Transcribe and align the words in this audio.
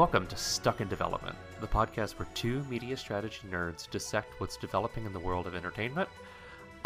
Welcome 0.00 0.28
to 0.28 0.36
Stuck 0.36 0.80
in 0.80 0.88
Development, 0.88 1.36
the 1.60 1.66
podcast 1.66 2.12
where 2.18 2.26
two 2.32 2.64
media 2.70 2.96
strategy 2.96 3.42
nerds 3.50 3.86
dissect 3.90 4.40
what's 4.40 4.56
developing 4.56 5.04
in 5.04 5.12
the 5.12 5.20
world 5.20 5.46
of 5.46 5.54
entertainment. 5.54 6.08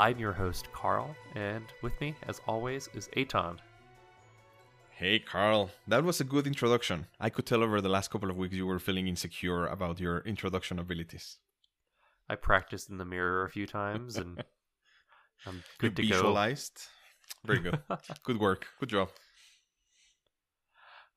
I'm 0.01 0.19
your 0.19 0.33
host, 0.33 0.67
Carl, 0.73 1.15
and 1.37 1.63
with 1.81 1.99
me, 2.01 2.17
as 2.27 2.41
always, 2.49 2.89
is 2.93 3.09
Aton. 3.17 3.61
Hey, 4.91 5.21
Carl. 5.21 5.71
That 5.87 6.03
was 6.03 6.21
a 6.21 6.25
good 6.25 6.49
introduction. 6.49 7.07
I 7.21 7.31
could 7.31 7.47
tell 7.47 7.63
over 7.63 7.81
the 7.81 7.89
last 7.89 8.11
couple 8.11 8.31
of 8.31 8.37
weeks 8.37 8.57
you 8.57 8.67
were 8.67 8.81
feeling 8.81 9.07
insecure 9.07 9.69
about 9.69 10.01
your 10.01 10.19
introduction 10.23 10.81
abilities. 10.81 11.39
I 12.29 12.35
practiced 12.35 12.91
in 12.91 12.99
the 12.99 13.05
mirror 13.05 13.45
a 13.45 13.49
few 13.49 13.69
times 13.69 14.17
and 14.17 14.43
I'm 15.47 15.63
good 15.79 15.95
to 15.95 16.03
go. 16.03 16.07
you 16.07 16.09
to 16.09 16.17
visualized. 16.17 16.81
Very 17.45 17.61
good. 17.61 17.79
good 18.25 18.41
work. 18.41 18.67
Good 18.81 18.89
job. 18.89 19.11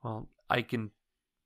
Well, 0.04 0.30
I 0.48 0.62
can. 0.62 0.91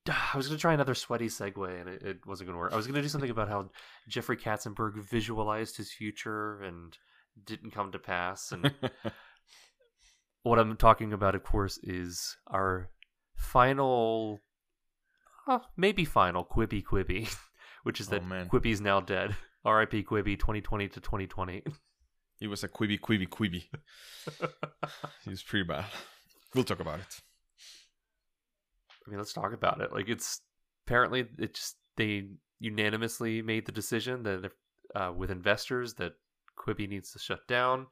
I 0.07 0.35
was 0.35 0.47
going 0.47 0.57
to 0.57 0.61
try 0.61 0.73
another 0.73 0.95
sweaty 0.95 1.27
segue 1.27 1.79
and 1.79 1.87
it, 1.89 2.01
it 2.01 2.25
wasn't 2.25 2.47
going 2.47 2.55
to 2.55 2.59
work. 2.59 2.73
I 2.73 2.75
was 2.75 2.87
going 2.87 2.95
to 2.95 3.01
do 3.01 3.07
something 3.07 3.29
about 3.29 3.49
how 3.49 3.69
Jeffrey 4.07 4.37
Katzenberg 4.37 4.95
visualized 4.95 5.77
his 5.77 5.91
future 5.91 6.61
and 6.61 6.97
didn't 7.45 7.71
come 7.71 7.91
to 7.91 7.99
pass. 7.99 8.51
And 8.51 8.73
what 10.43 10.57
I'm 10.57 10.75
talking 10.75 11.13
about, 11.13 11.35
of 11.35 11.43
course, 11.43 11.79
is 11.83 12.35
our 12.47 12.89
final, 13.35 14.39
uh, 15.47 15.59
maybe 15.77 16.03
final 16.05 16.45
Quibi 16.45 16.83
Quibi, 16.83 17.33
which 17.83 17.99
is 17.99 18.07
Oh, 18.07 18.11
that 18.11 18.25
man. 18.25 18.49
Quibi's 18.49 18.81
now 18.81 19.01
dead. 19.01 19.35
R.I.P. 19.63 20.03
Quibi, 20.03 20.39
2020 20.39 20.87
to 20.87 20.99
2020. 20.99 21.63
He 22.39 22.47
was 22.47 22.63
a 22.63 22.67
quibby, 22.67 22.99
quibby, 22.99 23.29
quibby. 23.29 23.65
It 24.41 24.49
was 25.27 25.43
pretty 25.43 25.67
bad. 25.67 25.85
We'll 26.55 26.63
talk 26.63 26.79
about 26.79 26.99
it. 26.99 27.21
Mean, 29.11 29.19
let's 29.19 29.33
talk 29.33 29.53
about 29.53 29.81
it. 29.81 29.91
Like, 29.91 30.09
it's 30.09 30.41
apparently 30.87 31.25
it 31.37 31.53
just 31.53 31.75
they 31.97 32.29
unanimously 32.59 33.41
made 33.41 33.65
the 33.65 33.71
decision 33.71 34.23
that 34.23 34.45
if, 34.45 34.51
uh, 34.95 35.11
with 35.15 35.31
investors 35.31 35.95
that 35.95 36.13
Quibi 36.57 36.87
needs 36.87 37.11
to 37.11 37.19
shut 37.19 37.47
down. 37.47 37.87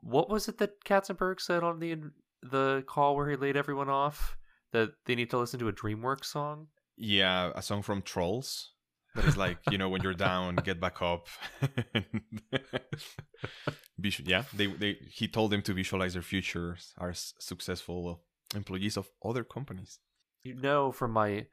What 0.00 0.28
was 0.28 0.48
it 0.48 0.58
that 0.58 0.84
Katzenberg 0.84 1.40
said 1.40 1.62
on 1.62 1.78
the 1.78 1.96
the 2.42 2.84
call 2.86 3.14
where 3.16 3.30
he 3.30 3.36
laid 3.36 3.56
everyone 3.56 3.88
off? 3.88 4.36
That 4.72 4.92
they 5.04 5.14
need 5.14 5.30
to 5.30 5.38
listen 5.38 5.60
to 5.60 5.68
a 5.68 5.72
DreamWorks 5.72 6.24
song. 6.24 6.68
Yeah, 6.96 7.52
a 7.54 7.60
song 7.60 7.82
from 7.82 8.00
Trolls. 8.00 8.72
That 9.14 9.26
is 9.26 9.36
like, 9.36 9.58
you 9.70 9.76
know, 9.76 9.90
when 9.90 10.00
you're 10.02 10.14
down, 10.14 10.56
get 10.56 10.80
back 10.80 11.02
up. 11.02 11.28
Yeah, 14.24 14.44
they, 14.54 14.66
they 14.66 14.96
he 15.10 15.28
told 15.28 15.52
them 15.52 15.62
to 15.62 15.74
visualize 15.74 16.14
their 16.14 16.22
futures 16.22 16.92
are 16.98 17.12
successful 17.14 18.24
employees 18.54 18.96
of 18.96 19.10
other 19.24 19.44
companies. 19.44 19.98
You 20.42 20.54
know 20.54 20.92
from 20.92 21.12
my 21.12 21.46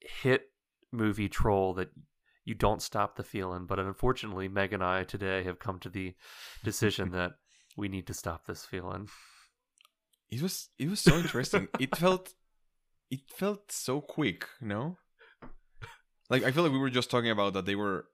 hit 0.00 0.50
movie 0.92 1.28
Troll 1.28 1.74
that 1.74 1.90
you 2.44 2.54
don't 2.54 2.82
stop 2.82 3.16
the 3.16 3.22
feeling, 3.22 3.66
but 3.66 3.78
unfortunately, 3.78 4.48
Meg 4.48 4.72
and 4.72 4.82
I 4.82 5.04
today 5.04 5.44
have 5.44 5.58
come 5.58 5.78
to 5.80 5.88
the 5.88 6.14
decision 6.64 7.10
that 7.12 7.32
we 7.76 7.88
need 7.88 8.06
to 8.08 8.14
stop 8.14 8.46
this 8.46 8.64
feeling. 8.64 9.08
It 10.30 10.42
was 10.42 10.70
it 10.78 10.88
was 10.88 11.00
so 11.00 11.16
interesting. 11.16 11.68
it 11.78 11.96
felt 11.96 12.34
it 13.10 13.20
felt 13.28 13.70
so 13.70 14.00
quick, 14.00 14.46
you 14.60 14.68
know? 14.68 14.96
Like 16.30 16.44
I 16.44 16.50
feel 16.50 16.62
like 16.62 16.72
we 16.72 16.78
were 16.78 16.90
just 16.90 17.10
talking 17.10 17.30
about 17.30 17.52
that 17.52 17.66
they 17.66 17.74
were 17.74 18.06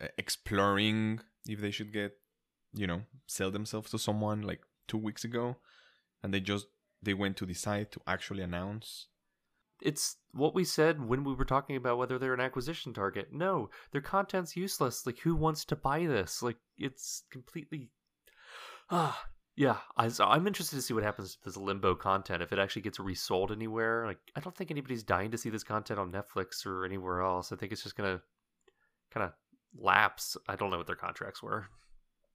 uh, 0.00 0.08
exploring 0.18 1.20
if 1.46 1.60
they 1.60 1.70
should 1.70 1.92
get, 1.92 2.12
you 2.74 2.86
know, 2.86 3.02
sell 3.26 3.50
themselves 3.50 3.90
to 3.92 3.98
someone 3.98 4.42
like 4.42 4.60
2 4.88 4.98
weeks 4.98 5.24
ago 5.24 5.56
and 6.22 6.34
they 6.34 6.40
just 6.40 6.66
they 7.02 7.14
went 7.14 7.36
to 7.38 7.46
decide 7.46 7.92
to 7.92 8.00
actually 8.06 8.42
announce. 8.42 9.08
It's 9.82 10.16
what 10.32 10.54
we 10.54 10.64
said 10.64 11.06
when 11.06 11.22
we 11.22 11.34
were 11.34 11.44
talking 11.44 11.76
about 11.76 11.98
whether 11.98 12.18
they're 12.18 12.34
an 12.34 12.40
acquisition 12.40 12.94
target. 12.94 13.28
No, 13.32 13.68
their 13.92 14.00
content's 14.00 14.56
useless. 14.56 15.06
Like, 15.06 15.18
who 15.18 15.36
wants 15.36 15.64
to 15.66 15.76
buy 15.76 16.06
this? 16.06 16.42
Like, 16.42 16.56
it's 16.78 17.24
completely. 17.30 17.90
Ah, 18.90 19.26
yeah. 19.54 19.78
I, 19.96 20.08
so 20.08 20.24
I'm 20.24 20.46
interested 20.46 20.76
to 20.76 20.82
see 20.82 20.94
what 20.94 21.02
happens 21.02 21.34
to 21.34 21.44
this 21.44 21.56
limbo 21.56 21.94
content 21.94 22.42
if 22.42 22.52
it 22.52 22.58
actually 22.58 22.82
gets 22.82 22.98
resold 22.98 23.52
anywhere. 23.52 24.06
Like, 24.06 24.18
I 24.34 24.40
don't 24.40 24.56
think 24.56 24.70
anybody's 24.70 25.02
dying 25.02 25.30
to 25.32 25.38
see 25.38 25.50
this 25.50 25.64
content 25.64 26.00
on 26.00 26.12
Netflix 26.12 26.64
or 26.64 26.86
anywhere 26.86 27.20
else. 27.20 27.52
I 27.52 27.56
think 27.56 27.72
it's 27.72 27.82
just 27.82 27.96
gonna 27.96 28.22
kind 29.10 29.24
of 29.24 29.32
lapse. 29.78 30.36
I 30.48 30.56
don't 30.56 30.70
know 30.70 30.78
what 30.78 30.86
their 30.86 30.96
contracts 30.96 31.42
were. 31.42 31.66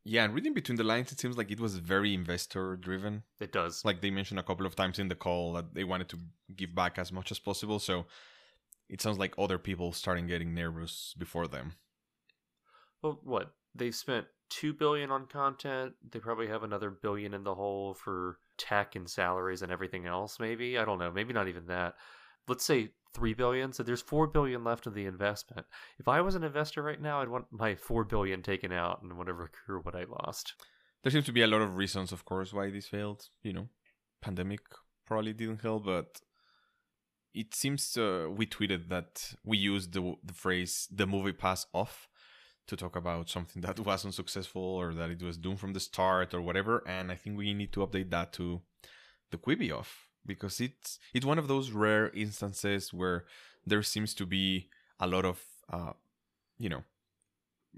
Yeah, 0.04 0.24
and 0.24 0.34
reading 0.34 0.54
between 0.54 0.78
the 0.78 0.84
lines 0.84 1.12
it 1.12 1.20
seems 1.20 1.38
like 1.38 1.52
it 1.52 1.60
was 1.60 1.78
very 1.78 2.14
investor 2.14 2.76
driven. 2.76 3.24
It 3.40 3.52
does. 3.52 3.86
Like 3.86 4.02
they 4.02 4.10
mentioned 4.10 4.40
a 4.40 4.44
couple 4.44 4.66
of 4.66 4.76
times 4.76 4.98
in 4.98 5.10
the 5.10 5.16
call 5.16 5.54
that 5.54 5.76
they 5.76 5.84
wanted 5.84 6.10
to 6.10 6.18
give 6.56 6.74
back 6.74 6.98
as 6.98 7.12
much 7.12 7.32
as 7.32 7.40
possible, 7.40 7.78
so 7.80 8.06
it 8.90 9.02
sounds 9.02 9.20
like 9.20 9.36
other 9.38 9.58
people 9.58 9.92
starting 9.94 10.28
getting 10.28 10.54
nervous 10.54 11.14
before 11.18 11.48
them. 11.48 11.74
Well, 13.04 13.20
what 13.24 13.54
they've 13.76 13.96
spent 13.96 14.26
two 14.52 14.74
billion 14.74 15.10
on 15.10 15.26
content. 15.26 15.94
They 16.12 16.20
probably 16.20 16.48
have 16.48 16.64
another 16.64 16.92
billion 16.92 17.34
in 17.34 17.44
the 17.44 17.56
hole 17.56 17.96
for 17.96 18.38
tech 18.58 18.96
and 18.96 19.10
salaries 19.10 19.62
and 19.62 19.72
everything 19.72 20.06
else. 20.06 20.40
Maybe 20.40 20.78
I 20.78 20.86
don't 20.86 21.00
know. 21.00 21.12
Maybe 21.12 21.34
not 21.34 21.48
even 21.48 21.66
that. 21.68 21.96
Let's 22.48 22.66
say 22.66 22.92
three 23.14 23.34
billion. 23.34 23.74
So 23.74 23.84
there's 23.84 24.02
four 24.02 24.28
billion 24.28 24.64
left 24.64 24.88
of 24.88 24.94
the 24.94 25.06
investment. 25.06 25.68
If 26.00 26.08
I 26.08 26.22
was 26.22 26.36
an 26.36 26.44
investor 26.44 26.82
right 26.82 27.02
now, 27.02 27.22
I'd 27.22 27.30
want 27.30 27.46
my 27.52 27.76
four 27.76 28.04
billion 28.04 28.42
taken 28.42 28.72
out 28.72 29.02
and 29.02 29.18
whatever 29.18 29.44
recur 29.44 29.80
what 29.80 29.96
I 29.96 30.06
lost. 30.06 30.54
There 31.04 31.12
seems 31.12 31.26
to 31.26 31.32
be 31.32 31.42
a 31.42 31.48
lot 31.48 31.62
of 31.62 31.76
reasons, 31.76 32.12
of 32.12 32.26
course, 32.26 32.54
why 32.54 32.70
this 32.70 32.88
failed. 32.88 33.28
You 33.44 33.54
know, 33.54 33.70
pandemic 34.22 34.62
probably 35.06 35.34
didn't 35.34 35.62
help, 35.62 35.86
but 35.86 36.22
it 37.34 37.56
seems 37.56 37.98
uh, 37.98 38.28
we 38.30 38.46
tweeted 38.46 38.90
that 38.90 39.34
we 39.44 39.58
used 39.58 39.94
the 39.94 40.16
the 40.24 40.34
phrase 40.34 40.88
"the 40.92 41.08
movie 41.08 41.34
pass 41.34 41.66
off" 41.74 42.08
to 42.68 42.76
talk 42.76 42.96
about 42.96 43.30
something 43.30 43.62
that 43.66 43.80
wasn't 43.80 44.14
successful 44.14 44.62
or 44.62 44.94
that 44.94 45.10
it 45.10 45.24
was 45.24 45.38
doomed 45.38 45.60
from 45.60 45.74
the 45.74 45.80
start 45.80 46.34
or 46.34 46.42
whatever. 46.42 46.84
And 46.88 47.12
I 47.12 47.16
think 47.16 47.38
we 47.38 47.54
need 47.54 47.74
to 47.74 47.86
update 47.86 48.12
that 48.12 48.34
to 48.34 48.62
the 49.32 49.38
Quibi 49.38 49.72
off 49.72 50.11
because 50.26 50.60
it's 50.62 51.00
it's 51.14 51.26
one 51.26 51.40
of 51.40 51.48
those 51.48 51.72
rare 51.72 52.10
instances 52.10 52.94
where 52.94 53.26
there 53.66 53.84
seems 53.84 54.14
to 54.14 54.26
be 54.26 54.70
a 55.00 55.08
lot 55.08 55.26
of 55.26 55.42
uh, 55.72 55.94
you 56.58 56.70
know 56.70 56.84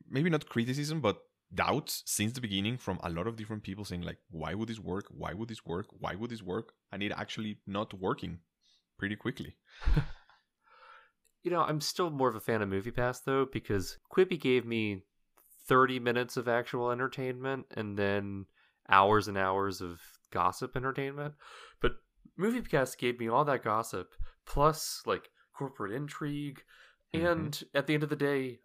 maybe 0.09 0.29
not 0.29 0.49
criticism 0.49 1.01
but 1.01 1.21
doubts 1.53 2.01
since 2.05 2.33
the 2.33 2.41
beginning 2.41 2.77
from 2.77 2.99
a 3.03 3.09
lot 3.09 3.27
of 3.27 3.35
different 3.35 3.63
people 3.63 3.85
saying 3.85 4.01
like 4.01 4.17
why 4.31 4.53
would 4.53 4.69
this 4.69 4.79
work? 4.79 5.05
Why 5.09 5.33
would 5.33 5.49
this 5.49 5.65
work? 5.65 5.87
Why 5.99 6.15
would 6.15 6.31
this 6.31 6.41
work? 6.41 6.73
And 6.91 7.03
it 7.03 7.11
actually 7.15 7.59
not 7.67 7.93
working 7.93 8.39
pretty 8.97 9.15
quickly. 9.15 9.55
You 11.43 11.51
know, 11.51 11.61
I'm 11.61 11.81
still 11.81 12.09
more 12.09 12.29
of 12.29 12.35
a 12.35 12.39
fan 12.39 12.61
of 12.61 12.69
MoviePass 12.69 13.25
though 13.25 13.45
because 13.45 13.97
Quibi 14.09 14.39
gave 14.39 14.65
me 14.65 15.03
30 15.67 15.99
minutes 15.99 16.37
of 16.37 16.47
actual 16.47 16.89
entertainment 16.89 17.65
and 17.75 17.97
then 17.97 18.45
hours 18.89 19.27
and 19.27 19.37
hours 19.37 19.81
of 19.81 19.99
gossip 20.31 20.77
entertainment. 20.77 21.33
But 21.81 21.95
MoviePass 22.39 22.97
gave 22.97 23.19
me 23.19 23.28
all 23.28 23.45
that 23.45 23.63
gossip 23.63 24.13
plus 24.45 25.01
like 25.06 25.29
corporate 25.53 25.91
intrigue 25.91 26.63
Mhm. 27.13 27.31
and 27.31 27.63
at 27.75 27.85
the 27.88 27.94
end 27.94 28.03
of 28.03 28.09
the 28.09 28.16
day 28.16 28.59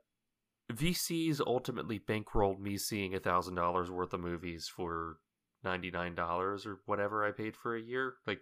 VCs 0.72 1.40
ultimately 1.46 1.98
bankrolled 1.98 2.58
me 2.60 2.76
seeing 2.78 3.14
a 3.14 3.20
thousand 3.20 3.54
dollars 3.56 3.90
worth 3.90 4.12
of 4.14 4.20
movies 4.20 4.68
for 4.68 5.18
ninety 5.62 5.90
nine 5.90 6.14
dollars 6.14 6.66
or 6.66 6.80
whatever 6.86 7.24
I 7.24 7.32
paid 7.32 7.56
for 7.56 7.74
a 7.76 7.80
year. 7.80 8.14
Like 8.26 8.40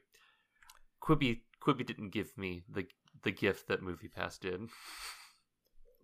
Quibi 1.03 1.43
Quibi 1.63 1.85
didn't 1.87 2.11
give 2.11 2.37
me 2.37 2.63
the 2.69 2.87
the 3.23 3.31
gift 3.33 3.69
that 3.69 3.81
MoviePass 3.83 4.39
did. 4.41 4.69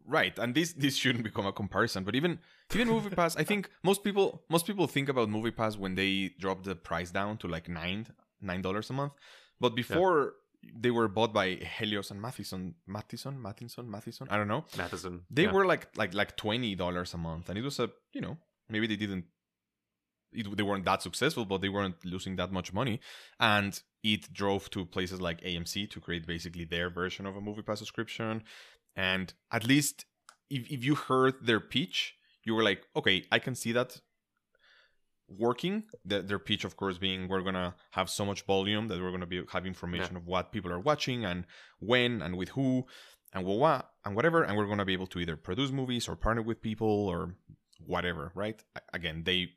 right 0.04 0.36
and 0.38 0.52
this 0.54 0.72
this 0.72 0.96
shouldn't 0.96 1.22
become 1.22 1.46
a 1.46 1.52
comparison 1.52 2.02
but 2.02 2.14
even 2.16 2.40
even 2.74 2.88
MoviePass, 2.88 3.38
i 3.38 3.44
think 3.44 3.70
most 3.84 4.02
people 4.02 4.42
most 4.50 4.66
people 4.66 4.86
think 4.88 5.08
about 5.08 5.28
MoviePass 5.28 5.76
when 5.78 5.94
they 5.94 6.34
drop 6.40 6.64
the 6.64 6.74
price 6.74 7.10
down 7.12 7.38
to 7.38 7.46
like 7.46 7.68
nine 7.68 8.06
nine 8.42 8.62
dollars 8.62 8.90
a 8.90 8.92
month 8.92 9.12
but 9.60 9.74
before 9.74 10.34
they 10.78 10.90
were 10.90 11.08
bought 11.08 11.32
by 11.32 11.54
helios 11.78 12.10
and 12.10 12.20
matheson 12.20 12.74
matheson 12.86 13.40
matheson 13.40 13.90
matheson 13.90 14.28
i 14.30 14.36
don't 14.36 14.48
know 14.48 14.64
Matheson. 14.76 15.22
they 15.30 15.44
yeah. 15.44 15.52
were 15.52 15.66
like 15.66 15.88
like 15.96 16.14
like 16.14 16.36
twenty 16.36 16.74
dollars 16.74 17.14
a 17.14 17.18
month, 17.18 17.48
and 17.48 17.58
it 17.58 17.62
was 17.62 17.78
a 17.80 17.90
you 18.12 18.20
know 18.20 18.36
maybe 18.68 18.86
they 18.86 18.96
didn't 18.96 19.24
it, 20.32 20.56
they 20.56 20.62
weren't 20.62 20.84
that 20.84 21.02
successful, 21.02 21.44
but 21.44 21.60
they 21.60 21.68
weren't 21.68 22.04
losing 22.04 22.36
that 22.36 22.52
much 22.52 22.72
money, 22.72 23.00
and 23.38 23.80
it 24.02 24.32
drove 24.32 24.70
to 24.70 24.84
places 24.84 25.20
like 25.20 25.40
AMC 25.42 25.90
to 25.90 26.00
create 26.00 26.26
basically 26.26 26.64
their 26.64 26.90
version 26.90 27.26
of 27.26 27.36
a 27.36 27.40
movie 27.40 27.62
pass 27.62 27.78
subscription, 27.78 28.44
and 28.96 29.34
at 29.50 29.66
least 29.66 30.06
if 30.48 30.70
if 30.70 30.84
you 30.84 30.94
heard 30.94 31.34
their 31.42 31.60
pitch, 31.60 32.14
you 32.44 32.54
were 32.54 32.62
like, 32.62 32.82
okay, 32.96 33.24
I 33.30 33.38
can 33.38 33.54
see 33.54 33.72
that 33.72 34.00
working 35.38 35.84
the, 36.04 36.22
their 36.22 36.38
pitch 36.38 36.64
of 36.64 36.76
course 36.76 36.98
being 36.98 37.28
we're 37.28 37.42
gonna 37.42 37.74
have 37.90 38.08
so 38.08 38.24
much 38.24 38.42
volume 38.42 38.88
that 38.88 39.00
we're 39.00 39.10
gonna 39.10 39.26
be 39.26 39.42
have 39.52 39.66
information 39.66 40.16
of 40.16 40.26
what 40.26 40.52
people 40.52 40.72
are 40.72 40.80
watching 40.80 41.24
and 41.24 41.44
when 41.80 42.22
and 42.22 42.36
with 42.36 42.50
who 42.50 42.84
and 43.34 43.44
what, 43.44 43.90
and 44.04 44.14
whatever 44.14 44.42
and 44.42 44.56
we're 44.56 44.66
going 44.66 44.76
to 44.76 44.84
be 44.84 44.92
able 44.92 45.06
to 45.06 45.18
either 45.18 45.36
produce 45.36 45.70
movies 45.70 46.06
or 46.06 46.14
partner 46.16 46.42
with 46.42 46.60
people 46.60 47.08
or 47.08 47.34
whatever 47.86 48.30
right 48.34 48.62
again 48.92 49.22
they 49.24 49.48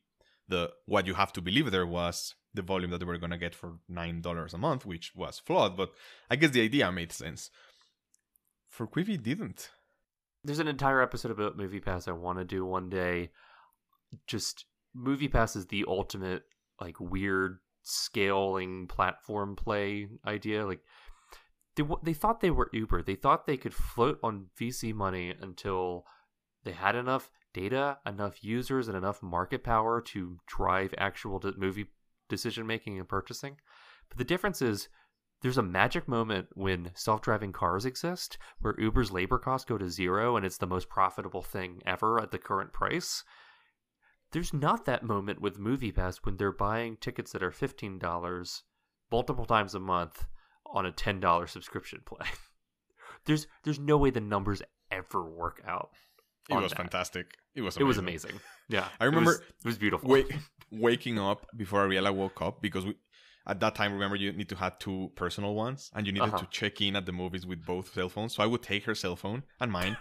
the 0.48 0.72
what 0.86 1.08
you 1.08 1.14
have 1.16 1.34
to 1.34 1.42
believe 1.42 1.72
there 1.72 1.86
was 1.86 2.36
the 2.54 2.62
volume 2.62 2.92
that 2.92 3.00
they 3.00 3.06
were 3.06 3.18
gonna 3.18 3.38
get 3.38 3.54
for 3.54 3.80
nine 3.88 4.22
dollars 4.22 4.54
a 4.54 4.58
month, 4.58 4.86
which 4.86 5.14
was 5.16 5.40
flawed, 5.40 5.78
but 5.78 5.92
I 6.30 6.36
guess 6.36 6.52
the 6.52 6.62
idea 6.62 6.92
made 6.92 7.12
sense. 7.12 7.52
For 8.70 8.88
Quibi, 8.88 9.22
didn't. 9.22 9.70
There's 10.44 10.60
an 10.60 10.68
entire 10.68 11.02
episode 11.02 11.32
about 11.32 11.58
Movie 11.58 11.80
Pass 11.80 12.08
I 12.08 12.12
want 12.12 12.40
to 12.40 12.46
do 12.46 12.66
one 12.66 12.90
day. 12.90 13.32
Just 14.28 14.66
MoviePass 14.96 15.56
is 15.56 15.68
the 15.68 15.86
ultimate 15.88 16.44
like 16.80 17.00
weird 17.00 17.60
scaling 17.84 18.88
platform 18.88 19.56
play 19.56 20.08
idea. 20.26 20.66
Like 20.66 20.82
they 21.76 21.84
they 22.04 22.14
thought 22.14 22.42
they 22.42 22.52
were 22.52 22.70
Uber. 22.74 23.04
They 23.04 23.16
thought 23.16 23.46
they 23.46 23.58
could 23.58 23.74
float 23.74 24.20
on 24.24 24.48
VC 24.60 24.94
money 24.94 25.34
until 25.40 26.06
they 26.64 26.72
had 26.72 26.96
enough 26.96 27.30
data, 27.54 27.98
enough 28.06 28.44
users, 28.44 28.88
and 28.88 28.98
enough 28.98 29.22
market 29.22 29.64
power 29.64 30.02
to 30.02 30.38
drive 30.48 30.94
actual 30.98 31.42
movie 31.58 31.88
decision 32.28 32.68
making 32.68 32.98
and 32.98 33.08
purchasing. 33.08 33.58
But 34.10 34.18
the 34.18 34.24
difference 34.24 34.62
is 34.62 34.90
there's 35.42 35.58
a 35.58 35.64
magic 35.64 36.08
moment 36.08 36.48
when 36.54 36.92
self-driving 36.96 37.52
cars 37.54 37.86
exist 37.86 38.38
where 38.60 38.80
Uber's 38.80 39.12
labor 39.12 39.38
costs 39.38 39.66
go 39.66 39.78
to 39.78 39.90
zero 39.90 40.38
and 40.38 40.46
it's 40.46 40.58
the 40.58 40.68
most 40.68 40.90
profitable 40.90 41.44
thing 41.44 41.82
ever 41.86 42.20
at 42.20 42.32
the 42.32 42.38
current 42.38 42.74
price. 42.74 43.24
There's 44.36 44.54
not 44.54 44.84
that 44.84 45.02
moment 45.02 45.40
with 45.40 45.58
MoviePass 45.58 46.18
when 46.24 46.36
they're 46.36 46.52
buying 46.52 46.98
tickets 46.98 47.32
that 47.32 47.42
are 47.42 47.52
$15 47.52 48.62
multiple 49.10 49.46
times 49.46 49.74
a 49.74 49.80
month 49.80 50.26
on 50.66 50.86
a 50.86 50.92
$10 50.92 51.48
subscription 51.48 52.02
plan. 52.06 52.30
there's 53.26 53.48
there's 53.64 53.80
no 53.80 53.96
way 53.96 54.10
the 54.10 54.20
numbers 54.20 54.62
ever 54.92 55.24
work 55.24 55.62
out. 55.66 55.92
It 56.50 56.56
was 56.56 56.72
that. 56.72 56.76
fantastic. 56.76 57.28
It 57.56 57.62
was 57.62 57.78
amazing. 57.78 57.86
it 57.86 57.88
was 57.88 57.98
amazing. 57.98 58.32
Yeah, 58.68 58.90
I 59.00 59.06
remember 59.06 59.32
it 59.32 59.40
was, 59.40 59.48
it 59.64 59.68
was 59.68 59.78
beautiful. 59.78 60.10
Wait, 60.10 60.30
waking 60.70 61.18
up 61.18 61.48
before 61.56 61.88
Ariella 61.88 62.14
woke 62.14 62.42
up 62.42 62.62
because 62.62 62.86
we 62.86 62.96
at 63.48 63.62
that 63.62 63.74
time 63.74 63.94
remember 63.94 64.18
you 64.18 64.34
need 64.34 64.50
to 64.50 64.58
have 64.58 64.78
two 64.80 65.14
personal 65.16 65.56
ones 65.56 65.90
and 65.96 66.06
you 66.06 66.12
needed 66.12 66.28
uh-huh. 66.28 66.40
to 66.40 66.48
check 66.48 66.82
in 66.82 66.98
at 66.98 67.06
the 67.06 67.14
movies 67.14 67.46
with 67.46 67.66
both 67.66 67.94
cell 67.94 68.10
phones. 68.10 68.36
So 68.36 68.44
I 68.44 68.48
would 68.48 68.64
take 68.64 68.84
her 68.84 68.96
cell 68.96 69.16
phone 69.16 69.44
and 69.62 69.72
mine, 69.72 69.96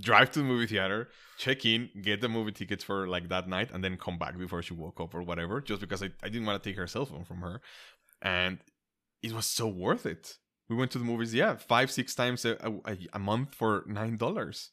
drive 0.00 0.30
to 0.32 0.40
the 0.40 0.44
movie 0.44 0.66
theater, 0.66 1.08
check 1.38 1.64
in, 1.64 1.90
get 2.02 2.20
the 2.20 2.28
movie 2.28 2.52
tickets 2.52 2.84
for 2.84 3.06
like 3.08 3.28
that 3.28 3.48
night, 3.48 3.70
and 3.72 3.82
then 3.82 3.96
come 3.96 4.18
back 4.18 4.38
before 4.38 4.62
she 4.62 4.74
woke 4.74 5.00
up 5.00 5.14
or 5.14 5.22
whatever. 5.22 5.60
Just 5.60 5.80
because 5.80 6.02
I, 6.02 6.10
I 6.22 6.28
didn't 6.28 6.46
want 6.46 6.62
to 6.62 6.68
take 6.68 6.76
her 6.76 6.86
cell 6.86 7.06
phone 7.06 7.24
from 7.24 7.38
her, 7.38 7.60
and 8.22 8.58
it 9.22 9.32
was 9.32 9.46
so 9.46 9.68
worth 9.68 10.06
it. 10.06 10.36
We 10.68 10.76
went 10.76 10.90
to 10.92 10.98
the 10.98 11.04
movies, 11.04 11.34
yeah, 11.34 11.56
five 11.56 11.90
six 11.90 12.14
times 12.14 12.44
a, 12.44 12.56
a, 12.84 12.96
a 13.14 13.18
month 13.18 13.54
for 13.54 13.84
nine 13.86 14.16
dollars. 14.16 14.70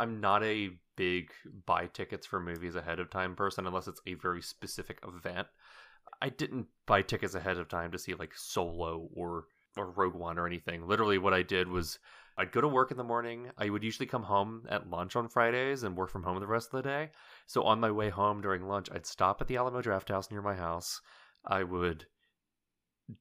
I'm 0.00 0.20
not 0.20 0.42
a 0.42 0.70
big 0.96 1.30
buy 1.66 1.86
tickets 1.86 2.26
for 2.26 2.40
movies 2.40 2.76
ahead 2.76 2.98
of 2.98 3.10
time 3.10 3.36
person 3.36 3.66
unless 3.66 3.88
it's 3.88 4.00
a 4.06 4.14
very 4.14 4.40
specific 4.40 4.98
event. 5.06 5.48
I 6.22 6.30
didn't 6.30 6.68
buy 6.86 7.02
tickets 7.02 7.34
ahead 7.34 7.58
of 7.58 7.68
time 7.68 7.92
to 7.92 7.98
see 7.98 8.14
like 8.14 8.32
Solo 8.34 9.08
or 9.14 9.44
or 9.76 9.90
Rogue 9.90 10.14
One 10.14 10.38
or 10.38 10.46
anything. 10.46 10.86
Literally 10.86 11.18
what 11.18 11.34
I 11.34 11.42
did 11.42 11.68
was 11.68 11.98
I'd 12.38 12.52
go 12.52 12.60
to 12.60 12.68
work 12.68 12.90
in 12.90 12.96
the 12.96 13.04
morning. 13.04 13.50
I 13.56 13.70
would 13.70 13.82
usually 13.82 14.06
come 14.06 14.24
home 14.24 14.66
at 14.68 14.90
lunch 14.90 15.16
on 15.16 15.28
Fridays 15.28 15.82
and 15.82 15.96
work 15.96 16.10
from 16.10 16.22
home 16.22 16.38
the 16.38 16.46
rest 16.46 16.72
of 16.72 16.82
the 16.82 16.88
day. 16.88 17.10
So 17.46 17.62
on 17.62 17.80
my 17.80 17.90
way 17.90 18.10
home 18.10 18.42
during 18.42 18.68
lunch, 18.68 18.88
I'd 18.92 19.06
stop 19.06 19.40
at 19.40 19.46
the 19.46 19.56
Alamo 19.56 19.80
Drafthouse 19.80 20.30
near 20.30 20.42
my 20.42 20.54
house. 20.54 21.00
I 21.44 21.62
would 21.62 22.06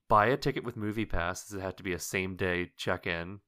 buy 0.09 0.27
a 0.27 0.37
ticket 0.37 0.63
with 0.63 0.75
Movie 0.75 1.05
Pass. 1.05 1.51
It 1.53 1.61
had 1.61 1.77
to 1.77 1.83
be 1.83 1.93
a 1.93 1.99
same 1.99 2.35
day 2.35 2.71
check 2.75 3.07
in. 3.07 3.39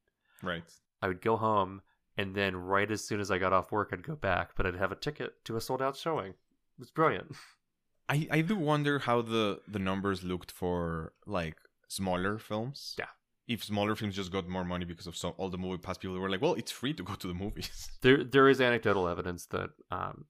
Right. 0.41 0.63
I 1.01 1.07
would 1.07 1.21
go 1.21 1.35
home 1.35 1.81
and 2.17 2.33
then 2.33 2.55
right 2.55 2.89
as 2.89 3.05
soon 3.05 3.19
as 3.19 3.29
I 3.29 3.37
got 3.37 3.53
off 3.53 3.71
work, 3.71 3.89
I'd 3.93 4.03
go 4.03 4.15
back, 4.15 4.51
but 4.55 4.65
I'd 4.65 4.75
have 4.75 4.91
a 4.91 4.95
ticket 4.95 5.43
to 5.45 5.55
a 5.55 5.61
sold 5.61 5.81
out 5.81 5.95
showing. 5.95 6.29
It 6.31 6.79
was 6.79 6.91
brilliant. 6.91 7.35
I 8.09 8.27
I 8.31 8.41
do 8.41 8.55
wonder 8.55 8.99
how 8.99 9.21
the 9.21 9.59
the 9.67 9.79
numbers 9.79 10.23
looked 10.23 10.51
for 10.51 11.13
like 11.25 11.57
smaller 11.87 12.37
films. 12.37 12.95
Yeah. 12.97 13.05
If 13.47 13.63
smaller 13.63 13.95
films 13.95 14.15
just 14.15 14.31
got 14.31 14.47
more 14.47 14.65
money 14.65 14.83
because 14.83 15.07
of 15.07 15.15
some, 15.15 15.33
all 15.37 15.49
the 15.49 15.57
movie 15.57 15.77
pass 15.77 15.97
people 15.97 16.19
were 16.19 16.29
like, 16.29 16.41
well, 16.41 16.55
it's 16.55 16.71
free 16.71 16.93
to 16.93 17.03
go 17.03 17.13
to 17.15 17.27
the 17.27 17.33
movies. 17.33 17.89
There 18.01 18.23
there 18.23 18.49
is 18.49 18.61
anecdotal 18.61 19.07
evidence 19.07 19.45
that 19.47 19.69
um 19.91 20.25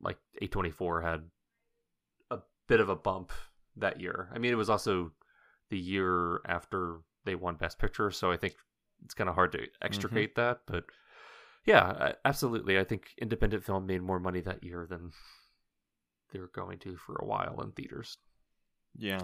like 0.00 0.18
A24 0.42 1.02
had 1.02 1.22
a 2.30 2.38
bit 2.68 2.80
of 2.80 2.88
a 2.88 2.96
bump 2.96 3.32
that 3.76 4.00
year. 4.00 4.30
I 4.34 4.38
mean, 4.38 4.52
it 4.52 4.56
was 4.56 4.70
also 4.70 5.12
the 5.68 5.78
year 5.78 6.40
after 6.46 7.00
they 7.24 7.34
won 7.34 7.56
Best 7.56 7.78
Picture, 7.78 8.10
so 8.10 8.30
I 8.30 8.36
think 8.36 8.54
it's 9.04 9.14
kind 9.14 9.28
of 9.28 9.34
hard 9.34 9.52
to 9.52 9.66
extricate 9.82 10.34
mm-hmm. 10.34 10.48
that, 10.48 10.60
but 10.66 10.84
yeah, 11.66 12.12
absolutely. 12.24 12.78
I 12.78 12.84
think 12.84 13.10
independent 13.18 13.64
film 13.64 13.86
made 13.86 14.02
more 14.02 14.18
money 14.18 14.40
that 14.40 14.64
year 14.64 14.86
than 14.88 15.12
they 16.32 16.40
were 16.40 16.50
going 16.54 16.78
to 16.80 16.96
for 16.96 17.16
a 17.16 17.24
while 17.24 17.60
in 17.62 17.72
theaters. 17.72 18.16
Yeah. 18.96 19.22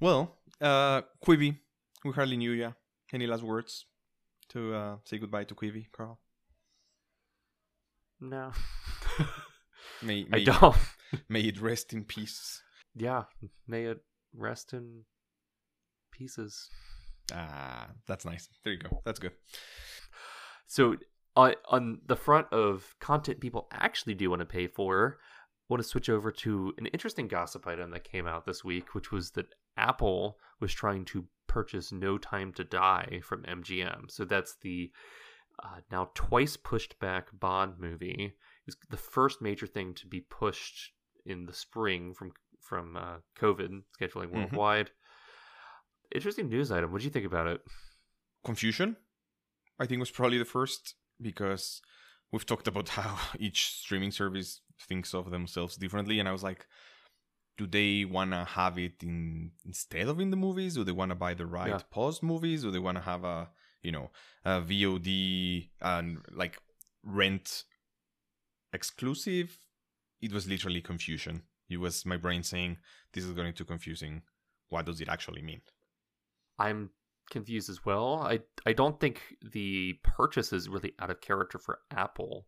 Well, 0.00 0.36
uh, 0.60 1.02
Quibi, 1.24 1.56
we 2.04 2.12
hardly 2.12 2.36
knew 2.36 2.52
you. 2.52 2.74
Any 3.12 3.26
last 3.26 3.42
words 3.42 3.86
to 4.50 4.74
uh, 4.74 4.96
say 5.04 5.18
goodbye 5.18 5.44
to 5.44 5.54
Quibi, 5.54 5.86
Carl? 5.92 6.18
No. 8.20 8.52
may, 10.02 10.24
may 10.28 10.40
I 10.40 10.44
don't. 10.44 10.76
may 11.28 11.40
it 11.40 11.60
rest 11.60 11.92
in 11.92 12.04
peace. 12.04 12.62
Yeah, 12.94 13.24
may 13.66 13.84
it 13.84 14.00
rest 14.34 14.72
in 14.72 15.04
pieces. 16.10 16.68
Ah, 17.32 17.88
that's 18.06 18.24
nice. 18.24 18.48
There 18.64 18.72
you 18.72 18.80
go. 18.80 19.00
That's 19.04 19.18
good. 19.18 19.32
So 20.66 20.96
on, 21.36 21.54
on 21.68 22.00
the 22.06 22.16
front 22.16 22.52
of 22.52 22.94
content 23.00 23.40
people 23.40 23.68
actually 23.72 24.14
do 24.14 24.30
want 24.30 24.40
to 24.40 24.46
pay 24.46 24.66
for, 24.66 25.18
I 25.20 25.72
want 25.72 25.82
to 25.82 25.88
switch 25.88 26.08
over 26.08 26.32
to 26.32 26.74
an 26.78 26.86
interesting 26.86 27.28
gossip 27.28 27.66
item 27.66 27.90
that 27.90 28.04
came 28.04 28.26
out 28.26 28.46
this 28.46 28.64
week, 28.64 28.94
which 28.94 29.12
was 29.12 29.30
that 29.32 29.46
Apple 29.76 30.38
was 30.60 30.72
trying 30.72 31.04
to 31.06 31.26
purchase 31.48 31.90
No 31.90 32.18
Time 32.18 32.52
to 32.54 32.64
Die 32.64 33.20
from 33.24 33.42
MGM. 33.42 34.10
So 34.10 34.24
that's 34.24 34.56
the 34.62 34.90
uh, 35.62 35.80
now 35.90 36.10
twice 36.14 36.56
pushed 36.56 36.98
back 37.00 37.28
Bond 37.32 37.74
movie. 37.78 38.34
It's 38.66 38.76
the 38.90 38.96
first 38.96 39.42
major 39.42 39.66
thing 39.66 39.94
to 39.94 40.06
be 40.06 40.20
pushed 40.20 40.92
in 41.26 41.46
the 41.46 41.52
spring 41.52 42.14
from 42.14 42.32
from 42.60 42.96
uh, 42.96 43.16
COVID 43.40 43.82
scheduling 44.00 44.26
mm-hmm. 44.26 44.36
worldwide. 44.38 44.86
Mm-hmm. 44.86 46.16
Interesting 46.16 46.48
news 46.48 46.70
item. 46.70 46.92
What 46.92 47.00
do 47.00 47.04
you 47.04 47.10
think 47.10 47.26
about 47.26 47.46
it? 47.48 47.60
Confusion. 48.44 48.96
I 49.80 49.86
think 49.86 50.00
was 50.00 50.10
probably 50.10 50.38
the 50.38 50.44
first 50.44 50.94
because 51.20 51.80
we've 52.32 52.46
talked 52.46 52.68
about 52.68 52.88
how 53.00 53.18
each 53.38 53.66
streaming 53.66 54.10
service 54.10 54.60
thinks 54.80 55.14
of 55.14 55.30
themselves 55.30 55.76
differently 55.76 56.20
and 56.20 56.28
i 56.28 56.32
was 56.32 56.42
like 56.42 56.66
do 57.58 57.66
they 57.66 58.04
want 58.04 58.30
to 58.30 58.44
have 58.44 58.78
it 58.78 59.02
in 59.02 59.50
instead 59.66 60.08
of 60.08 60.20
in 60.20 60.30
the 60.30 60.36
movies 60.36 60.74
do 60.74 60.84
they 60.84 60.92
want 60.92 61.10
to 61.10 61.14
buy 61.14 61.34
the 61.34 61.46
right 61.46 61.68
yeah. 61.68 61.80
post 61.90 62.22
movies 62.22 62.62
do 62.62 62.70
they 62.70 62.78
want 62.78 62.96
to 62.96 63.02
have 63.02 63.24
a 63.24 63.48
you 63.82 63.92
know 63.92 64.10
a 64.44 64.60
vod 64.60 65.68
and 65.82 66.18
like 66.30 66.58
rent 67.02 67.64
exclusive 68.72 69.60
it 70.20 70.32
was 70.32 70.48
literally 70.48 70.80
confusion 70.80 71.42
it 71.68 71.78
was 71.78 72.06
my 72.06 72.16
brain 72.16 72.42
saying 72.42 72.76
this 73.12 73.24
is 73.24 73.32
going 73.32 73.52
to 73.52 73.64
confusing 73.64 74.22
what 74.70 74.86
does 74.86 75.00
it 75.00 75.08
actually 75.08 75.42
mean 75.42 75.60
i'm 76.58 76.90
confused 77.28 77.70
as 77.70 77.84
well. 77.84 78.20
I 78.22 78.40
I 78.66 78.72
don't 78.72 78.98
think 78.98 79.22
the 79.42 79.94
purchase 80.02 80.52
is 80.52 80.68
really 80.68 80.94
out 80.98 81.10
of 81.10 81.20
character 81.20 81.58
for 81.58 81.80
Apple. 81.90 82.46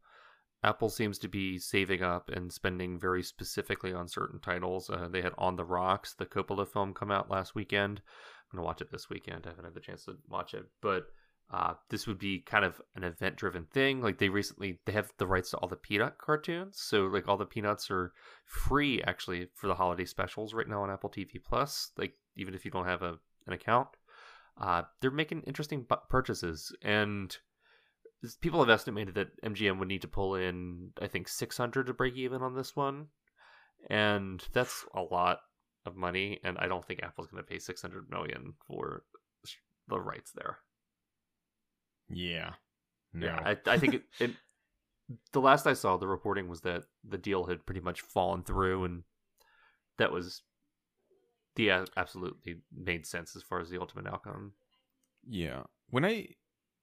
Apple 0.62 0.90
seems 0.90 1.18
to 1.18 1.28
be 1.28 1.58
saving 1.58 2.02
up 2.02 2.28
and 2.28 2.52
spending 2.52 2.98
very 2.98 3.22
specifically 3.22 3.92
on 3.94 4.08
certain 4.08 4.40
titles. 4.40 4.90
Uh, 4.90 5.08
they 5.10 5.22
had 5.22 5.32
On 5.38 5.56
the 5.56 5.64
Rocks, 5.64 6.14
the 6.14 6.26
Coppola 6.26 6.68
film, 6.68 6.92
come 6.92 7.10
out 7.10 7.30
last 7.30 7.54
weekend. 7.54 8.02
I'm 8.52 8.56
gonna 8.56 8.66
watch 8.66 8.82
it 8.82 8.90
this 8.90 9.08
weekend. 9.08 9.46
I 9.46 9.50
haven't 9.50 9.64
had 9.64 9.74
the 9.74 9.80
chance 9.80 10.04
to 10.04 10.18
watch 10.28 10.54
it, 10.54 10.66
but 10.82 11.06
uh, 11.52 11.74
this 11.88 12.06
would 12.06 12.18
be 12.18 12.40
kind 12.40 12.64
of 12.64 12.80
an 12.94 13.04
event-driven 13.04 13.66
thing. 13.72 14.02
Like 14.02 14.18
they 14.18 14.28
recently, 14.28 14.78
they 14.84 14.92
have 14.92 15.12
the 15.18 15.26
rights 15.26 15.50
to 15.50 15.56
all 15.58 15.68
the 15.68 15.76
Peanut 15.76 16.18
cartoons, 16.18 16.78
so 16.78 17.06
like 17.06 17.26
all 17.26 17.36
the 17.36 17.46
Peanuts 17.46 17.90
are 17.90 18.12
free 18.44 19.02
actually 19.02 19.48
for 19.54 19.66
the 19.66 19.74
holiday 19.74 20.04
specials 20.04 20.52
right 20.52 20.68
now 20.68 20.82
on 20.82 20.90
Apple 20.90 21.10
TV 21.10 21.42
Plus. 21.42 21.90
Like 21.96 22.14
even 22.36 22.54
if 22.54 22.64
you 22.64 22.70
don't 22.70 22.86
have 22.86 23.02
a 23.02 23.18
an 23.46 23.54
account, 23.54 23.88
uh, 24.60 24.82
they're 25.00 25.10
making 25.10 25.42
interesting 25.42 25.86
purchases, 26.08 26.76
and 26.82 27.36
people 28.40 28.60
have 28.60 28.70
estimated 28.70 29.14
that 29.14 29.40
MGM 29.42 29.78
would 29.78 29.88
need 29.88 30.02
to 30.02 30.08
pull 30.08 30.34
in, 30.34 30.90
I 31.00 31.06
think, 31.06 31.28
600 31.28 31.86
to 31.86 31.94
break 31.94 32.16
even 32.16 32.42
on 32.42 32.54
this 32.54 32.76
one, 32.76 33.08
and 33.88 34.42
that's 34.52 34.84
a 34.94 35.02
lot 35.02 35.40
of 35.86 35.96
money. 35.96 36.40
And 36.44 36.58
I 36.58 36.66
don't 36.66 36.84
think 36.84 37.02
Apple's 37.02 37.28
going 37.28 37.42
to 37.42 37.48
pay 37.48 37.58
600 37.58 38.10
million 38.10 38.54
for 38.66 39.04
the 39.88 40.00
rights 40.00 40.32
there. 40.32 40.58
Yeah, 42.08 42.54
no. 43.12 43.26
yeah. 43.26 43.40
I, 43.44 43.56
I 43.66 43.78
think 43.78 43.94
it, 43.94 44.02
it. 44.20 44.30
The 45.32 45.40
last 45.40 45.66
I 45.66 45.72
saw, 45.72 45.96
the 45.96 46.06
reporting 46.06 46.48
was 46.48 46.60
that 46.60 46.84
the 47.08 47.18
deal 47.18 47.44
had 47.44 47.66
pretty 47.66 47.80
much 47.80 48.00
fallen 48.00 48.42
through, 48.42 48.84
and 48.84 49.02
that 49.98 50.12
was 50.12 50.42
yeah, 51.56 51.84
absolutely 51.96 52.56
made 52.74 53.06
sense 53.06 53.36
as 53.36 53.42
far 53.42 53.60
as 53.60 53.68
the 53.68 53.80
ultimate 53.80 54.06
outcome. 54.06 54.52
Yeah. 55.28 55.64
When 55.90 56.04
I 56.04 56.28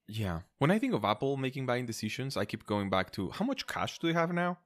yeah, 0.08 0.40
when 0.58 0.70
I 0.70 0.78
think 0.78 0.94
of 0.94 1.04
Apple 1.04 1.36
making 1.36 1.66
buying 1.66 1.86
decisions, 1.86 2.36
I 2.36 2.44
keep 2.44 2.66
going 2.66 2.90
back 2.90 3.12
to 3.12 3.30
how 3.30 3.44
much 3.44 3.66
cash 3.66 3.98
do 3.98 4.08
they 4.08 4.14
have 4.14 4.32
now? 4.32 4.58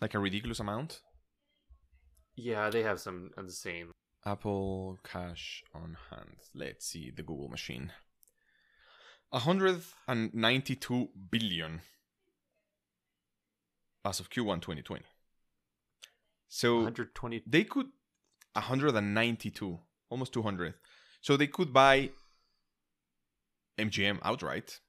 like 0.00 0.14
a 0.14 0.18
ridiculous 0.18 0.60
amount. 0.60 1.00
Yeah, 2.34 2.70
they 2.70 2.82
have 2.82 3.00
some 3.00 3.30
insane. 3.36 3.90
Apple 4.24 4.98
cash 5.04 5.62
on 5.74 5.96
hand. 6.10 6.36
Let's 6.54 6.86
see 6.86 7.10
the 7.10 7.22
Google 7.22 7.48
machine. 7.48 7.92
192 9.30 11.08
billion 11.30 11.80
as 14.04 14.20
of 14.20 14.30
Q1 14.30 14.60
2020. 14.60 15.04
So 16.48 16.76
120. 16.76 17.42
they 17.46 17.64
could 17.64 17.88
192, 18.52 19.78
almost 20.10 20.32
200. 20.32 20.74
So 21.20 21.36
they 21.36 21.48
could 21.48 21.72
buy 21.72 22.10
MGM 23.78 24.18
outright 24.22 24.80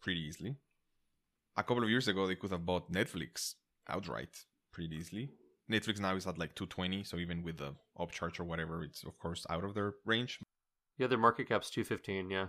pretty 0.00 0.20
easily. 0.20 0.56
A 1.56 1.62
couple 1.62 1.82
of 1.82 1.90
years 1.90 2.08
ago, 2.08 2.26
they 2.26 2.34
could 2.34 2.50
have 2.50 2.66
bought 2.66 2.92
Netflix 2.92 3.54
outright 3.88 4.44
pretty 4.72 4.94
easily. 4.96 5.30
Netflix 5.70 6.00
now 6.00 6.14
is 6.16 6.26
at 6.26 6.38
like 6.38 6.54
220, 6.54 7.04
so 7.04 7.16
even 7.18 7.42
with 7.42 7.58
the 7.58 7.74
upcharge 7.98 8.40
or 8.40 8.44
whatever, 8.44 8.82
it's 8.82 9.04
of 9.04 9.18
course 9.18 9.46
out 9.48 9.64
of 9.64 9.74
their 9.74 9.94
range. 10.04 10.40
Yeah, 10.98 11.06
their 11.06 11.18
market 11.18 11.48
cap's 11.48 11.70
215. 11.70 12.30
Yeah. 12.30 12.46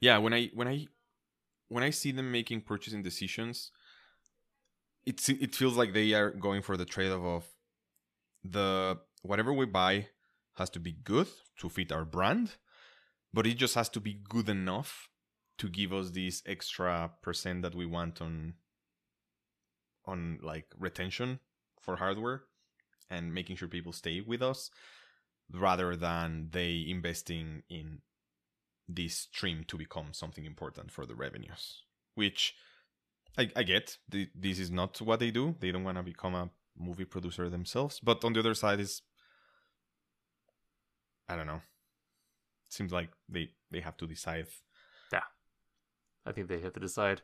Yeah, 0.00 0.18
when 0.18 0.32
I 0.32 0.50
when 0.54 0.68
I 0.68 0.86
when 1.68 1.82
I 1.82 1.90
see 1.90 2.12
them 2.12 2.30
making 2.30 2.62
purchasing 2.62 3.02
decisions, 3.02 3.70
it's 5.06 5.28
it 5.28 5.54
feels 5.54 5.76
like 5.76 5.92
they 5.92 6.12
are 6.12 6.30
going 6.30 6.62
for 6.62 6.76
the 6.76 6.84
trade-off 6.84 7.24
of 7.24 7.46
the 8.44 8.98
whatever 9.22 9.52
we 9.52 9.66
buy 9.66 10.08
has 10.56 10.70
to 10.70 10.80
be 10.80 10.92
good 10.92 11.28
to 11.58 11.68
fit 11.68 11.90
our 11.90 12.04
brand, 12.04 12.56
but 13.34 13.46
it 13.46 13.54
just 13.54 13.74
has 13.74 13.88
to 13.88 14.00
be 14.00 14.14
good 14.28 14.48
enough 14.48 15.08
to 15.58 15.68
give 15.68 15.92
us 15.92 16.10
this 16.10 16.42
extra 16.46 17.10
percent 17.20 17.62
that 17.62 17.74
we 17.74 17.84
want 17.84 18.22
on 18.22 18.54
on 20.06 20.38
like 20.42 20.66
retention 20.78 21.40
for 21.80 21.96
hardware 21.96 22.42
and 23.10 23.34
making 23.34 23.56
sure 23.56 23.68
people 23.68 23.92
stay 23.92 24.20
with 24.20 24.42
us 24.42 24.70
rather 25.50 25.96
than 25.96 26.48
they 26.52 26.84
investing 26.88 27.62
in 27.68 27.98
this 28.88 29.16
stream 29.16 29.64
to 29.66 29.76
become 29.76 30.12
something 30.12 30.44
important 30.44 30.90
for 30.90 31.04
the 31.06 31.14
revenues 31.14 31.82
which 32.14 32.54
i, 33.36 33.50
I 33.56 33.62
get. 33.64 33.96
The, 34.08 34.28
this 34.34 34.58
is 34.58 34.70
not 34.70 35.00
what 35.00 35.20
they 35.20 35.30
do. 35.30 35.56
They 35.58 35.72
don't 35.72 35.84
want 35.84 35.98
to 35.98 36.04
become 36.04 36.34
a 36.34 36.50
movie 36.78 37.04
producer 37.04 37.48
themselves 37.48 38.00
but 38.00 38.24
on 38.24 38.32
the 38.32 38.40
other 38.40 38.54
side 38.54 38.80
is 38.80 39.02
i 41.28 41.36
don't 41.36 41.46
know 41.46 41.60
seems 42.74 42.92
like 42.92 43.08
they 43.28 43.50
they 43.70 43.80
have 43.80 43.96
to 43.98 44.06
decide 44.06 44.46
Yeah, 45.12 45.22
I 46.26 46.32
think 46.32 46.48
they 46.48 46.60
have 46.60 46.72
to 46.74 46.80
decide. 46.80 47.22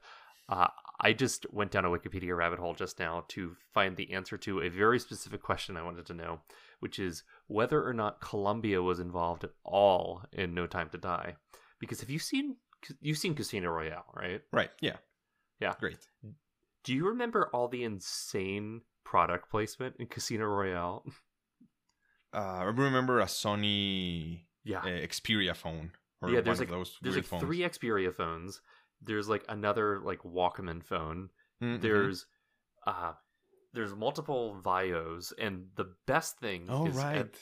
Uh, 0.49 0.67
I 1.01 1.13
just 1.13 1.47
went 1.53 1.71
down 1.71 1.85
a 1.85 1.89
Wikipedia 1.89 2.37
rabbit 2.37 2.59
hole 2.59 2.75
just 2.75 2.99
now 2.99 3.25
to 3.29 3.57
find 3.73 3.97
the 3.97 4.13
answer 4.13 4.37
to 4.39 4.63
a 4.63 4.69
very 4.69 4.99
specific 4.99 5.43
question 5.43 5.77
I 5.77 5.85
wanted 5.85 6.07
to 6.07 6.15
know, 6.15 6.41
which 6.81 6.99
is 6.99 7.23
whether 7.47 7.87
or 7.87 7.95
not 7.95 8.21
Columbia 8.21 8.83
was 8.83 8.99
involved 8.99 9.45
at 9.45 9.53
all 9.65 10.23
in 10.33 10.53
No 10.53 10.67
Time 10.67 10.89
to 10.91 10.99
Die. 10.99 11.37
Because 11.79 12.01
have 12.01 12.11
you 12.11 12.19
seen 12.19 12.57
you've 13.01 13.19
seen 13.19 13.35
Casino 13.35 13.71
Royale, 13.71 14.07
right? 14.15 14.41
right 14.53 14.71
yeah 14.81 14.97
Yeah. 15.61 15.75
great 15.79 15.99
Do 16.85 16.95
you 16.95 17.07
remember 17.09 17.49
all 17.53 17.69
the 17.69 17.85
insane 17.85 18.81
product 19.05 19.51
placement 19.51 19.97
in 19.99 20.07
Casino 20.07 20.47
Royale? 20.47 21.05
uh, 22.35 22.39
i 22.39 22.63
remember 22.65 23.21
a 23.21 23.27
sony 23.27 24.45
Yeah. 24.65 24.81
uh, 24.81 25.07
xperia 25.07 25.57
phone 25.57 25.93
or 26.23 26.29
yeah, 26.31 26.37
one 26.37 26.45
there's 26.45 26.61
of 26.61 26.69
like 26.69 26.71
those 26.71 26.99
there's 27.03 27.15
weird 27.15 27.25
like 27.25 27.31
phones 27.31 27.43
three 27.43 27.59
Xperia 27.61 28.15
phones. 28.15 28.61
There's 29.03 29.29
like 29.29 29.45
another 29.49 30.01
like 30.01 30.21
Walkman 30.23 30.85
phone. 30.85 31.31
Mhm. 31.63 31.81
There's 31.81 32.27
uh 32.87 33.13
there's 33.73 33.95
multiple 33.95 34.61
Vaios, 34.63 35.33
and 35.39 35.69
the 35.77 35.95
best 36.07 36.39
thing 36.39 36.67
oh 36.69 36.87
is 36.87 36.97
right 36.97 37.17
at, 37.19 37.35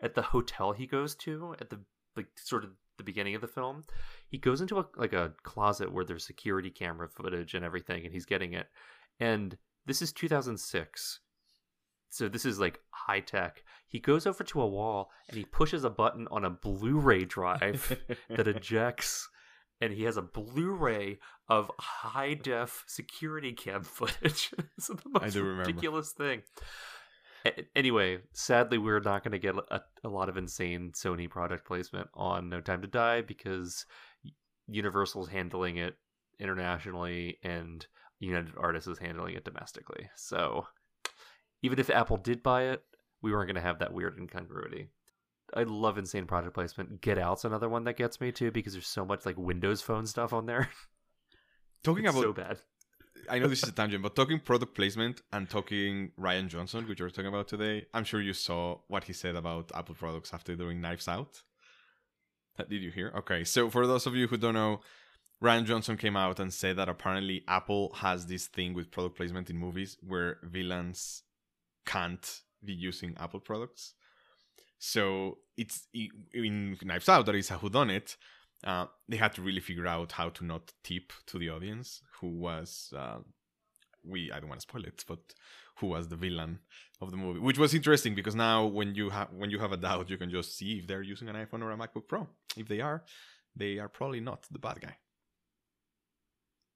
at 0.00 0.14
the 0.14 0.22
hotel 0.22 0.72
he 0.72 0.86
goes 0.86 1.14
to 1.16 1.54
at 1.60 1.70
the 1.70 1.80
like 2.16 2.28
sort 2.36 2.64
of 2.64 2.70
the 2.98 3.04
beginning 3.04 3.34
of 3.34 3.40
the 3.40 3.48
film, 3.48 3.84
he 4.28 4.38
goes 4.38 4.60
into 4.60 4.78
a 4.78 4.86
like 4.96 5.12
a 5.12 5.32
closet 5.42 5.92
where 5.92 6.04
there's 6.04 6.26
security 6.26 6.70
camera 6.70 7.08
footage 7.08 7.54
and 7.54 7.64
everything, 7.64 8.04
and 8.04 8.12
he's 8.12 8.26
getting 8.26 8.52
it. 8.52 8.68
And 9.20 9.56
this 9.86 10.00
is 10.02 10.12
2006. 10.12 11.20
So 12.12 12.28
this 12.28 12.44
is 12.44 12.60
like 12.60 12.78
high 12.90 13.20
tech. 13.20 13.62
He 13.88 13.98
goes 13.98 14.26
over 14.26 14.44
to 14.44 14.60
a 14.60 14.66
wall 14.68 15.10
and 15.28 15.38
he 15.38 15.46
pushes 15.46 15.82
a 15.82 15.88
button 15.88 16.28
on 16.30 16.44
a 16.44 16.50
Blu-ray 16.50 17.24
drive 17.24 17.98
that 18.28 18.46
ejects 18.46 19.26
and 19.80 19.94
he 19.94 20.02
has 20.04 20.18
a 20.18 20.22
Blu-ray 20.22 21.18
of 21.48 21.70
high 21.78 22.34
def 22.34 22.84
security 22.86 23.52
cam 23.54 23.82
footage. 23.82 24.50
it's 24.76 24.88
the 24.88 24.98
most 25.10 25.34
remember. 25.36 25.62
ridiculous 25.64 26.12
thing. 26.12 26.42
A- 27.46 27.64
Anyway, 27.74 28.18
sadly, 28.34 28.76
we're 28.76 29.00
not 29.00 29.24
going 29.24 29.32
to 29.32 29.38
get 29.38 29.56
a, 29.70 29.80
a 30.04 30.08
lot 30.10 30.28
of 30.28 30.36
insane 30.36 30.92
Sony 30.94 31.30
product 31.30 31.66
placement 31.66 32.08
on 32.14 32.50
No 32.50 32.60
Time 32.60 32.82
to 32.82 32.88
Die 32.88 33.22
because 33.22 33.86
Universal's 34.68 35.28
handling 35.30 35.76
it 35.78 35.96
internationally 36.38 37.38
and 37.42 37.86
United 38.20 38.52
Artists 38.58 38.86
is 38.88 38.98
handling 38.98 39.34
it 39.34 39.44
domestically. 39.44 40.10
So, 40.14 40.66
even 41.62 41.78
if 41.78 41.90
Apple 41.90 42.16
did 42.16 42.42
buy 42.42 42.64
it, 42.64 42.82
we 43.22 43.32
weren't 43.32 43.46
going 43.46 43.56
to 43.56 43.62
have 43.62 43.78
that 43.78 43.92
weird 43.92 44.18
incongruity. 44.18 44.88
I 45.54 45.62
love 45.64 45.98
insane 45.98 46.26
product 46.26 46.54
placement. 46.54 47.00
Get 47.00 47.18
Out's 47.18 47.44
another 47.44 47.68
one 47.68 47.84
that 47.84 47.96
gets 47.96 48.20
me 48.20 48.32
too 48.32 48.50
because 48.50 48.72
there's 48.72 48.86
so 48.86 49.04
much 49.04 49.24
like 49.26 49.36
Windows 49.36 49.82
Phone 49.82 50.06
stuff 50.06 50.32
on 50.32 50.46
there. 50.46 50.68
talking 51.84 52.04
It's 52.04 52.14
about 52.14 52.22
so 52.22 52.32
bad. 52.32 52.58
I 53.28 53.38
know 53.38 53.48
this 53.48 53.62
is 53.62 53.68
a 53.68 53.72
tangent, 53.80 54.02
but 54.02 54.16
talking 54.16 54.40
product 54.40 54.74
placement 54.74 55.20
and 55.32 55.48
talking 55.48 56.10
Rian 56.18 56.48
Johnson, 56.48 56.88
which 56.88 57.00
we're 57.00 57.10
talking 57.10 57.26
about 57.26 57.48
today, 57.48 57.86
I'm 57.94 58.04
sure 58.04 58.20
you 58.20 58.32
saw 58.32 58.78
what 58.88 59.04
he 59.04 59.12
said 59.12 59.36
about 59.36 59.70
Apple 59.74 59.94
products 59.94 60.32
after 60.34 60.56
doing 60.56 60.80
Knives 60.80 61.06
Out. 61.06 61.42
Uh, 62.58 62.64
Did 62.64 62.82
you 62.82 62.90
hear? 62.90 63.12
Okay, 63.16 63.44
so 63.44 63.70
for 63.70 63.86
those 63.86 64.06
of 64.06 64.16
you 64.16 64.26
who 64.26 64.36
don't 64.36 64.54
know, 64.54 64.80
Rian 65.42 65.64
Johnson 65.64 65.96
came 65.96 66.16
out 66.16 66.40
and 66.40 66.52
said 66.52 66.76
that 66.76 66.88
apparently 66.88 67.44
Apple 67.46 67.92
has 67.96 68.26
this 68.26 68.46
thing 68.46 68.74
with 68.74 68.90
product 68.90 69.16
placement 69.16 69.50
in 69.50 69.56
movies 69.56 69.96
where 70.06 70.38
villains 70.42 71.22
can't 71.84 72.40
be 72.64 72.72
using 72.72 73.16
Apple 73.18 73.40
products. 73.40 73.94
So 74.78 75.38
it's 75.56 75.86
in 76.34 76.76
Knives 76.82 77.08
Out 77.08 77.26
that 77.26 77.34
is 77.34 77.50
a 77.50 77.54
whodunit. 77.54 78.16
Uh, 78.64 78.86
they 79.08 79.16
had 79.16 79.34
to 79.34 79.42
really 79.42 79.60
figure 79.60 79.86
out 79.86 80.12
how 80.12 80.28
to 80.30 80.44
not 80.44 80.72
tip 80.84 81.12
to 81.26 81.38
the 81.38 81.50
audience 81.50 82.00
who 82.20 82.28
was 82.28 82.92
uh, 82.96 83.18
we 84.04 84.30
I 84.32 84.40
don't 84.40 84.48
want 84.48 84.60
to 84.60 84.68
spoil 84.68 84.84
it, 84.84 85.04
but 85.06 85.34
who 85.76 85.88
was 85.88 86.08
the 86.08 86.16
villain 86.16 86.60
of 87.00 87.10
the 87.10 87.16
movie, 87.16 87.40
which 87.40 87.58
was 87.58 87.74
interesting 87.74 88.14
because 88.14 88.34
now 88.34 88.66
when 88.66 88.94
you 88.94 89.10
have 89.10 89.28
when 89.32 89.50
you 89.50 89.58
have 89.58 89.72
a 89.72 89.76
doubt, 89.76 90.10
you 90.10 90.16
can 90.16 90.30
just 90.30 90.56
see 90.56 90.78
if 90.78 90.86
they're 90.86 91.02
using 91.02 91.28
an 91.28 91.36
iPhone 91.36 91.62
or 91.62 91.72
a 91.72 91.76
MacBook 91.76 92.08
Pro. 92.08 92.28
If 92.56 92.68
they 92.68 92.80
are, 92.80 93.04
they 93.56 93.78
are 93.78 93.88
probably 93.88 94.20
not 94.20 94.46
the 94.50 94.58
bad 94.58 94.80
guy. 94.80 94.96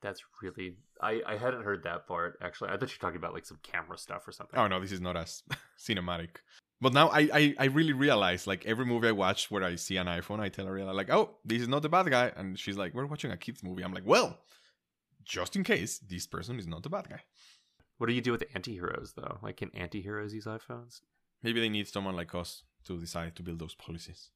That's 0.03 0.23
really 0.43 0.76
I 1.00 1.23
I 1.26 1.37
hadn't 1.37 1.62
heard 1.62 1.83
that 1.85 2.07
part 2.07 2.38
actually. 2.43 2.71
I 2.71 2.73
thought 2.76 2.91
you 2.91 2.97
were 3.00 3.07
talking 3.07 3.17
about 3.17 3.35
like 3.35 3.47
some 3.47 3.59
camera 3.62 3.99
stuff 3.99 4.26
or 4.29 4.33
something. 4.33 4.59
Oh 4.59 4.67
no, 4.67 4.81
this 4.81 4.93
is 4.93 5.00
not 5.00 5.17
as 5.17 5.43
cinematic. 5.79 6.37
But 6.81 6.93
now 6.93 7.09
I, 7.09 7.29
I 7.33 7.55
I 7.59 7.65
really 7.67 7.95
realize 7.95 8.47
like 8.47 8.67
every 8.67 8.85
movie 8.85 9.09
I 9.09 9.12
watch 9.12 9.50
where 9.50 9.65
I 9.65 9.76
see 9.76 9.97
an 9.97 10.07
iPhone, 10.07 10.41
I 10.41 10.50
tell 10.50 10.67
Ariella 10.67 10.95
like, 10.95 11.11
oh, 11.11 11.37
this 11.45 11.62
is 11.62 11.69
not 11.69 11.83
the 11.83 11.88
bad 11.88 12.11
guy, 12.11 12.33
and 12.37 12.59
she's 12.59 12.76
like, 12.76 12.95
we're 12.95 13.07
watching 13.07 13.31
a 13.31 13.37
kids 13.37 13.62
movie. 13.62 13.83
I'm 13.83 13.95
like, 13.95 14.07
well, 14.07 14.38
just 15.25 15.57
in 15.57 15.65
case 15.65 15.99
this 15.99 16.26
person 16.26 16.59
is 16.59 16.67
not 16.67 16.83
the 16.83 16.91
bad 16.91 17.09
guy. 17.09 17.23
What 17.99 18.09
do 18.09 18.12
you 18.12 18.21
do 18.21 18.33
with 18.33 18.45
anti-heroes 18.55 19.15
though? 19.17 19.38
Like 19.43 19.57
can 19.57 19.71
anti-heroes 19.75 20.35
use 20.35 20.45
iPhones? 20.45 21.00
Maybe 21.43 21.61
they 21.61 21.71
need 21.71 21.88
someone 21.88 22.17
like 22.17 22.35
us 22.35 22.62
to 22.85 22.99
decide 22.99 23.37
to 23.37 23.43
build 23.43 23.59
those 23.59 23.75
policies, 23.75 24.31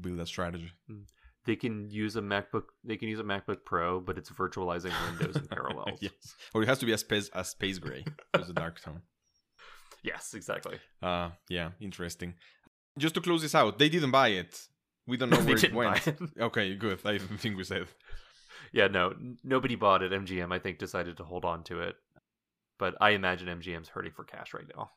build 0.00 0.18
a 0.20 0.26
strategy. 0.26 0.72
Mm. 0.90 1.04
They 1.44 1.56
can 1.56 1.90
use 1.90 2.14
a 2.16 2.20
MacBook. 2.20 2.64
They 2.84 2.96
can 2.96 3.08
use 3.08 3.18
a 3.18 3.24
MacBook 3.24 3.64
Pro, 3.64 4.00
but 4.00 4.16
it's 4.18 4.30
virtualizing 4.30 4.92
Windows 5.08 5.36
in 5.36 5.46
Parallels. 5.56 5.98
yes, 6.00 6.12
or 6.54 6.62
it 6.62 6.68
has 6.68 6.78
to 6.78 6.86
be 6.86 6.92
a 6.92 6.98
space 6.98 7.30
a 7.32 7.44
space 7.44 7.78
gray. 7.78 8.04
There's 8.32 8.48
a 8.50 8.52
dark 8.54 8.80
tone. 8.80 9.02
Yes, 10.04 10.34
exactly. 10.34 10.78
Uh 11.00 11.30
yeah, 11.48 11.70
interesting. 11.80 12.34
Just 12.98 13.14
to 13.14 13.20
close 13.20 13.40
this 13.42 13.54
out, 13.54 13.78
they 13.78 13.88
didn't 13.88 14.10
buy 14.10 14.28
it. 14.30 14.60
We 15.06 15.16
don't 15.16 15.30
know 15.34 15.38
where 15.40 15.54
it 15.64 15.72
went. 15.72 16.06
it. 16.08 16.18
Okay, 16.40 16.74
good. 16.74 16.98
I 17.04 17.18
think 17.18 17.56
we 17.56 17.62
said. 17.62 17.86
Yeah, 18.72 18.88
no, 18.88 19.14
nobody 19.44 19.76
bought 19.76 20.02
it. 20.02 20.10
MGM, 20.10 20.52
I 20.52 20.58
think, 20.58 20.78
decided 20.78 21.16
to 21.18 21.24
hold 21.24 21.44
on 21.44 21.62
to 21.64 21.80
it, 21.82 21.94
but 22.80 22.96
I 23.00 23.10
imagine 23.10 23.46
MGM's 23.60 23.90
hurting 23.90 24.10
for 24.16 24.24
cash 24.24 24.52
right 24.54 24.66
now. 24.76 24.90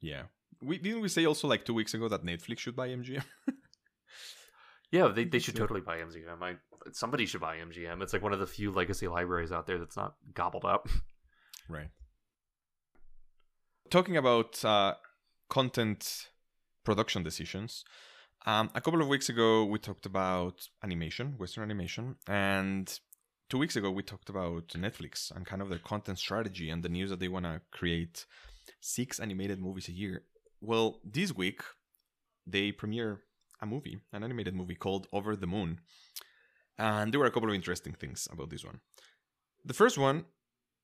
Yeah. 0.00 0.22
We 0.60 0.78
didn't 0.78 1.02
we 1.02 1.08
say 1.08 1.24
also 1.24 1.46
like 1.46 1.64
two 1.64 1.74
weeks 1.74 1.94
ago 1.94 2.08
that 2.08 2.24
Netflix 2.24 2.58
should 2.60 2.74
buy 2.74 2.88
MGM? 2.88 3.22
Yeah, 4.92 5.08
they, 5.08 5.24
they 5.24 5.38
should 5.38 5.56
totally 5.56 5.80
buy 5.80 5.98
MGM. 5.98 6.40
I, 6.42 6.54
somebody 6.92 7.26
should 7.26 7.40
buy 7.40 7.56
MGM. 7.56 8.02
It's 8.02 8.12
like 8.12 8.22
one 8.22 8.32
of 8.32 8.38
the 8.38 8.46
few 8.46 8.70
legacy 8.70 9.08
libraries 9.08 9.52
out 9.52 9.66
there 9.66 9.78
that's 9.78 9.96
not 9.96 10.14
gobbled 10.34 10.64
up. 10.64 10.88
right. 11.68 11.88
Talking 13.90 14.16
about 14.16 14.64
uh, 14.64 14.94
content 15.48 16.28
production 16.84 17.22
decisions, 17.22 17.84
um, 18.46 18.70
a 18.76 18.80
couple 18.80 19.02
of 19.02 19.08
weeks 19.08 19.28
ago 19.28 19.64
we 19.64 19.78
talked 19.78 20.06
about 20.06 20.68
animation, 20.84 21.34
Western 21.36 21.64
animation, 21.64 22.14
and 22.28 23.00
two 23.48 23.58
weeks 23.58 23.74
ago 23.74 23.90
we 23.90 24.04
talked 24.04 24.28
about 24.28 24.68
Netflix 24.68 25.34
and 25.34 25.44
kind 25.44 25.60
of 25.60 25.68
their 25.68 25.80
content 25.80 26.18
strategy 26.18 26.70
and 26.70 26.82
the 26.82 26.88
news 26.88 27.10
that 27.10 27.18
they 27.18 27.28
want 27.28 27.44
to 27.44 27.60
create 27.72 28.24
six 28.80 29.18
animated 29.18 29.60
movies 29.60 29.88
a 29.88 29.92
year. 29.92 30.22
Well, 30.60 31.00
this 31.04 31.34
week 31.34 31.62
they 32.46 32.70
premiere 32.70 33.22
a 33.60 33.66
movie, 33.66 33.98
an 34.12 34.22
animated 34.22 34.54
movie 34.54 34.74
called 34.74 35.06
Over 35.12 35.36
the 35.36 35.46
Moon. 35.46 35.80
And 36.78 37.12
there 37.12 37.20
were 37.20 37.26
a 37.26 37.30
couple 37.30 37.48
of 37.48 37.54
interesting 37.54 37.94
things 37.94 38.28
about 38.30 38.50
this 38.50 38.64
one. 38.64 38.80
The 39.64 39.74
first 39.74 39.98
one, 39.98 40.26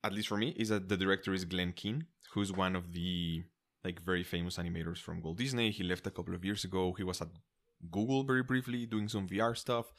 at 0.03 0.13
least 0.13 0.29
for 0.29 0.37
me, 0.37 0.55
is 0.57 0.71
that 0.71 0.89
the 0.89 0.97
director 0.97 1.33
is 1.33 1.45
Glen 1.45 1.73
Keane, 1.73 2.07
who's 2.33 2.53
one 2.53 2.75
of 2.75 2.93
the 2.93 3.45
like 3.85 4.01
very 4.01 4.23
famous 4.23 4.59
animators 4.59 4.99
from 4.99 5.21
Walt 5.23 5.39
Disney. 5.39 5.71
He 5.71 5.83
left 5.83 6.07
a 6.07 6.11
couple 6.11 6.35
of 6.35 6.45
years 6.45 6.65
ago. 6.65 6.95
He 6.97 7.03
was 7.03 7.21
at 7.21 7.29
Google 7.91 8.23
very 8.25 8.43
briefly 8.43 8.87
doing 8.87 9.09
some 9.09 9.29
VR 9.29 9.57
stuff, 9.57 9.93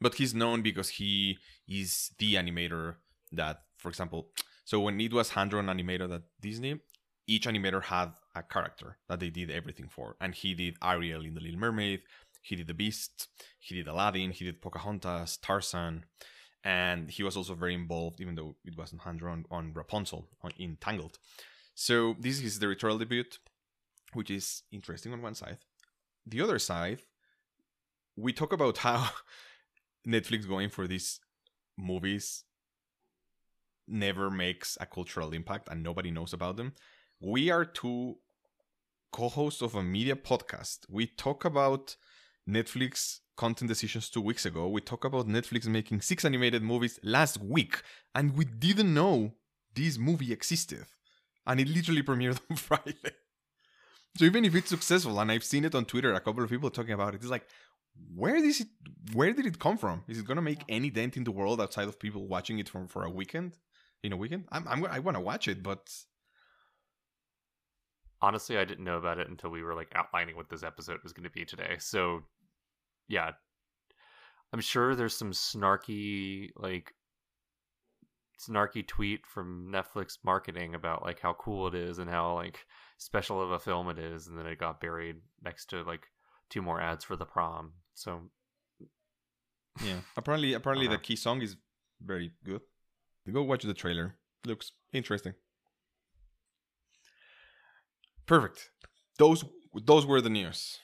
but 0.00 0.14
he's 0.14 0.34
known 0.34 0.62
because 0.62 0.90
he 0.90 1.38
is 1.68 2.12
the 2.18 2.34
animator 2.34 2.96
that, 3.32 3.62
for 3.76 3.88
example, 3.88 4.30
so 4.64 4.80
when 4.80 5.00
it 5.00 5.12
was 5.12 5.30
hand-drawn 5.30 5.66
animator 5.66 6.12
at 6.12 6.22
Disney, 6.40 6.80
each 7.26 7.46
animator 7.46 7.84
had 7.84 8.12
a 8.34 8.42
character 8.42 8.98
that 9.08 9.20
they 9.20 9.30
did 9.30 9.50
everything 9.50 9.88
for, 9.88 10.16
and 10.20 10.34
he 10.34 10.54
did 10.54 10.76
Ariel 10.82 11.24
in 11.24 11.34
The 11.34 11.40
Little 11.40 11.58
Mermaid. 11.58 12.02
He 12.42 12.56
did 12.56 12.68
The 12.68 12.74
Beast. 12.74 13.28
He 13.58 13.74
did 13.74 13.88
Aladdin. 13.88 14.30
He 14.30 14.44
did 14.44 14.62
Pocahontas, 14.62 15.38
Tarzan, 15.38 16.04
and 16.62 17.10
he 17.10 17.22
was 17.22 17.36
also 17.36 17.54
very 17.54 17.74
involved, 17.74 18.20
even 18.20 18.34
though 18.34 18.56
it 18.64 18.76
wasn't 18.76 19.02
hand 19.02 19.18
drawn, 19.18 19.44
on 19.50 19.72
Rapunzel 19.72 20.28
on, 20.42 20.52
in 20.58 20.76
Tangled. 20.80 21.18
So 21.74 22.16
this 22.18 22.36
is 22.36 22.42
his 22.42 22.58
directorial 22.58 22.98
debut, 22.98 23.24
which 24.12 24.30
is 24.30 24.62
interesting 24.72 25.12
on 25.12 25.22
one 25.22 25.34
side. 25.34 25.58
The 26.26 26.40
other 26.40 26.58
side, 26.58 27.02
we 28.16 28.32
talk 28.32 28.52
about 28.52 28.78
how 28.78 29.10
Netflix 30.08 30.48
going 30.48 30.70
for 30.70 30.86
these 30.86 31.20
movies 31.76 32.44
never 33.86 34.30
makes 34.30 34.76
a 34.80 34.86
cultural 34.86 35.32
impact 35.32 35.68
and 35.68 35.82
nobody 35.82 36.10
knows 36.10 36.32
about 36.32 36.56
them. 36.56 36.72
We 37.20 37.50
are 37.50 37.64
two 37.64 38.16
co-hosts 39.10 39.62
of 39.62 39.74
a 39.74 39.82
media 39.82 40.16
podcast. 40.16 40.80
We 40.88 41.06
talk 41.06 41.46
about 41.46 41.96
Netflix 42.48 43.20
content 43.36 43.68
decisions 43.68 44.10
two 44.10 44.20
weeks 44.20 44.44
ago. 44.44 44.68
We 44.68 44.82
talk 44.82 45.04
about 45.04 45.26
Netflix 45.26 45.66
making 45.66 46.02
six 46.02 46.26
animated 46.26 46.62
movies 46.62 47.00
last 47.02 47.40
week, 47.40 47.82
and 48.14 48.36
we 48.36 48.44
didn't 48.44 48.92
know 48.92 49.32
this 49.74 49.96
movie 49.96 50.32
existed. 50.32 50.84
And 51.46 51.58
it 51.60 51.68
literally 51.68 52.02
premiered 52.02 52.38
on 52.50 52.56
Friday. 52.56 52.94
So 54.18 54.24
even 54.26 54.44
if 54.44 54.54
it's 54.54 54.68
successful, 54.68 55.18
and 55.18 55.32
I've 55.32 55.44
seen 55.44 55.64
it 55.64 55.74
on 55.74 55.86
Twitter, 55.86 56.12
a 56.12 56.20
couple 56.20 56.44
of 56.44 56.50
people 56.50 56.70
talking 56.70 56.92
about 56.92 57.14
it, 57.14 57.22
it's 57.22 57.30
like, 57.30 57.46
where 58.14 58.36
is 58.36 58.60
it? 58.60 58.68
Where 59.14 59.32
did 59.32 59.46
it 59.46 59.58
come 59.58 59.78
from? 59.78 60.04
Is 60.06 60.18
it 60.18 60.26
gonna 60.26 60.42
make 60.42 60.60
any 60.68 60.90
dent 60.90 61.16
in 61.16 61.24
the 61.24 61.30
world 61.30 61.62
outside 61.62 61.88
of 61.88 61.98
people 61.98 62.28
watching 62.28 62.58
it 62.58 62.68
from 62.68 62.88
for 62.88 63.04
a 63.04 63.10
weekend? 63.10 63.56
In 64.02 64.12
a 64.12 64.16
weekend, 64.16 64.44
I'm, 64.52 64.68
I'm 64.68 64.84
I 64.84 64.98
want 64.98 65.16
to 65.16 65.22
watch 65.22 65.48
it, 65.48 65.62
but 65.62 65.88
honestly, 68.22 68.58
I 68.58 68.64
didn't 68.64 68.84
know 68.84 68.98
about 68.98 69.18
it 69.18 69.28
until 69.28 69.50
we 69.50 69.62
were 69.62 69.74
like 69.74 69.92
outlining 69.94 70.36
what 70.36 70.48
this 70.48 70.62
episode 70.62 71.00
was 71.02 71.12
going 71.12 71.24
to 71.24 71.30
be 71.30 71.44
today. 71.44 71.76
So, 71.78 72.22
yeah, 73.08 73.30
I'm 74.52 74.60
sure 74.60 74.94
there's 74.94 75.16
some 75.16 75.32
snarky 75.32 76.50
like 76.56 76.94
snarky 78.38 78.86
tweet 78.86 79.26
from 79.26 79.72
Netflix 79.72 80.18
marketing 80.24 80.74
about 80.74 81.02
like 81.02 81.20
how 81.20 81.34
cool 81.34 81.68
it 81.68 81.74
is 81.74 81.98
and 81.98 82.10
how 82.10 82.34
like 82.34 82.66
special 82.98 83.42
of 83.42 83.50
a 83.50 83.58
film 83.58 83.88
it 83.88 83.98
is, 83.98 84.26
and 84.26 84.38
then 84.38 84.46
it 84.46 84.58
got 84.58 84.80
buried 84.80 85.16
next 85.42 85.70
to 85.70 85.82
like 85.82 86.06
two 86.50 86.62
more 86.62 86.80
ads 86.80 87.04
for 87.04 87.16
the 87.16 87.24
prom. 87.24 87.72
So, 87.94 88.22
yeah, 89.84 90.00
apparently, 90.16 90.54
apparently 90.54 90.86
the 90.88 90.98
key 90.98 91.16
song 91.16 91.42
is 91.42 91.56
very 92.04 92.32
good. 92.44 92.60
Go 93.30 93.42
watch 93.42 93.64
the 93.64 93.74
trailer. 93.74 94.16
Looks 94.46 94.72
interesting. 94.92 95.34
Perfect. 98.26 98.70
Those 99.18 99.44
those 99.84 100.06
were 100.06 100.20
the 100.20 100.30
news. 100.30 100.78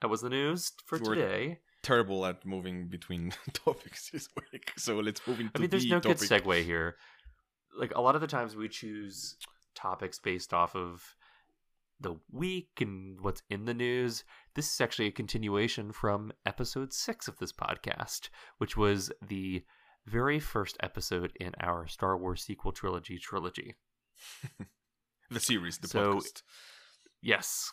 That 0.00 0.08
was 0.08 0.22
the 0.22 0.30
news 0.30 0.72
for 0.86 0.98
we're 0.98 1.14
today. 1.14 1.58
Terrible 1.82 2.26
at 2.26 2.44
moving 2.44 2.88
between 2.88 3.32
topics 3.52 4.10
this 4.10 4.28
week, 4.36 4.72
so 4.76 5.00
let's 5.00 5.20
move 5.26 5.40
into. 5.40 5.52
I 5.54 5.58
mean, 5.60 5.70
there's 5.70 5.84
the 5.84 5.90
no 5.90 6.00
topic. 6.00 6.18
good 6.18 6.42
segue 6.42 6.64
here. 6.64 6.96
Like 7.78 7.94
a 7.94 8.00
lot 8.00 8.14
of 8.14 8.20
the 8.20 8.26
times, 8.26 8.56
we 8.56 8.68
choose 8.68 9.36
topics 9.74 10.18
based 10.18 10.52
off 10.52 10.74
of 10.74 11.16
the 12.00 12.16
week 12.30 12.70
and 12.80 13.20
what's 13.20 13.42
in 13.50 13.66
the 13.66 13.74
news. 13.74 14.24
This 14.54 14.72
is 14.72 14.80
actually 14.80 15.08
a 15.08 15.12
continuation 15.12 15.92
from 15.92 16.32
episode 16.44 16.92
six 16.92 17.28
of 17.28 17.38
this 17.38 17.52
podcast, 17.52 18.30
which 18.58 18.76
was 18.76 19.12
the 19.26 19.64
very 20.06 20.40
first 20.40 20.76
episode 20.80 21.32
in 21.38 21.52
our 21.60 21.86
Star 21.86 22.16
Wars 22.16 22.42
sequel 22.42 22.72
trilogy 22.72 23.18
trilogy. 23.18 23.76
the 25.30 25.40
series, 25.40 25.78
the 25.78 25.88
so, 25.88 26.14
podcast. 26.14 26.42
Yes. 27.22 27.72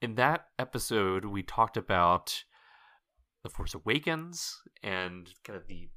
In 0.00 0.14
that 0.16 0.46
episode, 0.58 1.24
we 1.24 1.42
talked 1.42 1.76
about 1.76 2.44
The 3.42 3.48
Force 3.48 3.74
Awakens 3.74 4.60
and 4.82 5.28
kind 5.44 5.56
of 5.56 5.66
the 5.66 5.88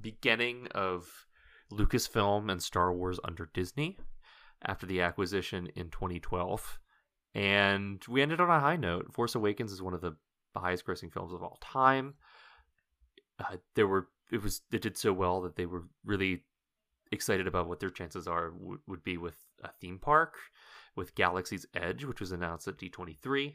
beginning 0.00 0.68
of 0.74 1.26
Lucasfilm 1.72 2.50
and 2.50 2.62
Star 2.62 2.92
Wars 2.92 3.20
under 3.24 3.50
Disney 3.52 3.98
after 4.64 4.86
the 4.86 5.02
acquisition 5.02 5.68
in 5.74 5.90
2012. 5.90 6.78
And 7.34 8.02
we 8.08 8.22
ended 8.22 8.40
on 8.40 8.50
a 8.50 8.60
high 8.60 8.76
note. 8.76 9.12
Force 9.12 9.34
Awakens 9.34 9.72
is 9.72 9.82
one 9.82 9.94
of 9.94 10.00
the 10.00 10.16
highest 10.56 10.86
grossing 10.86 11.12
films 11.12 11.32
of 11.32 11.42
all 11.42 11.58
time. 11.60 12.14
Uh, 13.38 13.56
there 13.74 13.86
were 13.86 14.08
it 14.32 14.42
was 14.42 14.62
it 14.72 14.82
did 14.82 14.98
so 14.98 15.12
well 15.12 15.40
that 15.42 15.56
they 15.56 15.66
were 15.66 15.84
really 16.04 16.42
excited 17.12 17.46
about 17.46 17.68
what 17.68 17.80
their 17.80 17.90
chances 17.90 18.26
are 18.26 18.50
w- 18.50 18.80
would 18.86 19.02
be 19.02 19.16
with 19.16 19.36
a 19.62 19.70
theme 19.80 19.98
park 19.98 20.34
with 20.98 21.14
Galaxy's 21.14 21.64
Edge, 21.74 22.04
which 22.04 22.20
was 22.20 22.32
announced 22.32 22.68
at 22.68 22.76
D23. 22.76 23.54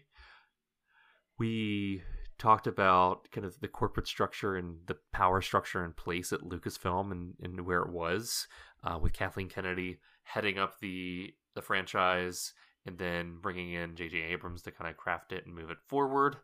We 1.37 2.01
talked 2.39 2.65
about 2.67 3.29
kind 3.31 3.45
of 3.45 3.59
the 3.59 3.67
corporate 3.67 4.07
structure 4.07 4.55
and 4.55 4.77
the 4.87 4.97
power 5.11 5.41
structure 5.41 5.85
in 5.85 5.93
place 5.93 6.33
at 6.33 6.41
Lucasfilm 6.41 7.11
and, 7.11 7.33
and 7.41 7.61
where 7.65 7.81
it 7.81 7.91
was, 7.91 8.47
uh, 8.83 8.97
with 8.99 9.13
Kathleen 9.13 9.49
Kennedy 9.49 9.99
heading 10.23 10.57
up 10.57 10.79
the 10.79 11.33
the 11.53 11.61
franchise 11.61 12.53
and 12.85 12.97
then 12.97 13.37
bringing 13.41 13.73
in 13.73 13.95
J.J. 13.95 14.17
Abrams 14.17 14.63
to 14.63 14.71
kind 14.71 14.89
of 14.89 14.97
craft 14.97 15.31
it 15.31 15.45
and 15.45 15.53
move 15.53 15.69
it 15.69 15.77
forward. 15.87 16.37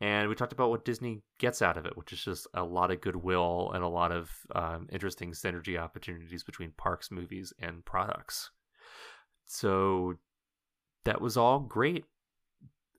And 0.00 0.28
we 0.28 0.34
talked 0.34 0.52
about 0.52 0.70
what 0.70 0.84
Disney 0.84 1.22
gets 1.38 1.62
out 1.62 1.76
of 1.76 1.86
it, 1.86 1.96
which 1.96 2.12
is 2.12 2.24
just 2.24 2.48
a 2.54 2.64
lot 2.64 2.90
of 2.90 3.00
goodwill 3.00 3.70
and 3.72 3.84
a 3.84 3.88
lot 3.88 4.10
of 4.10 4.30
um, 4.54 4.88
interesting 4.90 5.30
synergy 5.30 5.78
opportunities 5.78 6.42
between 6.42 6.72
parks, 6.76 7.10
movies, 7.10 7.52
and 7.60 7.84
products. 7.84 8.50
So 9.52 10.14
that 11.04 11.20
was 11.20 11.36
all 11.36 11.60
great. 11.60 12.06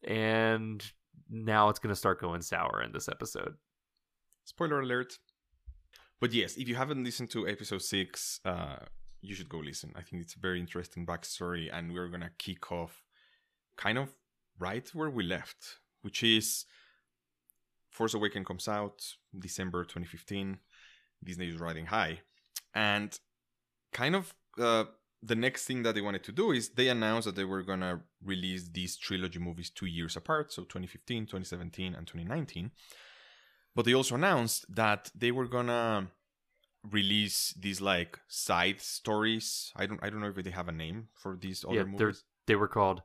And 0.04 0.84
now 1.28 1.70
it's 1.70 1.80
going 1.80 1.90
to 1.90 2.00
start 2.00 2.22
going 2.22 2.42
sour 2.42 2.84
in 2.86 2.92
this 2.92 3.10
episode. 3.10 3.56
Spoiler 4.46 4.82
alert. 4.82 5.18
But 6.22 6.32
yes, 6.32 6.56
if 6.56 6.68
you 6.68 6.76
haven't 6.76 7.04
listened 7.04 7.32
to 7.32 7.48
episode 7.48 7.82
six, 7.82 8.40
uh, 8.46 8.78
you 9.22 9.34
should 9.34 9.50
go 9.50 9.58
listen. 9.58 9.94
I 9.96 10.02
think 10.02 10.22
it's 10.22 10.36
a 10.36 10.40
very 10.40 10.60
interesting 10.60 11.08
backstory, 11.08 11.70
and 11.74 11.92
we're 11.92 12.10
going 12.10 12.22
to 12.22 12.32
kick 12.38 12.72
off 12.72 13.04
kind 13.76 13.98
of 13.98 14.14
right 14.60 14.88
where 14.94 15.10
we 15.10 15.24
left, 15.24 15.80
which 16.04 16.22
is 16.22 16.66
Force 17.90 18.14
Awakens 18.14 18.46
comes 18.46 18.68
out 18.68 19.04
December 19.38 19.84
2015. 19.86 20.60
Disney 21.24 21.50
is 21.50 21.60
riding 21.60 21.88
high. 21.88 22.20
And 22.76 23.18
kind 23.92 24.16
of 24.16 24.34
uh, 24.60 24.86
the 25.24 25.36
next 25.36 25.66
thing 25.66 25.84
that 25.84 25.96
they 25.96 26.02
wanted 26.02 26.24
to 26.26 26.32
do 26.32 26.52
is 26.52 26.70
they 26.70 26.90
announced 26.90 27.26
that 27.26 27.36
they 27.36 27.46
were 27.46 27.64
going 27.64 27.80
to 27.80 28.02
release 28.24 28.68
these 28.68 28.98
trilogy 28.98 29.40
movies 29.40 29.70
two 29.70 29.86
years 29.86 30.18
apart, 30.18 30.52
so 30.52 30.64
2015, 30.64 31.24
2017, 31.24 31.96
and 31.96 32.06
2019. 32.06 32.72
But 33.76 33.86
they 33.86 33.94
also 33.94 34.16
announced 34.16 34.66
that 34.70 35.10
they 35.16 35.32
were 35.32 35.48
going 35.48 35.68
to 35.68 36.08
release 36.92 37.54
these 37.58 37.80
like 37.80 38.20
side 38.28 38.82
stories. 38.82 39.72
I 39.76 39.86
don't 39.86 40.00
I 40.04 40.10
don't 40.10 40.20
know 40.20 40.28
if 40.28 40.44
they 40.44 40.52
have 40.52 40.68
a 40.68 40.74
name 40.74 41.08
for 41.14 41.38
these 41.40 41.64
other 41.64 41.76
yeah, 41.76 41.84
movies. 41.84 42.24
They 42.46 42.56
were 42.56 42.68
called 42.68 43.02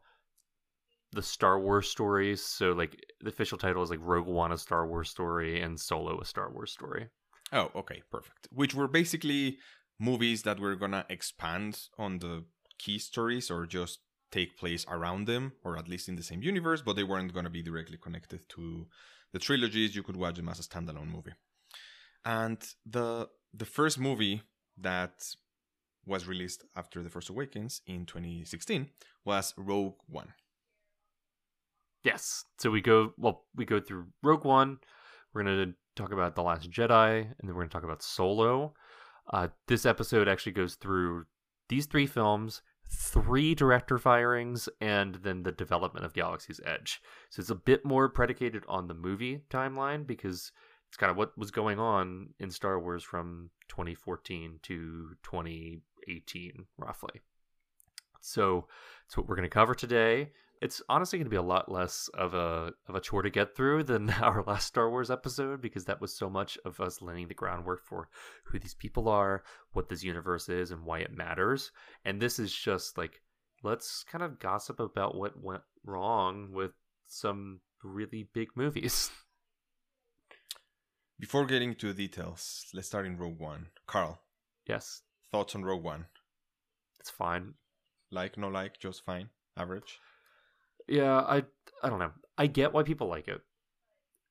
the 1.13 1.23
Star 1.23 1.59
Wars 1.61 1.89
stories. 1.89 2.45
So 2.45 2.73
like 2.73 3.01
the 3.21 3.31
official 3.31 3.57
title 3.57 3.83
is 3.83 3.91
like 3.91 4.01
Rogue 4.03 4.27
One 4.27 4.53
a 4.53 4.59
Star 4.59 4.87
Wars 4.87 5.09
story 5.09 5.63
and 5.63 5.79
Solo 5.79 6.21
a 6.21 6.25
Star 6.25 6.53
Wars 6.53 6.73
story. 6.73 7.07
Oh, 7.53 7.71
okay, 7.77 8.03
perfect. 8.11 8.49
Which 8.51 8.75
were 8.75 8.89
basically 8.89 9.59
movies 9.99 10.43
that 10.43 10.61
were 10.61 10.77
gonna 10.77 11.05
expand 11.09 11.89
on 11.99 12.19
the 12.19 12.45
key 12.79 12.99
stories 12.99 13.51
or 13.51 13.67
just 13.67 14.01
take 14.31 14.59
place 14.59 14.85
around 14.89 15.27
them 15.27 15.53
or 15.65 15.79
at 15.79 15.89
least 15.89 16.09
in 16.09 16.17
the 16.17 16.23
same 16.23 16.43
universe 16.43 16.83
but 16.83 16.95
they 16.97 17.03
weren't 17.03 17.33
going 17.33 17.45
to 17.47 17.51
be 17.51 17.63
directly 17.63 17.97
connected 17.97 18.47
to 18.49 18.87
the 19.33 19.39
trilogies 19.39 19.97
you 19.97 20.03
could 20.03 20.17
watch 20.17 20.37
them 20.37 20.51
as 20.51 20.61
a 20.61 20.63
standalone 20.63 21.11
movie 21.11 21.33
and 22.25 22.75
the 22.85 23.27
the 23.55 23.65
first 23.65 23.99
movie 23.99 24.43
that 24.77 25.35
was 26.07 26.27
released 26.27 26.65
after 26.77 27.03
the 27.03 27.11
Force 27.11 27.29
Awakens 27.29 27.83
in 27.87 28.07
2016 28.07 28.89
was 29.25 29.55
Rogue 29.57 29.97
One. 30.09 30.33
Yes. 32.03 32.45
So 32.59 32.71
we 32.71 32.81
go 32.81 33.13
well 33.19 33.45
we 33.55 33.65
go 33.65 33.81
through 33.81 34.07
Rogue 34.23 34.45
One. 34.45 34.79
We're 35.33 35.45
going 35.45 35.69
to 35.69 35.75
talk 35.95 36.13
about 36.13 36.35
The 36.35 36.43
Last 36.43 36.71
Jedi, 36.71 37.21
and 37.21 37.35
then 37.43 37.49
we're 37.49 37.63
going 37.63 37.69
to 37.69 37.73
talk 37.73 37.85
about 37.85 38.03
Solo. 38.03 38.73
Uh, 39.31 39.49
this 39.67 39.85
episode 39.85 40.29
actually 40.29 40.53
goes 40.53 40.75
through 40.75 41.27
these 41.69 41.87
three 41.87 42.07
films, 42.07 42.63
three 42.91 43.55
director 43.55 43.99
firings, 43.99 44.69
and 44.81 45.17
then 45.17 45.43
the 45.43 45.53
development 45.53 46.07
of 46.07 46.15
Galaxy's 46.15 46.61
Edge. 46.65 47.01
So 47.31 47.41
it's 47.41 47.51
a 47.51 47.55
bit 47.55 47.85
more 47.85 48.09
predicated 48.09 48.65
on 48.69 48.89
the 48.89 48.95
movie 48.95 49.43
timeline 49.51 50.07
because 50.07 50.53
it's 50.89 50.97
kind 50.97 51.11
of 51.11 51.17
what 51.17 51.37
was 51.37 51.51
going 51.51 51.79
on 51.79 52.31
in 52.39 52.51
Star 52.51 52.81
Wars 52.81 53.05
from 53.05 53.51
2014 53.69 54.61
to 54.63 55.17
2018, 55.23 56.67
roughly. 56.79 57.21
So 58.21 58.67
it's 59.07 59.17
what 59.17 59.29
we're 59.29 59.37
going 59.37 59.49
to 59.49 59.51
cover 59.51 59.75
today. 59.75 60.31
It's 60.61 60.83
honestly 60.89 61.19
going 61.19 61.27
to 61.27 61.31
be 61.31 61.37
a 61.37 61.43
lot 61.43 61.71
less 61.71 62.09
of 62.15 62.35
a 62.35 62.73
of 62.89 62.95
a 62.95 63.01
chore 63.01 63.23
to 63.23 63.31
get 63.31 63.55
through 63.55 63.85
than 63.85 64.11
our 64.23 64.43
last 64.47 64.67
Star 64.67 64.91
Wars 64.91 65.11
episode 65.11 65.61
because 65.61 65.85
that 65.85 66.01
was 66.01 66.17
so 66.17 66.29
much 66.29 66.59
of 66.65 66.81
us 66.81 67.01
laying 67.01 67.29
the 67.29 67.35
groundwork 67.35 67.85
for 67.85 68.09
who 68.45 68.59
these 68.59 68.75
people 68.75 69.09
are, 69.09 69.43
what 69.73 69.89
this 69.89 70.03
universe 70.03 70.49
is, 70.49 70.71
and 70.71 70.85
why 70.85 70.99
it 70.99 71.17
matters. 71.17 71.71
And 72.05 72.21
this 72.21 72.39
is 72.39 72.53
just 72.53 72.99
like 72.99 73.23
let's 73.63 74.05
kind 74.05 74.25
of 74.25 74.39
gossip 74.39 74.81
about 74.81 75.15
what 75.15 75.43
went 75.43 75.63
wrong 75.85 76.51
with 76.53 76.73
some 77.07 77.61
really 77.83 78.29
big 78.33 78.49
movies. 78.55 79.11
Before 81.21 81.47
getting 81.47 81.75
to 81.77 81.93
the 81.93 82.07
details, 82.07 82.67
let's 82.73 82.87
start 82.87 83.05
in 83.05 83.17
Rogue 83.17 83.41
One. 83.41 83.67
Carl, 83.89 84.21
yes, 84.67 85.03
thoughts 85.33 85.57
on 85.57 85.65
Rogue 85.65 85.83
One? 85.83 86.07
it's 87.09 87.17
fine. 87.17 87.55
Like, 88.11 88.37
no 88.37 88.49
like, 88.49 88.79
just 88.79 89.05
fine, 89.05 89.31
average. 89.57 89.99
Yeah, 90.89 91.19
I 91.21 91.45
I 91.83 91.89
don't 91.89 91.99
know. 91.99 92.13
I 92.37 92.47
get 92.47 92.73
why 92.73 92.83
people 92.83 93.09
like 93.09 93.29
it. 93.29 93.41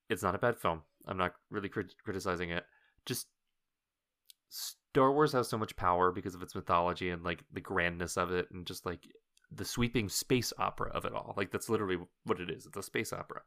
It's 0.09 0.23
not 0.23 0.35
a 0.35 0.39
bad 0.39 0.57
film. 0.57 0.81
I'm 1.07 1.17
not 1.17 1.33
really 1.49 1.69
crit- 1.69 1.95
criticizing 2.03 2.49
it. 2.51 2.65
Just 3.05 3.27
Star 4.49 5.11
Wars 5.11 5.33
has 5.33 5.47
so 5.47 5.57
much 5.57 5.75
power 5.75 6.11
because 6.11 6.35
of 6.35 6.41
its 6.41 6.55
mythology 6.55 7.09
and 7.09 7.23
like 7.23 7.43
the 7.51 7.61
grandness 7.61 8.17
of 8.17 8.31
it 8.31 8.49
and 8.51 8.65
just 8.65 8.85
like 8.85 9.01
the 9.51 9.65
sweeping 9.65 10.09
space 10.09 10.51
opera 10.57 10.89
of 10.91 11.05
it 11.05 11.13
all. 11.13 11.33
Like 11.37 11.51
that's 11.51 11.69
literally 11.69 11.97
what 12.25 12.39
it 12.39 12.49
is. 12.49 12.65
It's 12.65 12.77
a 12.77 12.83
space 12.83 13.13
opera. 13.13 13.41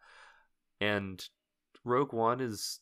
And 0.80 1.24
Rogue 1.84 2.12
One 2.12 2.40
is 2.40 2.80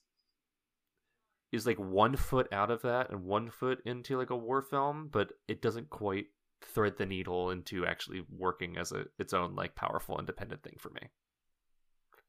is 1.52 1.66
like 1.66 1.78
one 1.78 2.16
foot 2.16 2.48
out 2.52 2.70
of 2.70 2.82
that 2.82 3.10
and 3.10 3.24
one 3.24 3.50
foot 3.50 3.80
into 3.84 4.16
like 4.18 4.30
a 4.30 4.36
war 4.36 4.62
film, 4.62 5.08
but 5.10 5.32
it 5.46 5.62
doesn't 5.62 5.90
quite 5.90 6.26
thread 6.62 6.94
the 6.98 7.06
needle 7.06 7.50
into 7.50 7.86
actually 7.86 8.24
working 8.30 8.76
as 8.76 8.92
a 8.92 9.04
its 9.18 9.32
own 9.32 9.54
like 9.54 9.74
powerful 9.74 10.18
independent 10.18 10.62
thing 10.62 10.76
for 10.78 10.90
me. 10.90 11.02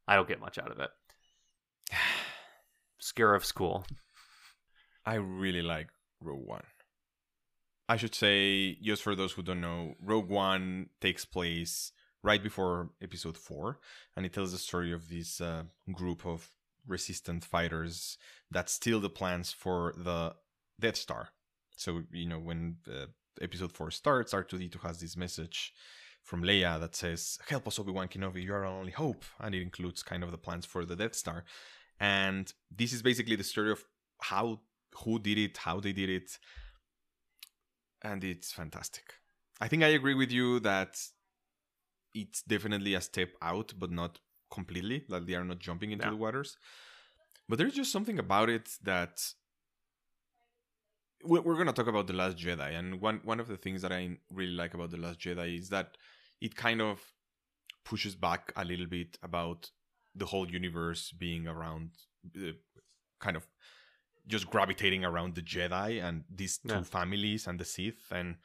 I 0.07 0.15
don't 0.15 0.27
get 0.27 0.39
much 0.39 0.57
out 0.57 0.71
of 0.71 0.79
it. 0.79 0.89
Scarif's 2.99 3.51
cool. 3.51 3.85
I 5.05 5.15
really 5.15 5.61
like 5.61 5.87
Rogue 6.21 6.45
One. 6.45 6.63
I 7.87 7.97
should 7.97 8.13
say, 8.13 8.75
just 8.75 9.01
for 9.01 9.15
those 9.15 9.31
who 9.31 9.41
don't 9.41 9.61
know, 9.61 9.95
Rogue 10.01 10.29
One 10.29 10.89
takes 11.01 11.25
place 11.25 11.91
right 12.23 12.41
before 12.41 12.89
Episode 13.01 13.37
Four, 13.37 13.79
and 14.15 14.25
it 14.25 14.33
tells 14.33 14.51
the 14.51 14.57
story 14.57 14.91
of 14.91 15.09
this 15.09 15.41
uh, 15.41 15.63
group 15.91 16.25
of 16.25 16.51
resistant 16.87 17.45
fighters 17.45 18.17
that 18.51 18.69
steal 18.69 18.99
the 18.99 19.09
plans 19.09 19.51
for 19.51 19.93
the 19.97 20.35
Death 20.79 20.97
Star. 20.97 21.29
So 21.75 22.03
you 22.11 22.27
know 22.27 22.39
when 22.39 22.77
uh, 22.87 23.05
Episode 23.41 23.71
Four 23.71 23.91
starts, 23.91 24.33
R 24.33 24.43
two 24.43 24.57
D 24.57 24.67
two 24.69 24.79
has 24.79 24.99
this 24.99 25.15
message 25.17 25.73
from 26.23 26.43
Leia 26.43 26.79
that 26.79 26.95
says, 26.95 27.37
"Help 27.47 27.67
us, 27.67 27.79
Obi 27.79 27.91
Wan 27.91 28.07
Kenobi. 28.07 28.43
You 28.43 28.53
are 28.53 28.65
our 28.65 28.79
only 28.79 28.91
hope," 28.91 29.23
and 29.39 29.55
it 29.55 29.61
includes 29.61 30.03
kind 30.03 30.23
of 30.23 30.31
the 30.31 30.37
plans 30.37 30.65
for 30.65 30.85
the 30.85 30.95
Death 30.95 31.15
Star. 31.15 31.45
And 31.99 32.51
this 32.71 32.93
is 32.93 33.01
basically 33.01 33.35
the 33.35 33.43
story 33.43 33.71
of 33.71 33.83
how 34.21 34.61
who 35.03 35.19
did 35.19 35.37
it, 35.37 35.57
how 35.57 35.79
they 35.79 35.93
did 35.93 36.09
it, 36.09 36.37
and 38.01 38.23
it's 38.23 38.51
fantastic. 38.51 39.13
I 39.61 39.67
think 39.67 39.83
I 39.83 39.87
agree 39.87 40.13
with 40.13 40.31
you 40.31 40.59
that 40.61 40.97
it's 42.13 42.41
definitely 42.43 42.93
a 42.95 43.01
step 43.01 43.31
out, 43.41 43.73
but 43.77 43.91
not 43.91 44.19
completely. 44.51 45.05
That 45.09 45.27
they 45.27 45.35
are 45.35 45.43
not 45.43 45.59
jumping 45.59 45.91
into 45.91 46.05
Yeah. 46.05 46.11
the 46.11 46.15
waters. 46.17 46.57
But 47.47 47.57
there's 47.57 47.75
just 47.75 47.91
something 47.91 48.19
about 48.19 48.49
it 48.49 48.69
that 48.83 49.33
we're, 51.23 51.41
we're 51.41 51.57
gonna 51.57 51.73
talk 51.73 51.87
about 51.87 52.07
the 52.07 52.13
Last 52.13 52.37
Jedi, 52.37 52.77
and 52.77 53.01
one 53.01 53.21
one 53.23 53.39
of 53.39 53.47
the 53.47 53.57
things 53.57 53.81
that 53.81 53.91
I 53.91 54.17
really 54.33 54.51
like 54.53 54.73
about 54.73 54.91
the 54.91 54.97
Last 54.97 55.19
Jedi 55.19 55.57
is 55.59 55.69
that 55.69 55.97
it 56.41 56.55
kind 56.55 56.81
of 56.81 57.01
pushes 57.83 58.15
back 58.15 58.51
a 58.55 58.63
little 58.65 58.85
bit 58.87 59.17
about 59.23 59.71
the 60.15 60.25
whole 60.25 60.49
universe 60.49 61.11
being 61.11 61.47
around, 61.47 61.91
uh, 62.37 62.51
kind 63.19 63.35
of 63.37 63.47
just 64.27 64.49
gravitating 64.49 65.03
around 65.03 65.35
the 65.35 65.41
Jedi 65.41 66.01
and 66.03 66.23
these 66.33 66.57
two 66.59 66.69
Yeah. 66.75 66.83
families 66.83 67.47
and 67.47 67.59
the 67.59 67.65
Sith 67.65 68.11
and 68.11 68.37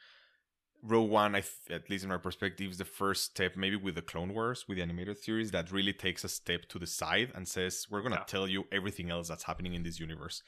Rogue 0.81 1.09
One, 1.09 1.33
I 1.35 1.41
th- 1.41 1.71
at 1.81 1.89
least 1.89 2.03
in 2.03 2.09
my 2.11 2.17
perspective, 2.17 2.69
is 2.71 2.77
the 2.77 2.85
first 2.85 3.23
step, 3.23 3.55
maybe 3.55 3.75
with 3.75 3.95
the 3.95 4.01
Clone 4.03 4.33
Wars, 4.33 4.67
with 4.67 4.77
the 4.77 4.83
animated 4.83 5.17
series, 5.17 5.49
that 5.51 5.71
really 5.71 5.93
takes 5.93 6.23
a 6.23 6.29
step 6.29 6.67
to 6.69 6.77
the 6.79 6.85
side 6.85 7.31
and 7.33 7.47
says, 7.47 7.87
"We're 7.89 8.01
gonna 8.03 8.17
Yeah. 8.17 8.23
tell 8.25 8.47
you 8.47 8.67
everything 8.71 9.09
else 9.09 9.27
that's 9.27 9.43
happening 9.43 9.73
in 9.73 9.81
this 9.83 9.99
universe." 9.99 10.43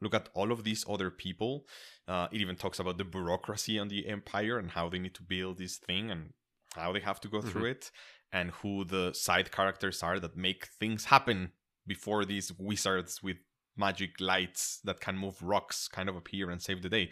Look 0.00 0.14
at 0.14 0.28
all 0.34 0.50
of 0.52 0.64
these 0.64 0.84
other 0.88 1.10
people. 1.10 1.66
Uh, 2.08 2.28
it 2.32 2.40
even 2.40 2.56
talks 2.56 2.78
about 2.78 2.98
the 2.98 3.04
bureaucracy 3.04 3.78
on 3.78 3.88
the 3.88 4.06
Empire 4.08 4.58
and 4.58 4.70
how 4.70 4.88
they 4.88 4.98
need 4.98 5.14
to 5.14 5.22
build 5.22 5.58
this 5.58 5.76
thing 5.76 6.10
and 6.10 6.32
how 6.74 6.92
they 6.92 7.00
have 7.00 7.20
to 7.20 7.28
go 7.28 7.40
through 7.42 7.66
it, 7.66 7.90
and 8.32 8.50
who 8.62 8.84
the 8.84 9.12
side 9.12 9.50
characters 9.50 10.02
are 10.02 10.20
that 10.20 10.36
make 10.36 10.66
things 10.66 11.06
happen 11.06 11.52
before 11.86 12.24
these 12.24 12.52
wizards 12.58 13.22
with 13.22 13.36
magic 13.76 14.20
lights 14.20 14.80
that 14.84 15.00
can 15.00 15.16
move 15.16 15.42
rocks 15.42 15.88
kind 15.88 16.08
of 16.08 16.16
appear 16.16 16.50
and 16.50 16.62
save 16.62 16.82
the 16.82 16.88
day. 16.88 17.10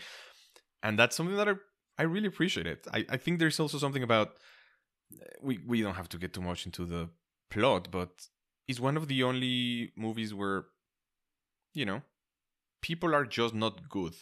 And 0.83 0.99
that's 0.99 1.17
something 1.17 1.37
that 1.37 1.49
I, 1.49 1.55
I 1.99 2.03
really 2.05 2.29
appreciate 2.29 2.67
it. 2.67 2.87
I, 2.93 3.05
I 3.09 3.17
think 3.17 3.39
there's 3.39 3.59
also 3.59 3.79
something 3.79 4.03
about 4.03 4.35
we 5.43 5.59
we 5.67 5.83
don't 5.83 5.95
have 5.95 6.09
to 6.11 6.19
get 6.19 6.33
too 6.33 6.43
much 6.43 6.67
into 6.67 6.85
the 6.85 7.09
plot, 7.51 7.91
but 7.91 8.29
it's 8.69 8.81
one 8.81 8.97
of 8.97 9.09
the 9.09 9.23
only 9.23 9.93
movies 9.97 10.33
where 10.35 10.67
you 11.75 11.87
know 11.87 12.03
people 12.83 13.15
are 13.15 13.25
just 13.25 13.55
not 13.55 13.89
good 13.89 14.15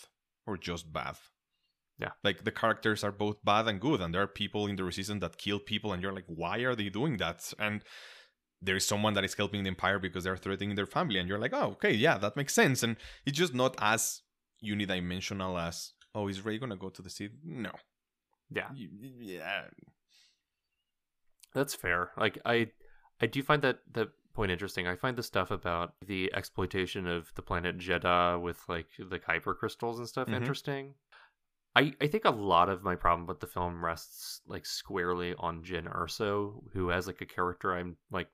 or 0.46 0.56
just 0.56 0.92
bad. 0.92 1.16
Yeah. 1.98 2.10
Like 2.22 2.44
the 2.44 2.52
characters 2.52 3.02
are 3.02 3.12
both 3.12 3.42
bad 3.44 3.66
and 3.68 3.80
good, 3.80 4.00
and 4.00 4.12
there 4.12 4.22
are 4.22 4.26
people 4.26 4.66
in 4.66 4.76
the 4.76 4.84
resistance 4.84 5.20
that 5.22 5.38
kill 5.38 5.58
people, 5.58 5.92
and 5.92 6.02
you're 6.02 6.12
like, 6.12 6.26
why 6.26 6.58
are 6.58 6.74
they 6.74 6.88
doing 6.88 7.16
that? 7.18 7.52
And 7.58 7.82
there 8.60 8.76
is 8.76 8.86
someone 8.86 9.14
that 9.14 9.24
is 9.24 9.34
helping 9.34 9.62
the 9.62 9.68
empire 9.68 9.98
because 9.98 10.24
they're 10.24 10.36
threatening 10.36 10.74
their 10.74 10.86
family, 10.86 11.18
and 11.18 11.28
you're 11.28 11.38
like, 11.38 11.54
oh, 11.54 11.72
okay, 11.72 11.92
yeah, 11.92 12.18
that 12.18 12.36
makes 12.36 12.54
sense. 12.54 12.82
And 12.82 12.96
it's 13.24 13.38
just 13.38 13.54
not 13.54 13.76
as 13.78 14.22
unidimensional 14.64 15.60
as, 15.60 15.92
oh, 16.14 16.28
is 16.28 16.44
Rey 16.44 16.58
gonna 16.58 16.76
go 16.76 16.90
to 16.90 17.02
the 17.02 17.10
sea? 17.10 17.30
No. 17.44 17.72
Yeah. 18.50 18.68
Yeah. 18.74 19.64
That's 21.54 21.74
fair. 21.74 22.10
Like 22.18 22.38
I 22.44 22.68
I 23.20 23.26
do 23.26 23.42
find 23.42 23.62
that 23.62 23.78
that 23.92 24.08
point 24.36 24.52
interesting. 24.52 24.86
I 24.86 24.94
find 24.96 25.16
the 25.16 25.22
stuff 25.22 25.50
about 25.50 25.94
the 26.04 26.32
exploitation 26.34 27.06
of 27.06 27.32
the 27.34 27.42
planet 27.42 27.78
Jedha 27.78 28.40
with 28.40 28.60
like 28.68 28.86
the 28.98 29.18
kyber 29.18 29.56
crystals 29.56 29.98
and 29.98 30.06
stuff 30.08 30.28
Mhm. 30.28 30.36
interesting. 30.36 30.94
I 31.74 31.94
I 32.00 32.06
think 32.06 32.24
a 32.24 32.30
lot 32.30 32.68
of 32.68 32.82
my 32.82 32.94
problem 32.96 33.26
with 33.26 33.40
the 33.40 33.46
film 33.46 33.84
rests 33.84 34.40
like 34.46 34.64
squarely 34.64 35.34
on 35.38 35.62
Jyn 35.64 35.92
Erso, 35.92 36.62
who 36.72 36.88
has 36.88 37.06
like 37.06 37.20
a 37.20 37.26
character 37.26 37.74
I'm 37.74 37.96
like 38.10 38.28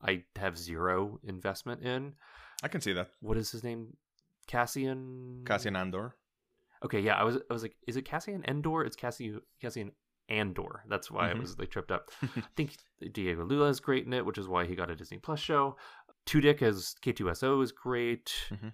I 0.00 0.24
have 0.36 0.58
zero 0.58 1.20
investment 1.22 1.82
in. 1.82 2.14
I 2.62 2.68
can 2.68 2.80
see 2.80 2.92
that. 2.94 3.10
What 3.20 3.36
is 3.36 3.50
his 3.52 3.62
name? 3.62 3.96
Cassian 4.46 5.44
Cassian 5.46 5.76
Andor. 5.76 6.16
Okay, 6.84 7.00
yeah, 7.00 7.14
I 7.16 7.22
was 7.24 7.36
I 7.48 7.52
was 7.52 7.62
like, 7.62 7.76
is 7.86 7.96
it 7.96 8.02
Cassian 8.04 8.44
Endor? 8.46 8.84
It's 8.84 8.96
Cassian 8.96 9.40
Cassian 9.60 9.92
Andor. 10.28 10.84
That's 10.88 11.10
why 11.10 11.30
I 11.30 11.34
Mhm. 11.34 11.40
was 11.40 11.56
they 11.56 11.66
tripped 11.66 11.90
up. 11.92 12.10
I 12.36 12.42
think 12.56 12.76
Diego 13.12 13.44
Luna 13.44 13.64
is 13.66 13.80
great 13.80 14.06
in 14.06 14.12
it, 14.12 14.24
which 14.24 14.38
is 14.38 14.48
why 14.48 14.64
he 14.66 14.74
got 14.74 14.90
a 14.90 14.96
Disney 14.96 15.18
Plus 15.18 15.40
show. 15.40 15.76
Tudyk 16.26 16.62
as 16.62 16.94
K2SO 17.02 17.60
is 17.62 17.72
great. 17.72 18.46
Mhm. 18.50 18.72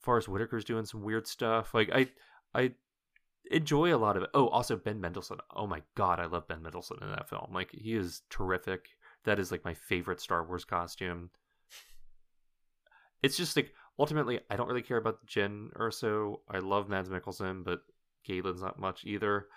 Forest 0.00 0.28
Whitaker's 0.28 0.64
doing 0.64 0.84
some 0.86 1.02
weird 1.02 1.26
stuff. 1.26 1.74
Like 1.74 1.90
I 1.92 2.12
I 2.54 2.74
enjoy 3.50 3.94
a 3.94 3.98
lot 3.98 4.16
of 4.16 4.22
it. 4.22 4.30
Oh, 4.34 4.48
also 4.48 4.76
Ben 4.76 5.00
Mendelsohn. 5.00 5.38
Oh 5.50 5.66
my 5.66 5.82
god, 5.96 6.20
I 6.20 6.26
love 6.26 6.46
Ben 6.48 6.62
Mendelsohn 6.62 6.98
in 7.02 7.10
that 7.10 7.28
film. 7.28 7.52
Like 7.52 7.70
he 7.72 7.94
is 7.94 8.22
terrific. 8.30 8.88
That 9.24 9.38
is 9.38 9.50
like 9.50 9.64
my 9.64 9.74
favorite 9.74 10.20
Star 10.20 10.44
Wars 10.46 10.64
costume. 10.64 11.30
It's 13.22 13.36
just 13.36 13.56
like 13.56 13.72
ultimately 13.98 14.40
I 14.50 14.56
don't 14.56 14.68
really 14.68 14.82
care 14.82 14.96
about 14.98 15.26
Jyn 15.26 15.72
Erso. 15.74 16.40
I 16.48 16.58
love 16.58 16.88
Mads 16.88 17.08
Mikkelsen, 17.08 17.64
but 17.64 17.80
Galen's 18.24 18.62
not 18.62 18.78
much 18.78 19.04
either. 19.04 19.48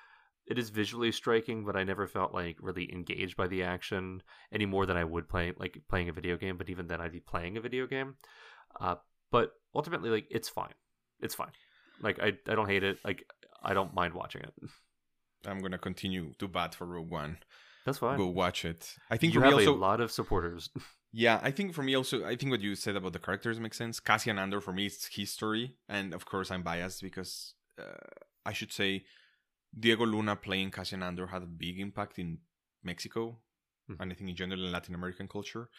It 0.50 0.58
is 0.58 0.70
visually 0.70 1.12
striking, 1.12 1.64
but 1.64 1.76
I 1.76 1.84
never 1.84 2.08
felt 2.08 2.34
like 2.34 2.58
really 2.60 2.92
engaged 2.92 3.38
by 3.38 3.48
the 3.48 3.64
action 3.64 4.24
any 4.52 4.66
more 4.66 4.86
than 4.86 4.98
I 4.98 5.04
would 5.04 5.30
play 5.30 5.54
like 5.58 5.80
playing 5.88 6.10
a 6.10 6.14
video 6.14 6.38
game. 6.38 6.58
But 6.58 6.70
even 6.70 6.88
then, 6.88 7.00
I'd 7.02 7.12
be 7.12 7.20
playing 7.20 7.56
a 7.56 7.62
video 7.62 7.86
game. 7.86 8.16
Uh, 8.80 8.96
but 9.32 9.52
ultimately, 9.76 10.10
like 10.10 10.28
it's 10.32 10.50
fine. 10.50 10.74
It's 11.22 11.36
fine. 11.36 11.52
Like 12.02 12.20
I, 12.20 12.34
I 12.48 12.56
don't 12.56 12.68
hate 12.68 12.84
it. 12.84 12.98
Like 13.06 13.26
I 13.64 13.74
don't 13.74 13.94
mind 13.94 14.14
watching 14.14 14.42
it. 14.42 14.54
I'm 15.46 15.60
gonna 15.60 15.78
continue 15.78 16.34
to 16.40 16.48
bat 16.48 16.74
for 16.74 16.86
Rogue 16.86 17.12
One. 17.12 17.38
That's 17.86 18.00
fine. 18.00 18.18
Go 18.18 18.28
watch 18.28 18.66
it. 18.66 18.96
I 19.10 19.18
think 19.18 19.34
you 19.34 19.42
have 19.42 19.54
also 19.54 19.74
a 19.74 19.78
lot 19.78 20.02
of 20.02 20.12
supporters. 20.12 20.70
Yeah, 21.12 21.40
I 21.42 21.50
think 21.50 21.74
for 21.74 21.82
me 21.82 21.96
also, 21.96 22.24
I 22.24 22.36
think 22.36 22.52
what 22.52 22.62
you 22.62 22.76
said 22.76 22.96
about 22.96 23.14
the 23.14 23.20
characters 23.20 23.60
makes 23.60 23.78
sense. 23.78 24.00
Cassian 24.00 24.38
Andor 24.38 24.62
for 24.62 24.72
me 24.72 24.86
it's 24.86 25.08
history, 25.08 25.76
and 25.88 26.14
of 26.14 26.26
course 26.26 26.52
I'm 26.52 26.62
biased 26.62 27.02
because 27.02 27.56
uh, 27.80 28.06
I 28.46 28.54
should 28.54 28.72
say 28.72 29.06
Diego 29.78 30.06
Luna 30.06 30.36
playing 30.36 30.72
Cassian 30.72 31.02
had 31.02 31.20
a 31.44 31.46
big 31.46 31.80
impact 31.80 32.20
in 32.20 32.40
Mexico, 32.84 33.40
Mhm. 33.90 33.98
and 34.00 34.12
I 34.12 34.16
think 34.16 34.30
in 34.30 34.36
general 34.36 34.66
in 34.66 34.72
Latin 34.72 34.96
American 34.96 35.28
culture. 35.28 35.70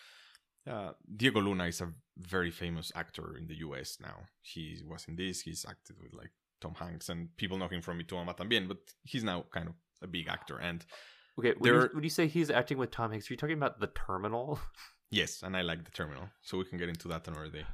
Uh, 0.66 0.92
Diego 1.16 1.40
Luna 1.40 1.64
is 1.66 1.80
a 1.80 1.92
very 2.18 2.50
famous 2.50 2.92
actor 2.94 3.36
in 3.36 3.46
the 3.46 3.56
U.S. 3.66 3.98
now. 4.00 4.28
He 4.42 4.82
was 4.84 5.06
in 5.08 5.16
this. 5.16 5.40
He's 5.40 5.64
acted 5.64 5.96
with 5.98 6.12
like 6.12 6.32
Tom 6.60 6.74
Hanks 6.74 7.08
and 7.08 7.34
people 7.36 7.56
know 7.56 7.68
him 7.68 7.80
from 7.80 7.96
Y 7.96 8.04
Tu 8.06 8.14
Mamá 8.14 8.36
También, 8.36 8.68
but 8.68 8.78
he's 9.02 9.24
now 9.24 9.44
kind 9.50 9.68
of 9.68 9.74
a 10.02 10.06
big 10.06 10.28
actor. 10.28 10.58
And 10.58 10.84
Okay, 11.38 11.54
when 11.58 11.72
you, 11.74 11.88
when 11.94 12.04
you 12.04 12.10
say 12.10 12.26
he's 12.28 12.50
acting 12.50 12.76
with 12.76 12.90
Tom 12.90 13.10
Hanks, 13.10 13.30
are 13.30 13.32
you 13.32 13.38
talking 13.38 13.56
about 13.56 13.80
the 13.80 13.86
Terminal? 13.86 14.60
yes, 15.10 15.42
and 15.42 15.56
I 15.56 15.62
like 15.62 15.84
the 15.84 15.90
Terminal, 15.90 16.28
so 16.42 16.58
we 16.58 16.66
can 16.66 16.76
get 16.76 16.90
into 16.90 17.08
that 17.08 17.26
another 17.26 17.48
day. 17.48 17.64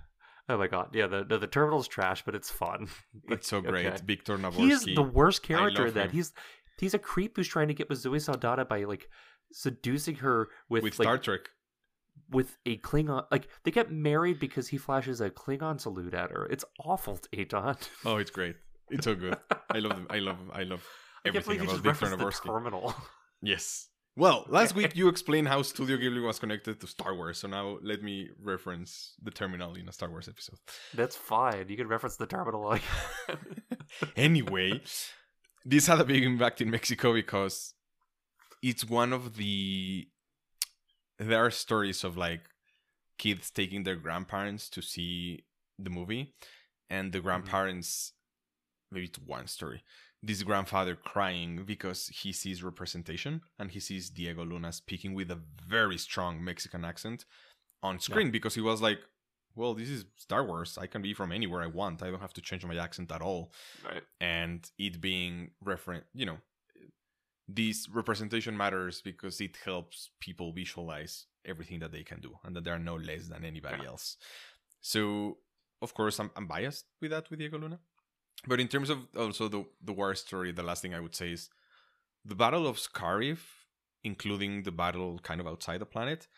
Oh 0.48 0.56
my 0.56 0.68
god, 0.68 0.90
yeah, 0.94 1.06
the 1.06 1.24
the, 1.24 1.38
the 1.38 1.46
Terminal's 1.46 1.88
trash, 1.88 2.22
but 2.24 2.34
it's 2.34 2.50
fun. 2.50 2.88
It's 3.28 3.48
so 3.48 3.60
great. 3.60 3.86
Okay. 3.86 3.98
Viktor 4.04 4.38
Navorski. 4.38 4.56
He 4.56 4.70
is 4.70 4.84
the 4.84 5.02
worst 5.02 5.42
character 5.42 5.86
in 5.88 5.94
that. 5.94 6.06
him. 6.06 6.12
He's 6.12 6.32
he's 6.78 6.94
a 6.94 6.98
creep 6.98 7.36
who's 7.36 7.48
trying 7.48 7.68
to 7.68 7.74
get 7.74 7.88
with 7.88 7.98
Zoe 7.98 8.18
Saldana 8.18 8.64
by 8.64 8.84
like 8.84 9.08
seducing 9.52 10.16
her 10.16 10.48
with, 10.68 10.82
with 10.82 10.98
like 10.98 11.06
Star 11.06 11.18
Trek. 11.18 11.40
with 12.30 12.56
a 12.66 12.76
Klingon. 12.78 13.24
Like 13.30 13.48
they 13.64 13.70
get 13.70 13.90
married 13.90 14.38
because 14.38 14.68
he 14.68 14.76
flashes 14.78 15.20
a 15.20 15.30
Klingon 15.30 15.80
salute 15.80 16.14
at 16.14 16.30
her. 16.30 16.46
It's 16.46 16.64
awful, 16.84 17.18
Adon. 17.36 17.76
Oh, 18.04 18.16
it's 18.18 18.30
great. 18.30 18.56
It's 18.90 19.04
so 19.04 19.14
good. 19.16 19.36
I 19.70 19.78
love. 19.78 19.96
them. 19.96 20.06
I 20.10 20.18
love. 20.18 20.38
I 20.52 20.62
love 20.62 20.86
I 21.24 21.30
can't 21.30 21.36
everything 21.36 21.42
believe 21.44 21.60
you 21.62 21.64
about 21.64 21.84
just 21.84 22.00
Viktor 22.00 22.16
referenced 22.16 22.42
the 22.44 22.48
Navorski. 22.50 22.52
Terminal. 22.54 22.94
Yes. 23.42 23.88
Well, 24.16 24.46
last 24.48 24.74
week 24.74 24.96
you 24.96 25.08
explained 25.08 25.48
how 25.48 25.62
Studio 25.62 25.96
Ghibli 25.98 26.24
was 26.24 26.38
connected 26.38 26.80
to 26.80 26.86
Star 26.86 27.14
Wars, 27.14 27.38
so 27.38 27.48
now 27.48 27.78
let 27.82 28.02
me 28.02 28.30
reference 28.42 29.14
the 29.22 29.30
terminal 29.30 29.74
in 29.74 29.88
a 29.88 29.92
Star 29.92 30.10
Wars 30.10 30.28
episode. 30.28 30.58
That's 30.94 31.14
fine. 31.14 31.68
You 31.68 31.76
can 31.76 31.88
reference 31.88 32.16
the 32.16 32.26
Terminal. 32.26 32.62
Like 32.66 32.82
anyway, 34.16 34.80
this 35.64 35.86
had 35.86 36.00
a 36.00 36.04
big 36.04 36.24
impact 36.24 36.60
in 36.60 36.70
Mexico 36.70 37.12
because 37.12 37.74
it's 38.62 38.88
one 38.88 39.12
of 39.12 39.36
the 39.36 40.08
there 41.18 41.44
are 41.44 41.50
stories 41.50 42.04
of 42.04 42.16
like 42.16 42.40
kids 43.18 43.50
taking 43.50 43.84
their 43.84 43.96
grandparents 43.96 44.68
to 44.70 44.82
see 44.82 45.44
the 45.78 45.90
movie 45.90 46.34
and 46.90 47.12
the 47.12 47.18
mm-hmm. 47.18 47.26
grandparents 47.26 48.12
maybe 48.90 49.06
it's 49.06 49.18
one 49.18 49.46
story 49.46 49.82
this 50.26 50.42
grandfather 50.42 50.94
crying 51.12 51.52
because 51.64 52.00
he 52.20 52.32
sees 52.32 52.62
representation 52.70 53.32
and 53.58 53.70
he 53.70 53.80
sees 53.80 54.10
Diego 54.10 54.44
Luna 54.44 54.72
speaking 54.72 55.12
with 55.14 55.30
a 55.30 55.40
very 55.76 55.98
strong 55.98 56.42
Mexican 56.50 56.84
accent 56.84 57.24
on 57.82 58.00
screen 58.00 58.30
because 58.30 58.54
he 58.54 58.60
was 58.70 58.80
like 58.88 59.00
well 59.54 59.72
this 59.74 59.88
is 59.96 60.04
Star 60.16 60.42
Wars. 60.44 60.76
I 60.84 60.86
can 60.92 61.02
be 61.02 61.14
from 61.14 61.30
anywhere 61.32 61.62
I 61.62 61.66
want. 61.80 62.02
I 62.02 62.10
don't 62.10 62.20
have 62.20 62.32
to 62.38 62.40
change 62.48 62.64
my 62.66 62.76
accent 62.86 63.10
at 63.12 63.22
all. 63.22 63.42
Right. 63.88 64.02
and 64.20 64.60
it 64.86 64.94
being 65.00 65.34
referent 65.64 66.02
you 66.14 66.26
know 66.26 66.38
this 67.48 67.88
representation 67.88 68.56
matters 68.56 69.00
because 69.00 69.40
it 69.40 69.56
helps 69.64 70.10
people 70.20 70.52
visualize 70.52 71.26
everything 71.44 71.78
that 71.78 71.92
they 71.92 72.02
can 72.02 72.20
do 72.20 72.32
and 72.44 72.56
that 72.56 72.64
they 72.64 72.72
are 72.72 72.78
no 72.92 72.96
less 72.96 73.28
than 73.28 73.44
anybody 73.44 73.78
Yeah. 73.82 73.90
else. 73.90 74.16
So 74.80 75.38
of 75.80 75.94
course 75.94 76.18
I'm, 76.20 76.30
I'm 76.36 76.46
biased 76.46 76.86
with 77.00 77.10
that 77.12 77.30
with 77.30 77.38
Diego 77.38 77.58
Luna 77.58 77.78
but 78.46 78.60
in 78.60 78.68
terms 78.68 78.90
of 78.90 78.98
also 79.16 79.48
the 79.48 79.64
the 79.82 79.92
war 79.92 80.14
story 80.14 80.52
the 80.52 80.62
last 80.62 80.82
thing 80.82 80.94
I 80.94 81.00
would 81.00 81.14
say 81.14 81.32
is 81.32 81.48
the 82.24 82.34
battle 82.34 82.66
of 82.66 82.76
Scarif 82.76 83.38
including 84.04 84.62
the 84.62 84.72
battle 84.72 85.18
kind 85.22 85.40
of 85.40 85.46
outside 85.46 85.80
the 85.80 85.86
planet 85.86 86.28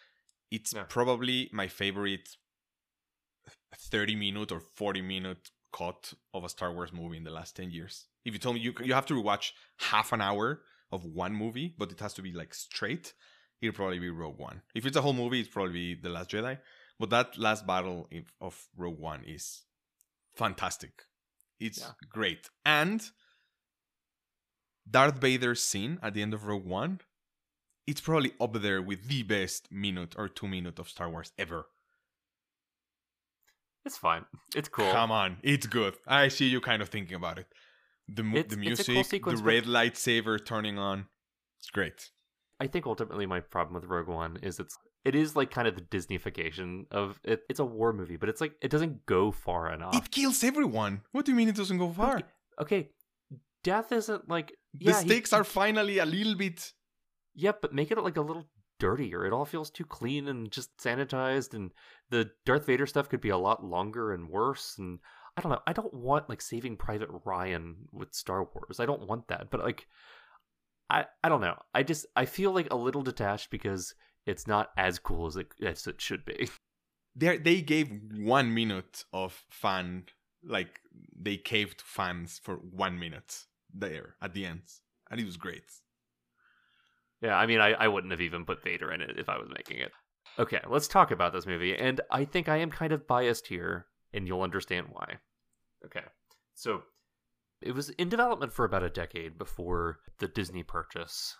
it's 0.51 0.73
Yeah. 0.73 0.85
probably 0.89 1.51
my 1.53 1.69
favorite 1.69 2.37
30 3.77 4.17
minute 4.17 4.53
or 4.53 4.61
40 4.61 5.03
minute 5.03 5.51
cut 5.73 6.13
of 6.33 6.45
a 6.45 6.49
Star 6.49 6.73
Wars 6.73 6.93
movie 6.93 7.17
in 7.19 7.25
the 7.25 7.31
last 7.31 7.57
10 7.57 7.71
years. 7.71 8.07
If 8.25 8.33
you 8.33 8.39
told 8.39 8.55
me 8.57 8.61
you 8.63 8.75
you 8.83 8.95
have 8.95 9.07
to 9.07 9.21
watch 9.21 9.55
half 9.79 10.13
an 10.13 10.21
hour 10.21 10.63
of 10.91 11.05
one 11.05 11.35
movie, 11.35 11.75
but 11.79 11.93
it 11.93 12.01
has 12.01 12.15
to 12.15 12.23
be 12.23 12.33
like 12.33 12.55
straight, 12.55 13.13
it'll 13.61 13.75
probably 13.75 13.99
be 13.99 14.09
Rogue 14.11 14.39
One. 14.39 14.63
If 14.75 14.87
it's 14.87 14.97
a 14.97 15.03
whole 15.03 15.13
movie, 15.13 15.41
it's 15.41 15.49
probably 15.51 15.95
The 15.95 16.09
Last 16.09 16.31
Jedi. 16.31 16.59
But 16.99 17.11
that 17.11 17.37
last 17.39 17.67
battle 17.67 18.09
of 18.41 18.67
Rogue 18.77 18.99
One 18.99 19.23
is 19.25 19.63
fantastic. 20.35 21.03
It's 21.61 21.81
Yeah. 21.81 21.93
great. 22.09 22.51
And 22.65 23.11
Darth 24.89 25.19
Vader's 25.21 25.63
scene 25.63 25.99
at 26.03 26.15
the 26.15 26.23
end 26.23 26.33
of 26.35 26.47
Rogue 26.47 26.65
One, 26.65 27.01
it's 27.87 28.01
probably 28.01 28.33
up 28.41 28.53
there 28.55 28.81
with 28.83 29.09
the 29.09 29.23
best 29.23 29.71
minute 29.71 30.15
or 30.17 30.29
two 30.29 30.49
minute 30.49 30.79
of 30.79 30.89
Star 30.89 31.11
Wars 31.11 31.33
ever. 31.39 31.67
It's 33.85 33.97
fine. 33.97 34.27
It's 34.55 34.69
cool. 34.69 34.91
Come 34.93 35.11
on, 35.11 35.39
it's 35.43 35.67
good. 35.67 35.97
I 36.07 36.29
see 36.29 36.47
you 36.49 36.61
kind 36.61 36.83
of 36.83 36.89
thinking 36.91 37.15
about 37.17 37.39
it. 37.39 37.47
The 38.07 38.23
mu- 38.23 38.43
the 38.43 38.49
cool 38.57 38.59
music, 38.59 39.05
sequence, 39.07 39.41
the 39.41 39.45
red 39.45 39.65
lightsaber 39.65 40.45
turning 40.45 40.79
on, 40.79 41.09
it's 41.59 41.71
great. 41.71 42.11
I 42.61 42.67
think 42.67 42.87
ultimately 42.87 43.27
my 43.27 43.41
problem 43.41 43.75
with 43.75 43.85
Rogue 43.85 44.09
One 44.09 44.37
is 44.43 44.59
it's 44.59 44.77
it 45.05 45.15
is 45.15 45.37
like 45.37 45.51
kind 45.51 45.69
of 45.69 45.75
the 45.75 45.81
Disneyfication 45.83 46.85
of 46.91 47.21
it. 47.25 47.43
It's 47.49 47.61
a 47.61 47.65
war 47.65 47.93
movie, 47.93 48.17
but 48.17 48.29
it's 48.29 48.41
like 48.41 48.55
it 48.61 48.71
doesn't 48.71 49.07
go 49.07 49.31
far 49.31 49.73
enough. 49.73 49.97
It 49.97 50.11
kills 50.11 50.43
everyone. 50.45 51.03
What 51.13 51.25
do 51.25 51.33
you 51.33 51.37
mean 51.37 51.49
it 51.49 51.57
doesn't 51.57 51.79
go 51.79 51.91
far? 51.91 52.23
okay, 52.61 52.91
death 53.63 53.93
isn't 53.93 54.29
like 54.29 54.53
the 54.75 54.87
yeah, 54.87 55.01
he- 55.03 55.09
stakes 55.09 55.31
he- 55.31 55.37
are 55.37 55.45
finally 55.45 55.99
a 55.99 56.07
little 56.07 56.35
bit. 56.35 56.73
Yeah, 57.35 57.53
but 57.61 57.73
make 57.73 57.91
it 57.91 57.99
like 57.99 58.17
a 58.17 58.21
little 58.23 58.49
dirtier. 58.81 59.25
It 59.27 59.33
all 59.33 59.45
feels 59.45 59.71
too 59.71 59.85
clean 59.85 60.27
and 60.29 60.51
just 60.51 60.77
sanitized, 60.79 61.55
and 61.55 61.71
the 62.11 62.31
Darth 62.45 62.67
Vader 62.67 62.87
stuff 62.87 63.09
could 63.09 63.21
be 63.21 63.29
a 63.31 63.39
lot 63.39 63.65
longer 63.65 64.13
and 64.13 64.29
worse. 64.29 64.75
And 64.79 64.99
I 65.37 65.41
don't 65.41 65.53
know. 65.53 65.61
I 65.67 65.73
don't 65.73 65.95
want 65.95 66.29
like 66.29 66.43
Saving 66.43 66.77
Private 66.77 67.09
Ryan 67.25 67.77
with 67.93 68.13
Star 68.13 68.43
Wars. 68.43 68.81
I 68.81 68.87
don't 68.87 69.07
want 69.07 69.29
that. 69.29 69.51
But 69.51 69.61
like, 69.61 69.87
I 70.91 71.05
I 71.23 71.29
don't 71.29 71.41
know. 71.41 71.57
I 71.75 71.83
just 71.85 72.07
I 72.17 72.25
feel 72.25 72.53
like 72.53 72.73
a 72.73 72.77
little 72.77 73.03
detached 73.03 73.51
because 73.51 73.95
it's 74.29 74.47
not 74.47 74.71
as 74.77 74.99
cool 74.99 75.27
as 75.27 75.37
it 75.37 75.49
as 75.65 75.87
it 75.87 76.01
should 76.01 76.25
be. 76.25 76.49
They 77.17 77.37
they 77.37 77.63
gave 77.63 77.91
one 78.17 78.55
minute 78.55 79.03
of 79.13 79.45
fan, 79.51 80.05
like 80.45 80.79
they 81.21 81.37
caved 81.37 81.81
fans 81.81 82.39
for 82.41 82.57
one 82.57 82.97
minute 83.01 83.47
there 83.75 84.15
at 84.23 84.35
the 84.35 84.47
end, 84.47 84.63
and 85.11 85.19
it 85.19 85.27
was 85.27 85.37
great. 85.37 85.65
Yeah, 87.21 87.35
I 87.35 87.47
mean, 87.47 87.59
I, 87.59 87.73
I 87.73 87.89
wouldn't 87.89 88.13
have 88.13 88.21
even 88.21 88.45
put 88.45 88.63
Vader 88.63 88.93
in 88.93 89.01
it 89.01 89.19
if 89.19 89.29
I 89.29 89.37
was 89.37 89.49
making 89.49 89.79
it. 89.79 89.91
Okay, 90.39 90.61
let's 90.69 90.87
talk 90.87 91.11
about 91.11 91.33
this 91.33 91.47
movie. 91.47 91.75
And 91.77 92.01
I 92.09 92.25
think 92.25 92.49
I 92.49 92.59
am 92.59 92.71
kind 92.71 92.93
of 92.93 93.09
biased 93.09 93.49
here, 93.49 93.87
and 94.13 94.29
you'll 94.29 94.43
understand 94.43 94.87
why. 94.93 95.15
Okay, 95.87 96.05
so 96.55 96.83
it 97.61 97.75
was 97.75 97.89
in 97.91 98.09
development 98.09 98.53
for 98.53 98.65
about 98.65 98.85
a 98.85 98.91
decade 98.91 99.39
before 99.39 99.99
the 100.21 100.29
Disney 100.29 100.63
purchase. 100.63 101.37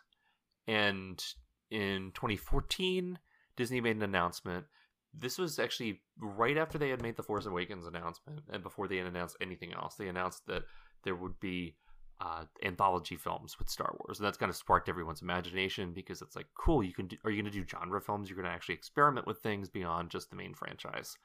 And 0.67 1.25
in 1.71 2.13
2014, 2.15 3.19
Disney 3.57 3.81
made 3.81 3.97
an 3.97 4.03
announcement. 4.03 4.67
This 5.15 5.39
was 5.39 5.59
actually 5.59 6.01
right 6.21 6.57
after 6.57 6.79
they 6.79 6.91
had 6.91 7.03
made 7.03 7.17
the 7.17 7.23
Force 7.23 7.47
Awakens 7.47 7.87
announcement, 7.87 8.41
and 8.53 8.63
before 8.63 8.89
they 8.89 8.99
had 8.99 9.07
announced 9.07 9.37
anything 9.41 9.73
else. 9.73 9.95
They 9.95 10.09
announced 10.09 10.47
that 10.47 10.63
there 11.05 11.17
would 11.17 11.39
be 11.41 11.77
uh, 12.21 12.45
anthology 12.65 13.17
films 13.17 13.59
with 13.59 13.69
Star 13.69 13.95
Wars, 14.01 14.19
and 14.19 14.27
that's 14.27 14.39
kind 14.39 14.51
of 14.51 14.57
sparked 14.57 14.89
everyone's 14.89 15.23
imagination 15.23 15.93
because 15.93 16.21
it's 16.23 16.37
like, 16.37 16.47
cool, 16.55 16.83
you 16.83 16.93
can. 16.93 17.07
Do, 17.07 17.17
are 17.25 17.31
you 17.31 17.43
going 17.43 17.53
to 17.53 17.59
do 17.59 17.67
genre 17.67 18.01
films? 18.01 18.29
You're 18.29 18.37
going 18.37 18.49
to 18.49 18.55
actually 18.55 18.75
experiment 18.75 19.27
with 19.27 19.39
things 19.39 19.69
beyond 19.69 20.11
just 20.11 20.31
the 20.31 20.37
main 20.37 20.55
franchise. 20.55 21.17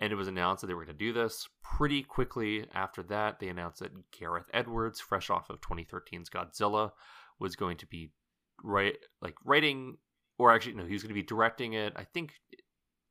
And 0.00 0.12
it 0.12 0.16
was 0.16 0.28
announced 0.28 0.62
that 0.62 0.68
they 0.68 0.74
were 0.74 0.86
going 0.86 0.96
to 0.96 1.04
do 1.04 1.12
this 1.12 1.46
pretty 1.62 2.02
quickly. 2.02 2.66
After 2.72 3.02
that, 3.04 3.38
they 3.38 3.48
announced 3.48 3.80
that 3.80 3.92
Gareth 4.10 4.46
Edwards, 4.54 4.98
fresh 4.98 5.28
off 5.28 5.50
of 5.50 5.60
2013's 5.60 6.30
Godzilla, 6.30 6.92
was 7.38 7.54
going 7.54 7.76
to 7.76 7.86
be 7.86 8.10
right, 8.62 8.96
like 9.22 9.34
writing, 9.44 9.96
or 10.38 10.52
actually 10.52 10.74
no, 10.74 10.84
he 10.84 10.92
was 10.92 11.02
going 11.02 11.14
to 11.14 11.20
be 11.20 11.22
directing 11.22 11.74
it. 11.74 11.92
I 11.96 12.04
think 12.04 12.32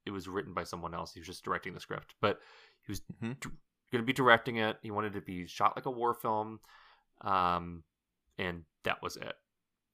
it 0.06 0.12
was 0.12 0.28
written 0.28 0.54
by 0.54 0.64
someone 0.64 0.94
else. 0.94 1.14
He 1.14 1.20
was 1.20 1.28
just 1.28 1.44
directing 1.44 1.74
the 1.74 1.80
script, 1.80 2.16
but 2.22 2.40
he 2.86 2.92
was 2.92 3.02
Mhm. 3.22 3.40
going 3.42 4.02
to 4.02 4.04
be 4.04 4.14
directing 4.14 4.58
it. 4.58 4.78
He 4.82 4.92
wanted 4.92 5.16
it 5.16 5.20
to 5.20 5.26
be 5.26 5.46
shot 5.48 5.76
like 5.76 5.86
a 5.86 5.92
war 5.92 6.14
film 6.14 6.60
um, 7.22 7.84
and 8.38 8.64
that 8.84 9.02
was 9.02 9.18
it. 9.18 9.34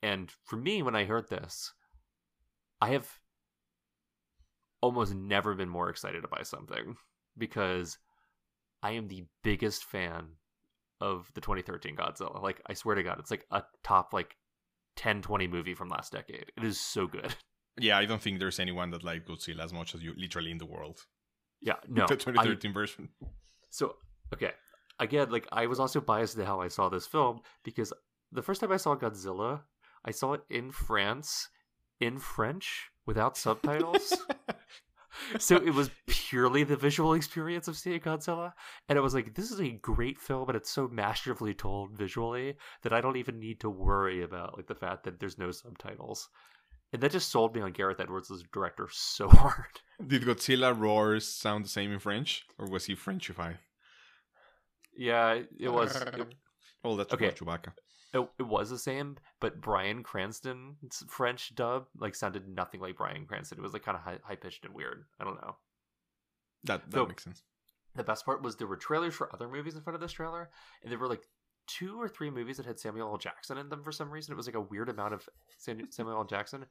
And 0.03 0.31
for 0.43 0.57
me, 0.57 0.83
when 0.83 0.95
I 0.95 1.05
heard 1.05 1.29
this, 1.29 1.73
I 2.81 2.89
have 2.89 3.19
almost 4.81 5.13
never 5.15 5.55
been 5.55 5.69
more 5.69 5.89
excited 5.89 6.21
to 6.21 6.27
buy 6.27 6.43
something 6.43 6.95
because 7.37 7.97
I 8.83 8.91
am 8.91 9.07
the 9.07 9.25
biggest 9.43 9.83
fan 9.85 10.27
of 11.01 11.31
the 11.33 11.41
2013 11.41 11.95
Godzilla. 11.95 12.41
Like, 12.41 12.61
I 12.67 12.73
swear 12.73 12.95
to 12.95 13.03
God, 13.03 13.19
it's 13.19 13.31
like 13.31 13.45
a 13.49 13.63
top 13.83 14.13
like 14.13 14.35
10, 14.95 15.21
20 15.21 15.47
movie 15.47 15.73
from 15.73 15.89
last 15.89 16.11
decade. 16.11 16.51
It 16.57 16.63
is 16.63 16.79
so 16.79 17.07
good. 17.07 17.35
Yeah, 17.77 17.97
I 17.97 18.05
don't 18.05 18.21
think 18.21 18.39
there's 18.39 18.61
anyone 18.61 18.91
that 18.91 19.03
like 19.03 19.25
Godzilla 19.25 19.65
as 19.65 19.73
much 19.73 19.95
as 19.95 20.01
you 20.01 20.13
literally 20.15 20.49
in 20.49 20.59
the 20.59 20.65
world. 20.65 21.05
Yeah, 21.59 21.73
no. 21.89 22.07
the 22.07 22.13
I- 22.13 22.17
2013 22.17 22.71
version. 22.71 23.09
So 23.69 23.97
okay, 24.33 24.51
again, 24.97 25.29
like 25.29 25.45
I 25.51 25.67
was 25.67 25.77
also 25.77 25.99
biased 25.99 26.37
to 26.37 26.45
how 26.45 26.61
I 26.61 26.69
saw 26.69 26.87
this 26.87 27.05
film 27.05 27.41
because 27.65 27.91
the 28.31 28.41
first 28.41 28.61
time 28.61 28.71
I 28.71 28.77
saw 28.77 28.95
Godzilla, 28.95 29.63
I 30.05 30.11
saw 30.11 30.35
it 30.35 30.43
in 30.49 30.71
France, 30.71 31.49
in 31.99 32.17
French 32.17 32.91
without 33.05 33.35
subtitles. 33.45 34.13
So 35.39 35.55
it 35.57 35.73
was 35.73 35.89
purely 36.07 36.63
the 36.63 36.75
visual 36.75 37.13
experience 37.13 37.67
of 37.67 37.77
seeing 37.77 37.99
Godzilla, 37.99 38.53
and 38.89 38.97
it 38.97 39.01
was 39.01 39.13
like 39.13 39.35
this 39.35 39.51
is 39.51 39.59
a 39.61 39.69
great 39.71 40.19
film, 40.19 40.47
and 40.49 40.55
it's 40.55 40.69
so 40.69 40.87
masterfully 40.87 41.53
told 41.53 41.97
visually 41.97 42.55
that 42.83 42.93
I 42.93 43.01
don't 43.01 43.17
even 43.17 43.39
need 43.39 43.59
to 43.61 43.69
worry 43.69 44.23
about 44.23 44.55
like 44.57 44.67
the 44.67 44.75
fact 44.75 45.03
that 45.03 45.19
there's 45.19 45.37
no 45.37 45.51
subtitles. 45.51 46.29
And 46.93 47.01
that 47.01 47.11
just 47.11 47.29
sold 47.31 47.53
me 47.55 47.61
on 47.61 47.71
Gareth 47.73 47.99
Edwards 47.99 48.31
as 48.31 48.41
a 48.41 48.43
director 48.53 48.87
so 48.91 49.27
hard. 49.29 49.81
Did 50.05 50.21
Godzilla 50.23 50.77
roars 50.77 51.27
sound 51.27 51.65
the 51.65 51.69
same 51.69 51.91
in 51.91 51.99
French, 51.99 52.43
or 52.57 52.67
was 52.69 52.85
he 52.85 52.95
Frenchified? 52.95 53.57
Yeah, 54.97 55.41
it 55.59 55.69
was. 55.69 55.95
It, 55.95 56.35
well, 56.83 56.95
that's 56.95 57.13
Okay. 57.13 57.27
okay. 57.27 57.35
Chewbacca. 57.35 57.73
It, 58.15 58.27
it 58.39 58.43
was 58.43 58.69
the 58.69 58.79
same, 58.79 59.17
but 59.39 59.59
Bryan 59.61 60.01
Cranston's 60.01 61.03
French 61.09 61.53
dub 61.53 61.85
like 61.99 62.15
sounded 62.15 62.47
nothing 62.47 62.79
like 62.81 62.95
Bryan 62.97 63.25
Cranston. 63.25 63.59
It 63.59 63.61
was 63.61 63.73
like 63.73 63.83
kind 63.83 63.97
of 63.97 64.03
high, 64.03 64.17
high 64.23 64.35
pitched 64.37 64.65
and 64.65 64.73
weird. 64.73 65.03
I 65.19 65.25
don't 65.25 65.39
know. 65.41 65.57
That 66.63 66.89
that 66.91 66.97
So- 66.97 67.05
makes 67.05 67.23
sense. 67.23 67.43
The 67.95 68.03
best 68.03 68.25
part 68.25 68.41
was 68.41 68.57
there 68.57 68.67
were 68.67 68.75
trailers 68.75 69.13
for 69.15 69.33
other 69.33 69.47
movies 69.47 69.75
in 69.75 69.81
front 69.81 69.95
of 69.95 70.01
this 70.01 70.11
trailer, 70.11 70.49
and 70.81 70.91
there 70.91 70.99
were 70.99 71.07
like 71.07 71.23
two 71.67 71.99
or 71.99 72.09
three 72.09 72.29
movies 72.29 72.57
that 72.57 72.65
had 72.65 72.77
Samuel 72.77 73.09
L. 73.09 73.17
Jackson 73.17 73.57
in 73.57 73.69
them 73.69 73.83
for 73.83 73.91
some 73.93 74.11
reason. 74.11 74.33
It 74.33 74.35
was 74.35 74.47
like 74.47 74.55
a 74.55 74.61
weird 74.61 74.89
amount 74.89 75.13
of 75.13 75.27
Samuel 75.57 76.17
L. 76.17 76.23
Jackson, 76.25 76.65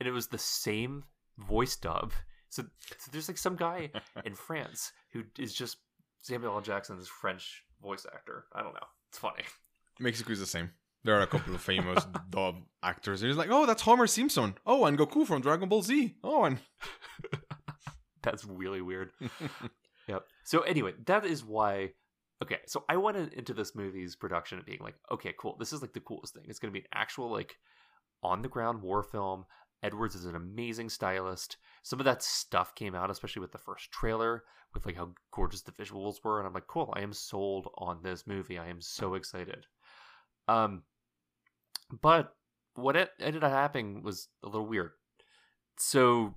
and 0.00 0.06
it 0.08 0.12
was 0.12 0.26
the 0.26 0.36
same 0.38 1.04
voice 1.38 1.76
dub. 1.76 2.12
So, 2.50 2.62
so 2.98 3.10
there's 3.10 3.26
like 3.28 3.38
some 3.38 3.56
guy 3.56 3.90
in 4.24 4.34
France 4.46 4.92
who 5.12 5.24
is 5.38 5.54
just 5.54 5.78
Samuel 6.20 6.54
L. 6.54 6.60
Jackson's 6.60 7.08
French 7.08 7.64
voice 7.82 8.04
actor. 8.14 8.44
I 8.54 8.62
don't 8.62 8.74
know. 8.74 8.86
It's 9.08 9.18
funny. 9.18 9.44
Mexico 9.98 10.32
is 10.32 10.40
the 10.40 10.46
same. 10.46 10.70
There 11.06 11.16
are 11.16 11.22
a 11.22 11.26
couple 11.28 11.54
of 11.54 11.62
famous 11.62 12.04
dub 12.30 12.56
actors. 12.82 13.22
And 13.22 13.30
it's 13.30 13.38
like, 13.38 13.50
oh, 13.50 13.64
that's 13.64 13.82
Homer 13.82 14.08
Simpson. 14.08 14.54
Oh, 14.66 14.86
and 14.86 14.98
Goku 14.98 15.24
from 15.24 15.40
Dragon 15.40 15.68
Ball 15.68 15.82
Z. 15.82 16.16
Oh, 16.24 16.42
and 16.44 16.58
That's 18.22 18.44
really 18.44 18.82
weird. 18.82 19.12
Yep. 20.08 20.22
So 20.44 20.60
anyway, 20.60 20.92
that 21.06 21.26
is 21.26 21.44
why. 21.44 21.90
Okay, 22.40 22.58
so 22.68 22.84
I 22.88 22.96
went 22.96 23.32
into 23.32 23.52
this 23.52 23.74
movie's 23.74 24.14
production 24.14 24.62
being 24.64 24.78
like, 24.80 24.94
okay, 25.10 25.34
cool. 25.36 25.56
This 25.58 25.72
is 25.72 25.82
like 25.82 25.94
the 25.94 25.98
coolest 25.98 26.32
thing. 26.32 26.44
It's 26.46 26.60
going 26.60 26.72
to 26.72 26.78
be 26.78 26.84
an 26.84 26.90
actual 26.94 27.28
like 27.28 27.56
on 28.22 28.40
the 28.40 28.48
ground 28.48 28.82
war 28.82 29.02
film. 29.02 29.46
Edwards 29.82 30.14
is 30.14 30.26
an 30.26 30.36
amazing 30.36 30.90
stylist. 30.90 31.56
Some 31.82 31.98
of 31.98 32.04
that 32.04 32.22
stuff 32.22 32.72
came 32.76 32.94
out, 32.94 33.10
especially 33.10 33.40
with 33.40 33.50
the 33.50 33.58
first 33.58 33.90
trailer, 33.90 34.44
with 34.74 34.86
like 34.86 34.94
how 34.94 35.10
gorgeous 35.32 35.62
the 35.62 35.72
visuals 35.72 36.22
were, 36.22 36.38
and 36.38 36.46
I'm 36.46 36.54
like, 36.54 36.68
cool. 36.68 36.94
I 36.96 37.00
am 37.00 37.12
sold 37.12 37.68
on 37.78 37.98
this 38.04 38.28
movie. 38.28 38.58
I 38.58 38.68
am 38.68 38.80
so 38.80 39.14
excited. 39.14 39.66
Um, 40.46 40.82
but 41.90 42.34
what 42.74 42.96
it 42.96 43.10
ended 43.20 43.44
up 43.44 43.52
happening 43.52 44.02
was 44.02 44.28
a 44.42 44.48
little 44.48 44.66
weird. 44.66 44.90
So 45.78 46.34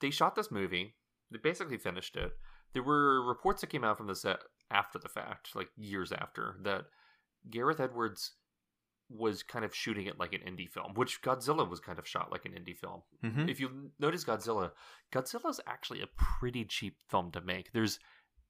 they 0.00 0.10
shot 0.10 0.34
this 0.34 0.50
movie. 0.50 0.94
They 1.30 1.38
basically 1.38 1.78
finished 1.78 2.16
it. 2.16 2.32
There 2.72 2.82
were 2.82 3.22
reports 3.26 3.60
that 3.60 3.70
came 3.70 3.84
out 3.84 3.96
from 3.96 4.06
the 4.06 4.14
set 4.14 4.38
after 4.70 4.98
the 4.98 5.08
fact, 5.08 5.54
like 5.54 5.68
years 5.76 6.12
after, 6.12 6.56
that 6.62 6.84
Gareth 7.48 7.80
Edwards 7.80 8.32
was 9.08 9.42
kind 9.44 9.64
of 9.64 9.74
shooting 9.74 10.06
it 10.06 10.18
like 10.18 10.32
an 10.34 10.40
indie 10.40 10.68
film, 10.68 10.92
which 10.94 11.22
Godzilla 11.22 11.68
was 11.68 11.78
kind 11.78 11.98
of 11.98 12.08
shot 12.08 12.32
like 12.32 12.44
an 12.44 12.52
indie 12.52 12.76
film. 12.76 13.02
Mhm. 13.22 13.48
If 13.48 13.60
you 13.60 13.92
notice 14.00 14.24
Godzilla, 14.24 14.72
Godzilla 15.12 15.48
is 15.50 15.60
actually 15.66 16.02
a 16.02 16.08
pretty 16.18 16.64
cheap 16.64 16.96
film 17.08 17.30
to 17.32 17.40
make. 17.40 17.72
There's 17.72 18.00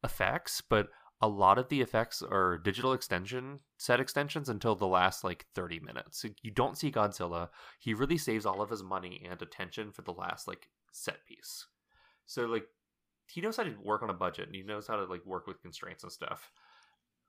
effects, 0.03 0.63
but 0.63 0.89
a 1.21 1.29
lot 1.29 1.59
of 1.59 1.69
the 1.69 1.81
effects 1.81 2.23
are 2.23 2.59
digital 2.59 2.93
extension 2.93 3.61
set 3.79 4.01
extensions 4.01 4.49
until 4.49 4.75
the 4.75 4.87
last 4.87 5.25
like 5.25 5.47
30 5.55 5.81
minutes. 5.81 6.25
You 6.43 6.51
don't 6.51 6.77
see 6.77 6.91
Godzilla. 6.91 7.49
He 7.79 7.95
really 7.95 8.19
saves 8.19 8.45
all 8.45 8.61
of 8.61 8.71
his 8.71 8.83
money 8.83 9.27
and 9.29 9.41
attention 9.41 9.93
for 9.93 10.03
the 10.03 10.13
last 10.13 10.47
like 10.47 10.69
set 10.93 11.25
piece. 11.27 11.67
So 12.27 12.47
like 12.47 12.67
he 13.29 13.41
knows 13.41 13.57
how 13.57 13.65
to 13.65 13.75
work 13.83 14.03
on 14.03 14.11
a 14.11 14.15
budget 14.15 14.47
and 14.47 14.55
he 14.55 14.63
knows 14.63 14.87
how 14.87 14.97
to 14.97 15.05
like 15.05 15.25
work 15.25 15.47
with 15.47 15.63
constraints 15.63 16.03
and 16.03 16.13
stuff. 16.13 16.51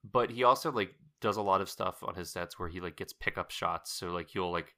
But 0.04 0.30
he 0.30 0.44
also 0.44 0.70
like 0.70 0.94
does 1.20 1.36
a 1.36 1.42
lot 1.42 1.60
of 1.60 1.70
stuff 1.70 2.02
on 2.02 2.14
his 2.14 2.30
sets 2.30 2.58
where 2.58 2.68
he 2.68 2.80
like 2.80 2.96
gets 2.96 3.12
pickup 3.14 3.50
shots. 3.50 3.92
So 3.92 4.08
like 4.08 4.28
he'll 4.28 4.52
like 4.52 4.74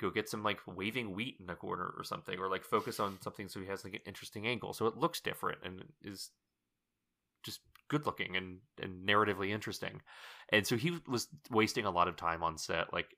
go 0.00 0.10
get 0.10 0.28
some 0.28 0.42
like 0.42 0.60
waving 0.66 1.14
wheat 1.14 1.36
in 1.38 1.50
a 1.50 1.54
corner 1.54 1.94
or 1.96 2.02
something, 2.02 2.38
or 2.38 2.48
like 2.48 2.64
focus 2.64 2.98
on 2.98 3.18
something 3.20 3.48
so 3.48 3.60
he 3.60 3.66
has 3.66 3.84
like 3.84 3.94
an 3.94 4.00
interesting 4.06 4.46
angle. 4.46 4.72
So 4.72 4.86
it 4.86 4.96
looks 4.96 5.20
different 5.20 5.58
and 5.62 5.84
is 6.02 6.30
good 7.88 8.06
looking 8.06 8.36
and, 8.36 8.58
and 8.80 9.06
narratively 9.06 9.50
interesting. 9.50 10.00
And 10.50 10.66
so 10.66 10.76
he 10.76 10.98
was 11.08 11.28
wasting 11.50 11.84
a 11.84 11.90
lot 11.90 12.08
of 12.08 12.16
time 12.16 12.42
on 12.42 12.58
set, 12.58 12.92
like 12.92 13.14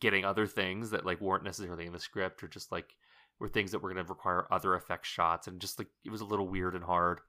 getting 0.00 0.24
other 0.24 0.46
things 0.46 0.90
that 0.90 1.04
like 1.04 1.20
weren't 1.20 1.44
necessarily 1.44 1.86
in 1.86 1.92
the 1.92 1.98
script 1.98 2.42
or 2.42 2.48
just 2.48 2.72
like 2.72 2.94
were 3.38 3.48
things 3.48 3.72
that 3.72 3.80
were 3.80 3.92
going 3.92 4.04
to 4.04 4.12
require 4.12 4.46
other 4.50 4.74
effect 4.74 5.06
shots 5.06 5.46
and 5.46 5.60
just 5.60 5.78
like 5.78 5.88
it 6.04 6.10
was 6.10 6.20
a 6.20 6.26
little 6.26 6.48
weird 6.48 6.74
and 6.74 6.84
hard. 6.84 7.20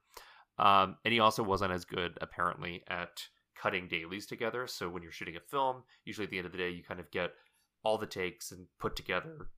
Um, 0.58 0.96
and 1.04 1.12
he 1.12 1.20
also 1.20 1.42
wasn't 1.42 1.72
as 1.72 1.84
good 1.84 2.16
apparently 2.20 2.84
at 2.88 3.22
cutting 3.56 3.88
dailies 3.88 4.26
together. 4.26 4.66
So 4.66 4.88
when 4.88 5.02
you're 5.02 5.12
shooting 5.12 5.36
a 5.36 5.40
film, 5.40 5.82
usually 6.04 6.24
at 6.24 6.30
the 6.30 6.38
end 6.38 6.46
of 6.46 6.52
the 6.52 6.58
day, 6.58 6.70
you 6.70 6.82
kind 6.82 7.00
of 7.00 7.10
get 7.10 7.32
all 7.82 7.98
the 7.98 8.06
takes 8.06 8.52
and 8.52 8.66
put 8.78 8.96
together 8.96 9.48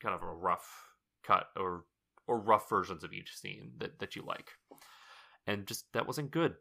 kind 0.00 0.14
of 0.14 0.22
a 0.22 0.32
rough 0.32 0.88
cut 1.24 1.46
or 1.56 1.84
or 2.26 2.38
rough 2.38 2.68
versions 2.68 3.02
of 3.02 3.12
each 3.12 3.36
scene 3.36 3.72
that, 3.78 3.98
that 3.98 4.14
you 4.14 4.22
like. 4.22 4.52
And 5.46 5.66
just 5.66 5.86
that 5.92 6.06
wasn't 6.06 6.30
good, 6.30 6.54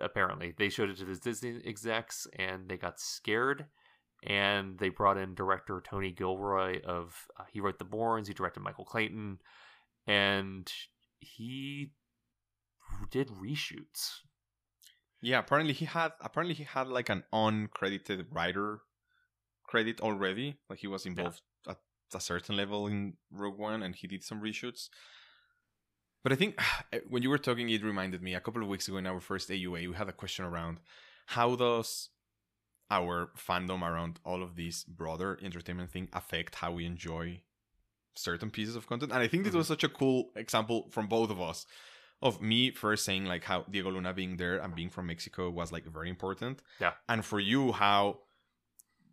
apparently. 0.00 0.54
They 0.56 0.68
showed 0.68 0.90
it 0.90 0.98
to 0.98 1.04
the 1.04 1.16
Disney 1.16 1.60
execs 1.64 2.26
and 2.38 2.68
they 2.68 2.76
got 2.76 3.00
scared 3.00 3.66
and 4.26 4.78
they 4.78 4.88
brought 4.88 5.18
in 5.18 5.34
director 5.34 5.82
Tony 5.84 6.10
Gilroy 6.10 6.82
of 6.82 7.14
uh, 7.38 7.44
he 7.50 7.60
wrote 7.60 7.78
The 7.78 7.84
Bournes, 7.84 8.28
he 8.28 8.34
directed 8.34 8.60
Michael 8.60 8.84
Clayton, 8.84 9.38
and 10.06 10.70
he 11.20 11.92
did 13.10 13.28
reshoots. 13.28 14.20
Yeah, 15.20 15.38
apparently 15.38 15.74
he 15.74 15.84
had 15.84 16.12
apparently 16.20 16.54
he 16.54 16.64
had 16.64 16.88
like 16.88 17.08
an 17.08 17.24
uncredited 17.32 18.26
writer 18.30 18.80
credit 19.64 20.00
already. 20.00 20.58
Like 20.68 20.80
he 20.80 20.86
was 20.86 21.06
involved 21.06 21.40
at 21.68 21.78
a 22.14 22.20
certain 22.20 22.56
level 22.56 22.86
in 22.86 23.14
Rogue 23.30 23.58
One, 23.58 23.82
and 23.82 23.94
he 23.94 24.06
did 24.06 24.22
some 24.22 24.40
reshoots. 24.40 24.88
But 26.26 26.32
I 26.32 26.34
think 26.34 26.60
eh, 26.92 26.98
when 27.08 27.22
you 27.22 27.30
were 27.30 27.38
talking, 27.38 27.70
it 27.70 27.84
reminded 27.84 28.20
me 28.20 28.34
a 28.34 28.40
couple 28.40 28.60
of 28.60 28.66
weeks 28.68 28.88
ago 28.88 28.96
in 28.96 29.06
our 29.06 29.20
first 29.20 29.48
AUA, 29.48 29.88
we 29.88 29.94
had 29.94 30.08
a 30.08 30.12
question 30.12 30.44
around 30.44 30.80
how 31.26 31.54
does 31.54 32.08
our 32.90 33.30
fandom 33.38 33.82
around 33.82 34.18
all 34.24 34.42
of 34.42 34.56
these 34.56 34.82
broader 34.82 35.38
entertainment 35.40 35.92
thing 35.92 36.08
affect 36.12 36.56
how 36.56 36.72
we 36.72 36.84
enjoy 36.84 37.42
certain 38.16 38.50
pieces 38.50 38.74
of 38.74 38.88
content. 38.88 39.12
And 39.12 39.22
I 39.22 39.28
think 39.28 39.44
this 39.44 39.52
mm-hmm. 39.52 39.58
was 39.58 39.68
such 39.68 39.84
a 39.84 39.88
cool 39.88 40.30
example 40.34 40.88
from 40.90 41.06
both 41.06 41.30
of 41.30 41.40
us 41.40 41.64
of 42.20 42.42
me 42.42 42.72
first 42.72 43.04
saying 43.04 43.26
like 43.26 43.44
how 43.44 43.64
Diego 43.70 43.92
Luna 43.92 44.12
being 44.12 44.36
there 44.36 44.58
and 44.58 44.74
being 44.74 44.90
from 44.90 45.06
Mexico 45.06 45.48
was 45.48 45.70
like 45.70 45.84
very 45.86 46.10
important. 46.10 46.60
Yeah. 46.80 46.94
And 47.08 47.24
for 47.24 47.38
you, 47.38 47.70
how 47.70 48.18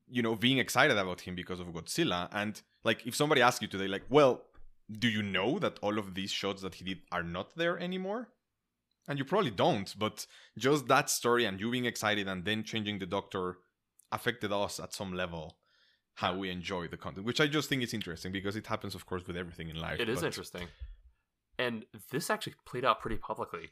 you 0.09 0.23
know 0.23 0.35
being 0.35 0.57
excited 0.57 0.97
about 0.97 1.21
him 1.21 1.35
because 1.35 1.59
of 1.59 1.67
Godzilla. 1.67 2.27
And 2.31 2.59
like 2.83 3.05
if 3.05 3.15
somebody 3.15 3.43
asks 3.43 3.61
you 3.61 3.67
today, 3.67 3.87
like, 3.87 4.05
well, 4.09 4.45
do 4.91 5.07
you 5.07 5.21
know 5.21 5.59
that 5.59 5.79
all 5.81 5.97
of 5.97 6.13
these 6.13 6.31
shots 6.31 6.61
that 6.61 6.75
he 6.75 6.85
did 6.85 6.99
are 7.11 7.23
not 7.23 7.55
there 7.55 7.79
anymore? 7.79 8.29
And 9.07 9.19
you 9.19 9.25
probably 9.25 9.51
don't, 9.51 9.93
but 9.97 10.25
just 10.57 10.87
that 10.87 11.09
story 11.09 11.45
and 11.45 11.59
you 11.59 11.71
being 11.71 11.85
excited 11.85 12.27
and 12.27 12.45
then 12.45 12.63
changing 12.63 12.99
the 12.99 13.05
doctor 13.05 13.57
affected 14.11 14.53
us 14.53 14.79
at 14.79 14.93
some 14.93 15.13
level 15.13 15.57
how 16.15 16.37
we 16.37 16.49
enjoy 16.49 16.87
the 16.87 16.97
content, 16.97 17.25
which 17.25 17.41
I 17.41 17.47
just 17.47 17.67
think 17.69 17.81
is 17.83 17.93
interesting 17.93 18.31
because 18.31 18.55
it 18.55 18.67
happens, 18.67 18.95
of 18.95 19.05
course, 19.05 19.25
with 19.25 19.35
everything 19.35 19.69
in 19.69 19.79
life. 19.79 19.99
It 19.99 20.09
is 20.09 20.23
interesting. 20.23 20.67
And 21.57 21.85
this 22.11 22.29
actually 22.29 22.53
played 22.65 22.85
out 22.85 23.01
pretty 23.01 23.17
publicly 23.17 23.71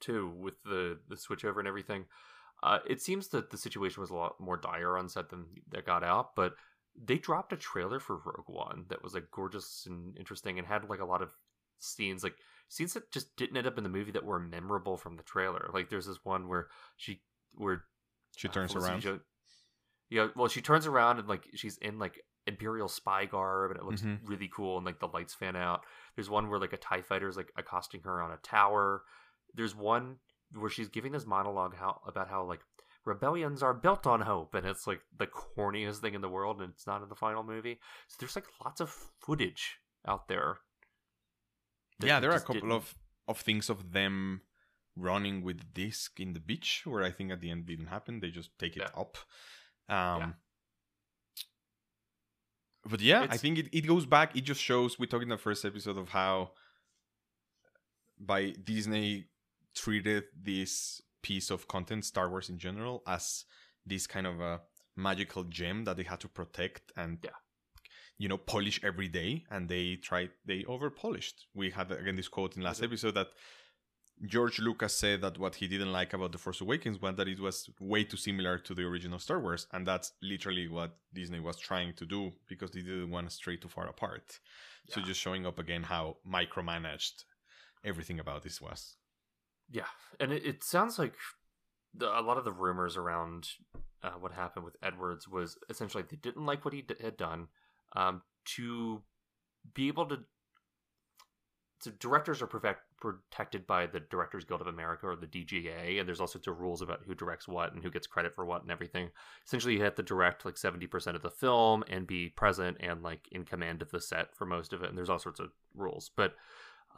too, 0.00 0.32
with 0.38 0.62
the 0.64 0.98
the 1.08 1.16
switchover 1.16 1.58
and 1.58 1.68
everything. 1.68 2.06
Uh, 2.62 2.78
it 2.86 3.00
seems 3.00 3.28
that 3.28 3.50
the 3.50 3.56
situation 3.56 4.00
was 4.00 4.10
a 4.10 4.14
lot 4.14 4.38
more 4.40 4.56
dire 4.56 4.96
on 4.98 5.08
set 5.08 5.30
than 5.30 5.46
that 5.70 5.86
got 5.86 6.04
out, 6.04 6.34
but 6.34 6.54
they 6.96 7.18
dropped 7.18 7.52
a 7.52 7.56
trailer 7.56 8.00
for 8.00 8.16
Rogue 8.16 8.48
One 8.48 8.84
that 8.88 9.02
was 9.02 9.14
like 9.14 9.30
gorgeous 9.30 9.86
and 9.86 10.16
interesting 10.18 10.58
and 10.58 10.66
had 10.66 10.88
like 10.88 11.00
a 11.00 11.04
lot 11.04 11.22
of 11.22 11.32
scenes, 11.78 12.22
like 12.22 12.36
scenes 12.68 12.92
that 12.94 13.10
just 13.10 13.34
didn't 13.36 13.56
end 13.56 13.66
up 13.66 13.78
in 13.78 13.84
the 13.84 13.90
movie 13.90 14.12
that 14.12 14.24
were 14.24 14.38
memorable 14.38 14.96
from 14.96 15.16
the 15.16 15.22
trailer. 15.22 15.70
Like 15.72 15.88
there's 15.88 16.06
this 16.06 16.24
one 16.24 16.48
where 16.48 16.68
she 16.96 17.22
where 17.54 17.84
She 18.36 18.48
uh, 18.48 18.52
turns 18.52 18.74
around. 18.74 19.00
Jo- 19.00 19.20
yeah, 20.08 20.28
well, 20.34 20.48
she 20.48 20.60
turns 20.60 20.86
around 20.86 21.18
and 21.20 21.28
like 21.28 21.46
she's 21.54 21.78
in 21.78 21.98
like 21.98 22.20
imperial 22.46 22.88
spy 22.88 23.26
garb, 23.26 23.70
and 23.70 23.78
it 23.80 23.84
looks 23.86 24.02
Mhm. 24.02 24.18
really 24.24 24.48
cool, 24.52 24.76
and 24.76 24.84
like 24.86 24.98
the 24.98 25.06
lights 25.08 25.34
fan 25.34 25.54
out. 25.56 25.84
There's 26.16 26.28
one 26.30 26.48
where 26.48 26.58
like 26.58 26.72
a 26.72 26.76
Tie 26.78 27.02
fighter 27.02 27.28
is 27.28 27.36
like 27.36 27.52
accosting 27.56 28.00
her 28.02 28.20
on 28.20 28.32
a 28.32 28.36
tower. 28.38 29.04
There's 29.54 29.74
one 29.74 30.18
where 30.52 30.70
she's 30.70 30.88
giving 30.88 31.12
this 31.12 31.26
monologue 31.26 31.76
how 31.76 32.00
about 32.06 32.28
how 32.28 32.42
like 32.44 32.60
rebellions 33.04 33.62
are 33.62 33.74
built 33.74 34.06
on 34.06 34.20
hope, 34.22 34.54
and 34.54 34.66
it's 34.66 34.86
like 34.86 35.00
the 35.16 35.26
corniest 35.26 35.98
thing 35.98 36.14
in 36.14 36.20
the 36.20 36.28
world, 36.28 36.60
and 36.60 36.70
it's 36.72 36.86
not 36.86 37.02
in 37.02 37.08
the 37.08 37.14
final 37.14 37.42
movie. 37.42 37.78
So 38.08 38.16
there's 38.20 38.36
like 38.36 38.46
lots 38.64 38.80
of 38.80 38.90
footage 39.20 39.78
out 40.06 40.28
there. 40.28 40.58
yeah, 42.02 42.20
there 42.20 42.30
are 42.30 42.36
a 42.36 42.40
couple 42.40 42.54
didn't- 42.54 42.72
of 42.72 42.94
of 43.28 43.38
things 43.40 43.68
of 43.70 43.92
them 43.92 44.42
running 44.96 45.42
with 45.42 45.72
disc 45.72 46.18
in 46.18 46.32
the 46.32 46.40
beach 46.40 46.82
where 46.84 47.02
I 47.04 47.10
think 47.12 47.30
at 47.30 47.40
the 47.40 47.50
end 47.50 47.66
didn't 47.66 47.86
happen. 47.86 48.20
They 48.20 48.30
just 48.30 48.50
take 48.58 48.76
it 48.76 48.82
Yeah. 48.82 49.00
up. 49.00 49.16
Um 49.88 50.20
Yeah. 50.20 50.32
but 52.84 53.00
yeah, 53.00 53.26
I 53.30 53.36
think 53.36 53.58
it, 53.58 53.68
it 53.76 53.86
goes 53.86 54.06
back. 54.06 54.34
It 54.36 54.40
just 54.42 54.60
shows 54.62 54.98
we 54.98 55.06
talked 55.06 55.22
in 55.22 55.28
the 55.28 55.36
first 55.38 55.64
episode 55.64 55.96
of 55.98 56.08
how 56.08 56.52
by 58.18 58.50
Disney 58.50 59.26
treated 59.74 60.24
this 60.34 61.00
piece 61.22 61.50
of 61.50 61.68
content, 61.68 62.04
Star 62.04 62.28
Wars 62.30 62.48
in 62.48 62.58
general, 62.58 63.02
as 63.06 63.44
this 63.86 64.06
kind 64.06 64.26
of 64.26 64.40
a 64.40 64.60
magical 64.96 65.44
gem 65.44 65.84
that 65.84 65.96
they 65.96 66.02
had 66.04 66.20
to 66.20 66.28
protect 66.28 66.92
and 66.96 67.18
Yeah. 67.24 67.30
you 68.18 68.28
know 68.28 68.36
polish 68.38 68.80
every 68.82 69.08
day. 69.08 69.44
And 69.50 69.68
they 69.68 69.96
tried 69.96 70.30
they 70.44 70.64
over 70.64 70.90
polished. 70.90 71.46
We 71.54 71.70
had 71.70 71.90
again 71.92 72.16
this 72.16 72.28
quote 72.28 72.56
in 72.56 72.62
last 72.62 72.82
episode 72.82 73.14
that 73.14 73.28
George 74.26 74.58
Lucas 74.58 74.94
said 74.94 75.22
that 75.22 75.38
what 75.38 75.54
he 75.54 75.66
didn't 75.66 75.92
like 75.92 76.12
about 76.12 76.32
The 76.32 76.36
Force 76.38 76.60
Awakens 76.60 77.00
was 77.00 77.16
that 77.16 77.26
it 77.28 77.40
was 77.40 77.70
way 77.80 78.04
too 78.04 78.18
similar 78.18 78.58
to 78.58 78.74
the 78.74 78.82
original 78.82 79.18
Star 79.18 79.40
Wars, 79.40 79.66
and 79.72 79.86
that's 79.86 80.12
literally 80.20 80.68
what 80.68 80.98
Disney 81.14 81.40
was 81.40 81.58
trying 81.58 81.94
to 81.94 82.04
do 82.04 82.30
because 82.46 82.70
they 82.70 82.82
didn't 82.82 83.10
want 83.10 83.26
to 83.30 83.34
stray 83.34 83.56
too 83.56 83.68
far 83.68 83.86
apart. 83.88 84.38
So 84.90 85.00
just 85.00 85.20
showing 85.20 85.46
up 85.46 85.58
again 85.58 85.84
how 85.84 86.18
micromanaged 86.28 87.24
everything 87.82 88.20
about 88.20 88.42
this 88.42 88.60
was. 88.60 88.96
Yeah, 89.70 89.86
and 90.18 90.32
it, 90.32 90.44
it 90.44 90.64
sounds 90.64 90.98
like 90.98 91.14
a 92.00 92.22
lot 92.22 92.38
of 92.38 92.44
the 92.44 92.52
rumors 92.52 92.96
around 92.96 93.48
uh, 94.02 94.10
what 94.18 94.32
happened 94.32 94.64
with 94.64 94.76
Edwards 94.82 95.28
was 95.28 95.58
essentially 95.68 96.04
they 96.08 96.16
didn't 96.16 96.46
like 96.46 96.64
what 96.64 96.74
he 96.74 96.82
d- 96.82 96.94
had 97.00 97.16
done. 97.16 97.48
Um, 97.94 98.22
to 98.56 99.02
be 99.74 99.88
able 99.88 100.06
to, 100.06 100.18
so 101.80 101.90
directors 101.98 102.42
are 102.42 102.46
perfect, 102.46 102.80
protected 103.00 103.66
by 103.66 103.86
the 103.86 104.00
Directors 104.00 104.44
Guild 104.44 104.60
of 104.60 104.66
America 104.66 105.06
or 105.06 105.16
the 105.16 105.26
DGA, 105.26 105.98
and 105.98 106.06
there's 106.08 106.20
all 106.20 106.26
sorts 106.26 106.46
of 106.46 106.60
rules 106.60 106.82
about 106.82 107.00
who 107.06 107.14
directs 107.14 107.48
what 107.48 107.72
and 107.72 107.82
who 107.82 107.90
gets 107.90 108.06
credit 108.06 108.34
for 108.34 108.44
what 108.44 108.62
and 108.62 108.70
everything. 108.70 109.10
Essentially, 109.46 109.74
you 109.74 109.82
have 109.82 109.94
to 109.96 110.02
direct 110.02 110.44
like 110.44 110.56
seventy 110.56 110.86
percent 110.86 111.16
of 111.16 111.22
the 111.22 111.30
film 111.30 111.82
and 111.88 112.06
be 112.06 112.28
present 112.28 112.76
and 112.80 113.02
like 113.02 113.28
in 113.32 113.44
command 113.44 113.82
of 113.82 113.90
the 113.90 114.00
set 114.00 114.34
for 114.34 114.46
most 114.46 114.72
of 114.72 114.82
it. 114.82 114.88
And 114.88 114.98
there's 114.98 115.10
all 115.10 115.18
sorts 115.18 115.40
of 115.40 115.50
rules, 115.74 116.10
but 116.16 116.34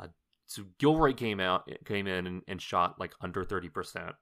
uh, 0.01 0.09
so 0.47 0.65
Gilroy 0.79 1.15
came 1.15 1.41
out 1.41 1.69
came 1.85 2.07
in 2.07 2.27
and, 2.27 2.43
and 2.47 2.61
shot 2.61 2.99
like 2.99 3.15
under 3.21 3.45
30% 3.45 4.15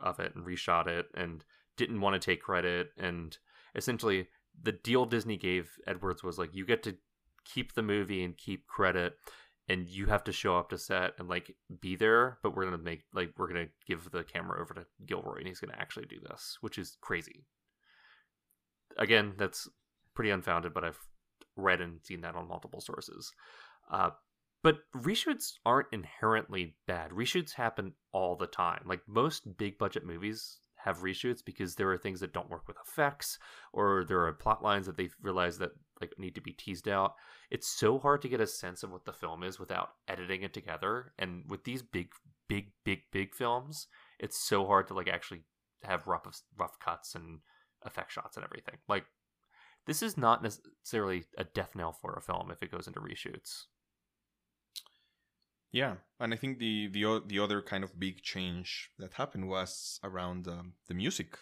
of 0.00 0.20
it 0.20 0.34
and 0.34 0.44
reshot 0.44 0.86
it 0.86 1.06
and 1.14 1.44
didn't 1.76 2.00
want 2.00 2.20
to 2.20 2.24
take 2.24 2.42
credit. 2.42 2.90
And 2.98 3.36
essentially 3.74 4.28
the 4.60 4.72
deal 4.72 5.06
Disney 5.06 5.36
gave 5.36 5.70
Edwards 5.86 6.22
was 6.22 6.38
like 6.38 6.54
you 6.54 6.66
get 6.66 6.82
to 6.84 6.96
keep 7.44 7.72
the 7.72 7.82
movie 7.82 8.22
and 8.22 8.36
keep 8.36 8.66
credit 8.66 9.14
and 9.68 9.88
you 9.88 10.06
have 10.06 10.24
to 10.24 10.32
show 10.32 10.56
up 10.56 10.68
to 10.70 10.78
set 10.78 11.12
and 11.18 11.28
like 11.28 11.56
be 11.80 11.96
there 11.96 12.38
but 12.42 12.54
we're 12.54 12.70
to 12.70 12.78
make 12.78 13.02
like 13.14 13.32
we're 13.36 13.52
to 13.52 13.68
give 13.86 14.10
the 14.10 14.22
camera 14.22 14.60
over 14.60 14.74
to 14.74 14.86
Gilroy 15.06 15.38
and 15.38 15.48
he's 15.48 15.60
to 15.60 15.80
actually 15.80 16.06
do 16.06 16.20
this 16.28 16.58
which 16.60 16.78
is 16.78 16.96
crazy. 17.00 17.44
Again 18.98 19.32
that's 19.38 19.68
pretty 20.14 20.30
unfounded 20.30 20.74
but 20.74 20.84
I've 20.84 21.00
read 21.56 21.80
and 21.80 22.00
seen 22.04 22.20
that 22.20 22.36
on 22.36 22.48
multiple 22.48 22.80
sources. 22.80 23.32
Uh, 23.90 24.10
but 24.62 24.78
reshoots 24.96 25.54
aren't 25.66 25.92
inherently 25.92 26.76
bad. 26.86 27.10
Reshoots 27.10 27.52
happen 27.52 27.92
all 28.12 28.36
the 28.36 28.46
time. 28.46 28.82
Like 28.86 29.02
most 29.06 29.56
big 29.56 29.78
budget 29.78 30.06
movies 30.06 30.58
have 30.76 31.00
reshoots 31.00 31.44
because 31.44 31.74
there 31.74 31.90
are 31.90 31.98
things 31.98 32.20
that 32.20 32.32
don't 32.32 32.50
work 32.50 32.66
with 32.66 32.76
effects 32.84 33.38
or 33.72 34.04
there 34.04 34.26
are 34.26 34.32
plot 34.32 34.62
lines 34.62 34.86
that 34.86 34.96
they 34.96 35.08
realize 35.20 35.58
that 35.58 35.70
like 36.00 36.12
need 36.18 36.34
to 36.34 36.40
be 36.40 36.52
teased 36.52 36.88
out. 36.88 37.14
It's 37.50 37.68
so 37.68 37.98
hard 37.98 38.22
to 38.22 38.28
get 38.28 38.40
a 38.40 38.46
sense 38.46 38.82
of 38.82 38.90
what 38.90 39.04
the 39.04 39.12
film 39.12 39.42
is 39.42 39.58
without 39.58 39.90
editing 40.08 40.42
it 40.42 40.52
together. 40.52 41.12
And 41.18 41.44
with 41.48 41.64
these 41.64 41.82
big 41.82 42.10
big 42.48 42.72
big 42.84 43.00
big 43.12 43.34
films, 43.34 43.86
it's 44.18 44.38
so 44.38 44.66
hard 44.66 44.88
to 44.88 44.94
like 44.94 45.08
actually 45.08 45.42
have 45.84 46.06
rough 46.06 46.26
rough 46.58 46.78
cuts 46.80 47.14
and 47.14 47.40
effect 47.82 48.12
shots 48.12 48.36
and 48.36 48.44
everything. 48.44 48.78
Like 48.88 49.04
this 49.86 50.02
is 50.02 50.16
not 50.16 50.42
necessarily 50.42 51.24
a 51.36 51.44
death 51.44 51.74
knell 51.74 51.92
for 51.92 52.14
a 52.14 52.22
film 52.22 52.50
if 52.50 52.62
it 52.62 52.70
goes 52.70 52.86
into 52.86 53.00
reshoots. 53.00 53.64
Yeah, 55.72 55.94
and 56.20 56.34
I 56.34 56.36
think 56.36 56.58
the 56.58 56.88
the 56.88 57.22
the 57.26 57.38
other 57.38 57.62
kind 57.62 57.82
of 57.84 57.98
big 57.98 58.22
change 58.22 58.90
that 58.98 59.14
happened 59.14 59.48
was 59.48 59.98
around 60.04 60.46
um, 60.48 60.74
the 60.88 60.94
music. 60.94 61.38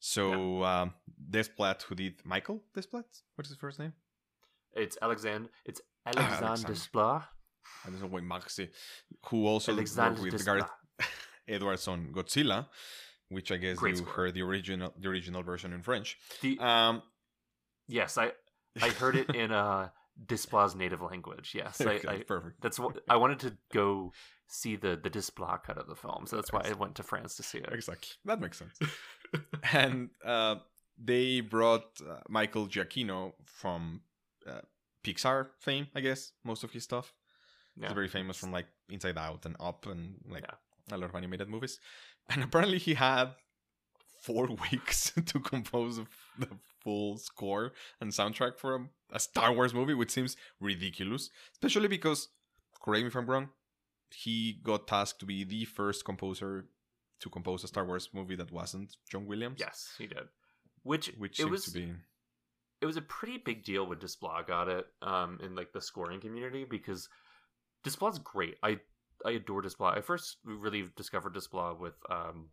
So 0.00 0.62
um, 0.64 0.94
Desplat, 1.30 1.82
who 1.82 1.94
did 1.94 2.14
Michael 2.24 2.62
Desplat, 2.76 3.04
what's 3.34 3.48
his 3.48 3.56
first 3.58 3.78
name? 3.78 3.92
It's 4.74 4.98
Alexander. 5.00 5.48
It's 5.64 5.80
Ah, 6.06 6.10
Alexander 6.10 6.46
Alexander. 6.46 6.74
Desplat. 6.74 7.22
I 7.84 7.90
don't 7.90 8.00
know 8.00 8.06
why 8.08 8.20
Maxi, 8.20 8.68
who 9.28 9.46
also 9.46 9.72
Alexander 9.72 10.20
worked 10.22 10.32
with. 10.34 10.44
Gareth 10.44 10.70
Edwards 11.48 11.88
on 11.88 12.12
Godzilla, 12.12 12.66
which 13.28 13.50
I 13.52 13.56
guess 13.56 13.78
Great 13.78 13.92
you 13.96 14.02
score. 14.02 14.12
heard 14.14 14.34
the 14.34 14.42
original 14.42 14.92
the 14.98 15.08
original 15.08 15.42
version 15.42 15.72
in 15.72 15.82
French. 15.82 16.16
The, 16.42 16.58
Um, 16.58 17.02
yes, 17.88 18.18
I 18.18 18.32
I 18.82 18.90
heard 18.90 19.16
it 19.16 19.30
in 19.34 19.50
uh 19.52 19.88
Desplat's 20.24 20.74
native 20.74 21.02
language. 21.02 21.52
Yes, 21.54 21.80
I, 21.80 22.00
I 22.08 22.18
perfect. 22.22 22.60
that's 22.62 22.78
what 22.78 22.98
I 23.08 23.16
wanted 23.16 23.40
to 23.40 23.56
go 23.72 24.12
see 24.48 24.76
the 24.76 24.96
the 24.96 25.10
Desplat 25.10 25.64
cut 25.64 25.76
of 25.78 25.86
the 25.88 25.94
film, 25.96 26.26
so 26.26 26.36
that's 26.36 26.52
why 26.52 26.62
I 26.64 26.72
went 26.72 26.94
to 26.96 27.02
France 27.02 27.36
to 27.36 27.42
see 27.42 27.58
it. 27.58 27.68
Exactly, 27.72 28.08
that 28.24 28.40
makes 28.40 28.58
sense. 28.58 28.78
and 29.72 30.10
uh, 30.24 30.56
they 30.98 31.40
brought 31.40 32.00
uh, 32.00 32.20
Michael 32.28 32.66
Giacchino 32.66 33.32
from 33.44 34.00
uh, 34.46 34.60
Pixar 35.04 35.48
fame, 35.58 35.88
I 35.94 36.00
guess. 36.00 36.32
Most 36.44 36.64
of 36.64 36.72
his 36.72 36.84
stuff. 36.84 37.12
Yeah. 37.76 37.88
He's 37.88 37.94
very 37.94 38.08
famous 38.08 38.36
from 38.38 38.52
like 38.52 38.66
Inside 38.88 39.18
Out 39.18 39.44
and 39.44 39.54
Up 39.60 39.86
and 39.86 40.14
like 40.30 40.44
Yeah. 40.44 40.94
a 40.94 40.98
lot 40.98 41.10
of 41.10 41.14
animated 41.14 41.48
movies. 41.48 41.78
And 42.30 42.42
apparently 42.42 42.78
he 42.78 42.94
had 42.94 43.34
four 44.26 44.48
weeks 44.70 45.12
to 45.26 45.40
compose 45.40 46.00
the 46.38 46.48
full 46.82 47.16
score 47.16 47.72
and 48.00 48.10
soundtrack 48.12 48.58
for 48.58 48.74
a, 48.76 48.80
a 49.12 49.20
Star 49.20 49.52
Wars 49.52 49.72
movie, 49.72 49.94
which 49.94 50.10
seems 50.10 50.36
ridiculous. 50.60 51.30
Especially 51.52 51.88
because, 51.88 52.28
correct 52.82 53.02
me 53.02 53.08
if 53.08 53.16
I'm 53.16 53.30
wrong, 53.30 53.48
he 54.10 54.58
got 54.62 54.86
tasked 54.86 55.20
to 55.20 55.26
be 55.26 55.44
the 55.44 55.64
first 55.64 56.04
composer 56.04 56.66
to 57.20 57.30
compose 57.30 57.64
a 57.64 57.68
Star 57.68 57.84
Wars 57.84 58.08
movie 58.12 58.36
that 58.36 58.52
wasn't 58.52 58.96
John 59.10 59.26
Williams. 59.26 59.58
Yes, 59.58 59.94
he 59.98 60.06
did. 60.06 60.28
Which 60.82 61.12
Which 61.18 61.40
it 61.40 61.42
seems 61.42 61.50
was 61.50 61.64
to 61.66 61.70
be 61.72 61.92
it 62.80 62.86
was 62.86 62.96
a 62.96 63.02
pretty 63.02 63.38
big 63.38 63.64
deal 63.64 63.86
when 63.86 63.98
Desplat 63.98 64.46
got 64.46 64.68
it 64.68 64.86
um 65.02 65.40
in 65.42 65.54
like 65.54 65.72
the 65.72 65.80
scoring 65.80 66.20
community 66.20 66.64
because 66.68 67.08
Desplat's 67.84 68.18
great. 68.18 68.56
I 68.62 68.78
I 69.24 69.32
adore 69.32 69.62
Desplat. 69.62 69.96
I 69.96 70.00
first 70.02 70.36
really 70.44 70.84
discovered 70.96 71.34
Desplat 71.34 71.80
with 71.80 71.94
um 72.10 72.50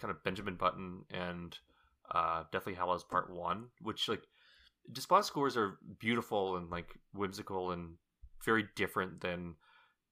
kind 0.00 0.10
of 0.10 0.22
Benjamin 0.24 0.56
Button 0.56 1.04
and 1.10 1.56
uh 2.14 2.44
Deathly 2.52 2.74
Hallows 2.74 3.04
Part 3.04 3.30
One, 3.30 3.66
which 3.82 4.08
like 4.08 4.22
Desplat 4.92 5.24
scores 5.24 5.56
are 5.56 5.78
beautiful 5.98 6.56
and 6.56 6.70
like 6.70 6.94
whimsical 7.12 7.72
and 7.72 7.94
very 8.44 8.66
different 8.76 9.20
than 9.20 9.54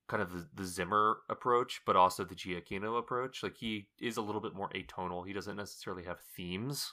kind 0.08 0.22
of 0.22 0.32
the, 0.32 0.46
the 0.54 0.64
Zimmer 0.64 1.18
approach, 1.28 1.80
but 1.86 1.96
also 1.96 2.24
the 2.24 2.34
Giacchino 2.34 2.98
approach. 2.98 3.42
Like 3.42 3.56
he 3.56 3.88
is 4.00 4.16
a 4.16 4.22
little 4.22 4.40
bit 4.40 4.54
more 4.54 4.70
atonal. 4.70 5.26
He 5.26 5.32
doesn't 5.32 5.56
necessarily 5.56 6.04
have 6.04 6.20
themes. 6.36 6.92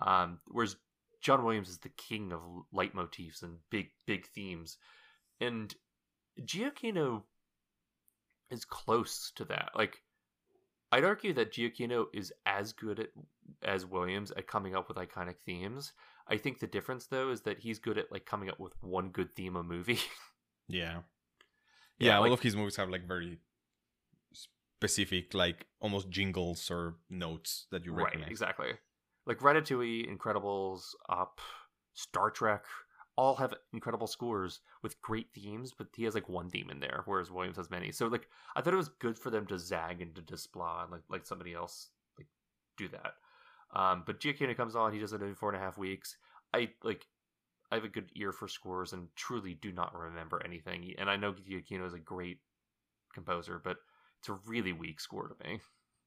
Um, 0.00 0.38
whereas 0.46 0.76
John 1.20 1.44
Williams 1.44 1.68
is 1.68 1.78
the 1.78 1.88
king 1.88 2.32
of 2.32 2.40
leitmotifs 2.72 3.42
and 3.42 3.56
big, 3.70 3.88
big 4.06 4.26
themes. 4.26 4.78
And 5.40 5.74
Giacchino 6.40 7.22
is 8.50 8.64
close 8.64 9.32
to 9.36 9.44
that. 9.46 9.70
Like, 9.74 10.02
I'd 10.90 11.04
argue 11.04 11.32
that 11.34 11.52
Giacchino 11.52 12.06
is 12.14 12.32
as 12.46 12.72
good 12.72 13.00
at 13.00 13.08
as 13.62 13.84
Williams 13.86 14.30
at 14.32 14.46
coming 14.46 14.74
up 14.74 14.88
with 14.88 14.96
iconic 14.96 15.36
themes. 15.44 15.92
I 16.26 16.36
think 16.38 16.58
the 16.60 16.66
difference 16.66 17.06
though 17.06 17.30
is 17.30 17.42
that 17.42 17.58
he's 17.58 17.78
good 17.78 17.98
at 17.98 18.10
like 18.12 18.24
coming 18.26 18.48
up 18.48 18.58
with 18.60 18.72
one 18.82 19.08
good 19.10 19.34
theme 19.34 19.56
a 19.56 19.62
movie. 19.62 20.00
yeah. 20.68 21.00
Yeah, 21.98 22.12
Yeah, 22.12 22.18
like- 22.18 22.28
all 22.28 22.34
of 22.34 22.40
his 22.40 22.54
movies 22.56 22.76
have 22.76 22.88
like 22.90 23.06
very 23.06 23.38
specific, 24.80 25.34
like 25.34 25.66
almost 25.80 26.08
jingles 26.10 26.70
or 26.70 26.96
notes 27.10 27.66
that 27.70 27.84
you 27.84 27.92
right, 27.92 28.04
recognize. 28.04 28.30
exactly. 28.30 28.68
Like 29.26 29.40
Ratatouille, 29.40 30.08
Incredibles, 30.08 30.82
Up, 31.08 31.40
Star 31.94 32.30
Trek, 32.30 32.64
all 33.18 33.34
have 33.34 33.52
incredible 33.72 34.06
scores 34.06 34.60
with 34.82 35.00
great 35.02 35.26
themes, 35.34 35.72
but 35.76 35.88
he 35.96 36.04
has 36.04 36.14
like 36.14 36.28
one 36.28 36.48
theme 36.48 36.70
in 36.70 36.78
there, 36.78 37.02
whereas 37.04 37.32
Williams 37.32 37.56
has 37.56 37.68
many. 37.68 37.90
So 37.90 38.06
like 38.06 38.28
I 38.54 38.60
thought 38.62 38.72
it 38.72 38.76
was 38.76 38.90
good 39.00 39.18
for 39.18 39.28
them 39.30 39.44
to 39.48 39.58
zag 39.58 40.00
and 40.00 40.14
to 40.14 40.22
Desplat 40.22 40.84
and 40.84 40.92
like 40.92 41.02
like 41.10 41.26
somebody 41.26 41.52
else 41.52 41.88
like 42.16 42.28
do 42.76 42.86
that. 42.88 43.14
Um, 43.74 44.04
but 44.06 44.20
Giacchino 44.20 44.56
comes 44.56 44.76
on, 44.76 44.92
he 44.92 45.00
does 45.00 45.12
it 45.12 45.20
in 45.20 45.34
four 45.34 45.50
and 45.52 45.60
a 45.60 45.64
half 45.64 45.76
weeks. 45.76 46.16
I 46.54 46.70
like 46.84 47.06
I 47.72 47.74
have 47.74 47.84
a 47.84 47.88
good 47.88 48.10
ear 48.14 48.30
for 48.32 48.46
scores 48.46 48.92
and 48.92 49.08
truly 49.16 49.54
do 49.54 49.72
not 49.72 49.94
remember 49.94 50.40
anything. 50.44 50.94
And 50.96 51.10
I 51.10 51.16
know 51.16 51.32
Giacchino 51.34 51.86
is 51.86 51.94
a 51.94 51.98
great 51.98 52.38
composer, 53.12 53.60
but 53.62 53.78
it's 54.20 54.28
a 54.28 54.38
really 54.46 54.72
weak 54.72 55.00
score 55.00 55.28
to 55.28 55.34
me. 55.48 55.60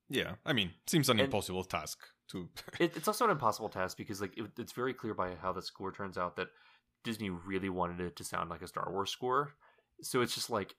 Yeah, 0.10 0.36
I 0.46 0.54
mean, 0.54 0.72
seems 0.88 1.10
an 1.10 1.20
And- 1.20 1.26
impossible 1.26 1.64
task 1.66 2.00
to. 2.30 2.50
it, 2.80 2.96
it's 2.96 3.08
also 3.08 3.26
an 3.26 3.32
impossible 3.32 3.70
task 3.70 3.98
because 3.98 4.22
like 4.22 4.38
it, 4.38 4.46
it's 4.58 4.74
very 4.74 4.94
clear 4.94 5.14
by 5.14 5.36
how 5.36 5.52
the 5.52 5.62
score 5.62 5.92
turns 5.92 6.18
out 6.18 6.36
that 6.38 6.48
Disney 7.04 7.30
really 7.30 7.70
wanted 7.70 8.00
it 8.02 8.16
to 8.18 8.24
sound 8.24 8.50
like 8.50 8.62
a 8.62 8.68
Star 8.68 8.92
Wars 8.92 9.12
score. 9.12 9.54
So 10.02 10.22
it's 10.22 10.36
just 10.36 10.50
like 10.50 10.76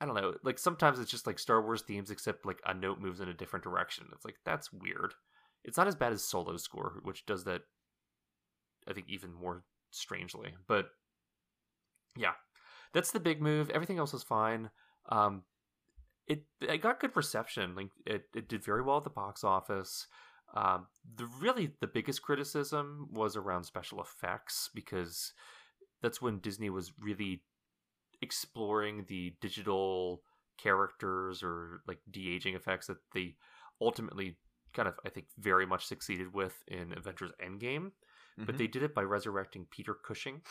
I 0.00 0.06
don't 0.06 0.14
know, 0.14 0.34
like 0.44 0.58
sometimes 0.58 1.00
it's 1.00 1.10
just 1.10 1.26
like 1.26 1.38
Star 1.38 1.60
Wars 1.60 1.82
themes 1.82 2.10
except 2.10 2.46
like 2.46 2.60
a 2.64 2.72
note 2.72 3.00
moves 3.00 3.20
in 3.20 3.28
a 3.28 3.34
different 3.34 3.64
direction. 3.64 4.06
It's 4.12 4.24
like 4.24 4.36
that's 4.44 4.72
weird. 4.72 5.14
It's 5.64 5.76
not 5.76 5.88
as 5.88 5.96
bad 5.96 6.12
as 6.12 6.22
Solo 6.22 6.56
score, 6.56 7.00
which 7.02 7.26
does 7.26 7.44
that 7.44 7.62
I 8.86 8.92
think 8.92 9.06
even 9.08 9.32
more 9.32 9.64
strangely. 9.90 10.54
But 10.66 10.86
yeah, 12.16 12.32
that's 12.92 13.10
the 13.10 13.20
big 13.20 13.42
move. 13.42 13.70
Everything 13.70 13.98
else 13.98 14.14
is 14.14 14.22
fine. 14.22 14.70
Um, 15.08 15.42
it 16.26 16.44
it 16.60 16.78
got 16.78 17.00
good 17.00 17.16
reception. 17.16 17.74
Like 17.74 17.90
it, 18.06 18.24
it 18.34 18.48
did 18.48 18.64
very 18.64 18.82
well 18.82 18.98
at 18.98 19.04
the 19.04 19.10
box 19.10 19.42
office. 19.44 20.06
Um, 20.54 20.86
the 21.16 21.28
really 21.40 21.72
the 21.80 21.86
biggest 21.86 22.22
criticism 22.22 23.08
was 23.12 23.36
around 23.36 23.64
special 23.64 24.00
effects 24.00 24.70
because 24.74 25.32
that's 26.02 26.22
when 26.22 26.38
Disney 26.38 26.70
was 26.70 26.92
really 26.98 27.42
exploring 28.22 29.04
the 29.08 29.34
digital 29.40 30.22
characters 30.58 31.42
or 31.42 31.82
like 31.86 31.98
de 32.10 32.34
aging 32.34 32.54
effects 32.54 32.86
that 32.86 32.96
they 33.14 33.36
ultimately 33.80 34.36
kind 34.74 34.88
of 34.88 34.94
I 35.04 35.10
think 35.10 35.26
very 35.38 35.66
much 35.66 35.86
succeeded 35.86 36.34
with 36.34 36.54
in 36.66 36.92
Avengers 36.96 37.32
Endgame. 37.44 37.92
Mm-hmm. 38.38 38.44
But 38.46 38.58
they 38.58 38.66
did 38.66 38.82
it 38.82 38.94
by 38.94 39.02
resurrecting 39.02 39.66
Peter 39.70 39.94
Cushing 39.94 40.42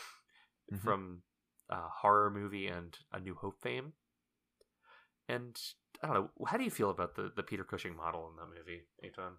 mm-hmm. 0.72 0.76
from 0.76 1.22
uh, 1.70 1.88
horror 2.00 2.30
movie 2.30 2.66
and 2.66 2.96
A 3.12 3.20
New 3.20 3.34
Hope 3.34 3.60
fame. 3.62 3.94
And 5.28 5.58
I 6.02 6.06
don't 6.06 6.16
know, 6.16 6.30
how 6.46 6.56
do 6.56 6.64
you 6.64 6.70
feel 6.70 6.90
about 6.90 7.16
the 7.16 7.32
the 7.34 7.42
Peter 7.42 7.64
Cushing 7.64 7.96
model 7.96 8.30
in 8.30 8.36
that 8.36 8.56
movie, 8.56 8.82
Aton? 9.04 9.34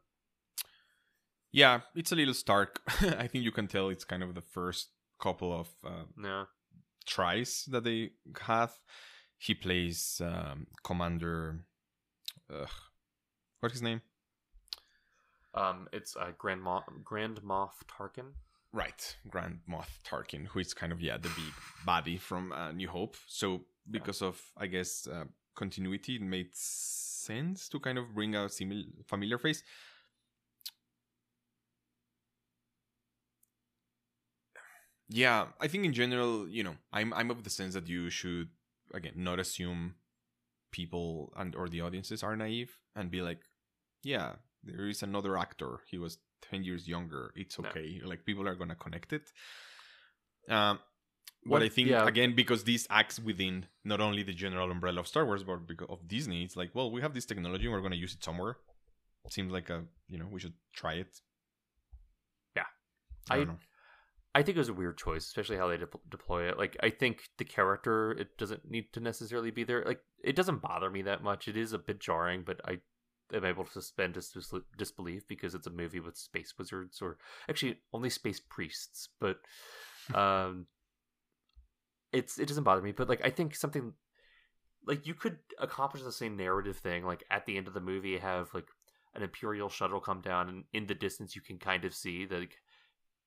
Yeah, 1.51 1.81
it's 1.95 2.11
a 2.11 2.15
little 2.15 2.33
stark. 2.33 2.81
I 3.01 3.27
think 3.27 3.43
you 3.43 3.51
can 3.51 3.67
tell 3.67 3.89
it's 3.89 4.05
kind 4.05 4.23
of 4.23 4.35
the 4.35 4.41
first 4.41 4.89
couple 5.19 5.51
of 5.51 5.67
uh, 5.85 6.05
yeah. 6.21 6.45
tries 7.05 7.65
that 7.69 7.83
they 7.83 8.11
have. 8.41 8.77
He 9.37 9.53
plays 9.53 10.21
um, 10.23 10.67
Commander. 10.83 11.61
Ugh, 12.53 12.69
what's 13.59 13.73
his 13.73 13.81
name? 13.81 14.01
Um, 15.53 15.87
it's 15.91 16.15
uh, 16.15 16.31
Grand 16.37 16.61
Moff, 16.61 16.83
Grand 17.03 17.41
Moff 17.41 17.71
Tarkin. 17.87 18.33
Right, 18.71 19.17
Grand 19.27 19.59
Moff 19.67 19.87
Tarkin, 20.07 20.45
who 20.47 20.59
is 20.59 20.75
kind 20.75 20.91
of 20.91 21.01
yeah 21.01 21.17
the 21.17 21.29
big 21.29 21.53
baddie 21.87 22.19
from 22.19 22.51
uh, 22.51 22.71
New 22.71 22.87
Hope. 22.87 23.15
So 23.27 23.61
because 23.89 24.21
yeah. 24.21 24.27
of 24.27 24.41
I 24.55 24.67
guess 24.67 25.07
uh, 25.07 25.25
continuity, 25.55 26.15
it 26.17 26.21
made 26.21 26.49
sense 26.53 27.67
to 27.69 27.79
kind 27.79 27.97
of 27.97 28.13
bring 28.13 28.35
a 28.35 28.47
similar 28.47 28.83
familiar 29.07 29.39
face. 29.39 29.63
Yeah, 35.09 35.47
I 35.59 35.67
think 35.67 35.85
in 35.85 35.93
general, 35.93 36.47
you 36.47 36.63
know, 36.63 36.75
I'm 36.93 37.13
I'm 37.13 37.31
of 37.31 37.43
the 37.43 37.49
sense 37.49 37.73
that 37.73 37.89
you 37.89 38.09
should 38.11 38.49
again 38.93 39.13
not 39.15 39.39
assume 39.39 39.95
people 40.71 41.33
and 41.35 41.55
or 41.55 41.67
the 41.67 41.81
audiences 41.81 42.21
are 42.23 42.35
naive 42.35 42.77
and 42.95 43.09
be 43.09 43.21
like, 43.21 43.39
yeah, 44.03 44.33
there 44.63 44.87
is 44.87 45.01
another 45.01 45.37
actor. 45.37 45.79
He 45.89 45.97
was 45.97 46.19
10 46.51 46.63
years 46.63 46.87
younger. 46.87 47.33
It's 47.35 47.59
okay. 47.59 47.99
No. 48.01 48.07
Like 48.07 48.23
people 48.23 48.47
are 48.47 48.55
going 48.55 48.69
to 48.69 48.75
connect 48.75 49.13
it. 49.13 49.31
Um 50.47 50.79
what, 51.45 51.59
but 51.59 51.65
I 51.65 51.69
think 51.69 51.89
yeah. 51.89 52.05
again 52.05 52.35
because 52.35 52.65
this 52.65 52.85
acts 52.89 53.17
within 53.17 53.65
not 53.85 54.01
only 54.01 54.23
the 54.23 54.33
general 54.33 54.69
umbrella 54.69 54.99
of 54.99 55.07
Star 55.07 55.25
Wars 55.25 55.43
but 55.43 55.65
because 55.65 55.87
of 55.89 56.07
Disney, 56.07 56.43
it's 56.43 56.57
like, 56.57 56.71
well, 56.75 56.91
we 56.91 57.01
have 57.01 57.13
this 57.13 57.25
technology 57.25 57.63
and 57.65 57.73
we're 57.73 57.79
going 57.79 57.93
to 57.93 57.97
use 57.97 58.13
it 58.13 58.23
somewhere. 58.23 58.57
It 59.25 59.33
seems 59.33 59.51
like 59.51 59.69
a, 59.69 59.85
you 60.07 60.17
know, 60.19 60.27
we 60.29 60.39
should 60.39 60.53
try 60.73 60.93
it. 60.95 61.21
Yeah. 62.55 62.63
I, 63.29 63.37
I 63.37 63.47
I 64.35 64.43
think 64.43 64.57
it 64.57 64.59
was 64.59 64.69
a 64.69 64.73
weird 64.73 64.97
choice, 64.97 65.25
especially 65.25 65.57
how 65.57 65.67
they 65.67 65.77
de- 65.77 65.87
deploy 66.09 66.47
it. 66.47 66.57
Like, 66.57 66.77
I 66.81 66.91
think 66.91 67.29
the 67.37 67.45
character 67.45 68.11
it 68.11 68.37
doesn't 68.37 68.69
need 68.69 68.93
to 68.93 68.99
necessarily 68.99 69.49
be 69.49 69.63
there. 69.63 69.83
Like, 69.85 70.01
it 70.23 70.35
doesn't 70.35 70.61
bother 70.61 70.89
me 70.89 71.01
that 71.03 71.23
much. 71.23 71.47
It 71.47 71.57
is 71.57 71.73
a 71.73 71.79
bit 71.79 71.99
jarring, 71.99 72.43
but 72.45 72.61
I 72.63 72.79
am 73.33 73.43
able 73.43 73.65
to 73.65 73.71
suspend 73.71 74.13
dis- 74.13 74.53
disbelief 74.77 75.27
because 75.27 75.55
it's 75.55 75.67
a 75.67 75.71
movie 75.71 75.99
with 75.99 76.15
space 76.15 76.53
wizards, 76.57 77.01
or 77.01 77.17
actually 77.49 77.79
only 77.91 78.11
space 78.11 78.39
priests. 78.39 79.09
But 79.19 79.37
um, 80.13 80.67
it's 82.11 82.37
it 82.37 82.47
doesn't 82.47 82.63
bother 82.63 82.83
me. 82.83 82.91
But 82.91 83.09
like, 83.09 83.25
I 83.25 83.31
think 83.31 83.55
something 83.55 83.93
like 84.85 85.07
you 85.07 85.15
could 85.15 85.39
accomplish 85.59 86.03
the 86.03 86.11
same 86.11 86.37
narrative 86.37 86.77
thing. 86.77 87.03
Like 87.03 87.23
at 87.31 87.47
the 87.47 87.57
end 87.57 87.67
of 87.67 87.73
the 87.73 87.81
movie, 87.81 88.17
have 88.19 88.53
like 88.53 88.67
an 89.15 89.23
imperial 89.23 89.69
shuttle 89.69 89.99
come 89.99 90.21
down, 90.21 90.49
and 90.49 90.63
in 90.71 90.85
the 90.85 90.93
distance 90.93 91.35
you 91.35 91.41
can 91.41 91.57
kind 91.57 91.83
of 91.83 91.95
see 91.95 92.25
that. 92.25 92.39
Like, 92.39 92.57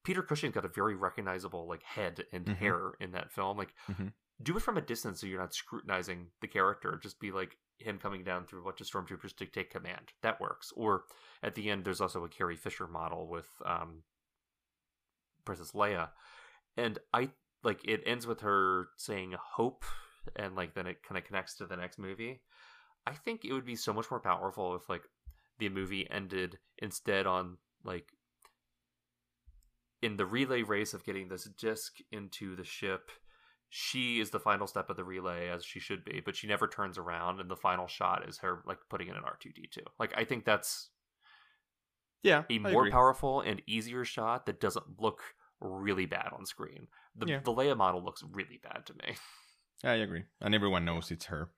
Peter 0.05 0.23
Cushing's 0.23 0.55
got 0.55 0.65
a 0.65 0.69
very 0.69 0.95
recognizable 0.95 1.67
like 1.69 1.83
head 1.83 2.25
and 2.33 2.45
mm-hmm. 2.45 2.55
hair 2.55 2.93
in 3.01 3.13
that 3.13 3.31
film. 3.31 3.57
Like, 3.57 3.75
mm-hmm. 3.91 4.09
do 4.43 4.57
it 4.57 4.63
from 4.63 4.77
a 4.77 4.83
distance 4.83 5.21
so 5.21 5.27
you're 5.27 5.41
not 5.41 5.55
scrutinizing 5.55 6.29
the 6.41 6.49
character. 6.49 6.99
Just 7.03 7.21
be 7.21 7.31
like 7.31 7.57
him 7.79 7.99
coming 7.99 8.25
down 8.25 8.47
through 8.47 8.63
a 8.63 8.65
bunch 8.65 8.81
of 8.81 8.87
stormtroopers 8.87 9.37
to 9.37 9.47
take 9.47 9.71
command. 9.71 10.13
That 10.23 10.41
works. 10.41 10.73
Or 10.77 11.05
at 11.43 11.55
the 11.55 11.71
end, 11.71 11.85
there's 11.85 12.01
also 12.01 12.25
a 12.25 12.29
Carrie 12.29 12.57
Fisher 12.57 12.87
model 12.87 13.29
with 13.29 13.47
um, 13.65 14.03
Princess 15.45 15.73
Leia, 15.73 16.09
and 16.77 16.99
I 17.13 17.31
like 17.63 17.81
it 17.85 18.03
ends 18.07 18.27
with 18.27 18.41
her 18.41 18.89
saying 18.97 19.35
hope, 19.39 19.85
and 20.37 20.57
like 20.57 20.75
then 20.75 20.87
it 20.87 21.03
kind 21.03 21.19
of 21.19 21.25
connects 21.25 21.57
to 21.57 21.67
the 21.67 21.77
next 21.77 21.99
movie. 21.99 22.41
I 23.07 23.13
think 23.13 23.45
it 23.45 23.53
would 23.53 23.67
be 23.67 23.77
so 23.77 23.93
much 23.93 24.11
more 24.11 24.21
powerful 24.21 24.77
if 24.77 24.89
like 24.89 25.03
the 25.59 25.69
movie 25.69 26.09
ended 26.11 26.59
instead 26.79 27.27
on 27.27 27.57
like 27.85 28.07
in 30.03 30.17
the 30.17 30.27
relay 30.27 30.63
race 30.63 30.93
of 30.93 31.05
getting 31.05 31.29
this 31.29 31.45
disc 31.45 31.99
into 32.11 32.57
the 32.57 32.65
ship, 32.65 33.11
she 33.71 34.21
is 34.21 34.31
the 34.31 34.41
final 34.41 34.67
step 34.67 34.91
of 34.91 34.97
the 34.97 35.05
relay 35.05 35.49
as 35.49 35.65
she 35.65 35.81
should 35.81 36.05
be, 36.05 36.21
but 36.23 36.37
she 36.37 36.47
never 36.47 36.69
turns 36.69 36.99
around 36.99 37.41
and 37.41 37.51
the 37.51 37.57
final 37.57 37.87
shot 37.87 38.29
is 38.29 38.39
her 38.39 38.63
like 38.67 38.79
putting 38.91 39.09
in 39.09 39.15
an 39.15 39.23
R2D2. 39.23 39.79
Like 39.99 40.13
I 40.17 40.25
think 40.25 40.45
that's 40.45 40.91
yeah, 42.23 42.43
a 42.51 42.59
more 42.59 42.91
powerful 42.91 43.41
and 43.41 43.63
easier 43.67 44.05
shot 44.05 44.47
that 44.47 44.61
doesn't 44.61 45.01
look 45.01 45.21
really 45.61 46.07
bad 46.07 46.31
on 46.37 46.45
screen. 46.45 46.89
The 47.17 47.27
yeah. 47.27 47.41
the 47.43 47.53
Leia 47.53 47.77
model 47.77 48.05
looks 48.05 48.23
really 48.31 48.61
bad 48.63 48.85
to 48.87 48.95
me. 48.95 49.17
I 49.85 49.95
agree. 49.95 50.25
And 50.41 50.55
everyone 50.55 50.85
knows 50.85 51.11
it's 51.11 51.27
her. 51.27 51.49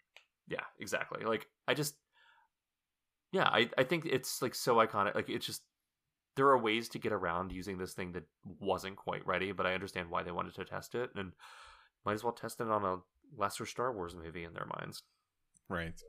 Yeah, 0.46 0.64
exactly. 0.78 1.24
Like 1.24 1.46
I 1.66 1.74
just 1.74 1.96
yeah, 3.32 3.48
I, 3.48 3.68
I 3.76 3.82
think 3.82 4.06
it's 4.06 4.40
like 4.40 4.54
so 4.54 4.76
iconic. 4.76 5.16
Like 5.16 5.28
it's 5.28 5.46
just 5.46 5.62
there 6.36 6.48
are 6.48 6.58
ways 6.58 6.88
to 6.90 6.98
get 6.98 7.12
around 7.12 7.52
using 7.52 7.78
this 7.78 7.92
thing 7.92 8.12
that 8.12 8.24
wasn't 8.60 8.96
quite 8.96 9.26
ready, 9.26 9.52
but 9.52 9.66
I 9.66 9.74
understand 9.74 10.10
why 10.10 10.22
they 10.22 10.32
wanted 10.32 10.54
to 10.54 10.64
test 10.64 10.94
it, 10.94 11.10
and 11.14 11.32
might 12.04 12.14
as 12.14 12.24
well 12.24 12.32
test 12.32 12.60
it 12.60 12.68
on 12.68 12.84
a 12.84 12.98
lesser 13.36 13.66
Star 13.66 13.92
Wars 13.92 14.14
movie 14.14 14.44
in 14.44 14.52
their 14.52 14.66
minds. 14.78 15.02
Right. 15.68 16.00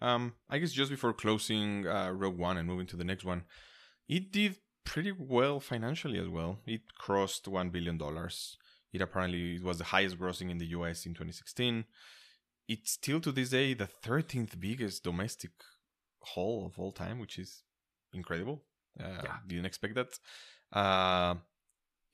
Um, 0.00 0.34
I 0.48 0.58
guess 0.58 0.72
just 0.72 0.90
before 0.90 1.12
closing 1.12 1.86
uh, 1.86 2.10
Rogue 2.10 2.38
One 2.38 2.56
and 2.56 2.68
moving 2.68 2.86
to 2.88 2.96
the 2.96 3.04
next 3.04 3.24
one, 3.24 3.44
it 4.08 4.30
did 4.30 4.56
pretty 4.84 5.12
well 5.12 5.60
financially 5.60 6.18
as 6.18 6.28
well. 6.28 6.60
It 6.66 6.94
crossed 6.96 7.48
one 7.48 7.70
billion 7.70 7.98
dollars. 7.98 8.56
It 8.92 9.02
apparently 9.02 9.56
it 9.56 9.62
was 9.62 9.78
the 9.78 9.84
highest 9.84 10.18
grossing 10.18 10.50
in 10.50 10.58
the 10.58 10.66
U.S. 10.66 11.04
in 11.04 11.12
2016. 11.12 11.84
It's 12.68 12.92
still 12.92 13.20
to 13.20 13.32
this 13.32 13.50
day 13.50 13.74
the 13.74 13.86
13th 13.88 14.58
biggest 14.60 15.04
domestic 15.04 15.50
haul 16.20 16.66
of 16.66 16.78
all 16.78 16.92
time, 16.92 17.18
which 17.18 17.38
is 17.38 17.62
incredible. 18.12 18.62
Uh, 19.02 19.22
yeah. 19.24 19.36
Didn't 19.46 19.66
expect 19.66 19.94
that. 19.94 20.18
Uh, 20.72 21.36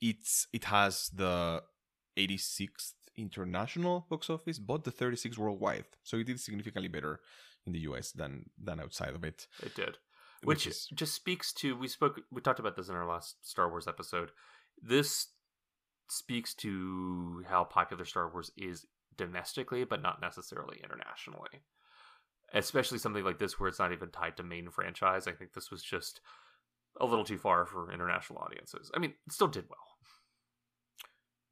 it's 0.01 0.47
it 0.53 0.65
has 0.65 1.09
the 1.13 1.63
86th 2.17 2.93
international 3.17 4.05
box 4.09 4.29
office, 4.29 4.59
but 4.59 4.83
the 4.83 4.91
36th 4.91 5.37
worldwide. 5.37 5.85
So 6.03 6.17
it 6.17 6.27
did 6.27 6.39
significantly 6.39 6.89
better 6.89 7.19
in 7.65 7.73
the 7.73 7.79
US 7.79 8.11
than 8.11 8.49
than 8.61 8.79
outside 8.79 9.15
of 9.15 9.23
it. 9.23 9.47
It 9.61 9.75
did, 9.75 9.97
which, 10.43 10.65
which 10.65 10.67
is... 10.67 10.87
just 10.93 11.13
speaks 11.13 11.53
to 11.53 11.75
we 11.75 11.87
spoke 11.87 12.21
we 12.31 12.41
talked 12.41 12.59
about 12.59 12.75
this 12.75 12.89
in 12.89 12.95
our 12.95 13.07
last 13.07 13.47
Star 13.47 13.69
Wars 13.69 13.87
episode. 13.87 14.31
This 14.81 15.27
speaks 16.09 16.53
to 16.55 17.43
how 17.49 17.63
popular 17.63 18.05
Star 18.05 18.29
Wars 18.31 18.51
is 18.55 18.85
domestically, 19.17 19.83
but 19.85 20.01
not 20.01 20.21
necessarily 20.21 20.79
internationally. 20.83 21.63
Especially 22.53 22.99
something 22.99 23.23
like 23.23 23.39
this, 23.39 23.59
where 23.59 23.67
it's 23.67 23.79
not 23.79 23.91
even 23.91 24.09
tied 24.09 24.37
to 24.37 24.43
main 24.43 24.69
franchise. 24.69 25.27
I 25.27 25.31
think 25.31 25.53
this 25.53 25.71
was 25.71 25.81
just 25.81 26.21
a 26.99 27.05
little 27.05 27.25
too 27.25 27.37
far 27.37 27.65
for 27.65 27.91
international 27.91 28.39
audiences. 28.39 28.91
I 28.95 28.99
mean, 28.99 29.13
it 29.25 29.33
still 29.33 29.47
did 29.47 29.65
well. 29.69 29.79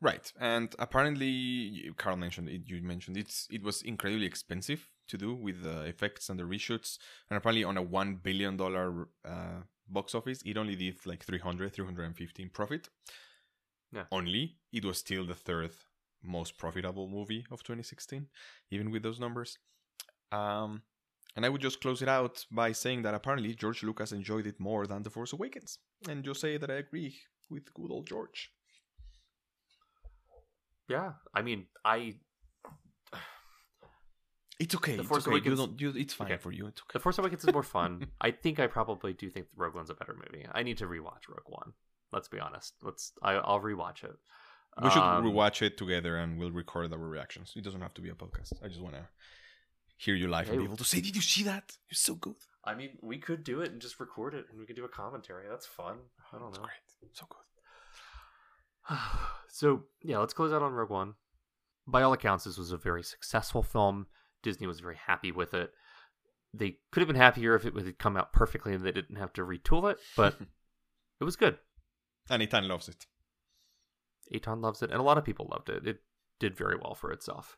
Right, 0.02 0.34
and 0.38 0.76
apparently, 0.80 1.90
Carl 1.98 2.18
mentioned 2.18 2.50
it. 2.50 2.64
You 2.66 2.82
mentioned 2.82 3.16
it's 3.16 3.48
it 3.50 3.64
was 3.64 3.82
incredibly 3.82 4.26
expensive 4.26 4.90
to 5.08 5.18
do 5.18 5.34
with 5.34 5.64
the 5.64 5.84
effects 5.84 6.30
and 6.30 6.38
the 6.38 6.44
reshoots, 6.44 6.98
and 7.30 7.38
apparently 7.38 7.64
on 7.64 7.78
a 7.78 7.82
one 7.82 8.16
billion 8.16 8.58
dollar 8.58 9.08
uh, 9.24 9.62
box 9.88 10.14
office, 10.14 10.42
it 10.46 10.58
only 10.58 10.76
did 10.76 11.06
like 11.06 11.24
300, 11.24 11.72
350 11.74 12.44
in 12.44 12.50
profit. 12.50 12.90
Yeah. 13.94 14.04
Only 14.12 14.58
it 14.74 14.84
was 14.84 14.98
still 14.98 15.26
the 15.26 15.36
third 15.36 15.72
most 16.22 16.58
profitable 16.58 17.08
movie 17.08 17.46
of 17.52 17.64
2016, 17.64 18.28
even 18.72 18.92
with 18.92 19.04
those 19.04 19.20
numbers. 19.20 19.58
Um, 20.32 20.82
and 21.36 21.46
I 21.46 21.50
would 21.50 21.62
just 21.62 21.82
close 21.82 22.02
it 22.02 22.10
out 22.10 22.46
by 22.52 22.72
saying 22.72 23.02
that 23.04 23.14
apparently 23.14 23.54
George 23.56 23.84
Lucas 23.84 24.12
enjoyed 24.12 24.48
it 24.48 24.60
more 24.60 24.86
than 24.86 25.04
The 25.04 25.10
Force 25.10 25.34
Awakens. 25.34 25.80
And 26.08 26.24
just 26.24 26.42
say 26.42 26.58
that 26.58 26.70
I 26.70 26.76
agree 26.76 27.18
with 27.50 27.74
good 27.74 27.92
old 27.92 28.08
George. 28.08 28.52
Yeah, 30.90 31.14
I 31.34 31.42
mean, 31.42 31.68
I. 31.84 32.16
It's 34.60 34.76
okay. 34.76 34.96
The 34.96 35.04
Force 35.04 35.20
it's 35.20 35.28
okay. 35.28 35.38
Awakens... 35.38 35.60
You 35.60 35.66
don't, 35.66 35.82
you, 35.82 35.94
it's 35.96 36.14
fine 36.14 36.28
okay. 36.28 36.38
for 36.38 36.52
you. 36.52 36.68
It's 36.68 36.82
okay. 36.82 36.94
The 36.94 37.00
Force 37.00 37.18
Awakens 37.18 37.44
is 37.44 37.52
more 37.52 37.64
fun. 37.64 38.06
I 38.22 38.32
think 38.32 38.60
I 38.60 38.68
probably 38.68 39.14
do 39.14 39.30
think 39.30 39.48
Rogue 39.56 39.76
One's 39.76 39.90
a 39.90 39.96
better 39.96 40.14
movie. 40.14 40.46
I 40.54 40.62
need 40.62 40.78
to 40.78 40.86
rewatch 40.86 41.28
Rogue 41.28 41.48
One. 41.48 41.74
Let's 42.12 42.28
be 42.28 42.40
honest. 42.40 42.76
Let's. 42.84 43.14
I, 43.24 43.34
I'll 43.34 43.60
rewatch 43.60 44.04
it. 44.04 44.16
We 44.82 44.90
should 44.90 45.02
Um, 45.02 45.24
rewatch 45.26 45.62
it 45.62 45.78
together 45.78 46.18
and 46.18 46.40
we'll 46.40 46.52
record 46.52 46.92
our 46.94 47.00
reactions. 47.00 47.54
It 47.56 47.64
doesn't 47.64 47.82
have 47.82 47.94
to 47.96 48.02
be 48.02 48.10
a 48.10 48.14
podcast. 48.14 48.54
I 48.64 48.68
just 48.68 48.82
want 48.82 48.96
to 48.96 49.08
hear 49.98 50.16
you 50.16 50.28
live 50.28 50.50
and 50.50 50.60
be 50.60 50.64
able 50.66 50.78
to 50.78 50.84
say, 50.84 51.02
"Did 51.02 51.16
you 51.16 51.22
see 51.22 51.44
that? 51.44 51.78
You're 51.90 51.96
so 51.96 52.16
good." 52.16 52.36
I 52.66 52.76
mean, 52.76 52.98
we 53.02 53.18
could 53.18 53.44
do 53.44 53.62
it 53.62 53.72
and 53.72 53.82
just 53.82 54.00
record 54.00 54.34
it, 54.34 54.46
and 54.50 54.60
we 54.60 54.66
could 54.66 54.76
do 54.76 54.86
a 54.86 54.90
commentary. 54.90 55.48
That's 55.50 55.66
fun. 55.66 55.98
I 56.32 56.40
don't 56.40 56.54
know. 56.54 56.62
great. 56.62 57.14
So 57.14 57.26
good. 57.30 58.98
so 59.50 59.84
yeah, 60.02 60.20
let's 60.20 60.34
close 60.34 60.54
out 60.54 60.62
on 60.62 60.74
Rogue 60.74 60.90
One. 60.90 61.16
By 61.86 62.02
all 62.02 62.14
accounts, 62.14 62.46
this 62.46 62.58
was 62.58 62.72
a 62.72 62.78
very 62.78 63.04
successful 63.04 63.64
film. 63.64 64.08
Disney 64.42 64.68
was 64.68 64.80
very 64.80 64.96
happy 64.96 65.32
with 65.32 65.54
it. 65.54 65.72
They 66.54 66.78
could 66.92 67.02
have 67.02 67.08
been 67.08 67.16
happier 67.16 67.56
if 67.56 67.66
it 67.66 67.76
had 67.76 67.98
come 67.98 68.16
out 68.16 68.32
perfectly 68.32 68.74
and 68.74 68.86
they 68.86 68.92
didn't 68.92 69.16
have 69.16 69.34
to 69.34 69.42
retool 69.42 69.92
it, 69.92 69.98
but 70.16 70.38
it 71.20 71.24
was 71.24 71.36
good. 71.36 71.58
And 72.30 72.42
Ethan 72.42 72.68
loves 72.68 72.88
it. 72.88 73.06
Aton 74.34 74.62
loves 74.62 74.82
it, 74.82 74.92
and 74.92 75.00
a 75.00 75.04
lot 75.04 75.18
of 75.18 75.26
people 75.26 75.50
loved 75.52 75.70
it. 75.70 75.86
It 75.86 76.02
did 76.40 76.56
very 76.56 76.78
well 76.78 76.96
for 76.96 77.12
itself. 77.12 77.58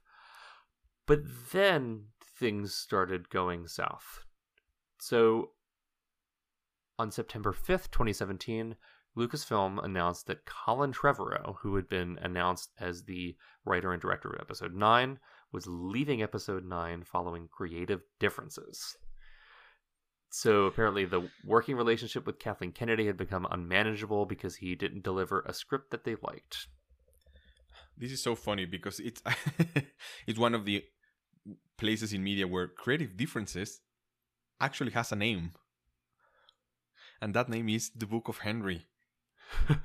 But 1.07 1.21
then 1.51 2.05
things 2.37 2.73
started 2.73 3.29
going 3.29 3.67
south. 3.67 4.23
So 4.99 5.51
on 6.97 7.11
September 7.11 7.53
5th, 7.53 7.91
2017, 7.91 8.75
Lucasfilm 9.17 9.83
announced 9.83 10.27
that 10.27 10.45
Colin 10.45 10.91
Trevorrow, 10.91 11.55
who 11.61 11.75
had 11.75 11.87
been 11.87 12.17
announced 12.21 12.71
as 12.79 13.03
the 13.03 13.35
writer 13.65 13.93
and 13.93 14.01
director 14.01 14.29
of 14.29 14.41
Episode 14.41 14.73
9, 14.73 15.19
was 15.51 15.67
leaving 15.67 16.21
Episode 16.21 16.65
9 16.65 17.03
following 17.03 17.47
creative 17.47 18.01
differences. 18.19 18.97
So 20.29 20.65
apparently, 20.65 21.05
the 21.05 21.29
working 21.45 21.77
relationship 21.77 22.25
with 22.25 22.39
Kathleen 22.39 22.73
Kennedy 22.73 23.05
had 23.05 23.15
become 23.15 23.47
unmanageable 23.49 24.25
because 24.25 24.57
he 24.57 24.75
didn't 24.75 25.03
deliver 25.03 25.41
a 25.41 25.53
script 25.53 25.91
that 25.91 26.03
they 26.03 26.17
liked. 26.21 26.67
This 27.97 28.11
is 28.11 28.21
so 28.21 28.35
funny 28.35 28.65
because 28.65 28.99
it's 28.99 29.21
it's 30.27 30.37
one 30.37 30.53
of 30.53 30.65
the 30.65 30.83
places 31.77 32.13
in 32.13 32.23
media 32.23 32.47
where 32.47 32.67
creative 32.67 33.17
differences 33.17 33.81
actually 34.59 34.91
has 34.91 35.11
a 35.11 35.15
name. 35.15 35.51
And 37.21 37.33
that 37.33 37.49
name 37.49 37.69
is 37.69 37.91
the 37.95 38.05
Book 38.05 38.27
of 38.27 38.39
Henry. 38.39 38.85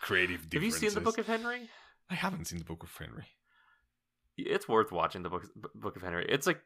Creative 0.00 0.48
differences. 0.48 0.52
Have 0.52 0.62
you 0.62 0.70
seen 0.70 0.94
the 0.94 1.00
Book 1.00 1.18
of 1.18 1.26
Henry? 1.26 1.68
I 2.10 2.14
haven't 2.14 2.46
seen 2.46 2.58
the 2.58 2.64
Book 2.64 2.82
of 2.82 2.96
Henry. 2.96 3.26
It's 4.36 4.68
worth 4.68 4.92
watching 4.92 5.22
the 5.22 5.28
Book 5.28 5.44
Book 5.74 5.96
of 5.96 6.02
Henry. 6.02 6.24
It's 6.28 6.46
like 6.46 6.60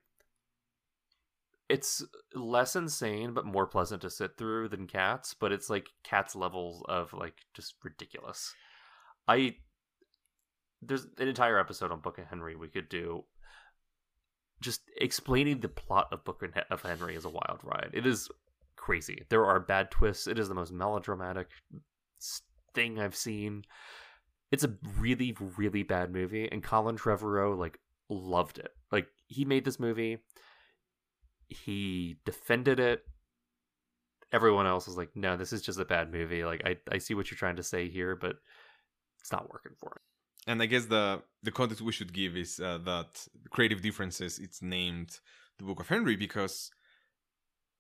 it's 1.69 2.05
less 2.35 2.77
insane 2.77 3.33
but 3.33 3.47
more 3.47 3.67
pleasant 3.67 4.03
to 4.03 4.11
sit 4.11 4.37
through 4.37 4.69
than 4.69 4.87
Cats, 4.87 5.35
but 5.35 5.53
it's 5.53 5.71
like 5.71 5.89
Cats 6.05 6.37
levels 6.37 6.85
of 6.89 7.13
like 7.15 7.35
just 7.55 7.75
ridiculous. 7.83 8.55
I 9.27 9.57
there's 10.83 11.07
an 11.19 11.29
entire 11.29 11.59
episode 11.59 11.91
on 11.91 12.01
Book 12.01 12.19
of 12.19 12.27
Henry 12.27 12.57
we 12.57 12.69
could 12.69 12.89
do. 12.89 13.25
Just 14.63 14.81
explaining 14.97 15.61
the 15.61 15.69
plot 15.69 16.09
of 16.13 16.25
Book 16.25 16.43
of 16.71 16.83
Henry 16.83 17.17
is 17.17 17.25
a 17.25 17.29
wild 17.29 17.61
ride. 17.63 17.91
It 17.93 18.07
is 18.07 18.29
crazy. 18.77 19.25
There 19.29 19.45
are 19.45 19.61
bad 19.61 19.91
twists. 19.91 20.27
It 20.27 20.39
is 20.39 20.49
the 20.49 20.55
most 20.55 20.73
melodramatic 20.73 21.49
thing 22.75 22.99
I've 22.99 23.17
seen. 23.17 23.65
It's 24.51 24.65
a 24.65 24.75
really, 24.99 25.37
really 25.57 25.83
bad 25.83 26.13
movie, 26.13 26.49
and 26.51 26.63
Colin 26.63 26.97
Trevorrow 26.97 27.57
like 27.59 27.79
loved 28.09 28.59
it. 28.59 28.71
Like 28.91 29.09
he 29.27 29.45
made 29.45 29.65
this 29.65 29.81
movie, 29.81 30.19
he 31.49 32.17
defended 32.25 32.79
it. 32.79 33.03
Everyone 34.33 34.67
else 34.67 34.87
was 34.87 34.97
like, 34.97 35.11
"No, 35.15 35.37
this 35.37 35.53
is 35.53 35.63
just 35.63 35.81
a 35.81 35.85
bad 35.85 36.13
movie." 36.13 36.45
Like 36.45 36.63
I, 36.65 36.77
I 36.91 36.99
see 36.99 37.15
what 37.15 37.31
you're 37.31 37.39
trying 37.39 37.57
to 37.57 37.63
say 37.63 37.89
here, 37.89 38.17
but 38.17 38.37
it's 39.21 39.33
not 39.33 39.51
working 39.51 39.73
for 39.79 39.89
him. 39.91 40.12
And 40.47 40.61
I 40.63 40.67
guess 40.67 40.87
the 40.87 41.23
the 41.43 41.53
context 41.53 41.83
we 41.83 41.93
should 41.93 42.13
give 42.13 42.37
is 42.37 42.61
uh, 42.61 42.79
that 42.85 43.27
creative 43.51 43.81
differences. 43.83 44.39
It's 44.39 44.61
named 44.63 45.21
the 45.59 45.65
Book 45.65 45.81
of 45.81 45.89
Henry 45.89 46.17
because 46.17 46.71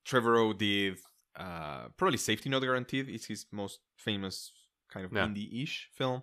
Trevorrow 0.06 0.56
did 0.56 0.98
uh, 1.36 1.88
probably 1.96 2.18
Safety 2.18 2.48
Not 2.50 2.60
Guaranteed. 2.62 3.08
It's 3.08 3.26
his 3.26 3.46
most 3.52 3.80
famous 3.96 4.52
kind 4.90 5.06
of 5.06 5.12
Yeah. 5.12 5.26
indie-ish 5.26 5.88
film, 5.92 6.22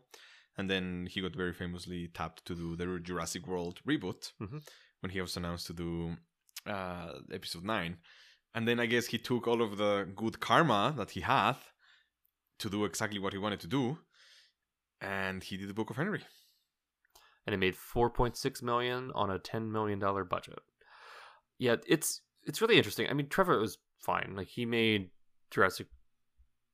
and 0.57 0.69
then 0.69 1.07
he 1.09 1.21
got 1.21 1.35
very 1.35 1.53
famously 1.53 2.07
tapped 2.09 2.45
to 2.45 2.55
do 2.55 2.75
the 2.75 2.99
Jurassic 2.99 3.47
World 3.47 3.81
reboot 3.87 4.31
Mhm. 4.39 4.61
when 5.01 5.11
he 5.11 5.21
was 5.21 5.35
announced 5.37 5.67
to 5.67 5.73
do 5.73 6.17
uh, 6.65 7.19
Episode 7.31 7.63
Nine. 7.63 7.97
And 8.53 8.67
then 8.67 8.79
I 8.79 8.85
guess 8.85 9.07
he 9.07 9.17
took 9.17 9.47
all 9.47 9.61
of 9.61 9.77
the 9.77 10.11
good 10.15 10.39
karma 10.39 10.93
that 10.97 11.11
he 11.11 11.21
had 11.21 11.55
to 12.59 12.69
do 12.69 12.83
exactly 12.85 13.17
what 13.19 13.33
he 13.33 13.39
wanted 13.39 13.61
to 13.61 13.67
do, 13.67 13.97
and 15.01 15.43
he 15.43 15.57
did 15.57 15.69
the 15.69 15.73
Book 15.73 15.89
of 15.89 15.95
Henry. 15.95 16.21
and 17.45 17.53
it 17.53 17.57
made 17.57 17.75
4.6 17.75 18.61
million 18.63 19.11
on 19.15 19.29
a 19.31 19.39
10 19.39 19.71
million 19.71 19.99
dollar 19.99 20.23
budget. 20.23 20.59
Yeah, 21.57 21.75
it's 21.87 22.21
it's 22.43 22.61
really 22.61 22.77
interesting. 22.77 23.07
I 23.09 23.13
mean, 23.13 23.27
Trevor 23.27 23.59
was 23.59 23.77
fine. 23.99 24.33
Like 24.35 24.47
he 24.47 24.65
made 24.65 25.09
Jurassic. 25.51 25.87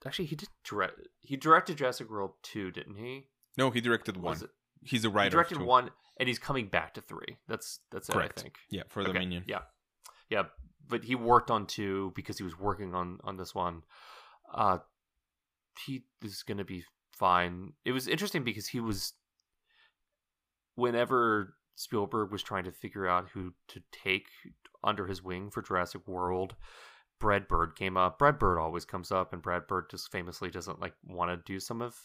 Actually, 0.05 0.25
he 0.25 0.35
did 0.35 0.49
direct. 0.63 0.99
He 1.21 1.35
directed 1.35 1.77
Jurassic 1.77 2.09
World 2.09 2.33
two, 2.43 2.69
didn't 2.71 2.95
he? 2.97 3.27
No, 3.57 3.71
he 3.71 3.81
directed 3.81 4.17
one. 4.17 4.37
He's 4.83 5.03
a 5.03 5.09
writer. 5.09 5.27
of 5.39 5.47
directed 5.47 5.61
one, 5.65 5.89
and 6.19 6.27
he's 6.29 6.37
coming 6.37 6.67
back 6.67 6.93
to 6.93 7.01
three. 7.01 7.37
That's 7.47 7.79
that's 7.91 8.07
Correct. 8.09 8.37
it. 8.37 8.41
I 8.41 8.43
think. 8.43 8.55
Yeah, 8.69 8.83
for 8.87 9.03
the 9.03 9.09
Okay, 9.09 9.19
Minion. 9.19 9.43
Yeah, 9.47 9.61
yeah. 10.29 10.43
But 10.87 11.03
he 11.05 11.15
worked 11.15 11.49
on 11.49 11.65
two 11.65 12.11
because 12.15 12.37
he 12.37 12.43
was 12.43 12.59
working 12.59 12.93
on 12.93 13.17
on 13.23 13.37
this 13.37 13.55
one. 13.55 13.81
Uh, 14.53 14.77
he 15.83 16.05
is 16.23 16.43
going 16.43 16.59
to 16.59 16.63
be 16.63 16.83
fine. 17.17 17.73
It 17.83 17.91
was 17.91 18.07
interesting 18.07 18.43
because 18.43 18.67
he 18.67 18.79
was. 18.79 19.13
Whenever 20.75 21.55
Spielberg 21.75 22.31
was 22.31 22.43
trying 22.43 22.65
to 22.65 22.71
figure 22.71 23.07
out 23.07 23.29
who 23.33 23.53
to 23.69 23.81
take 23.91 24.27
under 24.83 25.07
his 25.07 25.23
wing 25.23 25.49
for 25.49 25.61
Jurassic 25.61 26.07
World, 26.07 26.55
Brad 27.19 27.47
Bird 27.47 27.75
came 27.75 27.95
up. 27.97 28.19
Brad 28.19 28.37
Bird 28.37 28.59
always 28.59 28.85
comes 28.85 29.11
up, 29.11 29.33
and 29.33 29.41
Brad 29.41 29.67
Bird 29.67 29.85
just 29.89 30.11
famously 30.11 30.49
doesn't 30.49 30.81
like 30.81 30.93
want 31.05 31.31
to 31.31 31.51
do 31.51 31.59
some 31.59 31.81
of 31.81 31.95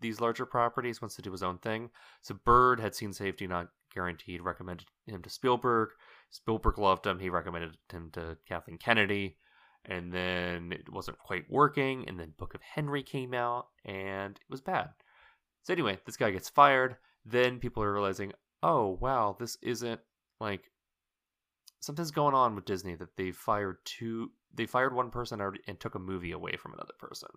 these 0.00 0.20
larger 0.20 0.46
properties. 0.46 1.02
Wants 1.02 1.16
to 1.16 1.22
do 1.22 1.32
his 1.32 1.42
own 1.42 1.58
thing. 1.58 1.90
So 2.22 2.36
Bird 2.44 2.78
had 2.80 2.94
seen 2.94 3.12
Safety 3.12 3.46
Not 3.46 3.68
Guaranteed, 3.94 4.40
recommended 4.40 4.86
him 5.06 5.22
to 5.22 5.30
Spielberg. 5.30 5.90
Spielberg 6.30 6.78
loved 6.78 7.06
him. 7.06 7.18
He 7.18 7.28
recommended 7.28 7.76
him 7.90 8.10
to 8.12 8.38
Kathleen 8.48 8.78
Kennedy. 8.78 9.36
And 9.84 10.12
then 10.12 10.72
it 10.72 10.92
wasn't 10.92 11.18
quite 11.18 11.50
working. 11.50 12.08
And 12.08 12.18
then 12.18 12.34
Book 12.38 12.54
of 12.54 12.62
Henry 12.62 13.02
came 13.02 13.34
out 13.34 13.66
and 13.84 14.36
it 14.36 14.50
was 14.50 14.60
bad. 14.60 14.90
So, 15.62 15.72
anyway, 15.72 15.98
this 16.06 16.16
guy 16.16 16.30
gets 16.30 16.48
fired. 16.48 16.96
Then 17.24 17.58
people 17.58 17.82
are 17.82 17.92
realizing, 17.92 18.32
oh, 18.62 18.98
wow, 19.00 19.36
this 19.38 19.56
isn't 19.62 20.00
like 20.40 20.70
something's 21.80 22.10
going 22.10 22.34
on 22.34 22.54
with 22.54 22.64
Disney 22.64 22.94
that 22.96 23.16
they 23.16 23.32
fired 23.32 23.78
two, 23.84 24.30
they 24.54 24.66
fired 24.66 24.94
one 24.94 25.10
person 25.10 25.40
and 25.40 25.80
took 25.80 25.94
a 25.94 26.00
movie 26.00 26.32
away 26.32 26.56
from 26.56 26.72
another 26.72 26.94
person. 26.98 27.28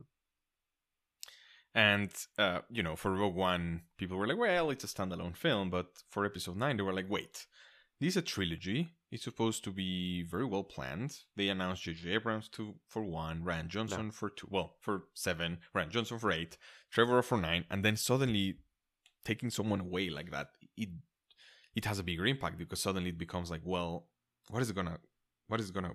And 1.73 2.11
uh, 2.37 2.61
you 2.71 2.83
know, 2.83 2.95
for 2.95 3.11
Rogue 3.11 3.35
One, 3.35 3.81
people 3.97 4.15
were 4.17 4.27
like, 4.27 4.37
"Well, 4.37 4.69
it's 4.69 4.85
a 4.85 4.87
standalone 4.87 5.35
film," 5.35 5.69
but 5.69 5.87
for 6.09 6.25
Episode 6.25 6.55
Nine, 6.55 6.77
they 6.77 6.83
were 6.83 6.93
like, 6.93 7.09
"Wait, 7.09 7.47
this 7.99 8.09
is 8.09 8.17
a 8.17 8.21
trilogy. 8.21 8.93
It's 9.11 9.23
supposed 9.23 9.63
to 9.63 9.71
be 9.71 10.23
very 10.23 10.45
well 10.45 10.63
planned." 10.63 11.19
They 11.35 11.49
announced 11.49 11.83
J.J. 11.83 12.11
Abrams 12.11 12.49
to 12.49 12.75
for 12.87 13.03
one, 13.03 13.43
Rian 13.43 13.67
Johnson 13.67 14.11
for 14.11 14.29
two, 14.29 14.47
well, 14.49 14.75
for 14.81 15.05
seven, 15.13 15.59
Rian 15.75 15.89
Johnson 15.89 16.19
for 16.19 16.31
eight, 16.31 16.57
Trevor 16.91 17.21
for 17.21 17.37
nine, 17.37 17.65
and 17.69 17.83
then 17.83 17.97
suddenly 17.97 18.59
taking 19.23 19.49
someone 19.49 19.81
away 19.81 20.09
like 20.09 20.31
that, 20.31 20.49
it 20.77 20.89
it 21.75 21.85
has 21.85 21.99
a 21.99 22.03
bigger 22.03 22.25
impact 22.25 22.57
because 22.57 22.81
suddenly 22.81 23.09
it 23.09 23.17
becomes 23.17 23.51
like, 23.51 23.61
well, 23.63 24.07
what 24.49 24.61
is 24.61 24.71
gonna, 24.71 24.97
what 25.47 25.59
is 25.59 25.71
gonna 25.71 25.93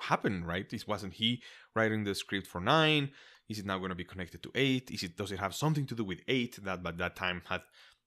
happen, 0.00 0.44
right? 0.44 0.68
This 0.68 0.86
wasn't 0.86 1.14
he 1.14 1.42
writing 1.74 2.04
the 2.04 2.14
script 2.14 2.46
for 2.46 2.60
nine. 2.60 3.10
Is 3.48 3.58
it 3.58 3.66
now 3.66 3.78
going 3.78 3.90
to 3.90 3.94
be 3.94 4.04
connected 4.04 4.42
to 4.42 4.50
eight? 4.54 4.90
Is 4.90 5.02
it 5.02 5.16
does 5.16 5.32
it 5.32 5.38
have 5.38 5.54
something 5.54 5.86
to 5.86 5.94
do 5.94 6.04
with 6.04 6.20
eight 6.28 6.62
that 6.64 6.82
by 6.82 6.92
that 6.92 7.16
time 7.16 7.42
had 7.46 7.62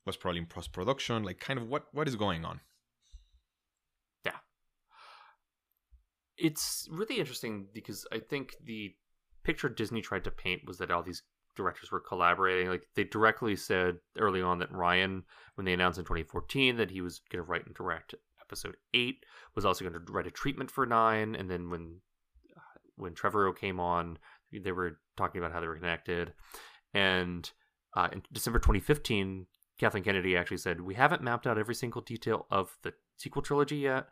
was 0.06 0.18
probably 0.18 0.40
in 0.40 0.46
post 0.46 0.72
production? 0.72 1.24
Like, 1.24 1.40
kind 1.40 1.60
of 1.60 1.68
what 1.68 1.88
what 1.92 2.08
is 2.08 2.16
going 2.16 2.46
on? 2.46 2.62
It's 6.38 6.88
really 6.92 7.20
interesting 7.20 7.68
because 7.74 8.06
I 8.12 8.20
think 8.20 8.56
the 8.64 8.94
picture 9.44 9.70
Disney 9.70 10.02
tried 10.02 10.24
to 10.26 10.32
paint 10.32 10.62
was 10.66 10.78
that 10.80 10.92
all 10.92 11.04
these 11.04 11.24
directors 11.56 11.92
were 11.92 12.00
collaborating. 12.00 12.70
Like 12.70 12.88
they 12.96 13.06
directly 13.06 13.56
said 13.56 13.98
early 14.18 14.42
on 14.42 14.60
that 14.60 14.72
Rian, 14.72 15.24
when 15.56 15.66
they 15.66 15.74
announced 15.74 16.00
in 16.00 16.06
2014 16.06 16.78
that 16.78 16.92
he 16.92 17.02
was 17.02 17.22
going 17.32 17.44
to 17.44 17.50
write 17.50 17.66
and 17.66 17.76
direct 17.76 18.16
episode 18.42 18.76
eight, 18.94 19.26
was 19.56 19.66
also 19.66 19.86
going 19.86 19.94
to 19.94 20.12
write 20.12 20.28
a 20.28 20.32
treatment 20.32 20.70
for 20.70 20.86
nine. 20.86 21.36
And 21.36 21.50
then 21.50 21.70
when 21.70 22.02
uh, 22.56 22.80
when 22.98 23.14
Trevorrow 23.14 23.56
came 23.58 23.80
on, 23.80 24.18
they 24.52 24.72
were 24.72 25.00
talking 25.18 25.40
about 25.40 25.54
how 25.54 25.62
they 25.62 25.68
were 25.68 25.78
connected. 25.78 26.34
And 26.94 27.50
uh, 27.96 28.10
in 28.12 28.24
December 28.32 28.60
2015, 28.60 29.48
Kathleen 29.80 30.04
Kennedy 30.04 30.38
actually 30.38 30.58
said, 30.58 30.82
"We 30.82 30.96
haven't 30.96 31.22
mapped 31.22 31.48
out 31.48 31.58
every 31.58 31.76
single 31.76 32.02
detail 32.02 32.46
of 32.52 32.78
the 32.84 32.94
sequel 33.18 33.42
trilogy 33.42 33.78
yet." 33.78 34.08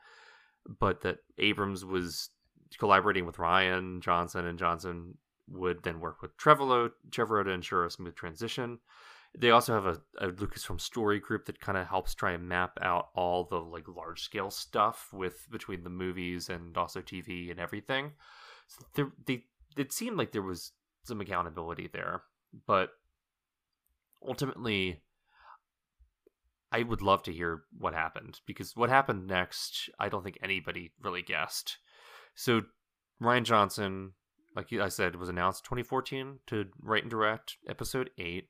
But 0.67 1.01
that 1.01 1.17
Abrams 1.37 1.83
was 1.83 2.29
collaborating 2.77 3.25
with 3.25 3.37
Rian 3.37 4.01
Johnson 4.01 4.45
and 4.45 4.57
Johnson 4.57 5.17
would 5.49 5.83
then 5.83 5.99
work 5.99 6.21
with 6.21 6.35
Trevorrow, 6.37 6.91
Trevorrow 7.09 7.43
to 7.43 7.51
ensure 7.51 7.85
a 7.85 7.91
smooth 7.91 8.15
transition. 8.15 8.79
They 9.37 9.49
also 9.49 9.73
have 9.73 9.85
a, 9.85 10.01
a 10.19 10.31
Lucasfilm 10.31 10.79
story 10.79 11.19
group 11.19 11.45
that 11.45 11.59
kind 11.59 11.77
of 11.77 11.87
helps 11.87 12.13
try 12.13 12.31
and 12.31 12.47
map 12.47 12.77
out 12.81 13.09
all 13.15 13.43
the 13.45 13.59
like 13.59 13.87
large 13.87 14.21
scale 14.21 14.51
stuff 14.51 15.09
with 15.11 15.47
between 15.49 15.83
the 15.83 15.89
movies 15.89 16.49
and 16.49 16.77
also 16.77 17.01
TV 17.01 17.49
and 17.49 17.59
everything. 17.59 18.11
So 18.67 18.85
there, 18.95 19.11
they 19.25 19.45
it 19.75 19.91
seemed 19.91 20.17
like 20.17 20.31
there 20.31 20.43
was 20.43 20.71
some 21.03 21.19
accountability 21.19 21.89
there, 21.91 22.21
but 22.67 22.91
ultimately, 24.25 25.01
I 26.73 26.83
would 26.83 27.01
love 27.01 27.23
to 27.23 27.33
hear 27.33 27.63
what 27.77 27.93
happened 27.93 28.39
because 28.45 28.75
what 28.75 28.89
happened 28.89 29.27
next, 29.27 29.89
I 29.99 30.09
don't 30.09 30.23
think 30.23 30.37
anybody 30.41 30.91
really 31.01 31.21
guessed. 31.21 31.77
So 32.35 32.63
Rian 33.21 33.43
Johnson, 33.43 34.13
like 34.55 34.73
I 34.73 34.89
said, 34.89 35.15
was 35.15 35.29
announced 35.29 35.65
2014 35.65 36.39
to 36.47 36.65
write 36.81 37.03
and 37.03 37.11
direct 37.11 37.57
episode 37.67 38.09
eight 38.17 38.49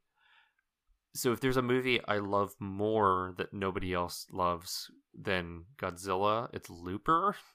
so 1.16 1.32
if 1.32 1.40
there's 1.40 1.58
a 1.58 1.62
movie 1.62 2.02
I 2.08 2.18
love 2.18 2.56
more 2.60 3.34
that 3.38 3.54
nobody 3.54 3.94
else 3.94 4.26
loves 4.32 4.90
than 5.14 5.66
Godzilla, 5.78 6.50
it's 6.54 6.70
Looper. 6.70 7.36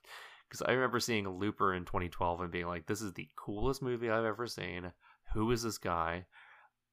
Because 0.48 0.62
I 0.62 0.72
remember 0.72 0.98
seeing 0.98 1.28
Looper 1.28 1.74
in 1.74 1.84
2012 1.84 2.40
and 2.40 2.50
being 2.50 2.68
like, 2.68 2.86
"This 2.86 3.02
is 3.02 3.12
the 3.12 3.28
coolest 3.36 3.82
movie 3.82 4.08
I've 4.08 4.24
ever 4.24 4.46
seen. 4.46 4.92
Who 5.34 5.50
is 5.50 5.62
this 5.62 5.76
guy?" 5.76 6.24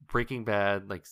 Breaking 0.08 0.44
Bad, 0.44 0.90
like 0.90 1.06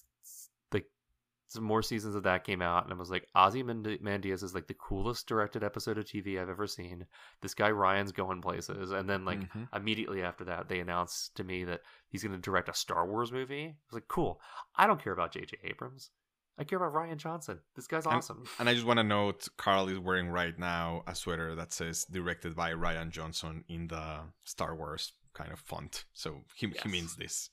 some 1.55 1.65
more 1.65 1.83
seasons 1.83 2.15
of 2.15 2.25
that 2.25 2.45
came 2.45 2.61
out, 2.61 2.85
and 2.85 2.93
I 2.93 2.97
was 2.97 3.11
like, 3.11 3.29
Ozymandias 3.35 4.43
is 4.43 4.55
like 4.55 4.67
the 4.67 4.75
coolest 4.75 5.27
directed 5.27 5.65
episode 5.65 5.97
of 5.99 6.05
TV 6.05 6.41
I've 6.41 6.49
ever 6.49 6.67
seen. 6.67 7.07
This 7.41 7.55
guy 7.55 7.71
Rian's 7.71 8.13
going 8.13 8.43
places, 8.43 8.91
and 8.91 9.09
then 9.09 9.25
like 9.25 9.41
mm-hmm. 9.41 9.65
immediately 9.75 10.23
after 10.23 10.45
that, 10.45 10.69
they 10.69 10.81
announced 10.81 11.37
to 11.37 11.45
me 11.45 11.65
that 11.65 11.81
he's 12.09 12.23
going 12.23 12.35
to 12.35 12.41
direct 12.41 12.69
a 12.69 12.75
Star 12.75 13.07
Wars 13.07 13.33
movie. 13.33 13.65
I 13.65 13.75
was 13.89 13.95
like, 13.95 14.09
cool. 14.09 14.41
I 14.77 14.87
don't 14.87 15.03
care 15.03 15.13
about 15.13 15.33
J.J. 15.33 15.59
Abrams. 15.65 16.11
I 16.59 16.65
care 16.65 16.79
about 16.79 16.93
Rian 16.93 17.17
Johnson. 17.17 17.59
This 17.75 17.87
guy's 17.87 18.07
awesome. 18.07 18.39
And, 18.39 18.49
and 18.61 18.69
I 18.69 18.75
just 18.75 18.87
want 18.87 18.99
to 18.99 19.05
note, 19.05 19.49
Carl 19.57 19.89
is 19.89 19.99
wearing 19.99 20.29
right 20.29 20.57
now 20.57 21.03
a 21.07 21.15
sweater 21.15 21.55
that 21.57 21.73
says 21.73 22.05
"directed 22.05 22.55
by 22.55 22.73
Rian 22.73 23.11
Johnson" 23.11 23.65
in 23.69 23.89
the 23.89 24.21
Star 24.45 24.75
Wars 24.77 25.13
kind 25.33 25.53
of 25.53 25.59
font. 25.59 26.05
So 26.13 26.43
he 26.55 26.69
yes. 26.69 26.83
he 26.83 26.89
means 26.89 27.17
this 27.17 27.51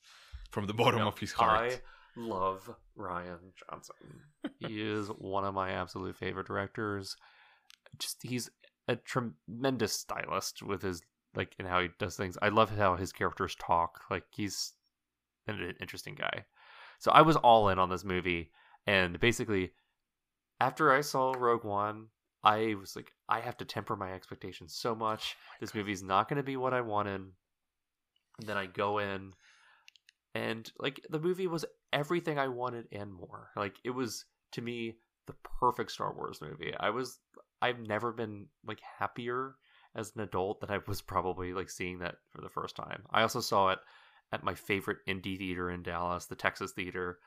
from 0.52 0.68
the 0.68 0.74
bottom 0.74 1.02
of 1.02 1.18
his 1.18 1.32
heart. 1.32 1.72
I 1.72 1.82
love 2.16 2.70
Rian 2.98 3.40
Johnson. 3.70 3.96
he 4.60 4.82
is 4.82 5.08
one 5.18 5.46
of 5.46 5.54
my 5.54 5.72
absolute 5.72 6.16
favorite 6.16 6.48
directors. 6.48 7.16
Just 8.00 8.18
he's 8.24 8.50
a 8.88 8.96
tremendous 8.96 9.94
stylist 9.94 10.64
with 10.64 10.82
his 10.82 11.02
like 11.36 11.56
and 11.60 11.68
how 11.68 11.82
he 11.82 11.90
does 12.00 12.16
things. 12.16 12.38
I 12.42 12.50
love 12.50 12.76
how 12.78 12.96
his 12.96 13.12
characters 13.12 13.56
talk. 13.56 14.02
Like 14.10 14.26
he's 14.32 14.74
an 15.48 15.74
interesting 15.80 16.16
guy. 16.16 16.46
So 17.00 17.12
I 17.12 17.22
was 17.22 17.36
all 17.38 17.70
in 17.70 17.80
on 17.80 17.90
this 17.90 18.04
movie 18.04 18.52
and 18.86 19.20
basically 19.20 19.72
after 20.60 20.92
I 20.94 21.02
saw 21.02 21.34
Rogue 21.38 21.64
One, 21.64 22.08
I 22.44 22.76
was 22.80 22.96
like 22.96 23.12
I 23.30 23.40
have 23.40 23.58
to 23.58 23.66
temper 23.66 23.96
my 23.96 24.14
expectations 24.14 24.76
so 24.76 24.94
much. 24.96 25.36
Oh 25.38 25.56
this 25.62 25.72
God. 25.72 25.80
movie's 25.80 26.04
not 26.04 26.28
going 26.30 26.38
to 26.38 26.44
be 26.44 26.58
what 26.58 26.74
I 26.74 26.82
wanted. 26.82 27.22
And 27.22 28.48
then 28.48 28.58
I 28.58 28.66
go 28.66 29.00
in 29.00 29.34
and 30.34 30.72
like 30.80 31.06
the 31.10 31.20
movie 31.20 31.48
was 31.48 31.66
everything 31.92 32.40
I 32.40 32.48
wanted 32.48 32.88
and 32.92 33.14
more. 33.14 33.50
Like 33.56 33.76
it 33.84 33.92
was 33.92 34.26
to 34.54 34.62
me 34.62 34.98
the 35.28 35.34
perfect 35.60 35.92
Star 35.92 36.14
Wars 36.14 36.42
movie. 36.42 36.74
I 36.80 36.90
was 36.90 37.20
I've 37.62 37.80
never 37.80 38.12
been 38.12 38.48
like 38.66 38.80
happier 39.00 39.56
as 39.96 40.14
an 40.16 40.22
adult 40.22 40.62
than 40.62 40.72
I 40.72 40.80
was 40.88 41.02
probably 41.02 41.54
like 41.54 41.70
seeing 41.70 42.00
that 42.00 42.16
for 42.30 42.42
the 42.42 42.50
first 42.50 42.76
time. 42.76 43.04
I 43.12 43.22
also 43.22 43.42
saw 43.42 43.70
it 43.70 43.80
at 44.32 44.44
my 44.44 44.56
favorite 44.56 45.00
indie 45.08 45.38
theater 45.38 45.70
in 45.70 45.84
Dallas, 45.84 46.26
the 46.26 46.36
Texas 46.36 46.72
Theater, 46.72 47.20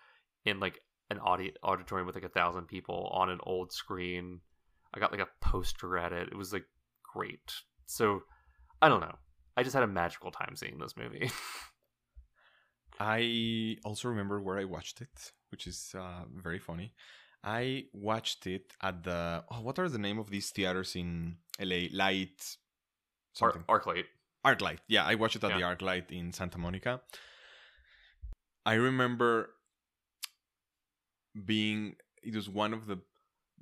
in 0.44 0.58
like 0.58 0.80
an 1.10 1.18
audi- 1.18 1.54
auditorium 1.62 2.06
with 2.06 2.16
like 2.16 2.24
a 2.24 2.30
thousand 2.30 2.66
people 2.66 3.10
on 3.12 3.28
an 3.28 3.40
old 3.42 3.72
screen. 3.72 4.40
I 4.94 5.00
got 5.00 5.12
like 5.12 5.20
a 5.20 5.28
poster 5.40 5.98
at 5.98 6.12
it. 6.12 6.28
It 6.28 6.36
was 6.36 6.52
like 6.52 6.64
great. 7.02 7.52
So 7.86 8.22
I 8.80 8.88
don't 8.88 9.00
know. 9.00 9.16
I 9.56 9.62
just 9.62 9.74
had 9.74 9.82
a 9.82 9.88
magical 9.88 10.30
time 10.30 10.56
seeing 10.56 10.78
this 10.78 10.96
movie. 10.96 11.30
I 13.00 13.78
also 13.84 14.08
remember 14.08 14.40
where 14.40 14.58
I 14.58 14.64
watched 14.64 15.00
it, 15.00 15.32
which 15.50 15.66
is 15.66 15.94
uh, 15.98 16.24
very 16.34 16.58
funny. 16.58 16.92
I 17.42 17.86
watched 17.92 18.46
it 18.46 18.72
at 18.82 19.02
the 19.02 19.44
oh, 19.50 19.60
what 19.60 19.78
are 19.78 19.88
the 19.88 19.98
name 19.98 20.18
of 20.18 20.30
these 20.30 20.50
theaters 20.50 20.96
in 20.96 21.36
LA? 21.60 21.88
Light 21.92 22.56
something. 23.34 23.64
Ar- 23.68 23.80
ArcLight. 23.80 24.04
ArcLight. 24.46 24.78
Yeah, 24.88 25.04
I 25.04 25.14
watched 25.14 25.36
it 25.36 25.44
at 25.44 25.50
yeah. 25.50 25.74
the 25.74 25.76
ArcLight 25.76 26.10
in 26.10 26.32
Santa 26.32 26.58
Monica. 26.58 27.02
I 28.64 28.74
remember 28.74 29.50
being 31.44 31.96
it 32.22 32.34
was 32.34 32.48
one 32.48 32.72
of 32.72 32.86
the 32.86 32.98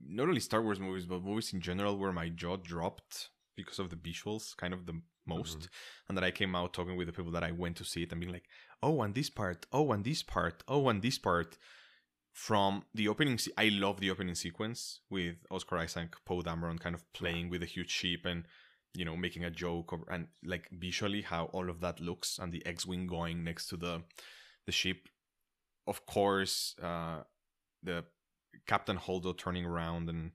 not 0.05 0.29
only 0.29 0.41
Star 0.41 0.63
Wars 0.63 0.79
movies 0.79 1.07
but 1.07 1.23
movies 1.23 1.53
in 1.53 1.61
general 1.61 1.97
where 1.97 2.13
my 2.13 2.29
jaw 2.29 2.57
dropped 2.57 3.31
because 3.57 3.79
of 3.79 3.91
the 3.91 3.97
visuals, 3.97 4.57
kind 4.57 4.73
of 4.73 4.87
the 4.87 5.01
most, 5.27 5.59
mm-hmm. 5.59 5.67
and 6.09 6.19
that 6.19 6.25
I 6.25 6.31
came 6.31 6.55
out 6.55 6.73
talking 6.73 6.97
with 6.97 7.07
the 7.07 7.13
people 7.13 7.33
that 7.33 7.45
I 7.45 7.53
went 7.53 7.77
to 7.77 7.85
see 7.85 8.03
it 8.03 8.13
and 8.13 8.21
being 8.21 8.33
like, 8.33 8.49
oh, 8.83 9.03
and 9.03 9.15
this 9.15 9.31
part, 9.31 9.67
oh, 9.73 9.93
and 9.93 10.05
this 10.05 10.23
part, 10.23 10.63
oh, 10.69 10.89
and 10.89 11.03
this 11.03 11.19
part. 11.19 11.59
From 12.33 12.85
the 12.95 13.09
opening, 13.09 13.37
se- 13.37 13.53
I 13.59 13.69
love 13.69 14.01
the 14.01 14.11
opening 14.11 14.35
sequence 14.35 15.01
with 15.11 15.37
Oscar 15.51 15.77
Isaac, 15.77 16.17
Poe 16.25 16.41
Dameron, 16.41 16.81
kind 16.81 16.95
of 16.95 17.05
playing 17.13 17.51
with 17.51 17.63
a 17.63 17.67
huge 17.67 17.91
ship 17.91 18.21
and 18.25 18.47
you 18.95 19.05
know 19.05 19.17
making 19.17 19.45
a 19.45 19.51
joke 19.51 19.93
or, 19.93 20.01
and 20.11 20.29
like 20.45 20.69
visually 20.73 21.23
how 21.23 21.47
all 21.47 21.69
of 21.69 21.81
that 21.81 22.01
looks 22.01 22.39
and 22.39 22.53
the 22.53 22.65
X-wing 22.67 23.07
going 23.07 23.45
next 23.45 23.69
to 23.69 23.77
the 23.77 24.03
the 24.67 24.73
ship. 24.73 25.09
Of 25.87 26.07
course, 26.07 26.75
uh, 26.81 27.23
the 27.83 28.05
Captain 28.67 28.97
Holdo 28.97 29.37
turning 29.37 29.65
around 29.65 30.09
and 30.09 30.33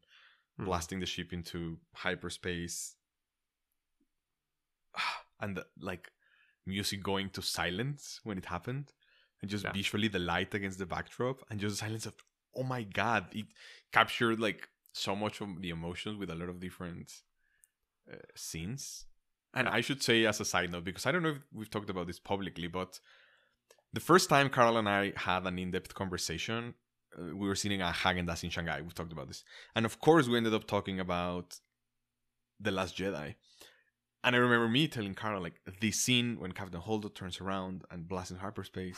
mm. 0.60 0.66
blasting 0.66 1.00
the 1.00 1.06
ship 1.06 1.32
into 1.32 1.78
hyperspace 1.94 2.97
and 5.42 5.58
the, 5.58 5.66
like 5.80 6.12
music 6.66 7.02
going 7.02 7.30
to 7.30 7.42
silence 7.42 8.20
when 8.24 8.38
it 8.38 8.46
happened 8.46 8.92
and 9.42 9.50
just 9.50 9.64
yeah. 9.64 9.72
visually 9.72 10.08
the 10.08 10.20
light 10.20 10.54
against 10.54 10.80
the 10.80 10.86
backdrop 10.86 11.42
and 11.50 11.60
just 11.60 11.76
the 11.76 11.86
silence 11.86 12.06
of 12.06 12.16
oh 12.56 12.64
my 12.64 12.84
god 12.84 13.26
it 13.32 13.46
captured 13.92 14.40
like 14.40 14.68
so 14.94 15.16
much 15.16 15.42
of 15.42 15.62
the 15.62 15.70
emotions 15.70 16.18
with 16.18 16.30
a 16.30 16.36
lot 16.36 16.50
of 16.50 16.60
different 16.60 17.22
uh, 18.12 18.16
scenes. 18.36 19.06
And 19.54 19.68
i 19.70 19.82
should 19.82 20.04
say 20.04 20.26
as 20.26 20.40
a 20.40 20.46
side 20.46 20.72
note 20.72 20.84
because 20.84 21.06
i 21.06 21.12
don't 21.12 21.24
know 21.24 21.30
if 21.30 21.46
we've 21.54 21.70
talked 21.70 21.90
about 21.90 22.08
this 22.08 22.20
publicly 22.20 22.68
but 22.68 23.00
the 23.94 24.00
first 24.00 24.30
time 24.30 24.50
carl 24.50 24.78
and 24.78 24.90
i 24.90 25.14
had 25.16 25.48
an 25.48 25.58
in-depth 25.58 25.96
conversation 25.96 26.76
uh, 27.18 27.36
we 27.36 27.48
were 27.48 27.56
sitting 27.56 27.82
at 27.82 27.96
Häagen-Dazs 27.96 28.44
in 28.44 28.50
shanghai. 28.50 28.82
We've 28.82 28.94
talked 28.94 29.14
about 29.14 29.28
this. 29.28 29.44
And 29.76 29.86
of 29.86 30.00
course 30.00 30.28
we 30.28 30.38
ended 30.38 30.54
up 30.54 30.68
talking 30.68 31.00
about 31.00 31.60
the 32.60 32.72
last 32.72 32.98
jedi 32.98 33.36
and 34.28 34.36
I 34.36 34.40
remember 34.40 34.68
me 34.68 34.90
telling 34.90 35.14
Carl 35.14 35.42
like 35.42 35.62
the 35.80 35.90
scene 35.90 36.36
when 36.38 36.52
Captain 36.52 36.82
Holdo 36.82 37.16
turns 37.16 37.40
around 37.40 37.86
and 37.90 38.10
blasts 38.10 38.30
in 38.30 38.36
hyperspace. 38.38 38.98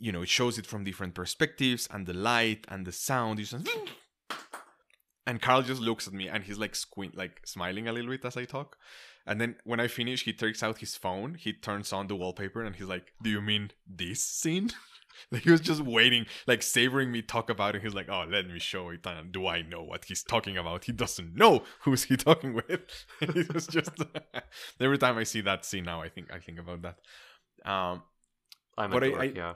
You 0.00 0.10
know, 0.10 0.22
it 0.22 0.28
shows 0.28 0.58
it 0.58 0.66
from 0.66 0.82
different 0.82 1.14
perspectives 1.14 1.86
and 1.88 2.04
the 2.04 2.14
light 2.14 2.64
and 2.66 2.84
the 2.84 2.90
sound. 2.90 3.38
just, 3.38 3.54
and 5.24 5.40
Carl 5.40 5.62
just 5.62 5.80
looks 5.80 6.08
at 6.08 6.14
me 6.14 6.26
and 6.26 6.42
he's 6.42 6.58
like 6.58 6.74
squint, 6.74 7.16
like 7.16 7.42
smiling 7.46 7.86
a 7.86 7.92
little 7.92 8.10
bit 8.10 8.24
as 8.24 8.36
I 8.36 8.44
talk. 8.44 8.76
And 9.24 9.40
then 9.40 9.54
when 9.62 9.78
I 9.78 9.86
finish, 9.86 10.24
he 10.24 10.32
takes 10.32 10.64
out 10.64 10.78
his 10.78 10.96
phone, 10.96 11.36
he 11.36 11.52
turns 11.52 11.92
on 11.92 12.08
the 12.08 12.16
wallpaper, 12.16 12.64
and 12.64 12.74
he's 12.74 12.88
like, 12.88 13.12
"Do 13.22 13.30
you 13.30 13.40
mean 13.40 13.70
this 13.86 14.20
scene?" 14.24 14.72
Like 15.30 15.42
he 15.44 15.50
was 15.50 15.60
just 15.60 15.80
waiting, 15.80 16.26
like 16.46 16.62
savoring 16.62 17.10
me 17.10 17.22
talk 17.22 17.50
about 17.50 17.74
it. 17.74 17.82
He's 17.82 17.94
like, 17.94 18.08
"Oh, 18.08 18.24
let 18.28 18.48
me 18.48 18.58
show 18.58 18.90
it." 18.90 19.06
Do 19.32 19.46
I 19.46 19.62
know 19.62 19.82
what 19.82 20.06
he's 20.06 20.22
talking 20.22 20.56
about? 20.56 20.84
He 20.84 20.92
doesn't 20.92 21.34
know 21.34 21.64
who's 21.82 22.04
he 22.04 22.16
talking 22.28 22.54
with. 22.54 22.80
it 23.20 23.52
was 23.52 23.66
just 23.66 23.90
every 24.80 24.98
time 24.98 25.18
I 25.18 25.24
see 25.24 25.40
that 25.42 25.64
scene 25.64 25.84
now, 25.84 26.02
I 26.02 26.08
think 26.08 26.32
I 26.32 26.38
think 26.38 26.58
about 26.58 26.82
that. 26.82 26.96
Um, 27.68 28.02
I'm 28.76 28.90
but 28.90 29.04
I, 29.04 29.08
I, 29.08 29.24
yeah. 29.24 29.54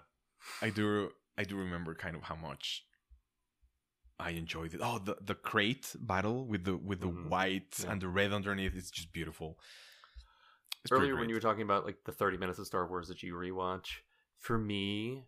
I 0.62 0.70
do 0.70 1.10
I 1.36 1.44
do 1.44 1.56
remember 1.56 1.94
kind 1.94 2.16
of 2.16 2.22
how 2.22 2.36
much 2.36 2.84
I 4.18 4.30
enjoyed 4.30 4.74
it. 4.74 4.80
Oh, 4.82 4.98
the 4.98 5.16
the 5.20 5.34
Crait 5.34 5.94
battle 6.00 6.46
with 6.46 6.64
the 6.64 6.76
with 6.76 7.00
the 7.00 7.08
mm-hmm. 7.08 7.28
white 7.28 7.76
yeah. 7.82 7.92
and 7.92 8.00
the 8.00 8.08
red 8.08 8.32
underneath 8.32 8.74
is 8.74 8.90
just 8.90 9.12
beautiful. 9.12 9.58
It's 10.84 10.92
Earlier, 10.92 11.16
when 11.16 11.28
you 11.28 11.34
were 11.34 11.40
talking 11.40 11.62
about 11.62 11.84
like 11.84 11.98
the 12.04 12.12
30 12.12 12.38
minutes 12.38 12.58
of 12.58 12.66
Star 12.66 12.86
Wars 12.86 13.08
that 13.08 13.22
you 13.22 13.34
rewatch, 13.34 13.98
for 14.38 14.56
me, 14.56 15.24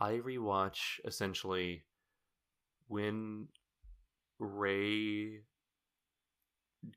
I 0.00 0.14
rewatch 0.14 1.00
essentially 1.04 1.84
when 2.88 3.48
Rey 4.38 5.40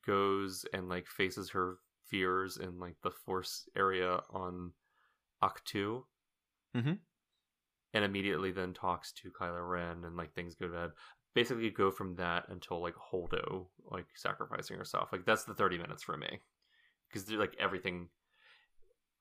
goes 0.05 0.65
and 0.73 0.89
like 0.89 1.07
faces 1.07 1.51
her 1.51 1.77
fears 2.05 2.57
in 2.57 2.79
like 2.79 2.95
the 3.03 3.11
force 3.11 3.67
area 3.75 4.19
on 4.31 4.71
Ahch-To. 5.43 6.05
Mm-hmm. 6.75 6.93
And 7.93 8.03
immediately 8.03 8.51
then 8.51 8.73
talks 8.73 9.11
to 9.13 9.31
Kylo 9.31 9.67
Ren 9.67 10.03
and 10.03 10.17
like 10.17 10.33
things 10.33 10.55
go 10.55 10.67
bad. 10.67 10.91
Basically 11.33 11.69
go 11.69 11.91
from 11.91 12.15
that 12.15 12.45
until 12.49 12.81
like 12.81 12.95
Holdo 12.95 13.67
like 13.89 14.07
sacrificing 14.15 14.77
herself. 14.77 15.09
Like 15.11 15.25
that's 15.25 15.45
the 15.45 15.53
30 15.53 15.77
minutes 15.77 16.03
for 16.03 16.17
me. 16.17 16.41
Because 17.07 17.31
like 17.31 17.55
everything 17.59 18.09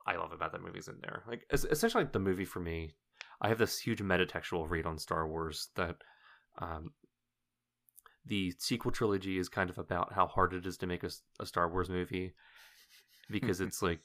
I 0.06 0.16
love 0.16 0.32
about 0.32 0.52
that 0.52 0.62
movie's 0.62 0.88
in 0.88 0.96
there. 1.00 1.22
Like 1.28 1.46
es- 1.50 1.64
essentially, 1.64 2.06
the 2.10 2.18
movie 2.18 2.44
for 2.44 2.60
me, 2.60 2.94
I 3.40 3.48
have 3.48 3.58
this 3.58 3.78
huge 3.78 4.00
metatextual 4.00 4.68
read 4.68 4.86
on 4.86 4.98
Star 4.98 5.26
Wars 5.26 5.68
that 5.76 5.96
um, 6.58 6.92
the 8.24 8.54
sequel 8.58 8.90
trilogy 8.90 9.38
is 9.38 9.48
kind 9.48 9.70
of 9.70 9.78
about 9.78 10.12
how 10.12 10.26
hard 10.26 10.52
it 10.54 10.66
is 10.66 10.76
to 10.78 10.86
make 10.86 11.04
a 11.04 11.46
Star 11.46 11.70
Wars 11.70 11.88
movie 11.88 12.34
because 13.30 13.60
it's 13.60 13.82
like 13.82 14.00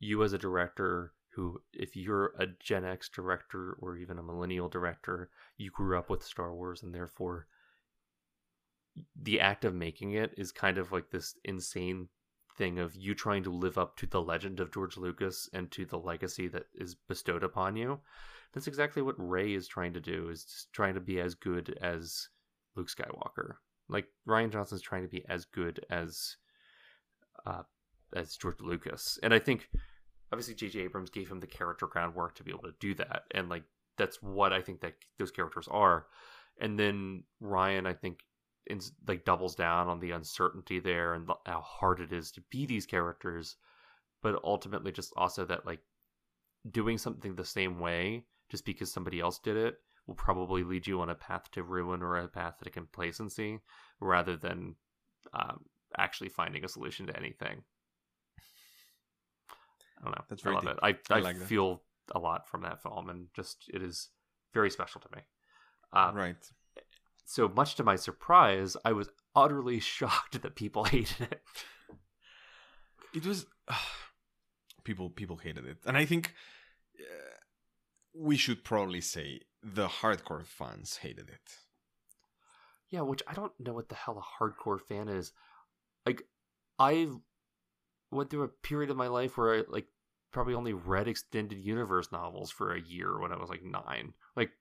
you 0.00 0.22
as 0.22 0.32
a 0.32 0.38
director 0.38 1.12
who 1.30 1.60
if 1.72 1.94
you're 1.96 2.32
a 2.38 2.46
Gen 2.60 2.84
X 2.84 3.08
director 3.08 3.76
or 3.80 3.96
even 3.96 4.18
a 4.18 4.22
millennial 4.22 4.68
director, 4.68 5.30
you 5.56 5.70
grew 5.70 5.98
up 5.98 6.10
with 6.10 6.22
Star 6.22 6.54
Wars 6.54 6.82
and 6.82 6.94
therefore 6.94 7.46
the 9.22 9.40
act 9.40 9.64
of 9.64 9.74
making 9.74 10.12
it 10.12 10.32
is 10.36 10.50
kind 10.50 10.78
of 10.78 10.90
like 10.90 11.10
this 11.10 11.36
insane 11.44 12.08
thing 12.58 12.78
of 12.78 12.94
you 12.96 13.14
trying 13.14 13.44
to 13.44 13.50
live 13.50 13.78
up 13.78 13.96
to 13.96 14.06
the 14.06 14.20
legend 14.20 14.60
of 14.60 14.72
George 14.72 14.96
Lucas 14.96 15.48
and 15.52 15.70
to 15.70 15.86
the 15.86 15.98
legacy 15.98 16.48
that 16.48 16.66
is 16.74 16.94
bestowed 16.94 17.44
upon 17.44 17.76
you. 17.76 18.00
That's 18.52 18.66
exactly 18.66 19.00
what 19.00 19.14
Rey 19.16 19.54
is 19.54 19.68
trying 19.68 19.92
to 19.94 20.00
do 20.00 20.28
is 20.28 20.66
trying 20.72 20.94
to 20.94 21.00
be 21.00 21.20
as 21.20 21.34
good 21.34 21.78
as 21.80 22.28
Luke 22.74 22.90
Skywalker. 22.90 23.54
Like 23.88 24.06
Rian 24.26 24.52
Johnson's 24.52 24.82
trying 24.82 25.02
to 25.02 25.08
be 25.08 25.24
as 25.28 25.44
good 25.44 25.84
as 25.88 26.36
uh, 27.46 27.62
as 28.14 28.36
George 28.36 28.60
Lucas. 28.60 29.18
And 29.22 29.32
I 29.32 29.38
think 29.38 29.68
obviously 30.32 30.54
J.J. 30.54 30.80
Abrams 30.80 31.10
gave 31.10 31.30
him 31.30 31.40
the 31.40 31.46
character 31.46 31.86
groundwork 31.86 32.34
to 32.36 32.42
be 32.42 32.50
able 32.50 32.62
to 32.62 32.74
do 32.80 32.94
that. 32.96 33.22
And 33.30 33.48
like 33.48 33.64
that's 33.96 34.22
what 34.22 34.52
I 34.52 34.60
think 34.60 34.80
that 34.80 34.94
those 35.18 35.30
characters 35.30 35.68
are. 35.70 36.06
And 36.60 36.78
then 36.78 37.24
Rian, 37.42 37.86
I 37.86 37.92
think, 37.92 38.20
in, 38.68 38.80
like 39.06 39.24
doubles 39.24 39.54
down 39.54 39.88
on 39.88 40.00
the 40.00 40.12
uncertainty 40.12 40.78
there 40.78 41.14
and 41.14 41.28
how 41.46 41.60
hard 41.60 42.00
it 42.00 42.12
is 42.12 42.30
to 42.32 42.42
be 42.50 42.66
these 42.66 42.86
characters, 42.86 43.56
but 44.22 44.40
ultimately 44.44 44.92
just 44.92 45.12
also 45.16 45.44
that 45.44 45.66
like 45.66 45.80
doing 46.70 46.98
something 46.98 47.34
the 47.34 47.44
same 47.44 47.80
way 47.80 48.24
just 48.50 48.64
because 48.64 48.92
somebody 48.92 49.20
else 49.20 49.38
did 49.38 49.56
it 49.56 49.76
will 50.06 50.14
probably 50.14 50.64
lead 50.64 50.86
you 50.86 51.00
on 51.00 51.10
a 51.10 51.14
path 51.14 51.50
to 51.52 51.62
ruin 51.62 52.02
or 52.02 52.16
a 52.16 52.28
path 52.28 52.54
to 52.62 52.70
complacency 52.70 53.60
rather 54.00 54.36
than 54.36 54.74
um, 55.34 55.60
actually 55.96 56.30
finding 56.30 56.64
a 56.64 56.68
solution 56.68 57.06
to 57.06 57.16
anything. 57.16 57.62
I 60.00 60.04
don't 60.04 60.12
know. 60.12 60.24
That's 60.28 60.46
I 60.46 60.50
love 60.50 60.62
deep. 60.62 60.70
it. 60.70 60.78
I, 60.82 60.88
I 61.14 61.18
I, 61.18 61.20
like 61.20 61.38
that. 61.38 61.46
feel 61.46 61.82
a 62.14 62.18
lot 62.18 62.48
from 62.48 62.62
that 62.62 62.82
film, 62.82 63.10
and 63.10 63.26
just 63.34 63.64
it 63.72 63.82
is 63.82 64.08
very 64.54 64.70
special 64.70 65.00
to 65.00 65.08
me. 65.14 65.22
Um, 65.92 66.14
right. 66.14 66.36
So 67.28 67.46
much 67.46 67.74
to 67.74 67.84
my 67.84 67.96
surprise, 67.96 68.74
I 68.86 68.92
was 68.92 69.10
utterly 69.36 69.80
shocked 69.96 70.40
that 70.40 70.54
people 70.54 70.84
hated 70.96 71.28
it. 71.30 71.42
It 73.14 73.26
was 73.26 73.44
people 74.84 75.10
people 75.10 75.36
hated 75.36 75.66
it, 75.66 75.76
and 75.84 75.94
I 75.94 76.06
think 76.06 76.32
uh, 76.98 77.36
we 78.14 78.38
should 78.38 78.64
probably 78.64 79.02
say 79.02 79.42
the 79.62 79.88
hardcore 79.88 80.46
fans 80.46 80.96
hated 81.02 81.28
it. 81.28 81.58
Yeah, 82.88 83.02
which 83.02 83.22
I 83.28 83.34
don't 83.34 83.52
know 83.60 83.74
what 83.74 83.90
the 83.90 83.94
hell 83.94 84.18
a 84.18 84.42
hardcore 84.42 84.80
fan 84.80 85.08
is. 85.08 85.32
Like, 86.06 86.22
I 86.78 87.08
went 88.10 88.30
through 88.30 88.44
a 88.44 88.48
period 88.48 88.88
of 88.88 88.96
my 88.96 89.08
life 89.08 89.36
where 89.36 89.54
I 89.54 89.64
like 89.68 89.88
probably 90.32 90.54
only 90.54 90.72
read 90.72 91.06
extended 91.06 91.58
universe 91.58 92.10
novels 92.10 92.50
for 92.50 92.72
a 92.72 92.80
year 92.80 93.20
when 93.20 93.32
I 93.32 93.36
was 93.36 93.50
like 93.50 93.62
nine. 93.62 94.14
Like, 94.34 94.52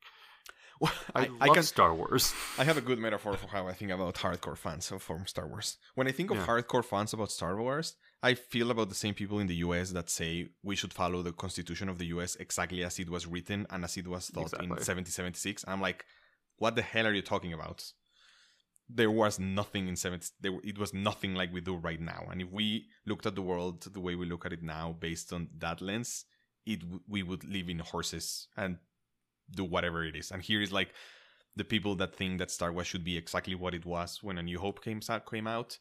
Well, 0.79 0.93
I, 1.15 1.21
I, 1.21 1.27
love 1.27 1.37
I 1.41 1.47
can 1.49 1.63
Star 1.63 1.93
Wars. 1.93 2.33
I 2.57 2.63
have 2.63 2.77
a 2.77 2.81
good 2.81 2.99
metaphor 2.99 3.35
for 3.35 3.47
how 3.47 3.67
I 3.67 3.73
think 3.73 3.91
about 3.91 4.15
hardcore 4.15 4.57
fans 4.57 4.91
of 4.91 5.01
from 5.01 5.25
Star 5.25 5.47
Wars. 5.47 5.77
When 5.95 6.07
I 6.07 6.11
think 6.11 6.29
of 6.29 6.37
Yeah. 6.37 6.45
hardcore 6.45 6.85
fans 6.85 7.13
about 7.13 7.31
Star 7.31 7.57
Wars, 7.57 7.95
I 8.21 8.33
feel 8.35 8.71
about 8.71 8.89
the 8.89 8.95
same 8.95 9.13
people 9.13 9.39
in 9.39 9.47
the 9.47 9.55
US 9.67 9.91
that 9.91 10.09
say 10.09 10.49
we 10.63 10.75
should 10.75 10.93
follow 10.93 11.21
the 11.21 11.33
constitution 11.33 11.89
of 11.89 11.97
the 11.97 12.07
US 12.07 12.35
exactly 12.35 12.83
as 12.83 12.99
it 12.99 13.09
was 13.09 13.25
written 13.25 13.65
and 13.69 13.83
as 13.83 13.97
it 13.97 14.07
was 14.07 14.29
thought 14.29 14.53
in 14.61 14.69
1776. 14.69 15.65
I'm 15.67 15.81
like, 15.81 16.05
what 16.57 16.75
the 16.75 16.81
hell 16.81 17.07
are 17.07 17.13
you 17.13 17.21
talking 17.21 17.53
about? 17.53 17.83
There 18.89 19.11
was 19.11 19.39
nothing 19.39 19.87
in 19.87 19.95
70 19.95 20.27
there 20.39 20.53
it 20.63 20.77
was 20.77 20.93
nothing 20.93 21.35
like 21.35 21.51
we 21.51 21.61
do 21.61 21.75
right 21.75 21.99
now. 21.99 22.27
And 22.31 22.41
if 22.41 22.51
we 22.51 22.87
looked 23.05 23.25
at 23.25 23.35
the 23.35 23.41
world 23.41 23.81
the 23.81 23.99
way 23.99 24.15
we 24.15 24.25
look 24.25 24.45
at 24.45 24.53
it 24.53 24.63
now 24.63 24.95
based 24.97 25.33
on 25.33 25.49
that 25.57 25.81
lens, 25.81 26.25
it 26.65 26.83
we 27.07 27.23
would 27.23 27.43
live 27.43 27.69
in 27.69 27.79
horses 27.79 28.47
and 28.55 28.77
do 29.51 29.63
whatever 29.63 30.03
it 30.03 30.15
is. 30.15 30.31
And 30.31 30.41
here 30.41 30.61
is 30.61 30.71
like 30.71 30.93
the 31.55 31.63
people 31.63 31.95
that 31.95 32.15
think 32.15 32.39
that 32.39 32.51
Star 32.51 32.71
Wars 32.71 32.87
should 32.87 33.03
be 33.03 33.17
exactly 33.17 33.55
what 33.55 33.73
it 33.73 33.85
was 33.85 34.21
when 34.21 34.37
A 34.37 34.43
New 34.43 34.59
Hope 34.59 34.83
came 34.83 35.01
out, 35.09 35.29
came 35.29 35.47
out, 35.47 35.77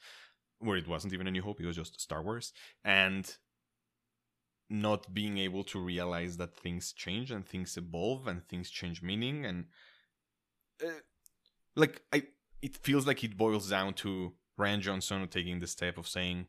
where 0.58 0.76
it 0.76 0.88
wasn't 0.88 1.12
even 1.12 1.26
A 1.26 1.30
New 1.30 1.42
Hope, 1.42 1.60
it 1.60 1.66
was 1.66 1.76
just 1.76 2.00
Star 2.00 2.22
Wars, 2.22 2.52
and 2.84 3.36
not 4.68 5.12
being 5.14 5.38
able 5.38 5.62
to 5.64 5.78
realize 5.78 6.36
that 6.38 6.56
things 6.56 6.92
change 6.92 7.30
and 7.30 7.46
things 7.46 7.76
evolve 7.76 8.26
and 8.26 8.46
things 8.48 8.68
change 8.68 9.00
meaning 9.00 9.46
and 9.46 9.66
uh, 10.84 10.88
like 11.76 12.02
I, 12.12 12.24
it 12.62 12.76
feels 12.76 13.06
like 13.06 13.22
it 13.22 13.36
boils 13.36 13.70
down 13.70 13.94
to 13.94 14.32
Rian 14.58 14.80
Johnson 14.80 15.26
taking 15.28 15.60
the 15.60 15.66
step 15.66 15.98
of 15.98 16.08
saying 16.08 16.46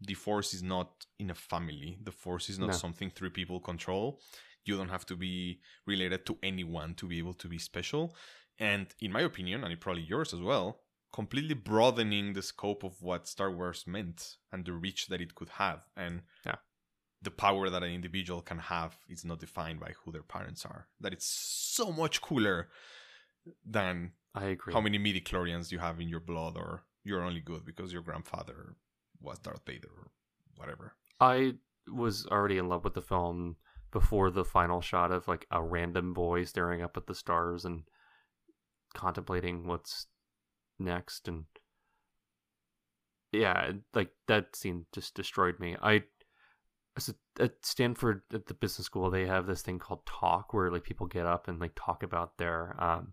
the 0.00 0.14
Force 0.14 0.54
is 0.54 0.62
not 0.62 1.06
in 1.18 1.30
a 1.30 1.34
family. 1.34 1.98
The 2.02 2.12
Force 2.12 2.48
is 2.48 2.58
not 2.58 2.68
No. 2.70 2.72
something 2.72 3.10
three 3.10 3.30
people 3.30 3.60
control. 3.60 4.20
You 4.64 4.76
don't 4.76 4.88
have 4.88 5.06
to 5.06 5.16
be 5.16 5.60
related 5.86 6.24
to 6.26 6.38
anyone 6.42 6.94
to 6.94 7.06
be 7.06 7.18
able 7.18 7.34
to 7.34 7.48
be 7.48 7.58
special. 7.58 8.14
And 8.58 8.86
in 9.00 9.12
my 9.12 9.20
opinion, 9.20 9.64
and 9.64 9.80
probably 9.80 10.02
yours 10.02 10.32
as 10.32 10.40
well, 10.40 10.80
completely 11.12 11.54
broadening 11.54 12.32
the 12.32 12.42
scope 12.42 12.82
of 12.84 13.02
what 13.02 13.28
Star 13.28 13.50
Wars 13.50 13.86
meant 13.86 14.36
and 14.52 14.64
the 14.64 14.72
reach 14.72 15.06
that 15.08 15.20
it 15.20 15.34
could 15.34 15.48
have. 15.50 15.82
And 15.96 16.22
Yeah. 16.46 16.56
the 17.22 17.30
power 17.30 17.70
that 17.70 17.82
an 17.82 17.90
individual 17.90 18.42
can 18.42 18.58
have 18.58 18.98
is 19.08 19.24
not 19.24 19.40
defined 19.40 19.80
by 19.80 19.92
who 20.04 20.12
their 20.12 20.22
parents 20.22 20.64
are. 20.66 20.88
That 21.00 21.12
it's 21.12 21.26
so 21.26 21.92
much 21.92 22.20
cooler 22.20 22.68
than 23.64 24.12
I 24.34 24.46
agree. 24.46 24.72
how 24.74 24.80
many 24.80 24.98
midi 24.98 25.20
chlorians 25.20 25.70
you 25.70 25.78
have 25.78 26.00
in 26.00 26.08
your 26.08 26.20
blood 26.20 26.56
or 26.56 26.84
you're 27.04 27.22
only 27.22 27.40
good 27.40 27.64
because 27.64 27.92
your 27.92 28.02
grandfather 28.02 28.76
was 29.20 29.38
Darth 29.38 29.64
Vader 29.66 29.88
or 29.96 30.10
whatever. 30.56 30.94
I 31.20 31.54
was 31.86 32.26
already 32.26 32.58
in 32.58 32.68
love 32.68 32.84
with 32.84 32.94
the 32.94 33.02
film 33.02 33.56
before 33.94 34.28
the 34.28 34.44
final 34.44 34.80
shot 34.80 35.12
of 35.12 35.28
like 35.28 35.46
a 35.52 35.62
random 35.62 36.12
boy 36.12 36.42
staring 36.42 36.82
up 36.82 36.96
at 36.96 37.06
the 37.06 37.14
stars 37.14 37.64
and 37.64 37.84
contemplating 38.92 39.68
what's 39.68 40.08
next 40.80 41.28
and 41.28 41.44
yeah 43.30 43.70
like 43.94 44.10
that 44.26 44.54
scene 44.56 44.84
just 44.92 45.14
destroyed 45.14 45.58
me. 45.60 45.76
I 45.80 46.02
at 47.40 47.52
stanford 47.62 48.22
at 48.32 48.46
the 48.46 48.54
business 48.54 48.86
school 48.86 49.10
they 49.10 49.26
have 49.26 49.46
this 49.46 49.62
thing 49.62 49.78
called 49.78 50.04
talk 50.06 50.52
where 50.52 50.70
like 50.70 50.84
people 50.84 51.06
get 51.06 51.26
up 51.26 51.48
and 51.48 51.60
like 51.60 51.72
talk 51.76 52.02
about 52.02 52.36
their 52.38 52.76
um 52.82 53.12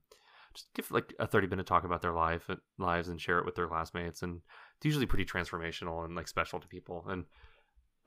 just 0.54 0.68
give 0.76 0.92
like 0.92 1.14
a 1.20 1.28
30 1.28 1.48
minute 1.48 1.66
talk 1.66 1.84
about 1.84 2.02
their 2.02 2.14
life 2.14 2.50
lives 2.78 3.08
and 3.08 3.22
share 3.22 3.40
it 3.40 3.46
with 3.46 3.56
their 3.56 3.68
classmates 3.68 4.24
and 4.24 4.42
it's 4.78 4.86
usually 4.86 5.06
pretty 5.06 5.26
transformational 5.26 6.06
and 6.06 6.16
like 6.16 6.28
special 6.28 6.60
to 6.60 6.68
people 6.68 7.06
and 7.08 7.26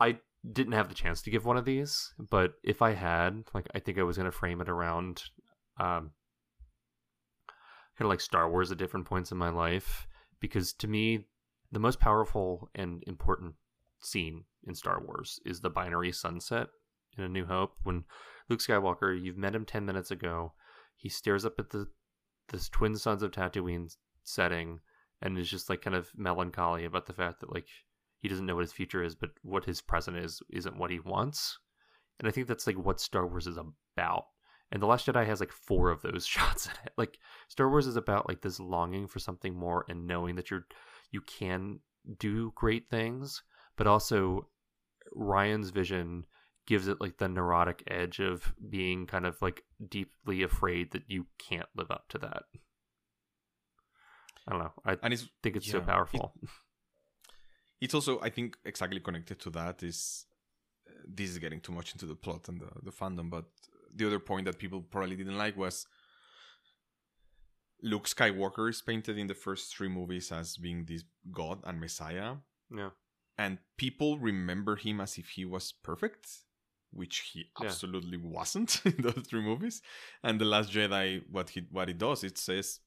i 0.00 0.16
didn't 0.52 0.72
have 0.74 0.88
the 0.88 0.94
chance 0.94 1.22
to 1.22 1.30
give 1.30 1.44
one 1.44 1.56
of 1.56 1.64
these 1.64 2.12
but 2.30 2.54
if 2.62 2.82
i 2.82 2.92
had 2.92 3.44
like 3.54 3.66
i 3.74 3.78
think 3.78 3.98
i 3.98 4.02
was 4.02 4.16
going 4.16 4.30
to 4.30 4.36
frame 4.36 4.60
it 4.60 4.68
around 4.68 5.22
um 5.78 6.10
kind 7.96 8.06
of 8.06 8.08
like 8.08 8.20
star 8.20 8.50
wars 8.50 8.72
at 8.72 8.78
different 8.78 9.06
points 9.06 9.30
in 9.32 9.38
my 9.38 9.50
life 9.50 10.06
because 10.40 10.72
to 10.72 10.88
me 10.88 11.26
the 11.72 11.80
most 11.80 12.00
powerful 12.00 12.70
and 12.74 13.02
important 13.06 13.54
scene 14.00 14.44
in 14.66 14.74
star 14.74 15.00
wars 15.04 15.40
is 15.44 15.60
the 15.60 15.70
binary 15.70 16.12
sunset 16.12 16.68
in 17.16 17.24
a 17.24 17.28
new 17.28 17.44
hope. 17.44 17.72
When 17.82 18.04
luke 18.48 18.60
skywalker 18.60 19.20
you've 19.20 19.38
met 19.38 19.54
him 19.54 19.64
10 19.64 19.84
minutes 19.86 20.10
ago 20.10 20.52
he 20.96 21.08
stares 21.08 21.44
up 21.44 21.54
at 21.58 21.70
the 21.70 21.86
this 22.48 22.68
twin 22.68 22.96
suns 22.96 23.22
of 23.22 23.30
tatooine 23.30 23.94
setting 24.22 24.80
and 25.22 25.38
is 25.38 25.50
just 25.50 25.70
like 25.70 25.82
kind 25.82 25.96
of 25.96 26.10
melancholy 26.16 26.84
about 26.84 27.06
the 27.06 27.12
fact 27.12 27.40
that 27.40 27.52
like 27.52 27.66
he 28.24 28.28
doesn't 28.30 28.46
know 28.46 28.54
what 28.54 28.62
his 28.62 28.72
future 28.72 29.04
is, 29.04 29.14
but 29.14 29.32
what 29.42 29.66
his 29.66 29.82
present 29.82 30.16
is 30.16 30.40
isn't 30.50 30.78
what 30.78 30.90
he 30.90 30.98
wants. 30.98 31.58
And 32.18 32.26
I 32.26 32.30
think 32.30 32.46
that's 32.46 32.66
like 32.66 32.78
what 32.78 32.98
Star 32.98 33.26
Wars 33.26 33.46
is 33.46 33.58
about. 33.58 34.24
And 34.72 34.80
The 34.80 34.86
Last 34.86 35.06
Jedi 35.06 35.26
has 35.26 35.40
like 35.40 35.52
four 35.52 35.90
of 35.90 36.00
those 36.00 36.24
shots 36.34 36.64
in 36.64 36.72
it. 36.86 36.94
Like 36.96 37.18
Star 37.48 37.68
Wars 37.68 37.86
is 37.86 37.96
about 37.96 38.26
like 38.26 38.40
this 38.40 38.58
longing 38.58 39.06
for 39.08 39.18
something 39.18 39.54
more 39.54 39.84
and 39.90 40.06
knowing 40.06 40.36
that 40.36 40.50
you're 40.50 40.64
you 41.10 41.20
can 41.20 41.80
do 42.18 42.50
great 42.54 42.88
things, 42.88 43.42
but 43.76 43.86
also 43.86 44.48
Rian's 45.14 45.68
vision 45.68 46.24
gives 46.66 46.88
it 46.88 47.02
like 47.02 47.18
the 47.18 47.28
neurotic 47.28 47.82
edge 47.88 48.20
of 48.20 48.54
being 48.70 49.06
kind 49.06 49.26
of 49.26 49.36
like 49.42 49.64
deeply 49.86 50.42
afraid 50.42 50.92
that 50.92 51.02
you 51.08 51.26
can't 51.38 51.68
live 51.76 51.90
up 51.90 52.04
to 52.08 52.16
that. 52.16 52.44
I 54.48 54.52
don't 54.52 54.60
know. 54.60 54.72
I 54.86 54.96
And 55.02 55.12
it's 55.12 55.28
think 55.42 55.56
it's 55.56 55.70
so 55.70 55.76
yeah, 55.76 55.82
it- 55.82 55.86
powerful. 55.88 56.32
it's 57.84 57.94
also 57.98 58.12
I 58.28 58.30
think 58.36 58.48
exactly 58.72 59.00
connected 59.08 59.38
to 59.44 59.50
that 59.58 59.76
is 59.90 60.26
uh, 60.88 60.92
this 61.18 61.28
is 61.32 61.38
getting 61.44 61.60
too 61.66 61.72
much 61.78 61.88
into 61.94 62.06
the 62.06 62.18
plot 62.24 62.48
and 62.50 62.58
the, 62.62 62.70
the 62.88 62.94
fandom, 63.00 63.28
but 63.36 63.46
the 63.98 64.06
other 64.08 64.22
point 64.30 64.44
that 64.46 64.58
people 64.64 64.80
probably 64.94 65.16
didn't 65.20 65.38
like 65.44 65.56
was 65.64 65.76
Luke 67.82 68.06
Skywalker 68.06 68.70
is 68.70 68.80
painted 68.80 69.18
in 69.18 69.26
the 69.26 69.34
first 69.46 69.64
three 69.76 69.88
movies 69.88 70.32
as 70.32 70.56
being 70.56 70.86
this 70.86 71.04
god 71.30 71.58
and 71.64 71.78
messiah, 71.80 72.36
yeah. 72.80 72.90
and 73.36 73.58
people 73.76 74.18
remember 74.18 74.76
him 74.76 75.00
as 75.00 75.18
if 75.18 75.28
he 75.36 75.44
was 75.44 75.72
perfect, 75.72 76.26
which 77.00 77.16
he 77.32 77.40
Yeah. 77.60 77.66
absolutely 77.66 78.16
wasn't 78.16 78.80
in 78.90 78.96
those 79.06 79.26
three 79.28 79.42
movies. 79.42 79.82
And 80.22 80.40
the 80.40 80.46
Last 80.54 80.72
Jedi, 80.72 81.22
what 81.30 81.50
he 81.50 81.60
what 81.70 81.88
it 81.90 81.98
does, 81.98 82.24
it 82.24 82.38
says, 82.38 82.80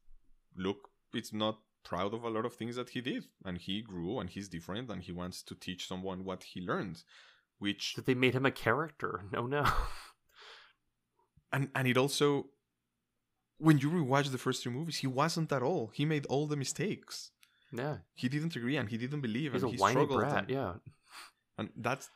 look, 0.56 0.80
it's 1.14 1.34
not 1.34 1.60
proud 1.84 2.14
of 2.14 2.24
a 2.24 2.30
lot 2.30 2.46
of 2.46 2.54
things 2.56 2.76
that 2.76 2.90
he 2.90 3.02
did, 3.02 3.26
and 3.46 3.58
he 3.58 3.82
grew, 3.82 4.20
and 4.20 4.30
he's 4.30 4.50
different, 4.50 4.90
and 4.90 5.02
he 5.04 5.12
wants 5.12 5.42
to 5.44 5.56
teach 5.56 5.88
someone 5.88 6.24
what 6.26 6.44
he 6.44 6.62
learned, 6.62 7.04
which 7.60 7.94
That 7.96 8.06
they 8.06 8.16
made 8.16 8.34
him 8.36 8.46
a 8.46 8.52
character. 8.52 9.24
No, 9.32 9.46
no. 9.48 9.66
and 11.52 11.70
and 11.76 11.88
it 11.88 11.98
also 11.98 12.50
when 13.60 13.80
you 13.80 13.90
rewatch 13.90 14.30
the 14.32 14.38
first 14.38 14.62
three 14.62 14.72
movies, 14.72 14.98
he 14.98 15.08
wasn't 15.08 15.52
at 15.52 15.64
all. 15.64 15.88
He 15.94 16.06
made 16.06 16.28
all 16.28 16.46
the 16.46 16.56
mistakes. 16.56 17.32
yeah, 17.74 17.98
He 18.14 18.30
didn't 18.30 18.56
agree 18.56 18.78
and 18.78 18.88
he 18.90 18.98
didn't 18.98 19.22
believe 19.22 19.54
he's 19.54 19.64
and 19.64 19.72
he 19.72 19.78
struggled. 19.78 20.20
brat. 20.20 20.38
and, 20.38 20.50
Yeah, 20.50 20.74
and 21.58 21.70
that's 21.76 22.10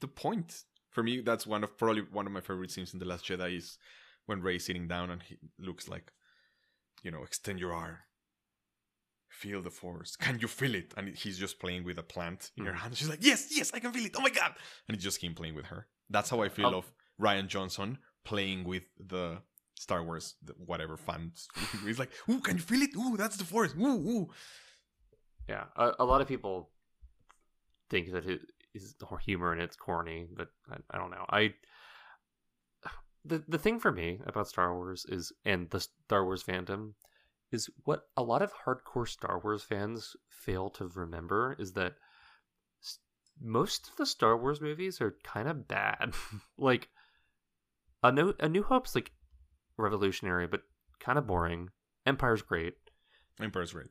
the 0.00 0.08
point. 0.08 0.64
For 0.90 1.02
me, 1.02 1.22
that's 1.22 1.46
one 1.46 1.64
of 1.64 1.78
probably 1.78 2.02
one 2.02 2.26
of 2.26 2.32
my 2.32 2.40
favorite 2.42 2.70
scenes 2.70 2.92
in 2.92 2.98
The 2.98 3.06
Last 3.06 3.24
Jedi 3.24 3.56
is 3.56 3.78
when 4.26 4.42
Rey's 4.42 4.66
sitting 4.66 4.86
down 4.86 5.08
and 5.10 5.22
he 5.22 5.38
looks 5.58 5.88
like, 5.88 6.12
you 7.02 7.10
know, 7.10 7.22
extend 7.22 7.58
your 7.58 7.72
arm. 7.72 7.96
Feel 9.32 9.62
the 9.62 9.70
force. 9.70 10.14
Can 10.16 10.38
you 10.40 10.46
feel 10.48 10.74
it? 10.74 10.92
And 10.96 11.08
he's 11.16 11.38
just 11.38 11.58
playing 11.58 11.84
with 11.84 11.98
a 11.98 12.02
plant 12.02 12.50
in 12.56 12.66
her 12.66 12.72
Mhm. 12.72 12.76
hand. 12.76 12.96
She's 12.96 13.08
like, 13.08 13.24
Yes, 13.24 13.48
yes, 13.50 13.72
I 13.74 13.78
can 13.80 13.92
feel 13.92 14.04
it. 14.06 14.14
Oh 14.16 14.20
my 14.20 14.30
god. 14.30 14.54
And 14.86 14.94
it's 14.94 15.02
just 15.04 15.22
him 15.22 15.34
playing 15.34 15.54
with 15.54 15.66
her. 15.66 15.88
That's 16.10 16.30
how 16.30 16.42
I 16.42 16.48
feel 16.48 16.66
Um, 16.68 16.74
of 16.74 16.92
Rian 17.20 17.46
Johnson 17.48 17.98
playing 18.24 18.64
with 18.64 18.84
the 18.98 19.42
Star 19.74 20.04
Wars, 20.04 20.36
the, 20.42 20.52
whatever 20.52 20.96
fans. 20.96 21.48
He's 21.84 21.98
like, 21.98 22.12
Ooh, 22.28 22.40
can 22.40 22.56
you 22.56 22.62
feel 22.62 22.82
it? 22.82 22.94
Ooh, 22.96 23.16
that's 23.16 23.36
the 23.36 23.44
force. 23.44 23.74
Ooh, 23.74 23.86
ooh. 24.10 24.28
yeah. 25.48 25.64
A, 25.76 25.92
a 26.00 26.04
lot 26.04 26.20
of 26.20 26.28
people 26.28 26.70
think 27.90 28.12
that 28.12 28.24
his, 28.24 28.40
his 28.74 28.94
humor 29.24 29.52
and 29.52 29.60
it's 29.62 29.76
corny, 29.76 30.28
but 30.36 30.48
I, 30.70 30.76
I 30.90 30.98
don't 30.98 31.10
know. 31.10 31.24
I 31.28 31.54
the 33.24 33.42
the 33.48 33.58
thing 33.58 33.78
for 33.78 33.92
me 33.92 34.20
about 34.26 34.48
Star 34.48 34.74
Wars 34.74 35.06
is 35.08 35.32
and 35.44 35.70
the 35.70 35.80
Star 35.80 36.24
Wars 36.24 36.42
fandom 36.42 36.94
is 37.52 37.68
what 37.84 38.04
a 38.16 38.22
lot 38.22 38.42
of 38.42 38.52
hardcore 38.66 39.08
Star 39.08 39.40
Wars 39.42 39.62
fans 39.62 40.16
fail 40.28 40.70
to 40.70 40.88
remember 40.88 41.54
is 41.58 41.72
that 41.74 41.94
most 43.40 43.88
of 43.88 43.96
the 43.96 44.06
Star 44.06 44.36
Wars 44.36 44.60
movies 44.60 45.00
are 45.00 45.16
kind 45.22 45.48
of 45.48 45.68
bad. 45.68 46.14
like 46.58 46.88
a 48.02 48.10
new 48.10 48.34
a 48.40 48.48
New 48.48 48.62
Hope's 48.62 48.94
like 48.94 49.12
revolutionary 49.76 50.46
but 50.46 50.62
kind 50.98 51.18
of 51.18 51.26
boring. 51.26 51.68
Empire's 52.06 52.42
great. 52.42 52.74
Empire's 53.40 53.72
Great. 53.72 53.88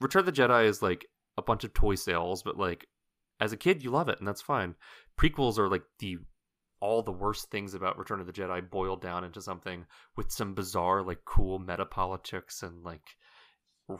Return 0.00 0.20
of 0.20 0.26
the 0.26 0.32
Jedi 0.32 0.64
is 0.64 0.82
like 0.82 1.06
a 1.38 1.42
bunch 1.42 1.64
of 1.64 1.72
toy 1.72 1.94
sales, 1.94 2.42
but 2.42 2.58
like 2.58 2.86
as 3.40 3.52
a 3.52 3.56
kid 3.56 3.82
you 3.82 3.90
love 3.90 4.08
it 4.08 4.18
and 4.18 4.26
that's 4.26 4.42
fine. 4.42 4.74
Prequels 5.18 5.58
are 5.58 5.68
like 5.68 5.84
the 5.98 6.18
all 6.82 7.00
the 7.02 7.12
worst 7.12 7.50
things 7.50 7.74
about 7.74 7.96
Return 7.96 8.20
of 8.20 8.26
the 8.26 8.32
Jedi 8.32 8.68
boiled 8.68 9.00
down 9.00 9.22
into 9.24 9.40
something 9.40 9.86
with 10.16 10.32
some 10.32 10.52
bizarre 10.54 11.00
like 11.02 11.20
cool 11.24 11.58
meta 11.60 11.86
politics 11.86 12.62
and 12.62 12.82
like 12.82 13.04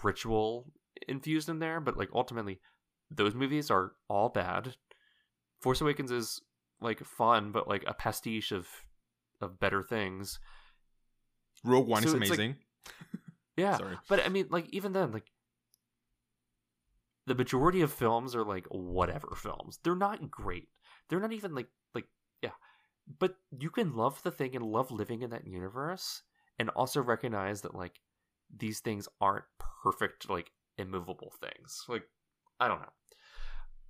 ritual 0.02 0.66
infused 1.08 1.48
in 1.48 1.60
there, 1.60 1.80
but 1.80 1.96
like 1.96 2.08
ultimately 2.12 2.60
those 3.10 3.34
movies 3.34 3.70
are 3.70 3.92
all 4.08 4.28
bad. 4.28 4.74
Force 5.60 5.80
Awakens 5.80 6.10
is 6.10 6.40
like 6.80 6.98
fun, 7.04 7.52
but 7.52 7.68
like 7.68 7.84
a 7.86 7.94
pastiche 7.94 8.50
of 8.52 8.66
of 9.40 9.60
better 9.60 9.82
things. 9.82 10.38
Rogue 11.64 11.86
One 11.86 12.02
is 12.04 12.10
So 12.10 12.16
like- 12.18 12.26
amazing. 12.28 12.56
Yeah. 13.56 13.76
Sorry. 13.76 13.98
But 14.08 14.24
I 14.24 14.30
mean, 14.30 14.46
like 14.50 14.66
even 14.70 14.92
then, 14.94 15.12
like 15.12 15.26
the 17.26 17.34
majority 17.34 17.82
of 17.82 17.92
films 17.92 18.34
are 18.34 18.44
like 18.44 18.66
whatever 18.70 19.34
films. 19.36 19.78
They're 19.84 19.94
not 19.94 20.30
great. 20.30 20.68
They're 21.08 21.20
not 21.20 21.32
even 21.32 21.54
like 21.54 21.68
like. 21.94 22.06
But 23.18 23.36
you 23.58 23.70
can 23.70 23.96
love 23.96 24.22
the 24.22 24.30
thing 24.30 24.54
and 24.54 24.64
love 24.64 24.90
living 24.90 25.22
in 25.22 25.30
that 25.30 25.46
universe, 25.46 26.22
and 26.58 26.68
also 26.70 27.02
recognize 27.02 27.62
that 27.62 27.74
like 27.74 28.00
these 28.56 28.80
things 28.80 29.08
aren't 29.20 29.44
perfect, 29.82 30.30
like 30.30 30.52
immovable 30.78 31.32
things. 31.40 31.84
Like 31.88 32.04
I 32.60 32.68
don't 32.68 32.80
know. 32.80 32.92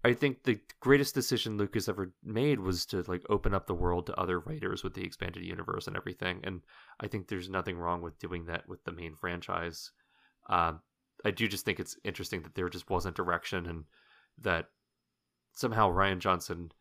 I 0.05 0.15
think 0.15 0.43
the 0.43 0.59
greatest 0.81 1.15
decision 1.15 1.57
Lucas 1.57 1.89
ever 1.89 2.13
made 2.25 2.59
was 2.59 2.87
to 2.87 3.05
like 3.07 3.23
open 3.29 3.55
up 3.55 3.67
the 3.67 3.75
world 3.75 4.07
to 4.07 4.19
other 4.19 4.41
writers 4.41 4.83
with 4.83 4.95
the 4.95 5.05
expanded 5.05 5.45
universe 5.45 5.87
and 5.87 5.97
everything. 5.97 6.41
And 6.43 6.63
I 6.99 7.07
think 7.07 7.29
there's 7.29 7.49
nothing 7.49 7.77
wrong 7.77 8.03
with 8.03 8.19
doing 8.19 8.47
that 8.47 8.69
with 8.69 8.83
the 8.85 8.93
main 8.93 9.15
franchise. 9.15 9.93
Um, 10.49 10.81
I 11.25 11.31
do 11.31 11.47
just 11.47 11.65
think 11.65 11.79
it's 11.79 11.97
interesting 12.03 12.43
that 12.43 12.57
there 12.57 12.69
just 12.69 12.91
wasn't 12.91 13.15
direction 13.15 13.67
and 13.67 13.85
that 14.41 14.71
somehow 15.53 15.89
Rian 15.89 16.19
Johnson 16.19 16.73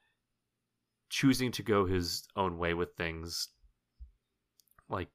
choosing 1.11 1.51
to 1.51 1.61
go 1.61 1.85
his 1.85 2.23
own 2.37 2.57
way 2.57 2.73
with 2.73 2.95
things 2.95 3.49
like 4.89 5.09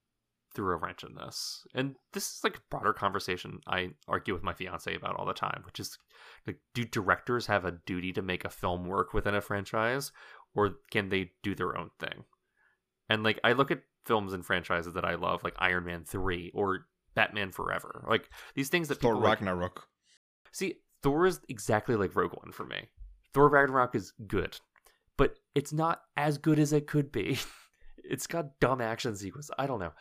threw 0.54 0.74
a 0.74 0.76
wrench 0.76 1.02
in 1.02 1.14
this. 1.14 1.66
And 1.74 1.96
this 2.12 2.24
is 2.26 2.40
like 2.44 2.58
a 2.58 2.60
broader 2.70 2.92
conversation 2.92 3.60
I 3.66 3.90
argue 4.06 4.34
with 4.34 4.42
my 4.42 4.52
fiance 4.52 4.94
about 4.94 5.16
all 5.16 5.24
the 5.24 5.32
time, 5.32 5.62
which 5.64 5.80
is 5.80 5.98
like 6.46 6.58
do 6.74 6.84
directors 6.84 7.46
have 7.46 7.64
a 7.64 7.78
duty 7.86 8.12
to 8.12 8.22
make 8.22 8.44
a 8.44 8.50
film 8.50 8.84
work 8.84 9.14
within 9.14 9.34
a 9.34 9.40
franchise 9.40 10.12
or 10.54 10.76
can 10.90 11.08
they 11.08 11.32
do 11.42 11.54
their 11.54 11.76
own 11.76 11.90
thing? 11.98 12.24
And 13.08 13.24
like 13.24 13.40
I 13.42 13.52
look 13.52 13.70
at 13.70 13.82
films 14.04 14.34
and 14.34 14.44
franchises 14.44 14.92
that 14.92 15.04
I 15.04 15.14
love 15.14 15.42
like 15.42 15.54
Iron 15.58 15.86
Man 15.86 16.04
3 16.04 16.52
or 16.54 16.86
Batman 17.14 17.52
Forever. 17.52 18.04
Like 18.06 18.28
these 18.54 18.68
things 18.68 18.88
that 18.88 19.00
Thor 19.00 19.14
people 19.14 19.22
like, 19.22 19.40
Ragnarok. 19.40 19.88
See, 20.52 20.74
Thor 21.02 21.26
is 21.26 21.40
exactly 21.48 21.96
like 21.96 22.14
Rogue 22.14 22.34
One 22.34 22.52
for 22.52 22.66
me. 22.66 22.88
Thor 23.32 23.48
Ragnarok 23.48 23.94
is 23.94 24.12
good, 24.26 24.58
but 25.16 25.36
it's 25.54 25.72
not 25.72 26.02
as 26.16 26.38
good 26.38 26.58
as 26.58 26.72
it 26.72 26.86
could 26.86 27.12
be. 27.12 27.38
it's 27.98 28.26
got 28.26 28.58
dumb 28.60 28.80
action 28.80 29.16
sequences. 29.16 29.50
I 29.58 29.66
don't 29.66 29.80
know. 29.80 29.92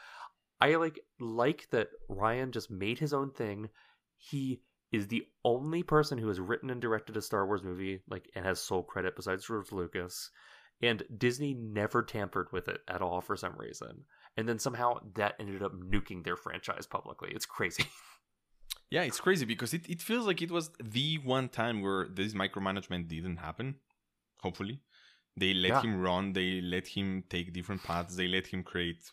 I 0.61 0.75
like 0.75 0.99
like 1.19 1.67
that 1.71 1.89
Rian 2.09 2.51
just 2.51 2.71
made 2.71 2.99
his 2.99 3.13
own 3.13 3.31
thing. 3.31 3.69
He 4.17 4.61
is 4.91 5.07
the 5.07 5.23
only 5.43 5.83
person 5.83 6.17
who 6.17 6.27
has 6.29 6.39
written 6.39 6.69
and 6.69 6.81
directed 6.81 7.17
a 7.17 7.21
Star 7.21 7.45
Wars 7.45 7.63
movie, 7.63 8.01
like, 8.09 8.29
and 8.35 8.45
has 8.45 8.61
sole 8.61 8.83
credit 8.83 9.15
besides 9.15 9.45
George 9.45 9.71
Lucas. 9.71 10.31
And 10.81 11.03
Disney 11.17 11.53
never 11.53 12.03
tampered 12.03 12.47
with 12.51 12.67
it 12.67 12.81
at 12.87 13.01
all 13.01 13.21
for 13.21 13.35
some 13.35 13.55
reason. 13.57 14.03
And 14.37 14.47
then 14.47 14.59
somehow 14.59 14.99
that 15.15 15.35
ended 15.39 15.63
up 15.63 15.73
nuking 15.73 16.23
their 16.23 16.35
franchise 16.35 16.85
publicly. 16.85 17.31
It's 17.33 17.45
crazy. 17.45 17.85
Yeah, 18.91 19.01
it's 19.01 19.19
crazy 19.19 19.45
because 19.45 19.73
it, 19.73 19.89
it 19.89 20.01
feels 20.01 20.27
like 20.27 20.41
it 20.41 20.51
was 20.51 20.69
the 20.81 21.17
one 21.17 21.49
time 21.49 21.81
where 21.81 22.07
this 22.07 22.33
micromanagement 22.33 23.07
didn't 23.07 23.37
happen. 23.37 23.75
Hopefully. 24.41 24.79
They 25.37 25.53
let 25.53 25.71
Yeah. 25.71 25.81
him 25.81 25.99
run, 25.99 26.33
they 26.33 26.61
let 26.61 26.87
him 26.87 27.23
take 27.29 27.53
different 27.53 27.83
paths, 27.83 28.15
they 28.15 28.27
let 28.27 28.47
him 28.47 28.63
create 28.63 29.11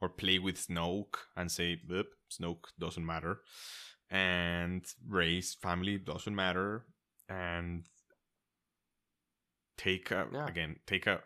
or 0.00 0.08
play 0.08 0.38
with 0.38 0.56
Snoke 0.56 1.16
and 1.36 1.50
say, 1.50 1.80
Snoke 2.30 2.66
doesn't 2.78 3.04
matter. 3.04 3.40
And 4.10 4.84
Rey's, 5.08 5.54
family 5.54 5.98
doesn't 5.98 6.34
matter. 6.34 6.84
And 7.28 7.84
take 9.76 10.10
a, 10.10 10.28
Yeah. 10.32 10.46
again, 10.46 10.76
take 10.86 11.06
a 11.06 11.22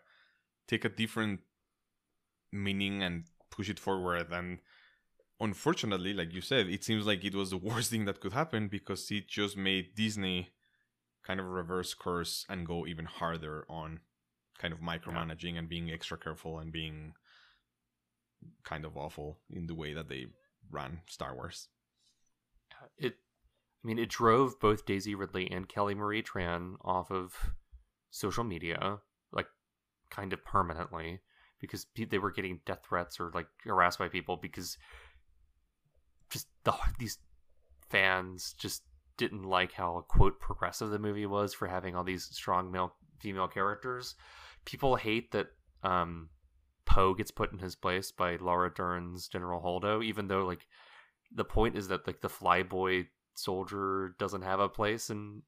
take 0.66 0.84
a 0.84 0.88
different 0.88 1.40
meaning 2.52 3.02
and 3.02 3.24
push 3.50 3.68
it 3.68 3.78
forward 3.78 4.32
and 4.32 4.58
unfortunately, 5.40 6.12
like 6.12 6.32
you 6.34 6.40
said, 6.40 6.68
it 6.68 6.84
seems 6.84 7.06
like 7.06 7.24
it 7.24 7.34
was 7.34 7.50
the 7.50 7.56
worst 7.68 7.90
thing 7.90 8.04
that 8.06 8.20
could 8.20 8.32
happen 8.32 8.68
because 8.68 9.10
it 9.10 9.28
just 9.28 9.56
made 9.56 9.94
Disney 9.94 10.50
kind 11.24 11.40
of 11.40 11.46
reverse 11.46 11.94
course 11.94 12.44
and 12.48 12.66
go 12.66 12.86
even 12.86 13.04
harder 13.04 13.64
on 13.68 14.00
kind 14.58 14.72
of 14.72 14.80
micromanaging 14.80 15.58
and 15.58 15.68
being 15.68 15.90
extra 15.90 16.18
careful 16.18 16.58
and 16.58 16.72
being 16.72 17.12
kind 18.64 18.84
of 18.84 18.96
awful 18.96 19.38
in 19.50 19.66
the 19.66 19.74
way 19.74 19.94
that 19.94 20.08
they 20.08 20.26
ran 20.70 21.00
Star 21.06 21.34
Wars. 21.34 21.68
it 22.96 23.14
i 23.82 23.86
mean 23.86 23.98
it 23.98 24.08
drove 24.08 24.60
both 24.60 24.86
daisy 24.86 25.14
ridley 25.14 25.50
and 25.50 25.68
kelly 25.68 25.94
marie 25.94 26.22
tran 26.22 26.74
off 26.82 27.10
of 27.10 27.34
social 28.10 28.44
media 28.44 28.98
like 29.32 29.46
kind 30.10 30.32
of 30.32 30.44
permanently 30.44 31.20
because 31.60 31.86
they 32.08 32.18
were 32.18 32.30
getting 32.30 32.60
death 32.66 32.84
threats 32.88 33.18
or 33.18 33.30
like 33.34 33.46
harassed 33.64 33.98
by 33.98 34.08
people 34.08 34.36
because 34.36 34.76
just 36.30 36.46
the 36.64 36.72
these 36.98 37.18
fans 37.88 38.54
just 38.58 38.82
didn't 39.16 39.42
like 39.42 39.72
how 39.72 40.04
quote 40.08 40.38
progressive 40.40 40.90
the 40.90 40.98
movie 40.98 41.26
was 41.26 41.52
for 41.52 41.66
having 41.66 41.96
all 41.96 42.04
these 42.04 42.24
strong 42.24 42.70
male 42.70 42.94
female 43.20 43.48
characters 43.48 44.14
people 44.68 44.96
hate 44.96 45.32
that 45.32 45.48
um 45.82 46.28
poe 46.84 47.14
gets 47.14 47.30
put 47.30 47.52
in 47.52 47.58
his 47.58 47.74
place 47.74 48.12
by 48.12 48.36
laura 48.36 48.70
dern's 48.74 49.28
general 49.28 49.62
holdo 49.62 50.04
even 50.04 50.28
though 50.28 50.44
like 50.44 50.66
the 51.34 51.44
point 51.44 51.76
is 51.76 51.88
that 51.88 52.06
like 52.06 52.20
the 52.20 52.28
flyboy 52.28 53.06
soldier 53.34 54.14
doesn't 54.18 54.42
have 54.42 54.60
a 54.60 54.68
place 54.68 55.10
in 55.10 55.42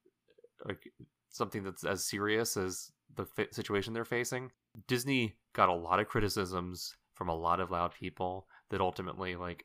like 0.66 0.90
something 1.30 1.62
that's 1.62 1.84
as 1.84 2.04
serious 2.04 2.56
as 2.56 2.90
the 3.16 3.24
fa- 3.24 3.52
situation 3.52 3.92
they're 3.92 4.04
facing. 4.04 4.50
Disney 4.86 5.36
got 5.52 5.68
a 5.68 5.74
lot 5.74 6.00
of 6.00 6.08
criticisms 6.08 6.94
from 7.14 7.28
a 7.28 7.36
lot 7.36 7.60
of 7.60 7.70
loud 7.70 7.92
people 7.92 8.46
that 8.70 8.80
ultimately 8.80 9.36
like 9.36 9.64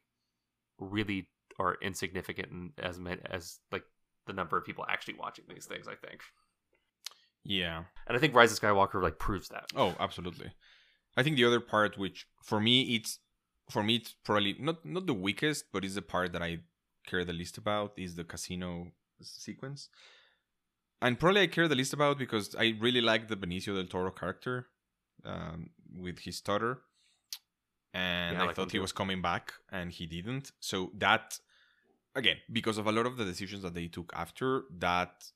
really 0.79 1.29
are 1.59 1.77
insignificant 1.81 2.73
as 2.79 2.99
as 3.29 3.59
like 3.71 3.83
the 4.25 4.33
number 4.33 4.57
of 4.57 4.65
people 4.65 4.85
actually 4.89 5.15
watching 5.15 5.45
these 5.47 5.65
things. 5.65 5.87
I 5.87 5.95
think. 5.95 6.21
Yeah. 7.45 7.85
And 8.07 8.17
I 8.17 8.19
think 8.19 8.33
Rise 8.35 8.51
of 8.51 8.59
Skywalker 8.59 9.01
like 9.01 9.19
proves 9.19 9.49
that. 9.49 9.67
Oh, 9.75 9.95
absolutely. 9.99 10.51
I 11.17 11.23
think 11.23 11.37
the 11.37 11.45
other 11.45 11.61
part, 11.61 11.97
which 11.97 12.27
for 12.43 12.59
me 12.59 12.95
it's 12.95 13.19
for 13.69 13.83
me 13.83 13.95
it's 13.97 14.15
probably 14.23 14.55
not 14.59 14.85
not 14.85 15.05
the 15.07 15.13
weakest, 15.13 15.65
but 15.71 15.85
is 15.85 15.95
the 15.95 16.01
part 16.01 16.33
that 16.33 16.43
I 16.43 16.59
care 17.07 17.23
the 17.23 17.33
least 17.33 17.57
about 17.57 17.93
is 17.97 18.15
the 18.15 18.23
casino 18.25 18.91
sequence. 19.21 19.89
And 21.01 21.19
probably 21.19 21.41
I 21.41 21.47
care 21.47 21.67
the 21.67 21.75
least 21.75 21.93
about 21.93 22.17
because 22.17 22.55
I 22.55 22.75
really 22.79 23.01
like 23.01 23.27
the 23.27 23.35
Benicio 23.37 23.75
del 23.75 23.85
Toro 23.87 24.11
character 24.11 24.67
um, 25.23 25.69
with 25.95 26.19
his 26.19 26.41
daughter, 26.41 26.81
and 27.93 28.37
Yeah, 28.37 28.43
I 28.43 28.47
I, 28.47 28.53
thought 28.53 28.71
he 28.71 28.79
too. 28.79 28.81
was 28.81 28.91
coming 28.91 29.21
back, 29.21 29.53
and 29.71 29.91
he 29.91 30.05
didn't. 30.05 30.51
So 30.59 30.91
that 30.97 31.39
again, 32.15 32.37
because 32.51 32.77
of 32.77 32.87
a 32.87 32.91
lot 32.91 33.05
of 33.05 33.17
the 33.17 33.25
decisions 33.25 33.61
that 33.63 33.73
they 33.73 33.87
took 33.87 34.11
after 34.15 34.63
that 34.79 35.31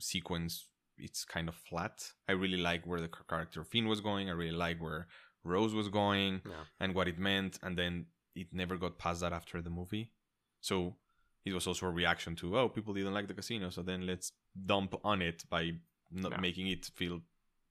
sequence, 0.00 0.68
it's 1.06 1.24
kind 1.24 1.48
of 1.48 1.54
flat. 1.68 1.96
I 2.28 2.32
really 2.32 2.58
like 2.70 2.86
where 2.86 3.00
the 3.00 3.10
character 3.28 3.64
Finn 3.64 3.86
was 3.88 4.00
going. 4.00 4.28
I 4.28 4.32
really 4.32 4.56
like 4.66 4.78
where 4.80 5.06
Rose 5.44 5.74
was 5.74 5.88
going 5.88 6.40
Yeah. 6.52 6.64
and 6.80 6.94
what 6.94 7.08
it 7.08 7.18
meant, 7.18 7.58
and 7.62 7.76
then 7.76 8.06
it 8.34 8.48
never 8.52 8.76
got 8.76 8.98
past 8.98 9.20
that 9.22 9.32
after 9.32 9.60
the 9.62 9.70
movie. 9.70 10.12
So 10.60 10.96
it 11.44 11.52
was 11.52 11.66
also 11.66 11.86
a 11.86 11.90
reaction 11.90 12.36
to 12.36 12.56
oh 12.58 12.68
people 12.68 12.94
didn't 12.94 13.14
like 13.14 13.28
the 13.28 13.34
casino, 13.40 13.70
so 13.70 13.82
then 13.82 14.06
let's 14.06 14.32
dump 14.72 14.94
on 15.04 15.20
it 15.22 15.44
by 15.50 15.72
not 16.10 16.32
Yeah. 16.32 16.40
making 16.40 16.66
it 16.68 16.86
feel 16.94 17.20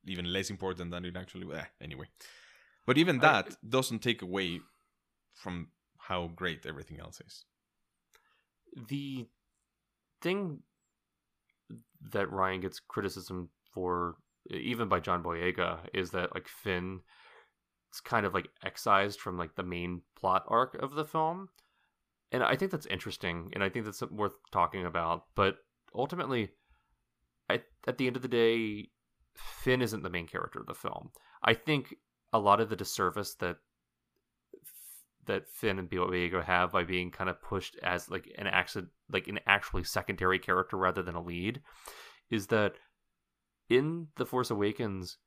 even 0.05 0.25
less 0.33 0.49
important 0.49 0.91
than 0.91 1.05
it 1.05 1.15
actually 1.15 1.45
was. 1.45 1.59
Eh, 1.59 1.65
anyway, 1.79 2.07
but 2.85 2.97
even 2.97 3.15
I- 3.17 3.21
that 3.27 3.69
doesn't 3.77 3.99
take 3.99 4.21
away 4.21 4.59
from 5.33 5.71
how 6.09 6.27
great 6.27 6.65
everything 6.65 6.99
else 6.99 7.21
is. 7.21 7.45
the 8.87 9.27
thing 10.21 10.63
that 12.11 12.29
Rian 12.29 12.61
gets 12.61 12.79
criticism 12.79 13.49
for, 13.73 14.15
even 14.49 14.87
by 14.87 14.99
John 14.99 15.23
Boyega, 15.23 15.79
is 15.93 16.11
that 16.11 16.33
like 16.33 16.47
Finn 16.47 17.01
is 17.93 17.99
kind 17.99 18.25
of 18.25 18.33
like 18.33 18.49
excised 18.63 19.19
from 19.19 19.37
like 19.37 19.55
the 19.55 19.63
main 19.63 20.01
plot 20.15 20.43
arc 20.47 20.75
of 20.81 20.95
the 20.95 21.05
film, 21.05 21.49
and 22.31 22.43
I 22.43 22.55
think 22.55 22.71
that's 22.71 22.85
interesting, 22.85 23.51
and 23.53 23.63
I 23.63 23.69
think 23.69 23.85
that's 23.85 24.01
worth 24.03 24.35
talking 24.51 24.85
about. 24.85 25.25
But 25.35 25.57
ultimately, 25.93 26.49
I, 27.49 27.61
at 27.87 27.97
the 27.97 28.07
end 28.07 28.15
of 28.15 28.21
the 28.21 28.27
day, 28.27 28.89
Finn 29.35 29.81
isn't 29.81 30.03
the 30.03 30.09
main 30.09 30.27
character 30.27 30.59
of 30.59 30.67
the 30.67 30.73
film. 30.73 31.11
I 31.43 31.53
think 31.53 31.95
a 32.33 32.39
lot 32.39 32.61
of 32.61 32.69
the 32.69 32.75
disservice 32.75 33.35
that 33.35 33.57
that 35.27 35.49
Finn 35.49 35.79
and 35.79 35.89
Boyega 35.89 36.43
have 36.43 36.71
by 36.71 36.83
being 36.83 37.11
kind 37.11 37.29
of 37.29 37.41
pushed 37.41 37.77
as 37.83 38.09
like 38.09 38.27
an 38.37 38.47
accident, 38.47 38.91
like 39.11 39.27
an 39.27 39.39
actually 39.45 39.83
secondary 39.83 40.39
character 40.39 40.77
rather 40.77 41.01
than 41.03 41.15
a 41.15 41.21
lead, 41.21 41.61
is 42.29 42.47
that 42.47 42.73
in 43.69 44.07
the 44.17 44.25
Force 44.25 44.49
Awakens, 44.49 45.17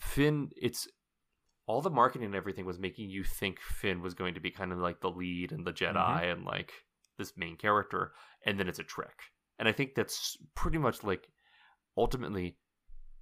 Finn, 0.00 0.50
it's 0.56 0.86
all 1.66 1.80
the 1.80 1.90
marketing 1.90 2.26
and 2.26 2.34
everything 2.34 2.66
was 2.66 2.78
making 2.78 3.08
you 3.08 3.24
think 3.24 3.58
Finn 3.60 4.02
was 4.02 4.14
going 4.14 4.34
to 4.34 4.40
be 4.40 4.50
kind 4.50 4.72
of 4.72 4.78
like 4.78 5.00
the 5.00 5.10
lead 5.10 5.52
and 5.52 5.66
the 5.66 5.72
Jedi 5.72 5.94
mm-hmm. 5.94 6.24
and 6.24 6.44
like 6.44 6.72
this 7.18 7.32
main 7.36 7.56
character, 7.56 8.12
and 8.44 8.58
then 8.58 8.68
it's 8.68 8.78
a 8.78 8.84
trick. 8.84 9.14
And 9.58 9.68
I 9.68 9.72
think 9.72 9.94
that's 9.94 10.36
pretty 10.54 10.78
much 10.78 11.02
like 11.04 11.28
ultimately 11.96 12.58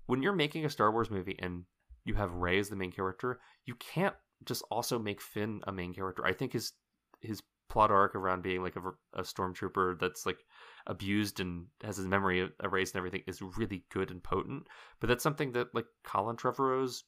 when 0.06 0.22
you're 0.22 0.32
making 0.32 0.64
a 0.64 0.70
Star 0.70 0.90
Wars 0.90 1.10
movie 1.10 1.38
and 1.38 1.64
you 2.04 2.14
have 2.14 2.34
Rey 2.34 2.58
as 2.58 2.68
the 2.68 2.76
main 2.76 2.90
character, 2.90 3.38
you 3.64 3.74
can't 3.76 4.14
just 4.44 4.64
also 4.70 4.98
make 4.98 5.20
Finn 5.20 5.60
a 5.66 5.72
main 5.72 5.94
character. 5.94 6.24
I 6.24 6.32
think 6.32 6.52
his 6.52 6.72
his 7.20 7.42
plot 7.68 7.90
arc 7.90 8.14
around 8.14 8.42
being 8.42 8.62
like 8.62 8.76
a, 8.76 8.80
a 9.18 9.22
stormtrooper 9.22 9.98
that's 9.98 10.26
like 10.26 10.38
abused 10.86 11.40
and 11.40 11.66
has 11.82 11.96
his 11.96 12.06
memory 12.06 12.46
erased 12.62 12.94
and 12.94 12.98
everything 13.00 13.22
is 13.26 13.40
really 13.40 13.84
good 13.90 14.10
and 14.10 14.22
potent. 14.22 14.66
But 15.00 15.08
that's 15.08 15.22
something 15.22 15.52
that 15.52 15.74
like 15.74 15.86
Colin 16.04 16.36
Trevorrow's 16.36 17.04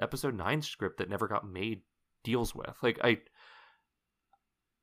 episode 0.00 0.34
nine 0.34 0.62
script 0.62 0.98
that 0.98 1.08
never 1.08 1.28
got 1.28 1.48
made 1.48 1.82
deals 2.24 2.54
with. 2.54 2.76
Like 2.82 2.98
I, 3.04 3.18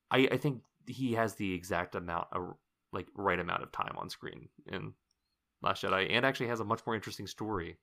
I, 0.10 0.30
I 0.32 0.38
think 0.38 0.62
he 0.88 1.14
has 1.14 1.36
the 1.36 1.54
exact 1.54 1.96
amount 1.96 2.28
of 2.32 2.54
like 2.94 3.08
right 3.16 3.40
amount 3.40 3.64
of 3.64 3.72
time 3.72 3.96
on 3.98 4.10
screen 4.10 4.48
in 4.72 4.94
Last 5.62 5.84
Jedi, 5.84 6.08
and 6.12 6.26
actually 6.26 6.48
has 6.48 6.60
a 6.60 6.66
much 6.66 6.82
more 6.86 6.96
interesting 6.96 7.28
story. 7.28 7.78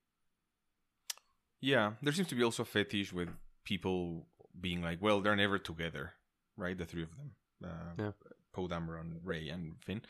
Yeah, 1.61 1.93
there 2.03 2.13
seems 2.13 2.29
to 2.29 2.35
be 2.35 2.43
also 2.43 2.63
a 2.63 2.67
fetish 2.67 3.13
with 3.13 3.29
people 3.65 4.27
being 4.61 4.83
like, 4.83 5.01
well, 5.01 5.21
they're 5.21 5.37
never 5.37 5.59
together, 5.59 6.13
right? 6.57 6.77
The 6.77 6.85
three 6.85 7.03
of 7.03 7.11
them, 7.17 7.31
uh, 7.65 7.93
Yeah. 7.99 8.13
Poe 8.53 8.69
Dameron, 8.69 9.21
Rey, 9.25 9.49
and 9.49 9.77
Finn. 9.85 10.03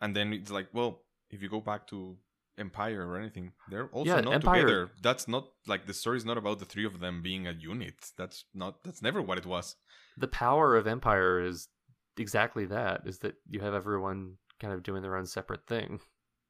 And 0.00 0.14
then 0.14 0.32
it's 0.32 0.50
like, 0.50 0.68
well, 0.72 1.02
if 1.30 1.42
you 1.42 1.48
go 1.48 1.60
back 1.60 1.86
to 1.88 2.16
Empire 2.58 3.06
or 3.08 3.16
anything, 3.16 3.52
they're 3.70 3.88
also 3.88 4.14
Yeah, 4.16 4.20
not 4.20 4.34
Empire- 4.34 4.62
together. 4.62 4.90
That's 5.02 5.28
not 5.28 5.48
like 5.66 5.86
the 5.86 5.94
story 5.94 6.16
is 6.18 6.24
not 6.24 6.36
about 6.38 6.58
the 6.58 6.64
three 6.64 6.84
of 6.84 7.00
them 7.00 7.22
being 7.22 7.46
a 7.46 7.52
unit. 7.52 7.94
That's 8.16 8.44
not. 8.52 8.82
That's 8.84 9.00
never 9.02 9.22
what 9.22 9.38
it 9.38 9.46
was. 9.46 9.76
The 10.16 10.28
power 10.28 10.76
of 10.76 10.86
Empire 10.86 11.40
is 11.40 11.68
exactly 12.16 12.66
that: 12.66 13.06
is 13.06 13.20
that 13.20 13.36
you 13.48 13.60
have 13.60 13.74
everyone 13.74 14.38
kind 14.60 14.72
of 14.74 14.82
doing 14.82 15.02
their 15.02 15.16
own 15.16 15.26
separate 15.26 15.66
thing. 15.68 16.00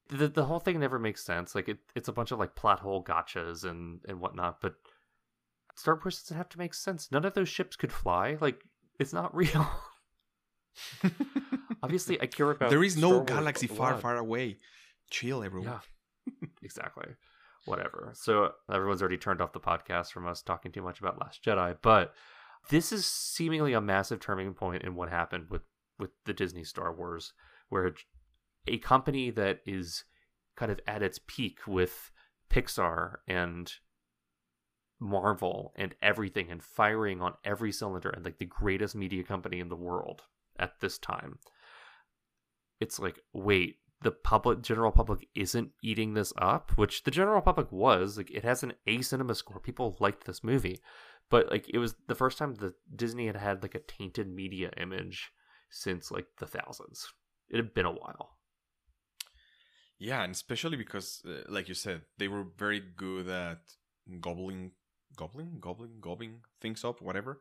The 0.08 0.28
the 0.28 0.46
whole 0.46 0.60
thing 0.60 0.80
never 0.80 0.98
makes 0.98 1.22
sense. 1.24 1.54
Like 1.54 1.68
it, 1.68 1.78
it's 1.94 2.08
a 2.08 2.12
bunch 2.12 2.30
of 2.32 2.38
like 2.38 2.54
plot 2.56 2.80
hole 2.80 3.04
gotchas 3.04 3.64
and 3.64 4.00
and 4.08 4.18
whatnot. 4.18 4.62
But 4.62 4.76
Star 5.78 5.94
Wars 6.02 6.22
doesn't 6.22 6.36
have 6.36 6.48
to 6.50 6.58
make 6.58 6.74
sense. 6.74 7.10
None 7.12 7.24
of 7.24 7.34
those 7.34 7.48
ships 7.48 7.76
could 7.76 7.92
fly. 7.92 8.36
Like 8.40 8.62
it's 8.98 9.12
not 9.12 9.34
real. 9.42 9.66
Obviously, 11.82 12.20
I 12.20 12.26
care 12.26 12.50
about. 12.50 12.70
there 12.70 12.82
is 12.84 12.92
Star 12.94 13.02
no 13.02 13.16
Wars 13.18 13.26
galaxy 13.28 13.66
far, 13.66 13.96
far 13.98 14.16
away. 14.16 14.58
Chill, 15.10 15.42
everyone. 15.42 15.80
Yeah, 16.26 16.48
exactly. 16.62 17.06
Whatever. 17.64 18.12
So 18.14 18.52
everyone's 18.72 19.02
already 19.02 19.18
turned 19.18 19.40
off 19.40 19.52
the 19.52 19.60
podcast 19.60 20.12
from 20.12 20.26
us 20.26 20.42
talking 20.42 20.72
too 20.72 20.82
much 20.82 21.00
about 21.00 21.20
Last 21.20 21.44
Jedi, 21.44 21.76
but 21.82 22.12
this 22.70 22.92
is 22.92 23.06
seemingly 23.06 23.72
a 23.72 23.80
massive 23.80 24.20
turning 24.20 24.54
point 24.54 24.82
in 24.82 24.94
what 24.94 25.08
happened 25.10 25.46
with 25.50 25.62
with 25.98 26.10
the 26.26 26.32
Disney 26.32 26.64
Star 26.64 26.92
Wars, 26.94 27.32
where 27.68 27.92
a 28.66 28.78
company 28.78 29.30
that 29.30 29.60
is 29.66 30.04
kind 30.56 30.70
of 30.70 30.80
at 30.86 31.02
its 31.02 31.18
peak 31.26 31.58
with 31.66 32.10
Pixar 32.50 33.16
and 33.26 33.72
Marvel 35.00 35.72
and 35.76 35.94
everything 36.02 36.50
and 36.50 36.62
firing 36.62 37.20
on 37.20 37.34
every 37.44 37.72
cylinder 37.72 38.10
and 38.10 38.24
like 38.24 38.38
the 38.38 38.44
greatest 38.44 38.94
media 38.94 39.22
company 39.22 39.60
in 39.60 39.68
the 39.68 39.76
world 39.76 40.22
at 40.58 40.80
this 40.80 40.98
time. 40.98 41.38
It's 42.80 42.98
like, 42.98 43.20
wait, 43.32 43.76
the 44.02 44.10
public 44.10 44.62
general 44.62 44.92
public 44.92 45.28
isn't 45.34 45.70
eating 45.82 46.14
this 46.14 46.32
up, 46.38 46.72
which 46.76 47.04
the 47.04 47.10
general 47.10 47.40
public 47.40 47.70
was. 47.72 48.16
Like 48.16 48.30
it 48.30 48.44
has 48.44 48.62
an 48.62 48.74
A 48.86 49.02
cinema 49.02 49.34
score. 49.34 49.60
People 49.60 49.96
liked 50.00 50.24
this 50.24 50.44
movie. 50.44 50.80
But 51.30 51.50
like 51.50 51.68
it 51.68 51.78
was 51.78 51.94
the 52.06 52.14
first 52.14 52.38
time 52.38 52.54
that 52.56 52.74
Disney 52.94 53.26
had 53.26 53.36
had 53.36 53.62
like 53.62 53.74
a 53.74 53.80
tainted 53.80 54.28
media 54.28 54.70
image 54.76 55.30
since 55.70 56.10
like 56.10 56.26
the 56.38 56.46
thousands. 56.46 57.12
It 57.50 57.56
had 57.56 57.74
been 57.74 57.86
a 57.86 57.90
while. 57.90 58.38
Yeah, 59.98 60.22
and 60.22 60.32
especially 60.32 60.76
because, 60.76 61.22
uh, 61.26 61.42
like 61.48 61.68
you 61.68 61.74
said, 61.74 62.02
they 62.18 62.28
were 62.28 62.44
very 62.56 62.80
good 62.80 63.28
at 63.28 63.58
gobbling, 64.20 64.72
gobbling, 65.16 65.58
gobbling, 65.60 66.00
gobbling 66.00 66.40
things 66.60 66.84
up, 66.84 67.00
whatever, 67.00 67.40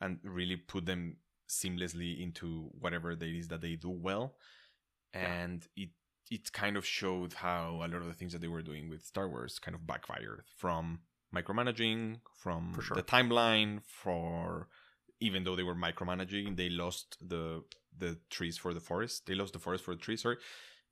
and 0.00 0.18
really 0.22 0.56
put 0.56 0.86
them 0.86 1.16
seamlessly 1.48 2.20
into 2.22 2.70
whatever 2.78 3.12
it 3.12 3.22
is 3.22 3.48
that 3.48 3.60
they 3.60 3.74
do 3.74 3.90
well. 3.90 4.34
Yeah. 5.14 5.32
And 5.32 5.66
it 5.76 5.90
it 6.30 6.52
kind 6.52 6.76
of 6.76 6.84
showed 6.84 7.32
how 7.32 7.76
a 7.76 7.88
lot 7.88 7.94
of 7.94 8.06
the 8.06 8.12
things 8.12 8.32
that 8.32 8.40
they 8.40 8.48
were 8.48 8.62
doing 8.62 8.90
with 8.90 9.04
Star 9.04 9.28
Wars 9.28 9.58
kind 9.58 9.74
of 9.74 9.86
backfired 9.86 10.42
from 10.56 11.00
micromanaging, 11.34 12.20
from 12.34 12.78
sure. 12.82 12.94
the 12.94 13.02
timeline, 13.02 13.80
for 13.86 14.68
even 15.20 15.44
though 15.44 15.56
they 15.56 15.62
were 15.62 15.74
micromanaging, 15.74 16.56
they 16.56 16.68
lost 16.68 17.16
the 17.26 17.62
the 17.96 18.18
trees 18.30 18.56
for 18.56 18.74
the 18.74 18.80
forest. 18.80 19.26
They 19.26 19.34
lost 19.34 19.52
the 19.52 19.58
forest 19.58 19.84
for 19.84 19.94
the 19.94 20.00
trees, 20.00 20.22
sorry. 20.22 20.36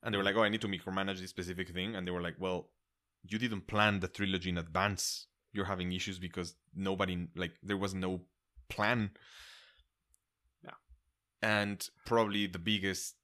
And 0.03 0.13
they 0.13 0.17
were 0.17 0.23
mm-hmm. 0.23 0.37
like, 0.37 0.41
oh, 0.41 0.43
I 0.43 0.49
need 0.49 0.61
to 0.61 0.67
micromanage 0.67 1.19
this 1.19 1.29
specific 1.29 1.69
thing. 1.69 1.95
And 1.95 2.05
they 2.05 2.11
were 2.11 2.21
like, 2.21 2.35
well, 2.39 2.69
you 3.23 3.37
didn't 3.37 3.67
plan 3.67 3.99
the 3.99 4.07
trilogy 4.07 4.49
in 4.49 4.57
advance. 4.57 5.27
You're 5.53 5.65
having 5.65 5.91
issues 5.91 6.19
because 6.19 6.55
nobody, 6.75 7.27
like, 7.35 7.53
there 7.63 7.77
was 7.77 7.93
no 7.93 8.21
plan. 8.69 9.11
Yeah. 10.63 10.71
And 11.41 11.87
probably 12.05 12.47
the 12.47 12.59
biggest, 12.59 13.15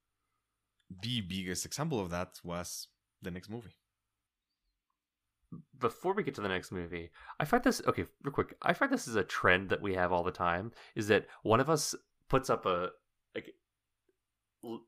the 1.02 1.22
biggest 1.22 1.66
example 1.66 2.00
of 2.00 2.10
that 2.10 2.40
was 2.44 2.88
the 3.22 3.32
next 3.32 3.50
movie. 3.50 3.76
before 5.80 6.14
we 6.14 6.24
get 6.24 6.36
to 6.36 6.41
the 6.41 6.48
next 6.48 6.72
movie, 6.72 7.12
I 7.40 7.45
find 7.45 7.64
this 7.64 7.82
okay, 7.88 8.06
real 8.24 8.34
quick. 8.34 8.56
I 8.62 8.74
find 8.74 8.91
this 8.91 9.08
is 9.08 9.16
a 9.16 9.24
trend 9.24 9.70
that 9.70 9.82
we 9.82 9.94
have 9.95 10.12
all 10.12 10.24
the 10.24 10.32
time. 10.32 10.72
Is 10.95 11.08
that 11.08 11.28
one 11.44 11.60
of 11.60 11.70
us 11.70 11.95
puts 12.30 12.50
up 12.50 12.66
a 12.66 12.90
like 13.36 13.54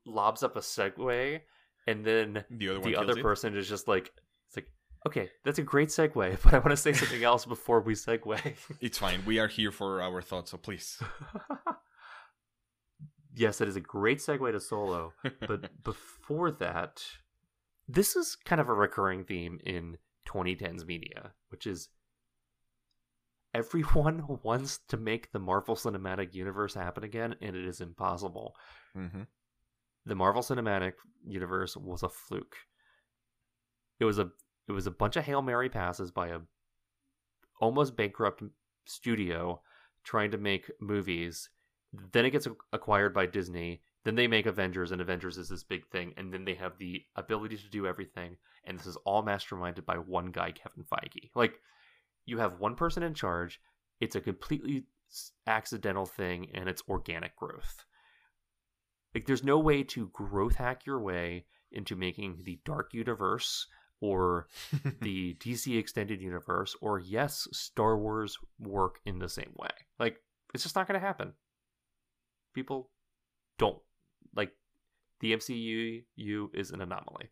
lobs 0.04 0.42
up 0.42 0.56
a 0.56 0.60
segue, 0.60 1.40
and 1.86 2.04
then 2.04 2.44
The 2.50 2.70
other 2.70 2.80
one 2.80 2.90
the 2.90 2.96
other 2.96 3.22
person 3.22 3.56
is 3.56 3.68
just 3.68 3.88
like, 3.88 4.12
okay, 5.06 5.30
that's 5.44 5.58
a 5.58 5.62
great 5.62 5.88
segue, 5.88 6.38
but 6.42 6.52
I 6.52 6.58
want 6.58 6.70
to 6.70 6.76
say 6.76 6.92
something 6.92 7.22
else 7.22 7.46
before 7.46 7.80
we 7.80 7.94
segue. 7.94 8.56
It's 8.80 8.98
fine. 8.98 9.22
We 9.24 9.38
are 9.38 9.46
here 9.46 9.70
for 9.70 10.02
our 10.02 10.20
thoughts, 10.20 10.50
so 10.50 10.58
please. 10.58 11.00
yes, 13.34 13.58
that 13.58 13.68
is 13.68 13.76
a 13.76 13.80
great 13.80 14.18
segue 14.18 14.50
to 14.52 14.60
Solo. 14.60 15.12
But 15.46 15.70
before 15.84 16.50
that, 16.50 17.04
this 17.88 18.16
is 18.16 18.36
kind 18.36 18.60
of 18.60 18.68
a 18.68 18.74
recurring 18.74 19.24
theme 19.24 19.60
in 19.64 19.98
2010s 20.28 20.84
media, 20.84 21.32
which 21.50 21.66
is 21.66 21.88
everyone 23.54 24.24
wants 24.42 24.80
to 24.88 24.96
make 24.96 25.30
the 25.30 25.38
Marvel 25.38 25.76
Cinematic 25.76 26.34
Universe 26.34 26.74
happen 26.74 27.04
again, 27.04 27.36
and 27.40 27.54
it 27.54 27.64
is 27.64 27.80
impossible. 27.80 28.56
Mm-hmm. 28.96 29.22
The 30.04 30.14
Marvel 30.14 30.42
Cinematic 30.42 30.94
Universe 31.24 31.76
was 31.76 32.02
a 32.02 32.08
fluke. 32.08 32.56
It 33.98 34.04
was 34.04 34.18
a 34.18 34.30
it 34.68 34.72
was 34.72 34.86
a 34.86 34.90
bunch 34.90 35.16
of 35.16 35.24
hail 35.24 35.42
mary 35.42 35.68
passes 35.68 36.10
by 36.10 36.28
a 36.28 36.40
almost 37.60 37.96
bankrupt 37.96 38.42
studio 38.84 39.60
trying 40.04 40.30
to 40.30 40.38
make 40.38 40.70
movies. 40.80 41.48
Then 42.12 42.24
it 42.24 42.30
gets 42.30 42.48
acquired 42.72 43.14
by 43.14 43.26
Disney. 43.26 43.82
Then 44.04 44.14
they 44.14 44.28
make 44.28 44.46
Avengers, 44.46 44.92
and 44.92 45.00
Avengers 45.00 45.36
is 45.36 45.48
this 45.48 45.64
big 45.64 45.86
thing. 45.88 46.14
And 46.16 46.32
then 46.32 46.44
they 46.44 46.54
have 46.54 46.78
the 46.78 47.02
ability 47.16 47.56
to 47.56 47.68
do 47.70 47.86
everything. 47.86 48.36
And 48.64 48.78
this 48.78 48.86
is 48.86 48.96
all 49.04 49.24
masterminded 49.24 49.84
by 49.84 49.96
one 49.96 50.30
guy, 50.30 50.52
Kevin 50.52 50.84
Feige. 50.84 51.30
Like, 51.34 51.54
you 52.24 52.38
have 52.38 52.60
one 52.60 52.76
person 52.76 53.02
in 53.02 53.14
charge. 53.14 53.60
It's 54.00 54.16
a 54.16 54.20
completely 54.20 54.84
accidental 55.46 56.06
thing, 56.06 56.48
and 56.54 56.68
it's 56.68 56.82
organic 56.88 57.34
growth. 57.36 57.84
Like, 59.14 59.26
there's 59.26 59.44
no 59.44 59.58
way 59.58 59.82
to 59.84 60.10
growth 60.12 60.56
hack 60.56 60.86
your 60.86 61.00
way 61.00 61.46
into 61.72 61.96
making 61.96 62.42
the 62.44 62.60
Dark 62.64 62.92
Universe 62.92 63.66
or 64.00 64.48
the 65.00 65.34
DC 65.34 65.78
Extended 65.78 66.20
Universe, 66.20 66.76
or 66.80 66.98
yes, 66.98 67.48
Star 67.52 67.98
Wars 67.98 68.38
work 68.58 69.00
in 69.04 69.18
the 69.18 69.28
same 69.28 69.52
way. 69.56 69.70
Like, 69.98 70.18
it's 70.54 70.62
just 70.62 70.76
not 70.76 70.86
going 70.86 71.00
to 71.00 71.06
happen. 71.06 71.32
People 72.54 72.90
don't 73.58 73.78
like 74.34 74.52
the 75.20 75.34
MCU 75.34 76.02
is 76.54 76.70
an 76.70 76.80
anomaly. 76.80 77.30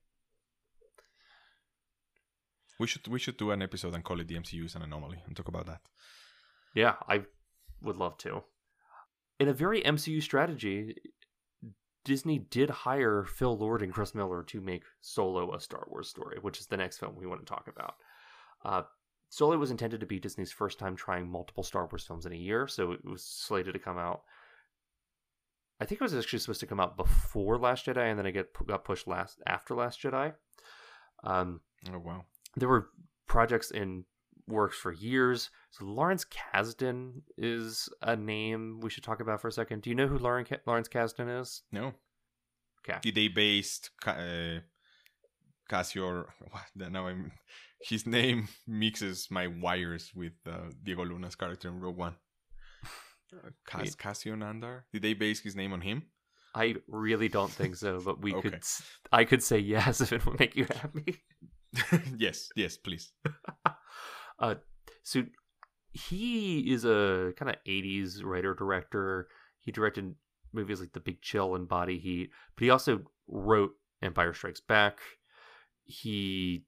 We 2.79 2.87
should 2.87 3.07
we 3.07 3.19
should 3.19 3.37
do 3.37 3.51
an 3.53 3.63
episode 3.63 3.95
and 3.95 4.03
call 4.03 4.21
it 4.21 4.29
the 4.29 4.35
MCU 4.35 4.67
is 4.67 4.75
an 4.75 4.83
anomaly 4.83 5.23
and 5.27 5.37
talk 5.37 5.49
about 5.49 5.67
that. 5.67 5.81
Yeah, 6.75 6.95
I 7.09 7.23
would 7.83 7.97
love 7.97 8.19
to. 8.19 8.43
In 9.39 9.49
a 9.49 9.53
very 9.53 9.81
MCU 9.83 10.23
strategy, 10.23 10.97
Disney 12.05 12.39
did 12.39 12.71
hire 12.71 13.25
Phil 13.25 13.57
Lord 13.57 13.83
and 13.83 13.93
Chris 13.93 14.15
Miller 14.15 14.43
to 14.45 14.61
make 14.61 14.85
Solo 15.01 15.55
a 15.55 15.61
Star 15.61 15.87
Wars 15.89 16.09
story, 16.09 16.39
which 16.41 16.61
is 16.61 16.67
the 16.67 16.77
next 16.77 16.99
film 16.99 17.17
we 17.17 17.27
want 17.27 17.41
to 17.41 17.51
talk 17.51 17.69
about. 17.69 17.95
Uh, 18.65 18.83
Solo 19.31 19.57
was 19.57 19.71
intended 19.71 20.01
to 20.01 20.07
be 20.07 20.21
Disney's 20.21 20.53
first 20.53 20.79
time 20.79 20.95
trying 20.95 21.29
multiple 21.29 21.65
Star 21.65 21.87
Wars 21.87 22.07
films 22.07 22.27
in 22.27 22.33
a 22.33 22.37
year, 22.37 22.69
so 22.69 22.93
it 22.93 23.05
was 23.05 23.25
slated 23.25 23.73
to 23.73 23.81
come 23.81 23.99
out. 23.99 24.23
I 25.81 25.87
think 25.87 26.01
it 26.01 26.05
was 26.05 26.15
actually 26.15 26.39
supposed 26.39 26.61
to 26.61 26.67
come 26.67 26.79
out 26.79 26.97
before 26.97 27.59
Last 27.59 27.87
Jedi, 27.87 28.11
and 28.11 28.19
then 28.19 28.27
it 28.27 28.47
got 28.67 28.85
pushed 28.85 29.09
last 29.09 29.43
after 29.47 29.75
Last 29.75 30.01
Jedi. 30.01 30.35
Um, 31.25 31.61
oh 31.93 31.99
wow! 31.99 32.25
There 32.57 32.69
were 32.69 32.91
projects 33.27 33.71
in 33.71 34.05
works 34.47 34.77
for 34.77 34.93
years. 34.93 35.51
So 35.71 35.85
Lawrence 35.85 36.25
Kasdan 36.25 37.23
is 37.39 37.89
a 38.03 38.17
name 38.17 38.81
we 38.83 38.91
should 38.91 39.05
talk 39.05 39.21
about 39.21 39.41
for 39.41 39.49
a 39.49 39.53
second. 39.53 39.83
Do 39.83 39.91
you 39.91 39.97
know 39.97 40.07
who 40.07 40.19
Lawrence 40.19 40.51
Lawrence 40.67 40.89
Kasdan 40.89 41.41
is? 41.41 41.63
No. 41.73 41.93
Okay. 42.89 42.99
Did 43.03 43.15
they 43.15 43.29
based 43.29 43.91
uh, 44.07 44.61
Cassian? 45.69 46.25
Now 46.77 47.07
I'm. 47.07 47.33
His 47.83 48.07
name 48.07 48.49
mixes 48.67 49.29
my 49.31 49.47
wires 49.47 50.11
with 50.15 50.33
uh, 50.47 50.71
Diego 50.83 51.05
Luna's 51.05 51.35
character 51.35 51.69
in 51.69 51.81
Rogue 51.81 51.97
One. 51.99 52.15
Cas- 53.67 53.95
Cassian 53.95 54.43
Andor. 54.43 54.87
Did 54.93 55.03
they 55.03 55.13
base 55.15 55.41
his 55.41 55.55
name 55.57 55.73
on 55.73 55.81
him? 55.83 56.05
I 56.55 56.77
really 56.87 57.29
don't 57.29 57.51
think 57.51 57.77
so, 57.77 58.01
but 58.01 58.23
we 58.23 58.33
Okay. 58.35 58.51
could. 58.51 58.63
I 59.13 59.25
could 59.25 59.43
say 59.43 59.59
yes 59.75 60.01
if 60.01 60.13
it 60.13 60.25
would 60.25 60.39
make 60.39 60.57
you 60.57 60.67
happy. 60.67 61.23
yes, 62.17 62.49
yes, 62.57 62.77
please. 62.77 63.13
Uh, 64.39 64.57
so 65.03 65.23
he 65.93 66.73
is 66.73 66.85
a 66.85 67.33
kind 67.37 67.51
of 67.51 67.57
80s 67.67 68.25
writer 68.25 68.55
director. 68.55 69.29
He 69.61 69.71
directed 69.73 70.15
movies 70.53 70.81
like 70.81 70.93
The 70.93 71.01
Big 71.01 71.23
Chill 71.23 71.55
and 71.55 71.69
Body 71.69 71.99
Heat, 71.99 72.31
but 72.57 72.65
he 72.65 72.71
also 72.71 73.03
wrote 73.29 73.73
Empire 74.03 74.35
Strikes 74.35 74.61
Back. 74.61 74.99
He 75.85 76.65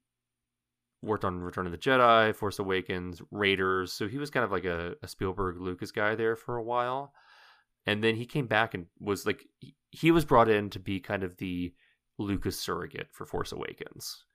worked 1.01 1.25
on 1.25 1.39
Return 1.39 1.65
of 1.65 1.71
the 1.71 1.77
Jedi, 1.77 2.35
Force 2.35 2.59
Awakens, 2.59 3.21
Raiders. 3.31 3.93
So 3.93 4.07
he 4.07 4.17
was 4.17 4.29
kind 4.29 4.43
of 4.43 4.51
like 4.51 4.65
a, 4.65 4.95
a 5.03 5.07
Spielberg 5.07 5.59
Lucas 5.59 5.91
guy 5.91 6.15
there 6.15 6.35
for 6.35 6.57
a 6.57 6.63
while. 6.63 7.13
And 7.85 8.03
then 8.03 8.15
he 8.15 8.25
came 8.25 8.47
back 8.47 8.73
and 8.73 8.87
was 8.99 9.25
like, 9.25 9.45
he, 9.59 9.75
he 9.91 10.11
was 10.11 10.25
brought 10.25 10.49
in 10.49 10.69
to 10.71 10.79
be 10.79 10.99
kind 10.99 11.23
of 11.23 11.37
the 11.37 11.73
Lucas 12.17 12.59
surrogate 12.59 13.09
for 13.11 13.25
Force 13.25 13.51
Awakens 13.51 14.25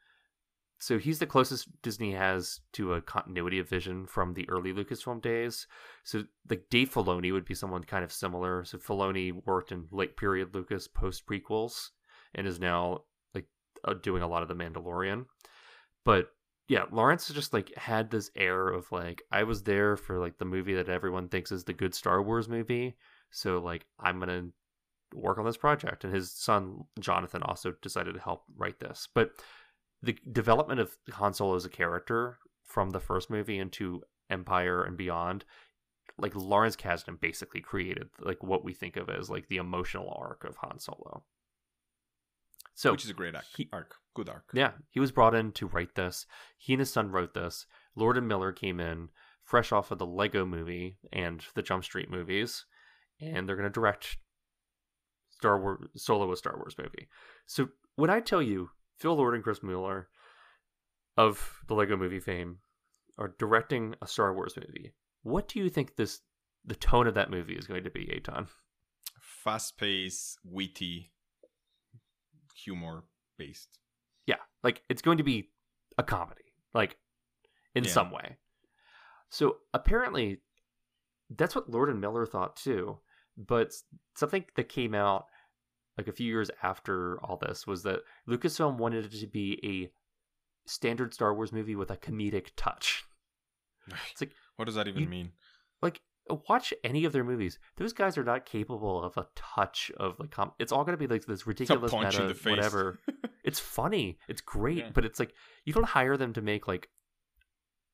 so 0.82 0.98
he's 0.98 1.20
the 1.20 1.26
closest 1.26 1.68
Disney 1.82 2.10
has 2.10 2.58
to 2.72 2.94
a 2.94 3.00
continuity 3.00 3.60
of 3.60 3.68
vision 3.68 4.04
from 4.04 4.34
the 4.34 4.48
early 4.48 4.72
Lucasfilm 4.72 5.22
days. 5.22 5.68
So 6.02 6.24
like 6.50 6.64
Dave 6.70 6.90
Filoni 6.90 7.32
would 7.32 7.44
be 7.44 7.54
someone 7.54 7.84
kind 7.84 8.02
of 8.02 8.12
similar. 8.12 8.64
So 8.64 8.78
Filoni 8.78 9.30
worked 9.46 9.70
in 9.70 9.86
late 9.92 10.16
period 10.16 10.56
Lucas 10.56 10.88
post 10.88 11.24
prequels 11.24 11.90
and 12.34 12.48
is 12.48 12.58
now 12.58 13.02
like 13.32 13.46
uh, 13.84 13.94
doing 13.94 14.24
a 14.24 14.26
lot 14.26 14.42
of 14.42 14.48
the 14.48 14.56
Mandalorian. 14.56 15.26
But 16.04 16.30
yeah, 16.66 16.86
Lawrence 16.90 17.28
just 17.28 17.52
like 17.52 17.72
had 17.76 18.10
this 18.10 18.32
air 18.34 18.66
of 18.66 18.90
like 18.90 19.22
I 19.30 19.44
was 19.44 19.62
there 19.62 19.96
for 19.96 20.18
like 20.18 20.38
the 20.38 20.44
movie 20.44 20.74
that 20.74 20.88
everyone 20.88 21.28
thinks 21.28 21.52
is 21.52 21.62
the 21.62 21.72
good 21.72 21.94
Star 21.94 22.20
Wars 22.20 22.48
movie. 22.48 22.96
So 23.30 23.60
like 23.60 23.86
I'm 24.00 24.18
gonna 24.18 24.48
work 25.14 25.38
on 25.38 25.44
this 25.44 25.56
project, 25.56 26.02
and 26.02 26.12
his 26.12 26.32
son 26.32 26.80
Jonathan 26.98 27.44
also 27.44 27.72
decided 27.82 28.14
to 28.14 28.20
help 28.20 28.42
write 28.56 28.80
this. 28.80 29.06
But 29.14 29.30
the 30.02 30.16
development 30.30 30.80
of 30.80 30.96
Han 31.12 31.32
Solo 31.34 31.54
as 31.56 31.64
a 31.64 31.68
character 31.70 32.38
from 32.64 32.90
the 32.90 33.00
first 33.00 33.30
movie 33.30 33.58
into 33.58 34.02
Empire 34.30 34.82
and 34.82 34.96
beyond, 34.96 35.44
like 36.18 36.34
Lawrence 36.34 36.76
Kasdan 36.76 37.20
basically 37.20 37.60
created 37.60 38.08
like 38.20 38.42
what 38.42 38.64
we 38.64 38.72
think 38.72 38.96
of 38.96 39.08
as 39.08 39.30
like 39.30 39.48
the 39.48 39.56
emotional 39.58 40.12
arc 40.18 40.44
of 40.44 40.56
Han 40.56 40.78
Solo. 40.78 41.24
So 42.74 42.92
Which 42.92 43.04
is 43.04 43.10
a 43.10 43.14
great 43.14 43.34
arc. 43.34 43.44
he- 43.56 43.68
arc. 43.72 43.96
Good 44.14 44.28
arc. 44.28 44.50
yeah, 44.52 44.72
he 44.90 45.00
was 45.00 45.10
brought 45.12 45.34
in 45.34 45.52
to 45.52 45.66
write 45.68 45.94
this. 45.94 46.26
He 46.58 46.74
and 46.74 46.80
his 46.80 46.92
son 46.92 47.10
wrote 47.10 47.32
this. 47.34 47.66
Lord 47.96 48.18
and 48.18 48.28
Miller 48.28 48.52
came 48.52 48.78
in 48.80 49.08
fresh 49.42 49.72
off 49.72 49.90
of 49.90 49.98
the 49.98 50.06
Lego 50.06 50.44
movie 50.44 50.98
and 51.12 51.42
the 51.54 51.62
Jump 51.62 51.82
Street 51.84 52.10
movies, 52.10 52.64
and 53.20 53.48
they're 53.48 53.56
going 53.56 53.68
to 53.68 53.72
direct 53.72 54.18
Star 55.30 55.58
Wars 55.60 55.86
Solo 55.96 56.30
a 56.30 56.36
Star 56.36 56.56
Wars 56.56 56.76
movie. 56.78 57.08
So 57.46 57.68
when 57.96 58.10
I 58.10 58.20
tell 58.20 58.42
you 58.42 58.70
Phil 59.02 59.16
Lord 59.16 59.34
and 59.34 59.42
Chris 59.42 59.64
Miller 59.64 60.08
of 61.16 61.58
the 61.66 61.74
Lego 61.74 61.96
movie 61.96 62.20
fame 62.20 62.58
are 63.18 63.34
directing 63.36 63.96
a 64.00 64.06
Star 64.06 64.32
Wars 64.32 64.54
movie, 64.56 64.94
what 65.24 65.48
do 65.48 65.58
you 65.58 65.68
think 65.68 65.96
this 65.96 66.20
the 66.64 66.76
tone 66.76 67.08
of 67.08 67.14
that 67.14 67.28
movie 67.30 67.54
is 67.56 67.66
going 67.66 67.82
to 67.82 67.90
be, 67.90 68.08
Aton? 68.16 68.46
Fast 69.20 69.76
paced, 69.76 70.38
witty, 70.44 71.10
humor 72.54 73.02
based. 73.36 73.80
Yeah, 74.26 74.36
like 74.62 74.82
it's 74.88 75.02
going 75.02 75.18
to 75.18 75.24
be 75.24 75.50
a 75.98 76.04
comedy, 76.04 76.54
like 76.72 76.96
in 77.74 77.82
Yeah. 77.82 77.90
some 77.90 78.12
way. 78.12 78.36
So 79.30 79.56
apparently, 79.74 80.42
that's 81.28 81.56
what 81.56 81.68
Lord 81.68 81.90
and 81.90 82.00
Miller 82.00 82.24
thought 82.24 82.54
too. 82.54 83.00
But 83.36 83.72
something 84.14 84.44
that 84.54 84.68
came 84.68 84.94
out 84.94 85.26
like 85.98 86.08
a 86.08 86.12
few 86.12 86.26
years 86.26 86.50
after 86.62 87.18
all 87.22 87.36
this 87.36 87.66
was 87.66 87.82
that 87.82 88.00
Lucasfilm 88.28 88.76
wanted 88.78 89.04
it 89.06 89.18
to 89.20 89.26
be 89.26 89.58
a 89.64 89.90
standard 90.68 91.12
Star 91.12 91.34
Wars 91.34 91.52
movie 91.52 91.76
with 91.76 91.90
a 91.90 91.96
comedic 91.96 92.48
touch. 92.56 93.04
It's 94.12 94.20
like- 94.20 94.34
what 94.56 94.66
does 94.66 94.74
that 94.76 94.88
even 94.88 95.02
you- 95.02 95.08
mean? 95.08 95.32
Like 95.82 96.00
watch 96.48 96.72
any 96.84 97.04
of 97.04 97.12
their 97.12 97.24
movies; 97.24 97.58
those 97.76 97.92
guys 97.92 98.16
are 98.16 98.22
not 98.22 98.46
capable 98.46 99.02
of 99.02 99.16
a 99.16 99.26
touch 99.34 99.90
of 99.96 100.20
like. 100.20 100.30
Com- 100.30 100.52
it's 100.60 100.70
all 100.70 100.84
going 100.84 100.96
to 100.96 101.08
be 101.08 101.12
like 101.12 101.24
this 101.26 101.46
ridiculous 101.48 101.92
meta, 101.92 102.22
in 102.22 102.28
the 102.28 102.34
face. 102.34 102.50
whatever. 102.50 103.00
it's 103.44 103.58
funny 103.58 104.18
it's 104.28 104.40
great 104.40 104.76
Yeah. 104.78 104.90
but 104.94 105.04
it's 105.04 105.18
like 105.18 105.34
you 105.64 105.72
don't 105.72 105.82
hire 105.82 106.16
them 106.16 106.32
to 106.34 106.40
make 106.40 106.68
like 106.68 106.88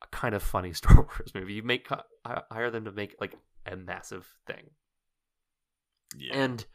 a 0.03 0.07
kind 0.09 0.35
of 0.35 0.43
funny 0.43 0.73
star 0.75 0.95
wars 0.97 1.33
movie 1.35 1.55
you 1.55 1.63
make 1.63 1.89
hire 2.51 2.71
them 2.71 2.85
to 2.85 2.93
make 2.93 3.17
like 3.19 3.35
a 3.65 3.75
massive 3.75 4.29
thing 4.47 4.69
yeah. 6.17 6.35
and 6.35 6.67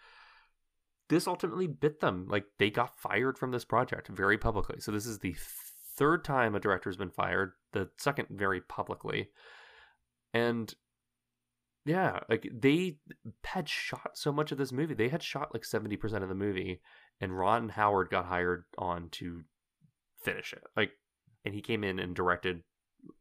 this 1.13 1.27
ultimately 1.27 1.67
bit 1.67 1.99
them. 1.99 2.25
Like 2.27 2.45
they 2.57 2.71
got 2.71 2.97
fired 2.97 3.37
from 3.37 3.51
this 3.51 3.63
project 3.63 4.07
very 4.07 4.37
publicly. 4.37 4.79
So 4.79 4.91
this 4.91 5.05
is 5.05 5.19
the 5.19 5.35
third 5.95 6.25
time 6.25 6.55
a 6.55 6.59
director's 6.59 6.97
been 6.97 7.11
fired 7.11 7.51
the 7.71 7.89
second 7.97 8.27
very 8.31 8.61
publicly. 8.61 9.29
And 10.33 10.73
yeah 11.85 12.21
like 12.29 12.49
they 12.51 12.95
had 13.43 13.67
shot 13.69 14.11
so 14.15 14.31
much 14.31 14.51
of 14.51 14.57
this 14.57 14.71
movie. 14.71 14.95
They 14.95 15.09
had 15.09 15.21
shot 15.21 15.53
like 15.53 15.63
70% 15.63 16.23
of 16.23 16.29
the 16.29 16.35
movie 16.35 16.81
and 17.21 17.37
ron 17.37 17.69
howard 17.69 18.09
got 18.09 18.25
hired 18.25 18.63
on 18.77 19.09
to 19.11 19.41
finish 20.23 20.51
it. 20.51 20.63
Like 20.75 20.93
and 21.45 21.53
he 21.53 21.61
came 21.61 21.83
in 21.83 21.99
and 21.99 22.15
directed 22.15 22.63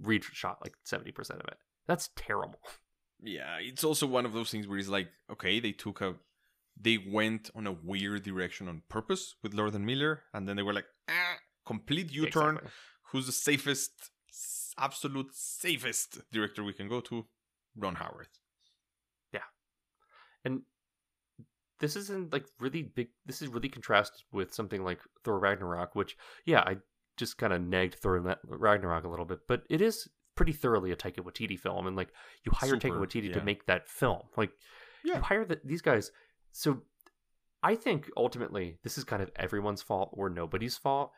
reshot 0.03 0.57
like 0.63 0.75
70% 0.87 1.19
of 1.19 1.49
it. 1.49 1.59
That's 1.87 2.09
terrible. 2.17 2.61
Yeah, 3.23 3.59
it's 3.61 3.85
also 3.85 4.07
one 4.07 4.25
of 4.25 4.33
those 4.33 4.51
things 4.51 4.67
where 4.67 4.79
he's 4.79 4.89
like, 4.89 5.09
okay, 5.31 5.61
they 5.61 5.73
took 5.73 6.01
a, 6.01 6.15
they 6.81 6.99
went 6.99 7.51
on 7.55 7.67
a 7.67 7.73
weird 7.73 8.23
direction 8.25 8.69
on 8.69 8.83
purpose 8.89 9.35
with 9.43 9.55
Lord 9.55 9.75
and 9.75 9.87
Miller, 9.87 10.23
and 10.35 10.49
then 10.49 10.57
they 10.57 10.63
were 10.63 10.73
like, 10.73 10.87
ah, 11.09 11.37
complete 11.67 12.13
U-turn. 12.13 12.57
Exactly. 12.57 12.71
who's 13.13 13.27
the 13.27 13.33
safest, 13.33 13.93
absolute 14.79 15.29
safest 15.33 16.19
director 16.33 16.65
we 16.65 16.73
can 16.73 16.89
go 16.89 17.01
to? 17.01 17.27
Ron 17.77 17.95
Howard. 17.97 18.29
Yeah. 19.33 19.41
And 20.45 20.63
this 21.81 21.97
isn't 21.97 22.33
like 22.33 22.47
really 22.61 22.83
big 22.83 23.09
this 23.27 23.43
is 23.43 23.49
really 23.49 23.69
contrasted 23.69 24.21
with 24.33 24.55
something 24.55 24.85
like 24.85 25.01
thor 25.25 25.41
ragnarok 25.41 25.97
which 25.97 26.17
yeah 26.47 26.61
i 26.61 26.77
just 27.17 27.39
kind 27.39 27.53
of 27.53 27.61
nagged 27.61 27.97
thor 27.97 28.37
ragnarok 28.47 29.03
a 29.03 29.09
little 29.09 29.25
bit 29.25 29.41
but 29.49 29.63
it 29.69 29.81
is 29.83 30.07
pretty 30.37 30.53
thoroughly 30.53 30.93
a 30.93 30.97
taika 30.97 31.19
waititi 31.19 31.59
film 31.59 31.89
and 31.89 31.97
like 31.97 32.11
you 32.45 32.53
hire 32.53 32.75
taika 32.77 32.83
Super, 32.83 33.01
waititi 33.01 33.33
to 33.33 33.43
make 33.43 33.67
that 33.67 33.89
film 33.89 34.23
like 34.37 34.53
Yeah. 35.05 35.17
you 35.17 35.23
hire 35.23 35.45
the, 35.45 35.61
these 35.65 35.83
guys 35.83 36.13
so 36.53 36.81
i 37.63 37.75
think 37.75 38.11
ultimately 38.17 38.79
this 38.83 38.99
is 38.99 39.05
kind 39.05 39.23
of 39.23 39.31
everyone's 39.37 39.83
fault 39.83 40.11
or 40.13 40.31
nobody's 40.31 40.77
fault 40.77 41.11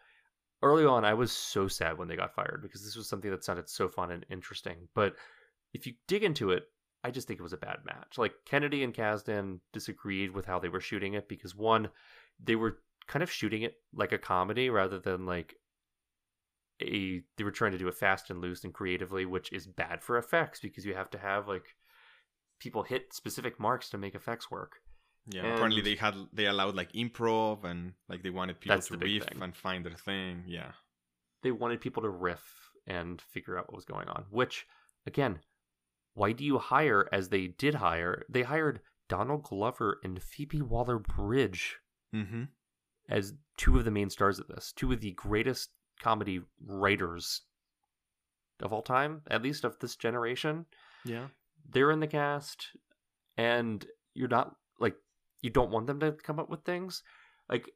early 0.62 0.84
on 0.84 1.04
i 1.04 1.14
was 1.14 1.32
so 1.32 1.68
sad 1.68 1.98
when 1.98 2.08
they 2.08 2.16
got 2.16 2.34
fired 2.34 2.60
because 2.62 2.84
this 2.84 2.96
was 2.96 3.08
something 3.08 3.30
that 3.30 3.44
sounded 3.44 3.68
so 3.68 3.88
fun 3.88 4.10
and 4.10 4.24
interesting 4.30 4.88
but 4.94 5.14
if 5.72 5.86
you 5.86 5.94
dig 6.06 6.24
into 6.24 6.50
it 6.50 6.64
I 7.04 7.10
just 7.10 7.28
think 7.28 7.38
it 7.38 7.44
was 7.44 7.52
a 7.52 7.58
bad 7.58 7.80
match. 7.84 8.16
Like 8.16 8.32
Kennedy 8.46 8.82
and 8.82 8.94
Kasdan 8.94 9.60
disagreed 9.74 10.30
with 10.30 10.46
how 10.46 10.58
they 10.58 10.70
were 10.70 10.80
shooting 10.80 11.12
it 11.12 11.28
because 11.28 11.54
one, 11.54 11.90
they 12.42 12.56
were 12.56 12.78
kind 13.06 13.22
of 13.22 13.30
shooting 13.30 13.62
it 13.62 13.74
like 13.92 14.12
a 14.12 14.18
comedy 14.18 14.70
rather 14.70 14.98
than 14.98 15.26
like 15.26 15.54
a 16.80 17.20
they 17.36 17.44
were 17.44 17.50
trying 17.50 17.72
to 17.72 17.78
do 17.78 17.88
it 17.88 17.94
fast 17.94 18.30
and 18.30 18.40
loose 18.40 18.64
and 18.64 18.72
creatively, 18.72 19.26
which 19.26 19.52
is 19.52 19.66
bad 19.66 20.02
for 20.02 20.16
effects 20.16 20.60
because 20.60 20.86
you 20.86 20.94
have 20.94 21.10
to 21.10 21.18
have 21.18 21.46
like 21.46 21.76
people 22.58 22.82
hit 22.82 23.12
specific 23.12 23.60
marks 23.60 23.90
to 23.90 23.98
make 23.98 24.14
effects 24.14 24.50
work. 24.50 24.76
Yeah, 25.26 25.54
apparently 25.54 25.80
they 25.80 25.94
had 25.94 26.14
they 26.32 26.46
allowed 26.46 26.74
like 26.74 26.92
improv 26.92 27.64
and 27.64 27.92
like 28.08 28.22
they 28.22 28.30
wanted 28.30 28.60
people 28.60 28.78
to 28.78 28.96
riff 28.96 29.24
thing. 29.24 29.42
and 29.42 29.56
find 29.56 29.84
their 29.84 29.94
thing. 29.94 30.44
Yeah, 30.46 30.72
They 31.42 31.50
wanted 31.50 31.80
people 31.80 32.02
to 32.02 32.10
riff 32.10 32.42
and 32.86 33.20
figure 33.20 33.56
out 33.56 33.68
what 33.68 33.76
was 33.76 33.84
going 33.84 34.08
on, 34.08 34.24
which 34.30 34.66
again, 35.06 35.40
why 36.14 36.32
do 36.32 36.44
you 36.44 36.58
hire 36.58 37.08
as 37.12 37.28
they 37.28 37.46
did 37.46 37.76
hire? 37.76 38.24
They 38.28 38.42
hired 38.42 38.80
Donald 39.08 39.42
Glover 39.42 39.98
and 40.04 40.22
Phoebe 40.22 40.62
Waller-Bridge 40.62 41.78
mm-hmm. 42.14 42.44
as 43.08 43.34
two 43.56 43.78
of 43.78 43.84
the 43.84 43.90
main 43.90 44.10
stars 44.10 44.38
of 44.38 44.48
this, 44.48 44.72
two 44.74 44.92
of 44.92 45.00
the 45.00 45.12
greatest 45.12 45.70
comedy 46.00 46.40
writers 46.64 47.42
of 48.60 48.72
all 48.72 48.82
time, 48.82 49.22
at 49.30 49.42
least 49.42 49.64
of 49.64 49.78
this 49.80 49.96
generation. 49.96 50.66
yeah, 51.04 51.28
They're 51.68 51.90
in 51.90 52.00
the 52.00 52.06
cast, 52.06 52.68
and 53.36 53.84
you're 54.14 54.28
not 54.28 54.56
like 54.78 54.94
you 55.44 55.50
don't 55.50 55.70
want 55.70 55.86
them 55.86 56.00
to 56.00 56.12
come 56.12 56.38
up 56.40 56.48
with 56.50 56.62
things. 56.64 57.02
Like 57.48 57.70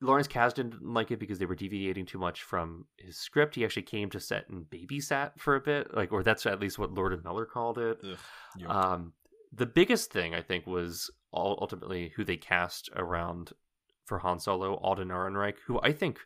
Lawrence 0.00 0.28
Kasdan 0.28 0.70
didn't 0.70 0.94
like 0.94 1.10
it 1.10 1.18
because 1.18 1.38
they 1.40 1.46
were 1.46 1.56
deviating 1.56 2.06
too 2.06 2.18
much 2.18 2.42
from 2.42 2.86
his 2.96 3.16
script. 3.18 3.56
He 3.56 3.64
actually 3.64 3.82
came 3.82 4.08
to 4.10 4.20
set 4.20 4.48
and 4.48 4.64
babysat 4.64 5.32
for 5.38 5.56
a 5.56 5.60
bit, 5.60 5.92
like, 5.94 6.12
or 6.12 6.22
that's 6.22 6.46
at 6.46 6.60
least 6.60 6.78
what 6.78 6.92
Lord 6.94 7.12
and 7.12 7.24
Miller 7.24 7.44
called 7.44 7.78
it. 7.78 7.98
Ugh. 8.04 8.70
Um, 8.70 9.12
the 9.52 9.66
biggest 9.66 10.12
thing 10.12 10.34
I 10.34 10.42
think 10.42 10.66
was 10.66 11.10
ul- 11.34 11.58
ultimately 11.60 12.12
who 12.14 12.22
they 12.24 12.36
cast 12.36 12.88
around 12.94 13.52
for 14.04 14.18
Han 14.20 14.38
Solo, 14.38 14.74
Alden 14.76 15.08
Ehrenreich, 15.08 15.56
who 15.66 15.80
I 15.82 15.90
think 15.92 16.20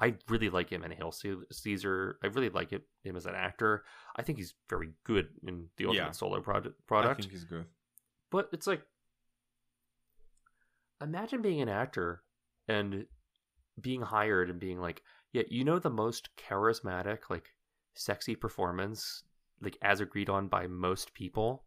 I 0.00 0.14
really 0.28 0.48
like 0.48 0.70
him 0.70 0.84
in 0.84 0.92
Hail 0.92 1.12
Caesar. 1.50 2.18
I 2.22 2.28
really 2.28 2.50
like 2.50 2.72
it, 2.72 2.82
him 3.02 3.16
as 3.16 3.26
an 3.26 3.34
actor. 3.34 3.82
I 4.14 4.22
think 4.22 4.38
he's 4.38 4.54
very 4.70 4.90
good 5.02 5.26
in 5.44 5.66
the 5.76 5.86
Ultimate 5.86 6.04
Yeah. 6.04 6.10
Solo 6.12 6.40
project. 6.40 6.76
I 6.78 6.82
Product, 6.86 7.20
think 7.22 7.32
he's 7.32 7.44
good. 7.44 7.64
but 8.30 8.48
it's 8.52 8.68
like 8.68 8.82
imagine 11.02 11.42
being 11.42 11.60
an 11.60 11.68
actor 11.68 12.22
and 12.66 13.06
being 13.80 14.02
hired 14.02 14.50
and 14.50 14.60
being 14.60 14.80
like, 14.80 15.02
yeah, 15.32 15.42
you 15.48 15.64
know 15.64 15.78
the 15.78 15.90
most 15.90 16.30
charismatic, 16.36 17.30
like 17.30 17.50
sexy 17.94 18.34
performance, 18.34 19.22
like 19.60 19.76
as 19.82 20.00
agreed 20.00 20.28
on 20.28 20.48
by 20.48 20.66
most 20.66 21.14
people 21.14 21.64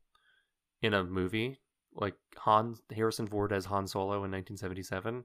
in 0.81 0.93
a 0.93 1.03
movie, 1.03 1.59
like 1.93 2.15
Han 2.37 2.75
Harrison 2.93 3.27
Ford 3.27 3.53
as 3.53 3.65
Han 3.65 3.87
Solo 3.87 4.23
in 4.23 4.31
1977. 4.31 5.23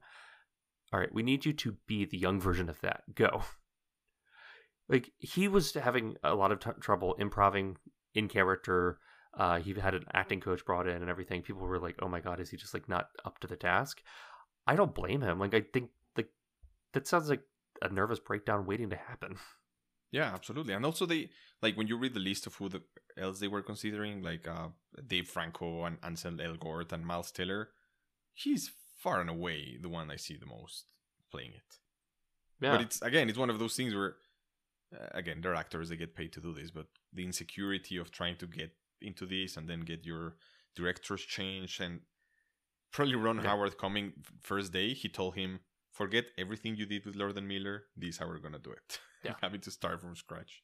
All 0.93 1.01
right, 1.01 1.13
we 1.13 1.23
need 1.23 1.45
you 1.45 1.53
to 1.55 1.77
be 1.87 2.05
the 2.05 2.19
young 2.19 2.41
version 2.41 2.69
of 2.69 2.81
that. 2.81 3.03
Go. 3.15 3.43
Like 4.89 5.11
he 5.19 5.49
was 5.49 5.75
having 5.75 6.17
a 6.23 6.35
lot 6.35 6.53
of 6.53 6.61
t- 6.61 6.71
trouble 6.81 7.15
improving 7.15 7.77
in 8.15 8.29
character. 8.29 8.99
Uh, 9.37 9.59
he 9.61 9.75
had 9.75 9.95
an 9.95 10.05
acting 10.13 10.41
coach 10.41 10.65
brought 10.65 10.89
in 10.89 11.03
and 11.03 11.11
everything. 11.11 11.43
People 11.43 11.63
were 11.63 11.79
like, 11.79 11.97
"Oh 12.01 12.09
my 12.09 12.21
god, 12.21 12.41
is 12.41 12.51
he 12.51 12.57
just 12.57 12.75
like 12.75 12.89
not 12.89 13.09
up 13.25 13.39
to 13.41 13.47
the 13.47 13.57
task?" 13.57 14.03
I 14.67 14.77
don't 14.77 14.95
blame 14.95 15.23
him. 15.23 15.39
Like 15.39 15.55
I 15.55 15.61
think 15.61 15.91
like 16.17 16.31
that 16.93 17.07
sounds 17.07 17.29
like 17.29 17.43
a 17.83 17.89
nervous 17.89 18.19
breakdown 18.19 18.67
waiting 18.67 18.91
to 18.91 18.97
happen. 18.97 19.37
Yeah, 20.13 20.33
absolutely. 20.33 20.73
And 20.73 20.85
also 20.87 21.05
they 21.05 21.31
like 21.63 21.77
when 21.77 21.89
you 21.89 21.99
read 21.99 22.15
the 22.15 22.21
list 22.21 22.47
of 22.47 22.55
who 22.55 22.69
the 22.69 22.83
else 23.19 23.41
they 23.41 23.49
were 23.49 23.63
considering, 23.63 24.23
like 24.23 24.47
uh 24.49 24.69
Dave 25.07 25.29
Franco 25.29 25.85
and 25.85 25.99
Ansel 26.03 26.39
Elgort 26.39 26.93
and 26.93 27.05
Miles 27.05 27.33
Teller, 27.33 27.71
he's 28.33 28.71
far 28.97 29.21
and 29.21 29.29
away 29.29 29.77
the 29.81 29.89
one 29.89 30.11
I 30.11 30.17
see 30.17 30.37
the 30.37 30.47
most 30.47 30.87
playing 31.31 31.53
it. 31.53 31.79
Yeah, 32.61 32.73
But 32.73 32.81
it's 32.83 33.03
again, 33.03 33.29
it's 33.29 33.39
one 33.39 33.51
of 33.51 33.59
those 33.59 33.77
things 33.77 33.95
where 33.95 34.17
uh, 34.95 35.09
again, 35.13 35.41
they're 35.43 35.55
actors, 35.55 35.89
they 35.89 35.97
get 35.97 36.15
paid 36.15 36.33
to 36.35 36.41
do 36.41 36.53
this, 36.55 36.71
but 36.71 36.87
the 37.13 37.25
insecurity 37.25 37.97
of 37.97 38.11
trying 38.11 38.37
to 38.37 38.47
get 38.47 38.73
into 39.01 39.27
this 39.27 39.57
and 39.57 39.69
then 39.69 39.81
get 39.81 40.05
your 40.05 40.37
directors 40.75 41.23
changed 41.23 41.81
and 41.81 42.01
probably 42.93 43.15
Ron 43.15 43.37
Yeah. 43.37 43.49
Howard 43.49 43.77
coming 43.79 44.13
first 44.43 44.73
day, 44.73 44.95
he 44.95 45.09
told 45.09 45.35
him, 45.35 45.61
"Forget 45.93 46.27
everything 46.39 46.77
you 46.77 46.87
did 46.87 47.05
with 47.07 47.17
Lord 47.17 47.37
and 47.37 47.49
Miller. 47.49 47.85
This 47.97 48.11
is 48.11 48.19
how 48.19 48.27
we're 48.29 48.39
gonna 48.39 48.59
do 48.59 48.73
it. 48.73 49.01
Yeah. 49.25 49.35
having 49.43 49.61
to 49.63 49.71
start 49.71 50.01
from 50.01 50.15
scratch." 50.17 50.63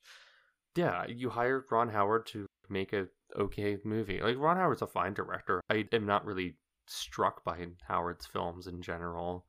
yeah. 0.77 1.07
You 1.07 1.31
hired 1.31 1.65
Ron 1.71 1.89
Howard 1.91 2.27
to 2.27 2.47
make 2.69 2.93
a 2.93 3.09
okay 3.37 3.79
movie. 3.85 4.21
Like 4.23 4.39
Ron 4.39 4.57
Howard's 4.57 4.83
a 4.83 4.87
fine 4.87 5.15
director. 5.15 5.61
I 5.69 5.87
am 5.93 6.07
not 6.07 6.25
really 6.25 6.57
struck 6.87 7.45
by 7.45 7.67
Howard's 7.89 8.27
films 8.27 8.67
in 8.67 8.81
general. 8.83 9.47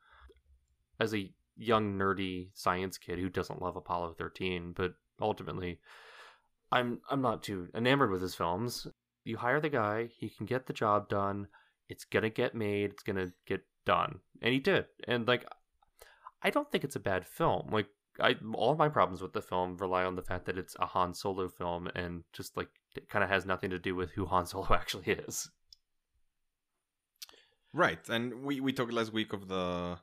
As 0.99 1.13
a 1.13 1.33
young 1.55 1.97
nerdy 1.97 2.49
science 2.53 2.97
kid 2.97 3.19
who 3.19 3.29
doesn't 3.29 3.61
love 3.61 3.75
Apollo 3.75 4.13
13, 4.17 4.73
but 4.73 4.95
ultimately 5.21 5.79
I'm 6.73 7.01
I'm 7.09 7.21
not 7.21 7.43
too 7.43 7.69
enamored 7.75 8.09
with 8.09 8.21
his 8.21 8.33
films. 8.33 8.87
You 9.23 9.37
hire 9.37 9.61
the 9.61 9.69
guy, 9.69 10.09
he 10.17 10.27
can 10.27 10.47
get 10.47 10.65
the 10.65 10.73
job 10.73 11.07
done. 11.07 11.47
It's 11.87 12.03
to 12.05 12.29
get 12.29 12.55
made, 12.55 12.91
it's 12.91 13.03
to 13.03 13.31
get 13.45 13.61
done. 13.85 14.19
And 14.41 14.53
he 14.53 14.59
did. 14.59 14.85
And 15.07 15.27
like 15.27 15.45
I 16.41 16.49
don't 16.49 16.69
think 16.71 16.83
it's 16.83 16.95
a 16.95 16.99
bad 17.11 17.27
film. 17.27 17.69
Like 17.71 17.87
I 18.19 18.35
all 18.55 18.75
my 18.75 18.89
problems 18.89 19.21
with 19.21 19.33
the 19.33 19.41
film 19.41 19.77
rely 19.77 20.03
on 20.03 20.15
the 20.15 20.23
fact 20.23 20.47
that 20.47 20.57
it's 20.57 20.75
a 20.79 20.87
Han 20.87 21.13
Solo 21.13 21.47
film 21.47 21.89
and 21.95 22.23
just 22.33 22.57
like 22.57 22.69
it 22.95 23.07
kind 23.07 23.23
of 23.23 23.29
has 23.29 23.45
nothing 23.45 23.69
to 23.69 23.79
do 23.79 23.93
with 23.93 24.11
who 24.11 24.25
Han 24.25 24.47
Solo 24.47 24.67
actually 24.71 25.13
is. 25.13 25.51
Right, 27.71 28.07
and 28.09 28.43
we 28.43 28.59
we 28.59 28.73
talked 28.73 28.93
last 28.93 29.13
week 29.13 29.31
of 29.31 29.47
the. 29.47 29.99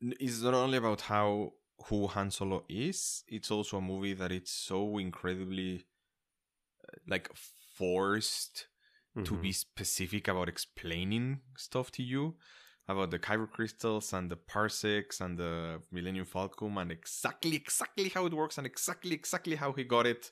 It's 0.00 0.42
not 0.42 0.54
only 0.54 0.78
about 0.78 1.00
how 1.00 1.52
who 1.84 2.06
Han 2.08 2.30
Solo 2.30 2.64
is; 2.68 3.22
it's 3.28 3.50
also 3.50 3.78
a 3.78 3.80
movie 3.82 4.14
that 4.14 4.32
it's 4.32 4.50
so 4.52 4.98
incredibly, 4.98 5.86
uh, 6.82 6.96
like 7.06 7.30
forced 7.76 8.68
to 9.24 9.34
Mhm. 9.34 9.40
be 9.42 9.52
specific 9.52 10.28
about 10.28 10.48
explaining 10.48 11.40
stuff 11.56 11.90
to 11.90 12.02
you 12.02 12.36
about 12.88 13.10
the 13.10 13.18
kyber 13.18 13.50
crystals 13.50 14.12
and 14.12 14.30
the 14.30 14.36
parsecs 14.36 15.20
and 15.20 15.38
the 15.38 15.82
Millennium 15.90 16.26
Falcon 16.26 16.76
and 16.78 16.92
exactly 16.92 17.56
exactly 17.56 18.08
how 18.10 18.26
it 18.26 18.32
works 18.34 18.58
and 18.58 18.66
exactly 18.66 19.12
exactly 19.14 19.56
how 19.56 19.72
he 19.72 19.84
got 19.84 20.06
it 20.06 20.30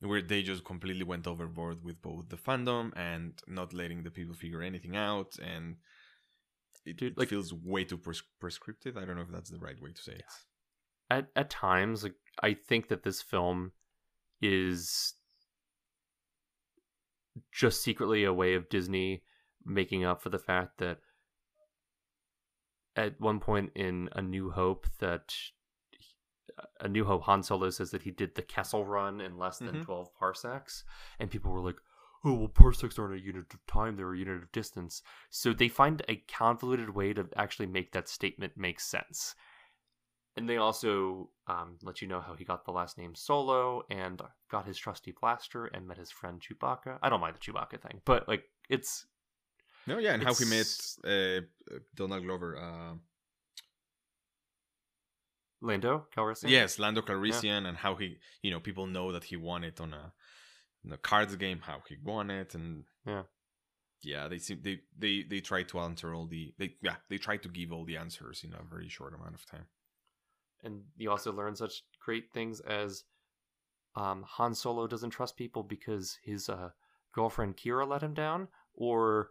where 0.00 0.20
they 0.22 0.42
just 0.42 0.64
completely 0.64 1.04
went 1.04 1.26
overboard 1.26 1.82
with 1.82 2.00
both 2.02 2.28
the 2.28 2.36
fandom 2.36 2.92
and 2.96 3.40
not 3.46 3.72
letting 3.72 4.02
the 4.02 4.10
people 4.10 4.34
figure 4.34 4.62
anything 4.62 4.96
out 4.96 5.38
and 5.38 5.76
it, 6.84 6.96
Dude, 6.96 7.12
it 7.12 7.18
like- 7.18 7.28
feels 7.28 7.52
way 7.52 7.84
too 7.84 7.98
pres- 7.98 8.22
prescriptive. 8.40 8.96
I 8.96 9.04
don't 9.04 9.16
know 9.16 9.22
if 9.22 9.30
that's 9.30 9.50
the 9.50 9.58
right 9.58 9.80
way 9.80 9.92
to 9.92 10.02
say 10.02 10.12
it 10.12 10.24
at 11.10 11.28
at 11.36 11.50
times 11.50 12.02
like 12.02 12.14
I 12.42 12.54
think 12.54 12.88
that 12.88 13.02
this 13.02 13.22
film 13.22 13.72
is 14.40 15.14
just 17.52 17.82
secretly 17.82 18.24
a 18.24 18.32
way 18.32 18.54
of 18.54 18.68
Disney 18.68 19.22
making 19.64 20.04
up 20.04 20.22
for 20.22 20.28
the 20.30 20.38
fact 20.38 20.78
that 20.78 20.98
at 22.96 23.20
one 23.20 23.38
point 23.40 23.70
in 23.74 24.08
A 24.12 24.22
New 24.22 24.50
Hope 24.50 24.86
that 24.98 25.34
A 26.80 26.88
New 26.88 27.04
Hope 27.04 27.22
Han 27.24 27.42
Solo 27.42 27.70
says 27.70 27.90
that 27.90 28.02
he 28.02 28.10
did 28.10 28.34
the 28.34 28.42
Kessel 28.42 28.84
run 28.84 29.20
in 29.20 29.38
less 29.38 29.58
than 29.58 29.76
Mhm. 29.76 29.84
12 29.84 30.14
parsecs 30.14 30.84
and 31.18 31.30
people 31.30 31.52
were 31.52 31.60
like 31.60 31.76
oh 32.24 32.34
well 32.34 32.48
parsecs 32.48 32.98
aren't 32.98 33.14
a 33.14 33.20
unit 33.20 33.52
of 33.54 33.66
time 33.66 33.94
they're 33.96 34.12
a 34.12 34.18
unit 34.18 34.42
of 34.42 34.50
distance 34.52 35.02
so 35.30 35.52
they 35.52 35.68
find 35.68 36.02
a 36.08 36.16
convoluted 36.16 36.90
way 36.90 37.12
to 37.12 37.28
actually 37.36 37.66
make 37.66 37.92
that 37.92 38.08
statement 38.08 38.56
make 38.56 38.80
sense 38.80 39.36
and 40.38 40.48
they 40.48 40.56
also 40.56 41.30
um, 41.48 41.76
let 41.82 42.00
you 42.00 42.08
know 42.08 42.20
how 42.20 42.34
he 42.34 42.44
got 42.44 42.64
the 42.64 42.70
last 42.70 42.96
name 42.96 43.14
Solo 43.14 43.82
and 43.90 44.22
got 44.50 44.66
his 44.66 44.78
trusty 44.78 45.12
blaster 45.20 45.66
and 45.66 45.86
met 45.86 45.98
his 45.98 46.10
friend 46.10 46.40
Chewbacca. 46.40 46.98
I 47.02 47.08
don't 47.08 47.20
mind 47.20 47.36
the 47.36 47.40
Chewbacca 47.40 47.80
thing, 47.80 48.00
but 48.04 48.28
like 48.28 48.44
it's 48.68 49.06
no 49.86 49.98
yeah 49.98 50.14
and 50.14 50.22
how 50.22 50.34
he 50.34 50.44
met 50.44 50.66
uh, 51.04 51.40
donald 51.94 52.24
glover 52.24 52.56
uh, 52.56 52.94
Lando 55.60 56.06
Calrissian. 56.14 56.50
Yes, 56.50 56.78
Lando 56.78 57.02
Calrissian, 57.02 57.66
and 57.66 57.76
how 57.76 57.96
he, 57.96 58.18
you 58.42 58.50
know, 58.52 58.60
people 58.60 58.86
know 58.86 59.10
that 59.10 59.24
he 59.24 59.36
won 59.36 59.64
it 59.64 59.80
on 59.80 59.92
a, 59.92 60.12
on 60.84 60.92
a 60.92 60.96
cards 60.96 61.34
game, 61.34 61.60
how 61.62 61.82
he 61.88 61.96
won 62.02 62.30
it, 62.30 62.54
and 62.54 62.84
Yeah. 63.04 63.24
yeah, 64.02 64.28
they 64.28 64.38
seem 64.38 64.60
they 64.62 64.82
they 64.96 65.24
they 65.28 65.40
try 65.40 65.64
to 65.64 65.80
answer 65.80 66.14
all 66.14 66.26
the 66.26 66.54
they 66.58 66.76
yeah 66.80 66.96
they 67.08 67.18
try 67.18 67.38
to 67.38 67.48
give 67.48 67.72
all 67.72 67.84
the 67.84 67.96
answers 67.96 68.44
in 68.44 68.52
a 68.54 68.62
very 68.62 68.88
short 68.88 69.14
amount 69.14 69.34
of 69.34 69.44
time. 69.46 69.66
And 70.64 70.82
you 70.96 71.10
also 71.10 71.32
learn 71.32 71.54
such 71.54 71.82
great 72.04 72.32
things 72.32 72.60
as 72.60 73.04
um, 73.94 74.24
Han 74.26 74.54
Solo 74.54 74.86
doesn't 74.86 75.10
trust 75.10 75.36
people 75.36 75.62
because 75.62 76.18
his 76.22 76.48
uh, 76.48 76.70
girlfriend 77.12 77.56
Qi'ra 77.56 77.86
let 77.86 78.02
him 78.02 78.14
down, 78.14 78.48
or 78.74 79.30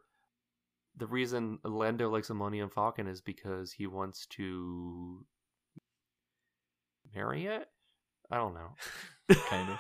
the 0.95 1.08
reason 1.08 1.60
Lando 1.64 2.10
likes 2.10 2.30
Millennium 2.30 2.70
Falcon 2.70 3.08
is 3.08 3.22
because 3.22 3.72
he 3.72 3.88
wants 3.88 4.26
to 4.28 5.26
marry 7.14 7.45
it. 7.45 7.68
I 8.32 8.38
don't 8.38 8.54
know. 8.54 8.70
kind 9.49 9.70
of. 9.70 9.80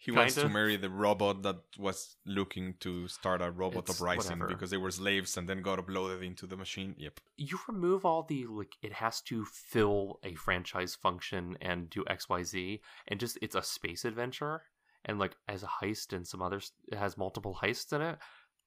He 0.00 0.12
wants 0.12 0.36
to 0.36 0.48
marry 0.48 0.76
the 0.76 0.88
robot 0.90 1.42
that 1.42 1.56
was 1.76 2.16
looking 2.24 2.74
to 2.80 3.08
start 3.08 3.42
a 3.42 3.50
robot 3.50 3.88
It's 3.88 4.00
uprising 4.00 4.38
whatever. 4.38 4.54
because 4.54 4.70
they 4.70 4.76
were 4.76 4.92
slaves 4.92 5.36
and 5.36 5.48
then 5.48 5.60
got 5.60 5.80
uploaded 5.84 6.22
into 6.24 6.46
the 6.46 6.56
machine. 6.56 6.94
Yep. 6.98 7.18
you 7.36 7.58
remove 7.66 8.04
all 8.04 8.22
the 8.22 8.46
like 8.46 8.76
it 8.80 8.92
has 8.92 9.20
to 9.22 9.44
fill 9.44 10.20
a 10.22 10.34
franchise 10.36 10.94
function 10.94 11.58
and 11.60 11.90
do 11.90 12.04
xyz 12.04 12.80
and 13.08 13.18
just 13.20 13.38
it's 13.42 13.56
a 13.56 13.62
space 13.62 14.04
adventure 14.04 14.62
and 15.04 15.18
like 15.18 15.34
as 15.48 15.62
a 15.64 15.70
heist 15.82 16.12
and 16.12 16.26
some 16.26 16.42
others 16.42 16.72
it 16.92 16.96
has 16.98 17.18
multiple 17.18 17.58
heists 17.62 17.92
in 17.92 18.00
it 18.00 18.18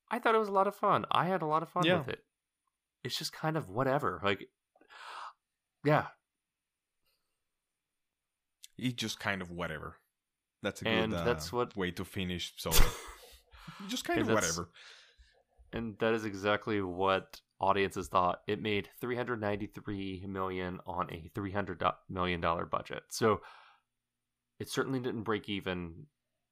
i 0.10 0.20
thought 0.20 0.36
it 0.36 0.40
was 0.45 0.48
a 0.49 0.58
lot 0.60 0.68
of 0.68 0.76
fun 0.76 1.06
i 1.12 1.26
had 1.26 1.41
a 1.41 1.45
lot 1.45 1.64
of 1.64 1.70
fun 1.70 1.84
Yeah. 1.86 1.99
with 1.99 2.10
it 2.10 2.24
it's 3.03 3.18
just 3.18 3.32
kind 3.34 3.56
of 3.58 3.70
whatever 3.70 4.20
like 4.24 4.49
yeah 5.86 6.08
It's 8.78 8.95
just 8.95 9.20
kind 9.20 9.41
of 9.41 9.52
whatever. 9.52 9.98
That's 10.62 10.82
a 10.82 10.88
And 10.88 11.12
good 11.12 11.20
uh, 11.20 11.24
that's 11.24 11.52
what- 11.52 11.76
way 11.76 11.92
to 11.92 12.06
finish. 12.06 12.54
So 12.58 12.72
just 13.88 14.06
kind 14.06 14.20
And 14.20 14.30
of 14.30 14.36
whatever. 14.36 14.70
and 15.74 15.98
that 16.00 16.14
is 16.14 16.26
exactly 16.26 16.82
what 16.82 17.42
audiences 17.60 18.08
thought 18.08 18.42
it 18.48 18.62
made 18.62 18.90
393 19.00 20.26
million 20.28 20.80
on 20.88 21.08
a 21.14 21.30
300 21.36 21.84
million 22.10 22.42
dollar 22.42 22.66
budget 22.66 23.04
so 23.10 23.40
it 24.60 24.68
certainly 24.68 25.00
didn't 25.00 25.22
break 25.22 25.48
even 25.48 26.08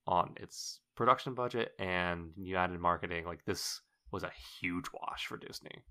on 0.05 0.35
its 0.39 0.81
production 0.95 1.33
budget 1.33 1.71
and 1.79 2.31
you 2.37 2.55
added 2.55 2.79
marketing 2.79 3.25
like 3.25 3.43
this 3.45 3.81
was 4.11 4.21
a 4.21 4.31
huge 4.61 4.85
wash 4.93 5.25
for 5.25 5.35
disney 5.37 5.83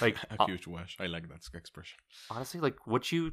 like 0.00 0.16
a 0.30 0.40
uh, 0.42 0.46
huge 0.46 0.66
wash. 0.66 0.96
I 1.00 1.06
like 1.06 1.28
that 1.28 1.42
expression. 1.54 1.98
honestly 2.30 2.60
like 2.60 2.86
what 2.86 3.10
you 3.12 3.32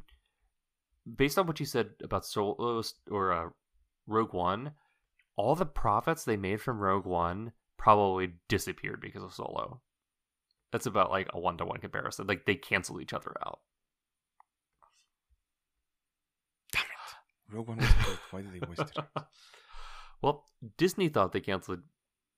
based 1.15 1.37
on 1.37 1.47
what 1.47 1.59
you 1.59 1.65
said 1.65 1.89
about 2.03 2.25
solo 2.25 2.83
or 3.09 3.33
uh, 3.33 3.49
rogue 4.07 4.33
one 4.33 4.71
all 5.35 5.55
the 5.55 5.65
profits 5.65 6.25
they 6.25 6.37
made 6.37 6.61
from 6.61 6.79
rogue 6.79 7.05
one 7.05 7.51
probably 7.77 8.33
disappeared 8.47 8.99
because 9.01 9.23
of 9.23 9.33
solo 9.33 9.81
that's 10.71 10.85
about 10.85 11.09
like 11.09 11.27
a 11.33 11.39
one-to-one 11.39 11.79
comparison 11.79 12.27
like 12.27 12.45
they 12.45 12.55
cancel 12.55 13.01
each 13.01 13.13
other 13.13 13.33
out 13.45 13.59
Damn 16.71 16.83
it. 16.83 16.87
Rogue 17.55 17.67
One 17.67 17.77
was 17.77 17.87
good. 17.87 18.19
Why 18.29 18.41
did 18.41 18.53
they 18.53 18.67
waste 18.67 18.97
it? 18.97 19.03
well 20.21 20.47
disney 20.77 21.07
thought 21.07 21.31
they 21.31 21.39
canceled 21.39 21.79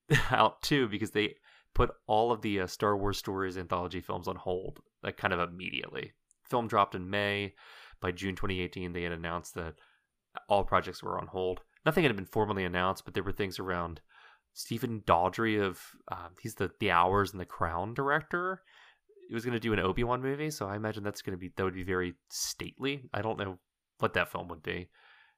it 0.10 0.20
out 0.32 0.62
too 0.62 0.88
because 0.88 1.12
they 1.12 1.36
put 1.74 1.92
all 2.06 2.32
of 2.32 2.42
the 2.42 2.62
uh, 2.62 2.68
star 2.68 2.96
wars 2.96 3.18
stories 3.18 3.58
anthology 3.58 4.02
films 4.02 4.28
on 4.28 4.36
hold 4.36 4.80
like 5.04 5.18
kind 5.18 5.34
of 5.34 5.40
immediately 5.40 6.12
film 6.44 6.68
dropped 6.68 6.96
in 6.96 7.10
may 7.10 7.54
by 8.02 8.12
june 8.12 8.36
2018 8.36 8.94
they 8.94 9.04
had 9.04 9.12
announced 9.12 9.54
that 9.56 9.76
all 10.50 10.64
projects 10.64 11.04
were 11.04 11.20
on 11.20 11.28
hold. 11.28 11.60
Nothing 11.86 12.04
had 12.04 12.16
been 12.16 12.26
formally 12.26 12.64
announced 12.66 13.06
but 13.06 13.14
there 13.14 13.24
were 13.24 13.32
things 13.32 13.60
around 13.60 14.02
stephen 14.54 15.02
daldry 15.06 15.62
of 15.62 15.80
um, 16.12 16.32
he's 16.42 16.56
the 16.56 16.72
the 16.80 16.92
hours 16.92 17.32
and 17.32 17.40
the 17.40 17.46
crown 17.46 17.94
director. 17.94 18.62
He 19.30 19.34
was 19.34 19.46
going 19.46 19.54
to 19.54 19.60
do 19.60 19.72
an 19.74 19.80
obi-wan 19.80 20.22
movie 20.22 20.52
so 20.52 20.68
i 20.68 20.76
imagine 20.76 21.04
that's 21.04 21.22
going 21.22 21.38
to 21.38 21.40
be 21.40 21.52
that 21.56 21.64
would 21.64 21.74
be 21.74 21.84
very 21.84 22.16
stately. 22.30 23.04
I 23.14 23.22
don't 23.22 23.38
know 23.40 23.60
what 24.00 24.14
that 24.16 24.32
film 24.32 24.48
would 24.50 24.64
be. 24.64 24.90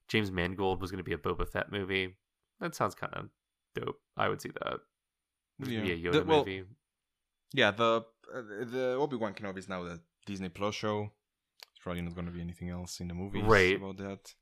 James 0.07 0.31
mangold 0.31 0.81
was 0.81 0.89
going 0.91 0.97
to 0.97 1.03
be 1.03 1.13
a 1.13 1.17
boba 1.17 1.47
fett 1.47 1.71
movie. 1.71 2.15
That 2.59 2.75
sounds 2.75 2.95
kind 2.95 3.13
of 3.13 3.29
dope. 3.75 3.99
I 4.17 4.29
would 4.29 4.41
see 4.41 4.49
that. 4.49 4.77
There's 5.59 5.69
going 5.71 5.81
to 5.87 5.95
be 5.95 6.01
Yeah. 6.01 6.09
yoda 6.09 6.13
The- 6.13 6.23
well, 6.23 6.39
movie? 6.39 6.63
Yeah, 7.53 7.71
the 7.71 8.03
uh, 8.33 8.41
the 8.65 8.95
Obi 8.99 9.15
Wan 9.15 9.33
Kenobi 9.33 9.59
is 9.59 9.69
now 9.69 9.83
the 9.83 9.99
Disney 10.25 10.49
Plus 10.49 10.73
show. 10.75 11.11
There's 11.83 11.95
probably 11.95 12.01
not 12.03 12.15
going 12.15 12.27
to 12.27 12.31
be 12.31 12.39
anything 12.41 12.69
else 12.69 13.01
in 13.01 13.09
the 13.09 13.13
movies 13.13 13.43
Right. 13.43 13.75
about 13.75 13.97
that. 13.97 14.33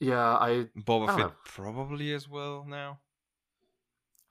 yeah 0.00 0.36
i 0.40 0.66
Boba 0.76 1.04
I 1.08 1.16
Fett 1.16 1.18
know. 1.18 1.32
probably 1.44 2.12
as 2.12 2.28
well 2.28 2.64
now. 2.66 2.98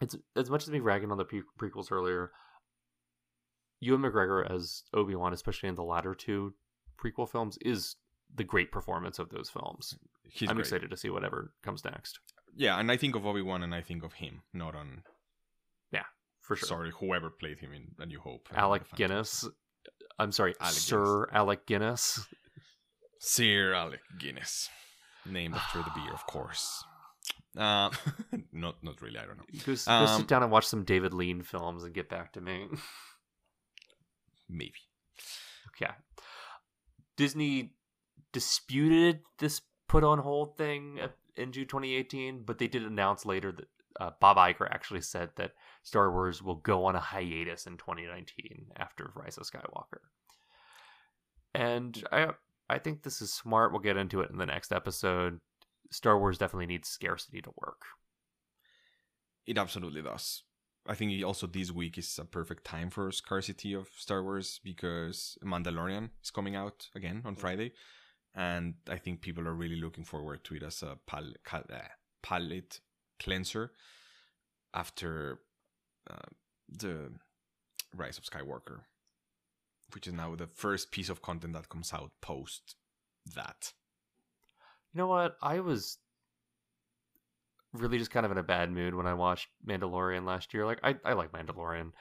it's 0.02 0.16
as 0.36 0.50
much 0.50 0.64
as 0.64 0.70
me 0.70 0.80
ragging 0.82 1.10
on 1.12 1.18
the 1.18 1.24
pre- 1.26 1.44
prequels 1.58 1.90
earlier. 1.92 2.32
Ewan 3.80 4.02
McGregor 4.02 4.50
as 4.50 4.84
Obi 4.94 5.16
Wan, 5.16 5.34
especially 5.34 5.70
in 5.70 5.76
the 5.76 5.84
latter 5.84 6.14
two 6.16 6.54
prequel 7.02 7.30
films, 7.30 7.58
is 7.62 7.96
the 8.36 8.44
great 8.44 8.72
performance 8.72 9.20
of 9.20 9.30
those 9.30 9.50
films. 9.50 9.98
He's 10.30 10.50
I'm 10.50 10.56
great. 10.56 10.66
excited 10.66 10.90
to 10.90 10.98
see 10.98 11.10
whatever 11.10 11.54
comes 11.64 11.84
next. 11.86 12.20
Yeah, 12.56 12.78
and 12.80 12.92
I 12.92 12.98
think 12.98 13.16
of 13.16 13.26
Obi 13.26 13.42
Wan 13.42 13.64
and 13.64 13.74
I 13.74 13.82
think 13.82 14.04
of 14.04 14.14
him, 14.14 14.42
not 14.54 14.76
on 14.76 15.04
Yeah, 15.92 16.04
For 16.42 16.56
sure. 16.58 16.68
sorry 16.68 16.92
whoever 17.00 17.30
played 17.30 17.60
him 17.60 17.72
in 17.74 17.96
A 18.00 18.06
New 18.06 18.20
Hope. 18.20 18.48
Alec 18.54 18.84
The 18.84 18.90
Phantom 18.90 18.98
Guinness. 19.08 19.48
I'm 20.20 20.32
sorry, 20.32 20.54
Alec 20.60 20.74
Sir 20.76 21.30
Alec 21.32 21.66
Guinness. 21.66 22.26
Sir 23.20 23.74
Alec 23.74 24.02
Guinness, 24.20 24.70
named 25.26 25.56
after 25.56 25.80
the 25.80 25.92
beer, 25.96 26.14
of 26.14 26.26
course. 26.26 26.84
Uh, 27.58 27.90
not 28.52 28.84
not 28.84 29.02
really. 29.02 29.18
I 29.20 29.26
don't 29.26 29.38
know. 29.38 29.44
Go, 29.66 29.76
go 29.76 29.92
Um, 29.92 30.20
sit 30.20 30.28
down 30.28 30.44
and 30.44 30.52
watch 30.52 30.66
some 30.66 30.84
David 30.84 31.14
Lean 31.14 31.42
films 31.44 31.84
and 31.84 31.94
get 31.94 32.10
back 32.10 32.34
to 32.34 32.42
me. 32.42 32.68
Maybe. 34.50 34.74
Okay. 35.76 35.92
Disney 37.16 37.74
disputed 38.32 39.20
this 39.40 39.62
put 39.88 40.04
on 40.04 40.20
hold 40.20 40.58
thing 40.58 41.00
in 41.36 41.52
June 41.52 41.68
2018, 41.68 42.44
but 42.44 42.58
they 42.58 42.68
did 42.68 42.84
announce 42.84 43.26
later 43.26 43.52
that 43.52 43.68
uh, 44.00 44.12
Bob 44.20 44.38
Iger 44.38 44.68
actually 44.70 45.02
said 45.02 45.30
that 45.36 45.52
Star 45.84 46.12
Wars 46.12 46.42
will 46.42 46.56
go 46.56 46.86
on 46.86 46.96
a 46.96 47.00
hiatus 47.00 47.68
in 47.68 47.78
2019 47.78 48.68
after 48.78 49.12
Rise 49.16 49.38
of 49.38 49.50
Skywalker. 49.50 50.02
And 51.54 52.04
I 52.12 52.32
I 52.70 52.80
think 52.80 53.04
this 53.04 53.22
is 53.22 53.32
smart. 53.32 53.72
We'll 53.72 53.82
get 53.82 53.98
into 53.98 54.22
it 54.22 54.32
in 54.32 54.38
the 54.38 54.46
next 54.46 54.72
episode. 54.72 55.40
Star 55.92 56.18
Wars 56.18 56.38
definitely 56.38 56.66
needs 56.66 56.88
scarcity 56.90 57.42
to 57.42 57.52
work. 57.62 57.82
It 59.46 59.58
absolutely 59.58 60.02
does. 60.02 60.44
I 60.88 60.96
think 60.96 61.24
also 61.24 61.48
this 61.48 61.72
week 61.72 61.98
is 61.98 62.18
a 62.20 62.26
perfect 62.26 62.66
time 62.66 62.90
for 62.90 63.12
scarcity 63.12 63.74
of 63.74 63.90
Star 63.96 64.24
Wars 64.24 64.60
because 64.64 65.38
Mandalorian 65.44 66.10
is 66.22 66.32
coming 66.32 66.56
out 66.56 66.88
again 66.96 67.22
on 67.26 67.36
Friday, 67.36 67.74
and 68.36 68.76
I 68.90 68.98
think 68.98 69.22
people 69.22 69.48
are 69.48 69.54
really 69.54 69.80
looking 69.80 70.04
forward 70.04 70.44
to 70.46 70.56
it 70.56 70.64
as 70.64 70.82
a 70.84 70.98
pal- 71.06 71.36
cal- 71.46 71.64
uh, 71.72 71.88
palette 72.22 72.82
cleanser 73.24 73.72
after 74.74 75.40
uh, 76.10 76.30
the 76.70 77.12
Rise 77.96 78.18
of 78.18 78.24
Skywalker, 78.24 78.82
which 79.94 80.08
is 80.08 80.14
now 80.14 80.36
the 80.36 80.48
first 80.48 80.92
piece 80.92 81.10
of 81.10 81.22
content 81.22 81.54
that 81.54 81.70
comes 81.70 81.94
out 81.94 82.12
post 82.22 82.76
that. 83.36 83.74
You 84.94 85.00
know 85.00 85.08
what? 85.08 85.38
I 85.42 85.60
was 85.60 85.98
really 87.74 87.98
just 87.98 88.12
kind 88.12 88.26
of 88.26 88.32
in 88.32 88.38
a 88.38 88.44
bad 88.44 88.72
mood 88.72 88.94
when 88.94 89.08
I 89.08 89.14
watched 89.14 89.48
Mandalorian 89.68 90.26
last 90.26 90.54
year. 90.54 90.66
Like 90.66 90.80
I, 90.84 90.96
I 91.04 91.14
like 91.14 91.32
Mandalorian. 91.32 91.92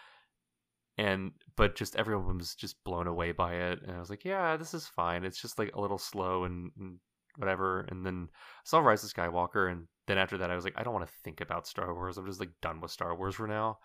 And 0.98 1.32
but 1.56 1.74
just 1.74 1.96
everyone 1.96 2.38
was 2.38 2.54
just 2.54 2.82
blown 2.84 3.06
away 3.06 3.32
by 3.32 3.54
it. 3.54 3.80
And 3.82 3.96
I 3.96 3.98
was 3.98 4.10
like, 4.10 4.24
yeah, 4.24 4.56
this 4.56 4.74
is 4.74 4.86
fine. 4.86 5.24
It's 5.24 5.40
just 5.40 5.58
like 5.58 5.74
a 5.74 5.80
little 5.80 5.98
slow 5.98 6.44
and, 6.44 6.70
and 6.78 6.98
whatever. 7.36 7.86
And 7.90 8.04
then 8.04 8.28
I 8.30 8.36
saw 8.64 8.80
Rise 8.80 9.02
of 9.02 9.12
Skywalker 9.12 9.72
and 9.72 9.86
then 10.06 10.18
after 10.18 10.38
that 10.38 10.50
I 10.50 10.54
was 10.54 10.64
like, 10.64 10.74
I 10.76 10.82
don't 10.82 10.94
want 10.94 11.06
to 11.06 11.12
think 11.24 11.40
about 11.40 11.66
Star 11.66 11.92
Wars. 11.94 12.18
I'm 12.18 12.26
just 12.26 12.40
like 12.40 12.50
done 12.60 12.80
with 12.80 12.90
Star 12.90 13.14
Wars 13.16 13.34
for 13.34 13.46
now. 13.46 13.78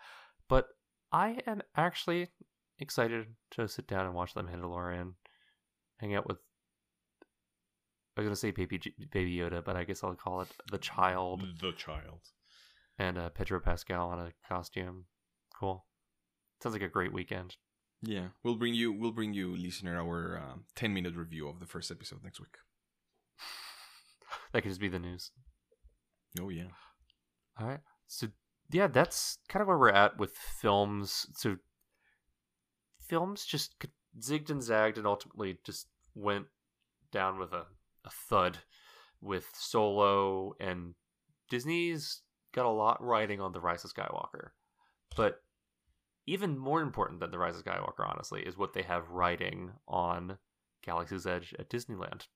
But 0.49 0.67
I 1.11 1.39
am 1.47 1.61
actually 1.75 2.29
excited 2.79 3.27
to 3.51 3.67
sit 3.67 3.87
down 3.87 4.05
and 4.05 4.13
watch 4.15 4.33
The 4.33 4.43
Mandalorian. 4.43 5.13
Hang 5.99 6.15
out 6.15 6.27
with 6.27 6.37
I 8.17 8.21
was 8.21 8.25
gonna 8.27 8.35
say 8.35 8.51
Baby 8.51 8.79
Baby 9.11 9.35
Yoda, 9.37 9.63
but 9.63 9.75
I 9.75 9.83
guess 9.83 10.03
I'll 10.03 10.15
call 10.15 10.41
it 10.41 10.47
the 10.71 10.77
child 10.79 11.43
The 11.61 11.71
child. 11.73 12.21
and 12.97 13.17
uh, 13.17 13.29
Pedro 13.29 13.59
Pascal 13.59 14.09
on 14.09 14.19
a 14.19 14.31
costume. 14.47 15.05
Cool. 15.59 15.85
Sounds 16.63 16.73
like 16.73 16.81
a 16.81 16.87
great 16.89 17.13
weekend. 17.13 17.55
Yeah, 18.01 18.27
we'll 18.43 18.55
bring 18.55 18.73
you 18.73 18.91
we'll 18.91 19.11
bring 19.11 19.33
you 19.33 19.55
listener 19.55 19.99
our 20.01 20.37
uh, 20.37 20.55
10 20.75 20.93
minute 20.93 21.15
review 21.15 21.47
of 21.47 21.59
the 21.59 21.65
first 21.67 21.91
episode 21.91 22.23
next 22.23 22.39
week. 22.39 22.55
That 24.53 24.61
could 24.61 24.69
just 24.71 24.81
be 24.81 24.87
the 24.89 24.99
news. 24.99 25.31
Oh 26.41 26.49
yeah. 26.49 26.69
All 27.59 27.67
right. 27.67 27.79
So 28.07 28.27
yeah, 28.71 28.87
that's 28.87 29.37
kind 29.49 29.61
of 29.61 29.67
where 29.67 29.77
we're 29.77 29.89
at 29.89 30.17
with 30.17 30.33
films. 30.35 31.27
So 31.33 31.57
films 32.99 33.45
just 33.45 33.75
zigged 34.19 34.49
and 34.49 34.61
zagged 34.61 34.97
and 34.97 35.07
ultimately 35.07 35.59
just 35.63 35.87
went 36.15 36.45
down 37.11 37.39
with 37.39 37.53
a, 37.53 37.65
a 38.05 38.09
thud 38.29 38.59
with 39.21 39.49
Solo 39.53 40.53
and 40.59 40.93
Disney's 41.49 42.21
got 42.53 42.65
a 42.65 42.69
lot 42.69 43.03
riding 43.03 43.39
on 43.41 43.53
the 43.53 43.61
Rise 43.61 43.83
of 43.83 43.93
Skywalker. 43.93 44.49
But 45.15 45.41
even 46.25 46.57
more 46.57 46.81
important 46.81 47.19
than 47.19 47.31
the 47.31 47.37
Rise 47.37 47.57
of 47.57 47.63
Skywalker, 47.63 48.07
honestly, 48.07 48.41
is 48.41 48.57
what 48.57 48.73
they 48.73 48.81
have 48.83 49.09
riding 49.09 49.71
on 49.87 50.37
Galaxy's 50.85 51.25
Edge 51.25 51.55
at 51.57 51.69
Disneyland. 51.69 52.27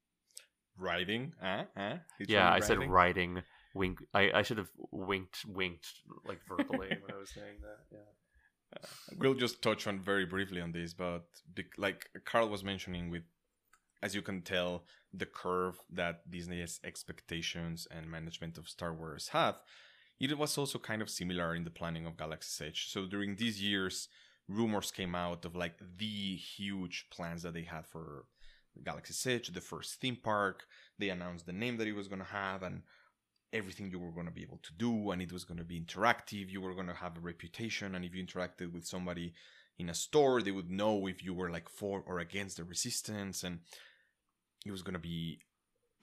Riding? 0.78 1.34
Uh, 1.44 1.64
uh, 1.78 1.98
yeah, 2.28 2.52
I 2.52 2.60
said 2.60 2.80
riding. 2.90 3.44
Wink. 3.74 4.00
I, 4.14 4.32
I 4.34 4.42
should 4.42 4.58
have 4.58 4.72
winked, 4.92 5.46
winked 5.48 5.88
like 6.26 6.40
verbally 6.48 6.90
when 6.90 7.16
I 7.16 7.20
was 7.20 7.30
saying 7.36 7.58
that. 7.62 7.80
Yeah. 7.92 8.00
Uh, 8.76 8.88
we'll 9.18 9.34
just 9.34 9.62
touch 9.62 9.88
on 9.88 10.00
very 10.00 10.26
briefly 10.26 10.62
on 10.62 10.72
this, 10.72 10.94
but 10.94 11.26
like 11.78 12.10
Carl 12.26 12.50
was 12.50 12.64
mentioning, 12.64 13.10
with 13.10 13.24
as 14.02 14.16
you 14.16 14.22
can 14.22 14.42
tell, 14.42 14.84
the 15.14 15.26
curve 15.26 15.78
that 15.92 16.30
Disney's 16.30 16.80
expectations 16.84 17.88
and 17.92 18.10
management 18.10 18.58
of 18.58 18.68
Star 18.68 18.94
Wars 18.94 19.30
have, 19.30 19.60
it 20.20 20.38
was 20.38 20.58
also 20.58 20.80
kind 20.80 21.02
of 21.02 21.10
similar 21.10 21.56
in 21.56 21.64
the 21.64 21.70
planning 21.70 22.06
of 22.06 22.18
Galaxy's 22.18 22.68
Edge. 22.68 22.88
So 22.90 23.06
during 23.06 23.36
these 23.36 23.62
years, 23.62 24.08
rumors 24.48 24.92
came 24.92 25.16
out 25.16 25.46
of 25.46 25.56
like 25.56 25.80
the 25.98 26.36
huge 26.36 27.08
plans 27.12 27.44
that 27.44 27.54
they 27.54 27.64
had 27.64 27.86
for 27.86 28.26
Galaxy's 28.84 29.26
Edge, 29.28 29.48
the 29.50 29.62
first 29.62 30.00
theme 30.00 30.18
park. 30.22 30.64
They 30.98 31.10
announced 31.10 31.46
the 31.46 31.54
name 31.54 31.78
that 31.78 31.88
it 31.88 31.96
was 31.96 32.08
going 32.08 32.22
to 32.22 32.26
have 32.26 32.64
and 32.64 32.84
everything 33.54 33.90
you 33.90 34.00
were 34.00 34.12
going 34.12 34.26
to 34.26 34.32
be 34.32 34.44
able 34.44 34.60
to 34.64 34.74
do, 34.78 35.12
and 35.12 35.22
it 35.22 35.32
was 35.32 35.44
going 35.44 35.58
to 35.58 35.64
be 35.64 35.80
interactive. 35.80 36.50
You 36.50 36.62
were 36.62 36.74
going 36.74 36.88
to 36.88 36.94
have 36.94 37.18
a 37.18 37.22
reputation, 37.22 37.96
and 37.96 38.06
if 38.06 38.16
you 38.16 38.24
interacted 38.24 38.72
with 38.72 38.86
somebody 38.86 39.34
in 39.78 39.90
a 39.90 39.94
store, 39.94 40.42
they 40.42 40.52
would 40.52 40.70
know 40.70 41.08
if 41.08 41.24
you 41.24 41.34
were 41.34 41.50
like 41.50 41.70
for 41.70 42.04
or 42.06 42.20
against 42.20 42.58
the 42.58 42.64
resistance, 42.64 43.44
and 43.44 43.60
it 44.66 44.72
was 44.72 44.84
going 44.84 44.94
to 44.94 45.00
be 45.00 45.40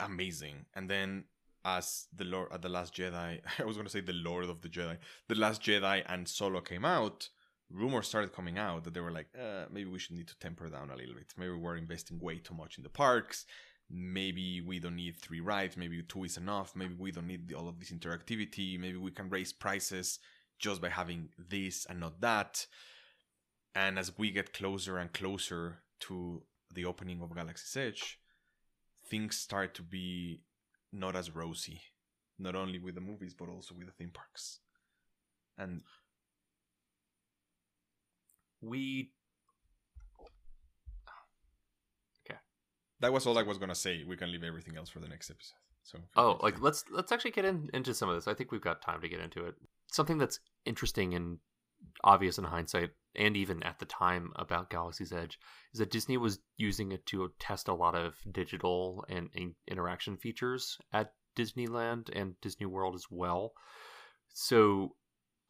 amazing. 0.00 0.66
And 0.74 0.88
then 0.88 1.24
as 1.64 2.06
the 2.14 2.24
Lord 2.24 2.52
at 2.52 2.62
the 2.62 2.68
Last 2.68 2.94
Jedi, 2.94 3.40
I 3.58 3.64
was 3.64 3.76
going 3.76 3.86
to 3.86 3.92
say 3.92 4.00
the 4.00 4.12
Lord 4.12 4.44
of 4.44 4.60
the 4.60 4.68
Jedi, 4.68 4.98
the 5.28 5.34
Last 5.34 5.62
Jedi 5.62 6.02
and 6.06 6.28
Solo 6.28 6.60
came 6.60 6.84
out, 6.84 7.28
rumors 7.70 8.08
started 8.08 8.32
coming 8.32 8.58
out 8.58 8.84
that 8.84 8.94
they 8.94 9.00
were 9.00 9.10
like, 9.10 9.28
uh, 9.38 9.64
maybe 9.70 9.90
we 9.90 9.98
should 9.98 10.16
need 10.16 10.28
to 10.28 10.38
temper 10.38 10.68
down 10.68 10.90
a 10.90 10.96
little 10.96 11.14
bit. 11.14 11.32
Maybe 11.36 11.52
we're 11.52 11.76
investing 11.76 12.18
way 12.18 12.38
too 12.38 12.54
much 12.54 12.78
in 12.78 12.82
the 12.82 12.90
parks. 12.90 13.44
Maybe 13.90 14.60
we 14.60 14.78
don't 14.78 14.96
need 14.96 15.16
three 15.16 15.40
rides. 15.40 15.76
Maybe 15.76 16.02
two 16.02 16.24
is 16.24 16.36
enough. 16.36 16.76
Maybe 16.76 16.94
we 16.98 17.10
don't 17.10 17.26
need 17.26 17.52
all 17.54 17.68
of 17.68 17.78
this 17.78 17.90
interactivity. 17.90 18.78
Maybe 18.78 18.98
we 18.98 19.10
can 19.10 19.30
raise 19.30 19.52
prices 19.52 20.18
just 20.58 20.82
by 20.82 20.90
having 20.90 21.30
this 21.38 21.86
and 21.86 22.00
not 22.00 22.20
that. 22.20 22.66
And 23.74 23.98
as 23.98 24.18
we 24.18 24.30
get 24.30 24.52
closer 24.52 24.98
and 24.98 25.12
closer 25.12 25.82
to 26.00 26.42
the 26.74 26.84
opening 26.84 27.22
of 27.22 27.34
Galaxy's 27.34 27.76
Edge, 27.76 28.18
things 29.08 29.36
start 29.36 29.74
to 29.74 29.82
be 29.82 30.42
not 30.92 31.16
as 31.16 31.34
rosy, 31.34 31.80
not 32.38 32.54
only 32.54 32.78
with 32.78 32.94
the 32.94 33.00
movies 33.00 33.34
but 33.34 33.48
also 33.48 33.74
with 33.74 33.86
the 33.86 33.92
theme 33.92 34.10
parks. 34.12 34.60
And 35.56 35.82
we 38.60 39.12
okay. 42.28 42.38
That 43.00 43.12
was 43.12 43.26
all 43.26 43.38
I 43.38 43.42
was 43.42 43.58
gonna 43.58 43.74
say. 43.74 44.04
We 44.06 44.16
can 44.16 44.32
leave 44.32 44.44
everything 44.44 44.76
else 44.76 44.88
for 44.88 45.00
the 45.00 45.08
next 45.08 45.30
episode. 45.30 45.58
So 45.82 45.98
oh, 46.16 46.38
like 46.42 46.60
let's 46.60 46.84
let's 46.90 47.12
actually 47.12 47.30
get 47.30 47.44
in, 47.44 47.70
into 47.72 47.94
some 47.94 48.08
of 48.08 48.14
this. 48.14 48.28
I 48.28 48.34
think 48.34 48.52
we've 48.52 48.60
got 48.60 48.82
time 48.82 49.00
to 49.00 49.08
get 49.08 49.20
into 49.20 49.46
it. 49.46 49.54
Something 49.90 50.18
that's 50.18 50.40
interesting 50.64 51.14
and 51.14 51.38
obvious 52.04 52.38
in 52.38 52.44
hindsight, 52.44 52.90
and 53.14 53.36
even 53.36 53.62
at 53.62 53.78
the 53.78 53.86
time 53.86 54.32
about 54.36 54.70
Galaxy's 54.70 55.12
Edge, 55.12 55.38
is 55.72 55.78
that 55.78 55.90
Disney 55.90 56.16
was 56.16 56.40
using 56.56 56.92
it 56.92 57.06
to 57.06 57.30
test 57.38 57.68
a 57.68 57.74
lot 57.74 57.94
of 57.94 58.14
digital 58.30 59.04
and, 59.08 59.30
and 59.34 59.54
interaction 59.70 60.16
features 60.16 60.78
at 60.92 61.12
Disneyland 61.36 62.10
and 62.12 62.34
Disney 62.40 62.66
World 62.66 62.94
as 62.94 63.06
well. 63.10 63.52
So 64.28 64.96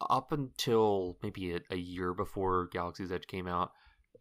up 0.01 0.33
until 0.33 1.19
maybe 1.23 1.55
a, 1.55 1.61
a, 1.71 1.77
year 1.77 2.15
before 2.15 2.69
Galaxy's 2.73 3.11
Edge 3.11 3.27
came 3.27 3.49
out, 3.49 3.73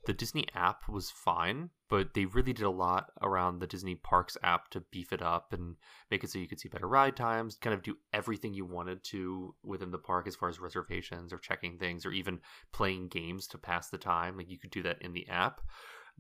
the 0.08 0.14
Disney 0.14 0.48
app 0.56 0.88
was 0.88 1.12
fine, 1.12 1.70
but 1.90 2.14
they 2.14 2.24
really 2.24 2.54
did 2.54 2.66
a 2.66 2.70
lot 2.70 3.12
around 3.22 3.60
the 3.60 3.68
Disney 3.68 3.94
Parks 3.94 4.38
app 4.42 4.70
to 4.70 4.80
beef 4.90 5.12
it 5.12 5.22
up 5.22 5.52
and 5.52 5.76
make 6.10 6.24
it 6.24 6.30
so 6.30 6.40
you 6.40 6.48
could 6.48 6.62
see 6.62 6.70
better 6.70 6.88
ride 6.88 7.18
times, 7.18 7.58
kind 7.58 7.74
of 7.74 7.84
do 7.84 7.98
everything 8.14 8.54
you 8.54 8.66
wanted 8.66 9.04
to 9.04 9.54
within 9.66 9.92
the 9.92 9.98
park 9.98 10.26
as 10.26 10.34
far 10.38 10.48
as 10.48 10.62
reservations 10.62 11.34
or 11.34 11.38
checking 11.38 11.78
things 11.78 12.06
or 12.06 12.14
even 12.14 12.40
playing 12.72 13.10
games 13.10 13.48
to 13.48 13.58
pass 13.58 13.90
the 13.90 13.98
time. 13.98 14.38
Like 14.38 14.50
you 14.50 14.58
could 14.58 14.72
do 14.72 14.82
that 14.84 15.02
in 15.02 15.12
the 15.12 15.28
app. 15.28 15.60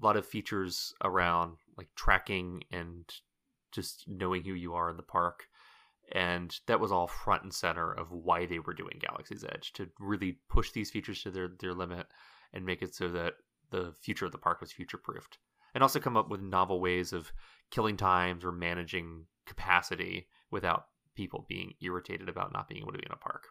A 0.01 0.05
lot 0.05 0.17
of 0.17 0.25
features 0.25 0.93
around 1.01 1.55
like 1.77 1.87
tracking 1.95 2.63
and 2.69 3.05
just 3.71 4.03
knowing 4.05 4.43
who 4.43 4.53
you 4.53 4.73
are 4.73 4.89
in 4.89 4.97
the 4.97 5.01
park 5.01 5.45
and 6.11 6.59
that 6.67 6.81
was 6.81 6.91
all 6.91 7.07
front 7.07 7.43
and 7.43 7.53
center 7.53 7.93
of 7.93 8.11
why 8.11 8.45
they 8.45 8.59
were 8.59 8.73
doing 8.73 8.99
Galaxy's 8.99 9.45
Edge 9.45 9.71
to 9.73 9.89
really 9.99 10.39
push 10.49 10.71
these 10.71 10.91
features 10.91 11.23
to 11.23 11.31
their 11.31 11.49
their 11.59 11.73
limit 11.73 12.07
and 12.53 12.65
make 12.65 12.81
it 12.81 12.95
so 12.95 13.09
that 13.09 13.33
the 13.71 13.93
future 14.01 14.25
of 14.25 14.31
the 14.31 14.37
park 14.37 14.61
was 14.61 14.71
future 14.71 14.97
proofed, 14.97 15.37
and 15.73 15.83
also 15.83 15.99
come 15.99 16.17
up 16.17 16.29
with 16.29 16.41
novel 16.41 16.79
ways 16.79 17.13
of 17.13 17.31
killing 17.71 17.97
times 17.97 18.43
or 18.45 18.51
managing 18.51 19.25
capacity 19.45 20.27
without 20.51 20.87
people 21.15 21.45
being 21.49 21.73
irritated 21.81 22.29
about 22.29 22.53
not 22.53 22.67
being 22.67 22.81
able 22.81 22.91
to 22.91 22.99
be 22.99 23.05
in 23.05 23.11
a 23.11 23.17
park. 23.17 23.47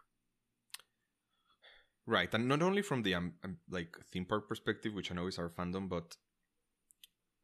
Right, 2.05 2.33
and 2.33 2.47
not 2.47 2.61
only 2.61 2.81
from 2.81 3.03
the 3.03 3.15
um, 3.15 3.33
um, 3.43 3.57
like 3.69 3.97
theme 4.11 4.25
park 4.25 4.47
perspective, 4.47 4.93
which 4.93 5.11
I 5.11 5.15
know 5.15 5.27
is 5.27 5.37
our 5.37 5.49
fandom, 5.49 5.89
but 5.89 6.15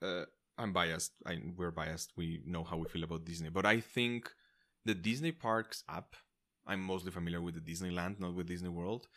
uh, 0.01 0.25
I'm 0.57 0.71
biased. 0.71 1.11
I, 1.25 1.39
we're 1.57 1.71
biased. 1.71 2.13
We 2.15 2.41
know 2.45 2.63
how 2.63 2.77
we 2.77 2.87
feel 2.87 3.03
about 3.03 3.25
Disney, 3.25 3.49
but 3.49 3.65
I 3.65 3.81
think 3.81 4.31
the 4.85 4.93
Disney 4.93 5.33
Parks 5.33 5.83
app, 5.89 6.15
I'm 6.65 6.81
mostly 6.81 7.11
familiar 7.11 7.41
with 7.41 7.55
the 7.55 7.71
Disneyland, 7.71 8.21
not 8.21 8.35
with 8.35 8.47
Disney 8.47 8.69
World, 8.69 9.07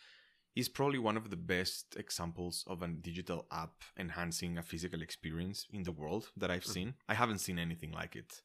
is 0.57 0.67
probably 0.67 0.97
one 0.97 1.17
of 1.17 1.29
the 1.29 1.35
best 1.35 1.95
examples 1.97 2.63
of 2.67 2.81
a 2.81 2.87
digital 2.87 3.45
app 3.51 3.75
enhancing 3.99 4.57
a 4.57 4.63
physical 4.63 5.03
experience 5.03 5.67
in 5.71 5.83
the 5.83 5.91
world 5.91 6.29
that 6.35 6.49
I've 6.49 6.63
mm-hmm. 6.63 6.71
seen. 6.71 6.93
I 7.07 7.13
haven't 7.13 7.39
seen 7.39 7.59
anything 7.59 7.91
like 7.91 8.15
it. 8.15 8.41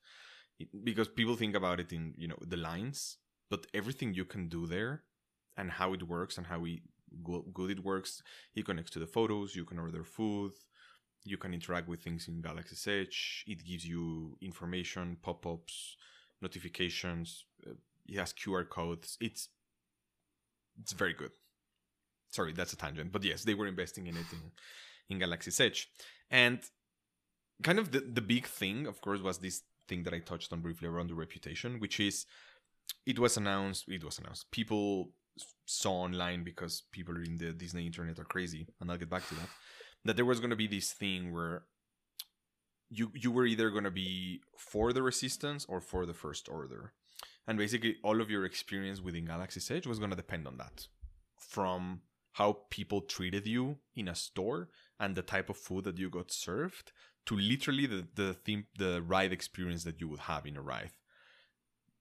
it. 0.58 0.68
Because 0.84 1.08
people 1.08 1.36
think 1.36 1.56
about 1.56 1.80
it 1.80 1.90
in, 1.90 2.12
you 2.18 2.28
know, 2.28 2.38
the 2.46 2.58
lines, 2.58 3.16
but 3.48 3.66
everything 3.72 4.12
you 4.12 4.26
can 4.26 4.48
do 4.48 4.66
there 4.66 5.04
and 5.56 5.70
how 5.70 5.94
it 5.94 6.02
works 6.02 6.36
and 6.36 6.46
how 6.46 6.58
we 6.58 6.82
good 7.24 7.70
it 7.70 7.82
works, 7.82 8.22
it 8.54 8.66
connects 8.66 8.90
to 8.90 8.98
the 8.98 9.06
photos, 9.06 9.56
you 9.56 9.64
can 9.64 9.78
order 9.78 10.04
food, 10.04 10.52
you 11.24 11.38
can 11.38 11.54
interact 11.54 11.88
with 11.88 12.02
things 12.02 12.28
in 12.28 12.42
Galaxy 12.42 13.00
Edge, 13.00 13.44
it 13.46 13.64
gives 13.64 13.86
you 13.86 14.36
information, 14.42 15.16
pop-ups, 15.22 15.96
notifications. 16.42 17.44
Uh, 17.66 17.74
it 18.06 18.18
has 18.18 18.32
QR 18.32 18.68
codes. 18.68 19.16
It's 19.20 19.48
it's 20.80 20.92
very 20.92 21.14
good. 21.14 21.32
Sorry, 22.32 22.52
that's 22.52 22.72
a 22.72 22.76
tangent, 22.76 23.12
but 23.12 23.24
yes, 23.24 23.44
they 23.44 23.54
were 23.54 23.66
investing 23.66 24.06
in 24.06 24.16
it 24.16 24.26
in, 24.32 24.40
in 25.10 25.18
Galaxy's 25.18 25.60
Edge, 25.60 25.88
and 26.30 26.58
kind 27.62 27.78
of 27.78 27.92
the 27.92 28.00
the 28.00 28.20
big 28.22 28.46
thing, 28.46 28.86
of 28.86 29.00
course, 29.00 29.20
was 29.20 29.38
this 29.38 29.62
thing 29.88 30.02
that 30.04 30.14
I 30.14 30.20
touched 30.20 30.52
on 30.52 30.60
briefly 30.60 30.88
around 30.88 31.10
the 31.10 31.14
reputation, 31.14 31.78
which 31.78 32.00
is 32.00 32.26
it 33.06 33.18
was 33.18 33.36
announced. 33.36 33.84
It 33.88 34.02
was 34.02 34.18
announced. 34.18 34.50
People 34.50 35.10
saw 35.66 36.02
online 36.02 36.42
because 36.44 36.82
people 36.90 37.16
in 37.16 37.36
the 37.36 37.52
Disney 37.52 37.86
internet 37.86 38.18
are 38.18 38.24
crazy, 38.24 38.66
and 38.80 38.90
I'll 38.90 38.98
get 38.98 39.10
back 39.10 39.28
to 39.28 39.34
that. 39.36 39.48
That 40.04 40.16
there 40.16 40.24
was 40.24 40.40
going 40.40 40.50
to 40.50 40.56
be 40.56 40.66
this 40.66 40.92
thing 40.92 41.32
where 41.32 41.64
you 42.92 43.10
you 43.14 43.30
were 43.30 43.46
either 43.46 43.70
going 43.70 43.84
to 43.84 43.90
be 43.90 44.40
for 44.56 44.92
the 44.92 45.02
resistance 45.02 45.64
or 45.68 45.80
for 45.80 46.04
the 46.06 46.14
first 46.14 46.48
order 46.48 46.92
and 47.46 47.58
basically 47.58 47.96
all 48.04 48.20
of 48.20 48.30
your 48.30 48.44
experience 48.44 49.00
within 49.00 49.24
galaxy's 49.24 49.70
edge 49.70 49.86
was 49.86 49.98
going 49.98 50.10
to 50.10 50.16
depend 50.16 50.46
on 50.46 50.58
that 50.58 50.86
from 51.38 52.02
how 52.32 52.58
people 52.70 53.00
treated 53.00 53.46
you 53.46 53.78
in 53.94 54.08
a 54.08 54.14
store 54.14 54.68
and 54.98 55.14
the 55.14 55.22
type 55.22 55.50
of 55.50 55.56
food 55.56 55.84
that 55.84 55.98
you 55.98 56.08
got 56.08 56.30
served 56.30 56.92
to 57.26 57.36
literally 57.36 57.86
the 57.86 58.06
the 58.14 58.34
theme 58.34 58.66
the 58.78 59.02
ride 59.02 59.32
experience 59.32 59.84
that 59.84 60.00
you 60.00 60.08
would 60.08 60.20
have 60.20 60.46
in 60.46 60.56
a 60.56 60.62
ride 60.62 60.92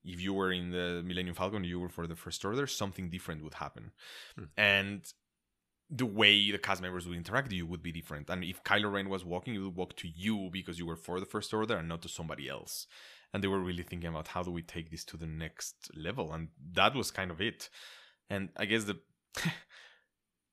if 0.04 0.20
you 0.20 0.34
were 0.34 0.52
in 0.52 0.70
the 0.70 1.02
millennium 1.04 1.34
falcon 1.34 1.64
you 1.64 1.78
were 1.78 1.88
for 1.88 2.06
the 2.06 2.16
first 2.16 2.44
order 2.44 2.66
something 2.66 3.08
different 3.08 3.42
would 3.42 3.54
happen 3.54 3.92
hmm. 4.36 4.44
and 4.56 5.12
the 5.94 6.06
way 6.06 6.50
the 6.50 6.58
cast 6.58 6.80
members 6.80 7.06
would 7.06 7.16
interact 7.16 7.48
with 7.48 7.52
you 7.52 7.66
would 7.66 7.82
be 7.82 7.92
different. 7.92 8.30
And 8.30 8.42
if 8.42 8.64
Kylo 8.64 8.90
Ren 8.90 9.10
was 9.10 9.26
walking, 9.26 9.52
he 9.52 9.60
would 9.60 9.76
walk 9.76 9.94
to 9.96 10.08
you 10.08 10.48
because 10.50 10.78
you 10.78 10.86
were 10.86 10.96
for 10.96 11.20
the 11.20 11.26
First 11.26 11.52
Order 11.52 11.76
and 11.76 11.88
not 11.88 12.00
to 12.02 12.08
somebody 12.08 12.48
else. 12.48 12.86
And 13.32 13.44
they 13.44 13.48
were 13.48 13.60
really 13.60 13.82
thinking 13.82 14.08
about 14.08 14.28
how 14.28 14.42
do 14.42 14.50
we 14.50 14.62
take 14.62 14.90
this 14.90 15.04
to 15.04 15.18
the 15.18 15.26
next 15.26 15.90
level, 15.94 16.32
and 16.32 16.48
that 16.72 16.94
was 16.94 17.10
kind 17.10 17.30
of 17.30 17.40
it. 17.40 17.68
And 18.30 18.48
I 18.56 18.64
guess 18.64 18.84
the 18.84 19.00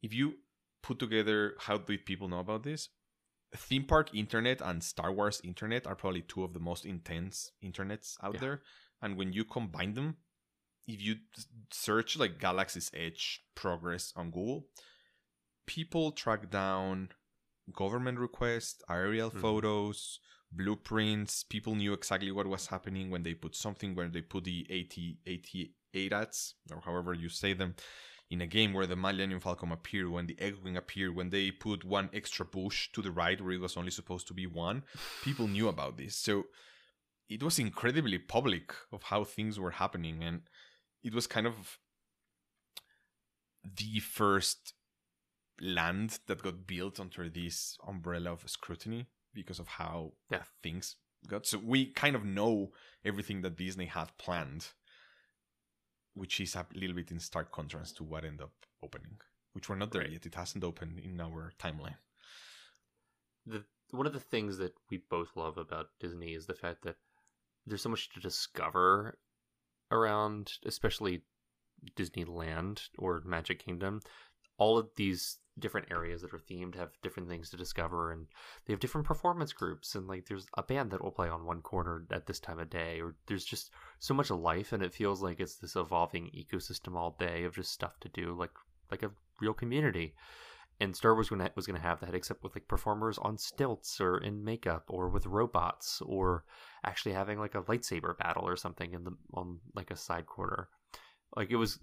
if 0.02 0.14
you 0.14 0.36
put 0.82 1.00
together 1.00 1.56
how 1.60 1.78
did 1.78 2.06
people 2.06 2.28
know 2.28 2.40
about 2.40 2.64
this, 2.64 2.90
theme 3.56 3.84
park 3.84 4.14
internet 4.14 4.62
and 4.62 4.84
Star 4.84 5.12
Wars 5.12 5.42
internet 5.44 5.88
are 5.88 5.96
probably 5.96 6.22
two 6.22 6.44
of 6.44 6.54
the 6.54 6.60
most 6.60 6.86
intense 6.86 7.52
internets 7.64 8.16
out 8.24 8.36
yeah. 8.36 8.40
there. 8.40 8.62
And 9.02 9.18
when 9.18 9.34
you 9.34 9.44
combine 9.46 9.94
them, 9.94 10.18
if 10.88 11.02
you 11.02 11.16
search 11.72 12.18
like 12.18 12.40
Galaxy's 12.40 12.92
Edge 12.94 13.44
progress 13.56 14.12
on 14.16 14.32
Google, 14.32 14.68
people 15.68 16.12
track 16.12 16.50
down 16.50 17.10
government 17.74 18.20
requests, 18.20 18.82
aerial 18.90 19.30
mm-hmm. 19.30 19.40
photos, 19.40 20.20
blueprints. 20.52 21.44
People 21.44 21.76
knew 21.76 21.94
exactly 21.94 22.32
what 22.32 22.48
was 22.48 22.68
happening 22.68 23.10
when 23.10 23.24
they 23.24 23.34
put 23.34 23.56
something 23.56 23.96
where 23.96 24.10
they 24.10 24.22
put 24.22 24.44
the 24.44 24.66
80, 24.70 25.20
88 25.26 26.14
ads, 26.14 26.56
or 26.72 26.82
however 26.82 27.14
you 27.14 27.30
say 27.30 27.54
them, 27.54 27.76
in 28.30 28.42
a 28.42 28.48
game 28.48 28.74
where 28.74 28.86
the 28.86 28.96
Millennium 28.96 29.40
Falcon 29.40 29.72
appeared, 29.72 30.10
when 30.10 30.28
the 30.28 30.38
X-Wing 30.40 30.78
appeared, 30.78 31.16
when 31.16 31.30
they 31.32 31.50
put 31.52 31.84
one 31.84 32.10
extra 32.14 32.46
bush 32.46 32.90
to 32.94 33.02
the 33.02 33.12
right 33.12 33.42
where 33.42 33.54
it 33.54 33.60
was 33.62 33.76
only 33.76 33.92
supposed 33.92 34.28
to 34.28 34.34
be 34.34 34.46
one. 34.46 34.84
People 35.24 35.48
knew 35.48 35.68
about 35.68 35.98
this. 35.98 36.16
So 36.16 36.46
it 37.28 37.42
was 37.42 37.58
incredibly 37.60 38.20
public 38.20 38.74
of 38.92 39.04
how 39.04 39.24
things 39.24 39.60
were 39.60 39.72
happening. 39.72 40.24
And 40.24 40.42
it 41.04 41.14
was 41.14 41.26
kind 41.28 41.48
of 41.48 41.80
the 43.64 44.00
first 44.00 44.74
land 45.60 46.20
that 46.28 46.42
got 46.44 46.66
built 46.66 47.00
under 47.00 47.30
this 47.30 47.78
umbrella 47.88 48.32
of 48.32 48.50
scrutiny 48.50 49.08
because 49.34 49.60
of 49.60 49.68
how 49.68 50.14
Yeah. 50.32 50.44
things 50.64 50.96
got. 51.28 51.46
So 51.46 51.58
we 51.58 51.88
kind 51.92 52.16
of 52.16 52.24
know 52.24 52.74
everything 53.04 53.42
that 53.42 53.58
Disney 53.58 53.86
had 53.88 54.18
planned, 54.18 54.70
which 56.14 56.40
is 56.40 56.56
a 56.56 56.66
little 56.74 56.96
bit 56.96 57.12
in 57.12 57.20
stark 57.20 57.52
contrast 57.52 57.98
to 57.98 58.04
what 58.04 58.26
ended 58.26 58.42
up 58.42 58.54
opening, 58.84 59.20
which 59.54 59.70
we're 59.70 59.76
not 59.76 59.92
there 59.92 60.02
Right. 60.02 60.12
yet. 60.12 60.26
It 60.26 60.36
hasn't 60.36 60.64
opened 60.64 61.00
in 61.00 61.20
our 61.22 61.54
timeline. 61.60 61.98
the 63.46 63.66
one 63.92 64.06
of 64.06 64.14
the 64.14 64.20
things 64.20 64.58
that 64.58 64.74
we 64.92 64.98
both 65.10 65.36
love 65.36 65.58
about 65.58 65.88
Disney 66.00 66.34
is 66.36 66.46
the 66.46 66.54
fact 66.54 66.84
that 66.84 66.98
there's 67.66 67.82
so 67.82 67.90
much 67.90 68.10
to 68.10 68.20
discover 68.20 69.18
around, 69.90 70.52
especially 70.64 71.24
Disneyland 71.96 72.90
or 73.00 73.22
Magic 73.26 73.60
Kingdom. 73.60 74.02
All 74.58 74.78
of 74.78 74.90
these 74.96 75.40
different 75.60 75.92
areas 75.92 76.22
that 76.22 76.34
are 76.34 76.40
themed 76.40 76.76
have 76.76 76.90
different 77.02 77.30
things 77.30 77.50
to 77.50 77.58
discover, 77.58 78.12
and 78.12 78.28
they 78.66 78.74
have 78.74 78.80
different 78.80 79.08
performance 79.08 79.54
groups. 79.54 79.96
And 79.96 80.08
like, 80.08 80.26
there's 80.28 80.48
a 80.58 80.64
band 80.64 80.92
that 80.92 81.04
will 81.04 81.12
play 81.12 81.30
on 81.30 81.46
one 81.46 81.62
corner 81.62 82.06
at 82.12 82.26
this 82.26 82.40
time 82.40 82.60
of 82.60 82.70
day, 82.70 83.00
or 83.02 83.16
there's 83.28 83.46
just 83.46 83.72
so 84.00 84.14
much 84.14 84.30
life, 84.30 84.74
and 84.74 84.84
it 84.84 84.94
feels 84.94 85.22
like 85.22 85.40
it's 85.40 85.56
this 85.58 85.76
evolving 85.76 86.32
ecosystem 86.36 86.96
all 86.96 87.16
day 87.20 87.44
of 87.44 87.56
just 87.56 87.72
stuff 87.72 88.00
to 88.00 88.10
do, 88.10 88.36
like 88.38 88.52
like 88.92 89.04
a 89.04 89.12
real 89.40 89.54
community 89.54 90.16
and 90.82 90.96
Star 90.96 91.14
Wars 91.14 91.30
was 91.30 91.66
going 91.68 91.80
to 91.80 91.88
have 91.88 92.00
that, 92.00 92.16
except 92.16 92.44
with 92.44 92.56
like 92.56 92.68
performers 92.68 93.18
on 93.18 93.38
stilts 93.38 94.00
or 94.00 94.18
in 94.18 94.44
makeup 94.44 94.86
or 94.88 95.10
with 95.10 95.26
robots 95.26 96.02
or 96.06 96.46
actually 96.86 97.14
having 97.14 97.38
like 97.38 97.56
a 97.56 97.64
lightsaber 97.64 98.18
battle 98.18 98.48
or 98.48 98.56
something 98.56 98.94
in 98.94 99.04
the 99.04 99.12
on 99.34 99.60
like 99.76 99.92
a 99.92 99.98
side 99.98 100.26
corner. 100.26 100.70
Like 101.36 101.52
it 101.52 101.58
was 101.58 101.80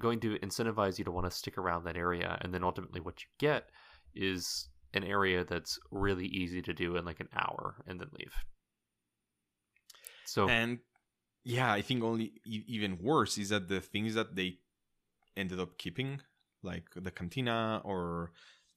going 0.00 0.20
to 0.20 0.38
incentivize 0.40 0.98
you 0.98 1.04
to 1.04 1.12
want 1.12 1.26
to 1.30 1.30
stick 1.30 1.56
around 1.56 1.84
that 1.84 1.96
area, 1.96 2.36
and 2.40 2.52
then 2.52 2.64
ultimately 2.64 3.00
what 3.00 3.20
you 3.22 3.28
get 3.38 3.70
is 4.14 4.68
an 4.92 5.04
area 5.04 5.44
that's 5.44 5.78
really 5.92 6.26
easy 6.26 6.60
to 6.62 6.72
do 6.74 6.96
in 6.96 7.04
like 7.04 7.20
an 7.20 7.28
hour 7.36 7.76
and 7.86 8.00
then 8.00 8.08
leave. 8.18 8.34
So 10.24 10.48
And 10.48 10.78
yeah, 11.44 11.72
I 11.72 11.82
think 11.82 12.02
only 12.02 12.32
e- 12.44 12.64
even 12.66 12.98
worse 13.00 13.38
is 13.38 13.48
that 13.50 13.68
the 13.68 13.80
things 13.80 14.14
that 14.14 14.34
they 14.36 14.58
ended 15.36 15.60
up 15.60 15.78
keeping, 15.78 16.20
like 16.62 16.86
the 16.96 17.10
cantina 17.10 17.80
or 17.84 18.32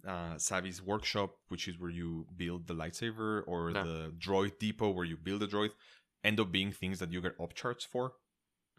uh, 0.08 0.36
Savi's 0.36 0.82
workshop, 0.82 1.32
which 1.48 1.68
is 1.68 1.80
where 1.80 1.90
you 1.90 2.28
build 2.36 2.68
the 2.68 2.76
lightsaber, 2.76 3.44
or 3.48 3.72
Yeah. 3.72 3.84
the 3.84 4.14
droid 4.18 4.60
depot 4.60 4.92
where 4.92 5.06
you 5.06 5.18
build 5.18 5.42
the 5.42 5.48
droid, 5.48 5.72
end 6.24 6.40
up 6.40 6.52
being 6.52 6.72
things 6.72 7.00
that 7.00 7.12
you 7.12 7.22
get 7.22 7.38
upcharged 7.38 7.88
for. 7.88 8.14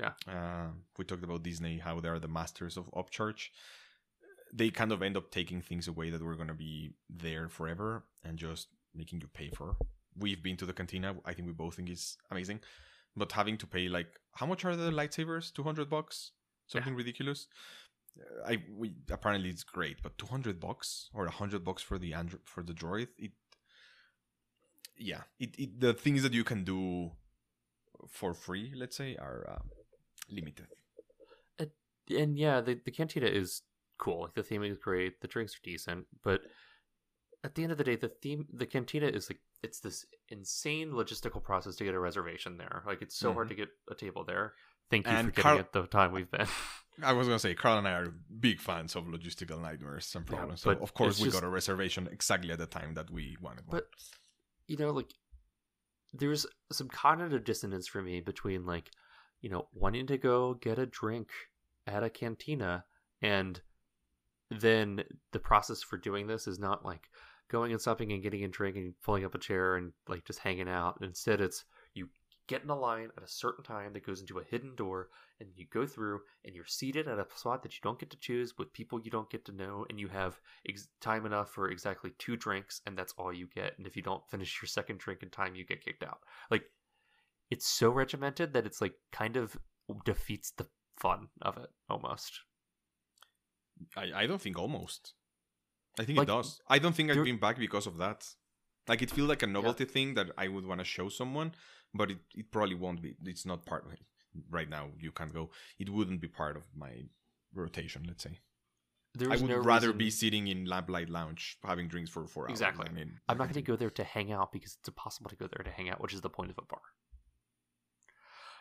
Yeah. 0.01 0.13
Uh, 0.29 0.69
we 0.99 1.05
talked 1.05 1.25
about 1.25 1.43
Disney, 1.43 1.79
how 1.79 2.01
they 2.01 2.09
are 2.09 2.19
the 2.19 2.29
masters 2.29 2.77
of 2.77 2.91
upcharge. 2.93 3.51
They 4.53 4.71
kind 4.71 4.93
of 4.93 5.03
end 5.03 5.17
up 5.17 5.31
taking 5.31 5.61
things 5.63 5.89
away 5.89 6.11
that 6.11 6.23
were 6.23 6.37
going 6.37 6.49
to 6.49 6.55
be 6.55 6.95
there 7.09 7.49
forever 7.49 8.05
and 8.25 8.39
just 8.39 8.69
making 8.95 9.21
you 9.21 9.29
pay 9.29 9.51
for. 9.51 9.77
We've 10.17 10.43
been 10.43 10.57
to 10.59 10.67
the 10.67 10.73
cantina. 10.73 11.17
I 11.25 11.33
think 11.33 11.47
we 11.47 11.53
both 11.55 11.75
think 11.75 11.91
it's 11.91 12.17
amazing, 12.31 12.61
but 13.17 13.33
having 13.33 13.57
to 13.59 13.67
pay 13.67 13.89
like 13.89 14.21
how 14.33 14.47
much 14.47 14.65
are 14.65 14.77
the 14.77 14.91
lightsabers? 14.91 15.53
Two 15.53 15.65
hundred 15.65 15.91
bucks, 15.91 16.33
something 16.67 16.95
ridiculous. 16.95 17.49
Uh, 18.17 18.51
I 18.53 18.63
we 18.77 18.95
apparently 19.11 19.51
it's 19.51 19.65
great, 19.65 20.03
but 20.03 20.17
two 20.19 20.27
hundred 20.27 20.61
bucks 20.61 21.11
or 21.13 21.27
hundred 21.29 21.65
bucks 21.65 21.83
for 21.83 21.99
the 21.99 22.13
andro- 22.13 22.45
for 22.45 22.63
the 22.63 22.73
droid. 22.73 23.09
It 23.19 23.33
yeah, 24.97 25.23
it, 25.41 25.59
it 25.59 25.81
the 25.81 25.95
things 25.95 26.23
that 26.23 26.33
you 26.33 26.45
can 26.45 26.63
do 26.63 27.11
for 28.09 28.35
free, 28.35 28.73
let's 28.77 28.97
say, 28.97 29.17
are 29.17 29.47
uh, 29.49 29.63
limited. 30.31 30.67
and 32.11 32.39
yeah, 32.39 32.61
the 32.61 32.81
the 32.85 32.91
cantina 32.91 33.27
is 33.27 33.63
cool. 33.99 34.23
Like 34.23 34.35
the 34.35 34.43
theming 34.43 34.71
is 34.71 34.79
great, 34.79 35.21
the 35.21 35.29
drinks 35.29 35.55
are 35.55 35.65
decent, 35.65 36.07
but 36.23 36.41
at 37.45 37.55
the 37.55 37.63
end 37.63 37.73
of 37.73 37.79
the 37.79 37.85
day, 37.85 37.97
the 37.97 38.09
theme, 38.09 38.47
the 38.53 38.67
cantina 38.67 39.07
is 39.07 39.29
like 39.31 39.41
it's 39.63 39.81
this 39.81 40.05
insane 40.29 40.91
logistical 40.91 41.43
process 41.43 41.77
to 41.77 41.85
get 41.85 41.95
a 41.95 41.99
reservation 41.99 42.57
there. 42.59 42.83
Like 42.87 43.03
it's 43.03 43.17
so 43.17 43.33
hard 43.33 43.49
mm-hmm. 43.49 43.57
to 43.57 43.63
get 43.63 43.69
a 43.91 43.95
table 43.95 44.25
there. 44.25 44.55
Thank 44.91 45.07
you 45.07 45.13
And 45.13 45.29
for 45.29 45.33
getting 45.33 45.43
Carl- 45.43 45.59
it 45.61 45.73
the 45.73 45.87
time 45.87 46.13
we've 46.13 46.31
been. 46.31 46.47
I 47.03 47.13
was 47.13 47.27
gonna 47.27 47.39
say, 47.39 47.55
Carl 47.55 47.79
and 47.79 47.89
I 47.89 47.93
are 47.93 48.15
big 48.41 48.61
fans 48.61 48.95
of 48.95 49.05
logistical 49.05 49.61
nightmares 49.61 50.13
and 50.15 50.25
Yeah, 50.29 50.37
problems. 50.37 50.61
so 50.63 50.71
of 50.71 50.95
course 50.95 51.19
we 51.19 51.25
just- 51.25 51.41
got 51.41 51.47
a 51.47 51.51
reservation 51.51 52.09
exactly 52.11 52.51
at 52.51 52.59
the 52.59 52.67
time 52.67 52.95
that 52.95 53.11
we 53.11 53.37
wanted 53.41 53.67
one. 53.67 53.79
But 53.79 53.89
you 54.67 54.77
know, 54.77 54.91
like 54.91 55.13
there's 56.13 56.47
some 56.73 56.89
cognitive 56.89 57.45
dissonance 57.45 57.89
for 57.89 58.01
me 58.03 58.21
between 58.21 58.65
like, 58.65 58.91
you 59.45 59.51
know, 59.51 59.69
wanting 59.75 60.07
to 60.07 60.17
go 60.17 60.55
get 60.55 60.79
a 60.79 60.87
drink 60.87 61.29
at 61.87 62.03
a 62.03 62.09
cantina 62.09 62.83
and 63.21 63.61
then 64.51 65.05
the 65.33 65.39
process 65.39 65.83
for 65.83 65.99
doing 65.99 66.27
this 66.27 66.47
is 66.47 66.59
not 66.59 66.83
like 66.83 67.11
going 67.51 67.71
and 67.71 67.79
stopping 67.79 68.11
and 68.13 68.23
getting 68.23 68.43
a 68.43 68.49
drink 68.49 68.75
and 68.75 68.95
pulling 69.03 69.23
up 69.23 69.35
a 69.35 69.39
chair 69.39 69.77
and 69.77 69.93
like 70.09 70.25
just 70.25 70.39
hanging 70.39 70.67
out. 70.67 70.97
Instead, 71.03 71.43
it's 71.43 71.67
you 71.93 72.09
get 72.47 72.63
in 72.63 72.71
a 72.71 72.75
line 72.75 73.11
at 73.19 73.23
a 73.23 73.29
certain 73.29 73.63
time 73.63 73.93
that 73.93 74.07
goes 74.07 74.23
into 74.23 74.39
a 74.39 74.45
hidden 74.45 74.75
door 74.77 75.09
and 75.41 75.51
you 75.57 75.67
go 75.71 75.87
through 75.87 76.21
and 76.47 76.55
you're 76.55 76.65
seated 76.65 77.07
at 77.07 77.19
a 77.19 77.27
spot 77.35 77.63
that 77.63 77.75
you 77.75 77.81
don't 77.83 77.99
get 77.99 78.09
to 78.13 78.17
choose 78.17 78.55
with 78.57 78.73
people 78.73 78.99
you 78.99 79.11
don't 79.11 79.31
get 79.31 79.45
to 79.45 79.53
know 79.53 79.85
and 79.91 80.01
you 80.01 80.09
have 80.09 80.41
ex- 80.67 80.89
time 81.03 81.27
enough 81.27 81.51
for 81.51 81.71
exactly 81.71 82.13
two 82.19 82.37
drinks 82.37 82.81
and 82.87 82.97
that's 82.97 83.15
all 83.19 83.33
you 83.33 83.49
get 83.55 83.77
and 83.79 83.87
if 83.87 83.97
you 83.97 84.03
don't 84.03 84.27
finish 84.29 84.61
your 84.61 84.69
second 84.69 84.99
drink 84.99 85.23
in 85.23 85.31
time 85.31 85.55
you 85.55 85.65
get 85.65 85.83
kicked 85.83 86.03
out 86.03 86.19
like 86.51 86.65
it's 87.55 87.69
so 87.81 87.89
regimented 88.03 88.49
that 88.55 88.67
it's 88.69 88.81
like 88.85 88.95
kind 89.21 89.35
of 89.37 89.57
defeats 90.05 90.49
the 90.59 90.67
fun 91.05 91.21
of 91.49 91.57
it 91.65 91.71
almost 91.95 92.33
I, 93.97 94.05
I 94.23 94.27
don't 94.29 94.41
think 94.41 94.59
almost. 94.59 95.15
I 95.99 96.05
think 96.05 96.19
Like, 96.19 96.29
it 96.29 96.33
does. 96.37 96.61
I 96.69 96.79
don't 96.79 96.95
think 96.95 97.11
I've 97.11 97.25
been 97.25 97.39
back 97.47 97.59
because 97.59 97.87
of 97.87 97.97
that. 97.99 98.21
Like 98.91 99.03
it 99.03 99.11
feels 99.11 99.29
like 99.29 99.43
a 99.43 99.47
novelty 99.47 99.85
thing 99.85 100.15
that 100.15 100.29
I 100.39 100.47
would 100.49 100.67
want 100.67 100.81
to 100.81 100.85
show 100.85 101.09
someone, 101.09 101.53
but 101.93 102.11
it, 102.11 102.19
it 102.35 102.47
probably 102.53 102.75
won't 102.75 103.01
be. 103.03 103.11
It's 103.25 103.47
not 103.47 103.65
part 103.67 103.87
of 103.87 103.93
it. 103.93 104.01
Right 104.51 104.69
now, 104.69 104.85
you 104.99 105.13
can't 105.13 105.33
go. 105.33 105.51
It 105.79 105.89
wouldn't 105.91 106.21
be 106.21 106.29
part 106.29 106.57
of 106.57 106.65
my 106.85 106.93
rotation, 107.55 108.03
let's 108.07 108.25
say. 108.25 108.41
there 109.15 109.33
I 109.33 109.37
would 109.37 109.49
no 109.49 109.59
rather 109.59 109.89
reason- 109.89 109.99
be 109.99 110.11
sitting 110.11 110.49
in 110.49 110.67
Lamplight 110.67 111.09
Lounge 111.09 111.57
having 111.65 111.89
drinks 111.89 112.11
for 112.11 112.27
four 112.27 112.45
hours. 112.45 112.51
Exactly. 112.51 112.87
I 112.89 112.93
mean, 112.93 113.11
I'm 113.29 113.39
not 113.39 113.45
going 113.45 113.55
to 113.65 113.71
go 113.73 113.77
there 113.77 113.91
to 113.91 114.05
hang 114.05 114.33
out 114.33 114.53
because 114.53 114.77
it's 114.79 114.89
impossible 114.89 115.31
to 115.31 115.37
go 115.37 115.47
there 115.53 115.65
to 115.65 115.71
hang 115.71 115.89
out, 115.91 116.01
which 116.01 116.15
is 116.15 116.21
the 116.21 116.31
point 116.31 116.51
of 116.51 116.59
a 116.59 116.67
bar. 116.73 116.83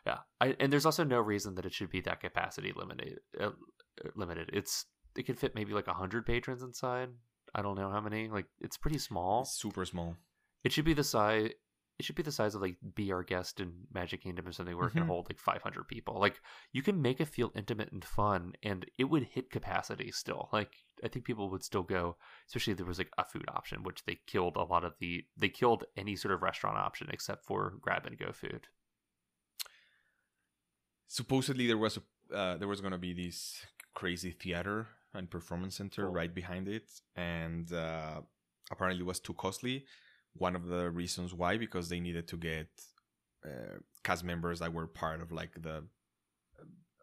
Yeah, 0.05 0.19
I, 0.41 0.55
and 0.59 0.71
there's 0.71 0.85
also 0.85 1.03
no 1.03 1.19
reason 1.19 1.55
that 1.55 1.65
it 1.65 1.73
should 1.73 1.89
be 1.89 2.01
that 2.01 2.19
capacity 2.19 2.73
limited. 2.75 3.19
Uh, 3.39 3.51
limited. 4.15 4.49
It's 4.53 4.85
it 5.15 5.25
can 5.25 5.35
fit 5.35 5.55
maybe 5.55 5.73
like 5.73 5.87
hundred 5.87 6.25
patrons 6.25 6.63
inside. 6.63 7.09
I 7.55 7.61
don't 7.61 7.77
know 7.77 7.89
how 7.89 8.01
many. 8.01 8.27
Like 8.29 8.47
it's 8.59 8.77
pretty 8.77 8.97
small. 8.97 9.41
It's 9.43 9.59
super 9.61 9.85
small. 9.85 10.15
It 10.63 10.71
should 10.71 10.85
be 10.85 10.93
the 10.93 11.03
size. 11.03 11.51
It 11.99 12.05
should 12.05 12.15
be 12.15 12.23
the 12.23 12.31
size 12.31 12.55
of 12.55 12.61
like 12.61 12.77
Be 12.95 13.11
Our 13.11 13.23
Guest 13.23 13.59
in 13.59 13.71
Magic 13.93 14.23
Kingdom 14.23 14.47
or 14.47 14.51
something 14.51 14.75
where 14.75 14.87
it 14.87 14.93
can 14.93 15.03
Mhm. 15.03 15.07
hold 15.07 15.29
like 15.29 15.39
500 15.39 15.87
people. 15.87 16.19
Like 16.19 16.41
you 16.71 16.81
can 16.81 17.01
make 17.03 17.21
it 17.21 17.27
feel 17.27 17.51
intimate 17.55 17.91
and 17.91 18.03
fun, 18.03 18.53
and 18.63 18.85
it 18.97 19.03
would 19.05 19.23
hit 19.23 19.51
capacity 19.51 20.11
still. 20.11 20.49
Like 20.51 20.73
I 21.03 21.07
think 21.07 21.23
people 21.23 21.49
would 21.51 21.63
still 21.63 21.83
go, 21.83 22.17
especially 22.47 22.71
if 22.71 22.77
there 22.77 22.87
was 22.87 22.97
like 22.97 23.11
a 23.19 23.23
food 23.23 23.45
option, 23.47 23.83
which 23.83 24.03
they 24.05 24.19
killed 24.25 24.55
a 24.57 24.63
lot 24.63 24.83
of 24.83 24.95
the. 24.99 25.23
They 25.37 25.49
killed 25.49 25.83
any 25.95 26.15
sort 26.15 26.33
of 26.33 26.41
restaurant 26.41 26.77
option 26.77 27.09
except 27.11 27.45
for 27.45 27.75
grab 27.79 28.05
and 28.07 28.17
go 28.17 28.31
food. 28.33 28.67
Supposedly 31.19 31.67
there 31.67 31.77
was 31.85 31.97
a 31.97 32.03
uh, 32.35 32.57
there 32.57 32.67
was 32.73 32.81
gonna 32.81 32.97
be 33.09 33.13
this 33.13 33.37
crazy 33.93 34.31
theater 34.31 34.87
and 35.13 35.29
performance 35.29 35.75
center 35.75 36.03
Cool. 36.03 36.13
right 36.19 36.33
behind 36.33 36.67
it, 36.67 36.87
and 37.15 37.71
uh, 37.71 38.21
apparently 38.71 39.01
it 39.03 39.05
was 39.05 39.19
too 39.19 39.33
costly. 39.33 39.85
One 40.47 40.55
of 40.55 40.65
the 40.65 40.89
reasons 40.89 41.29
why 41.41 41.57
because 41.57 41.89
they 41.89 41.99
needed 41.99 42.27
to 42.29 42.37
get 42.37 42.69
uh, 43.45 43.77
cast 44.03 44.23
members 44.23 44.57
that 44.59 44.73
were 44.73 44.87
part 44.87 45.21
of 45.21 45.31
like 45.31 45.53
the 45.61 45.83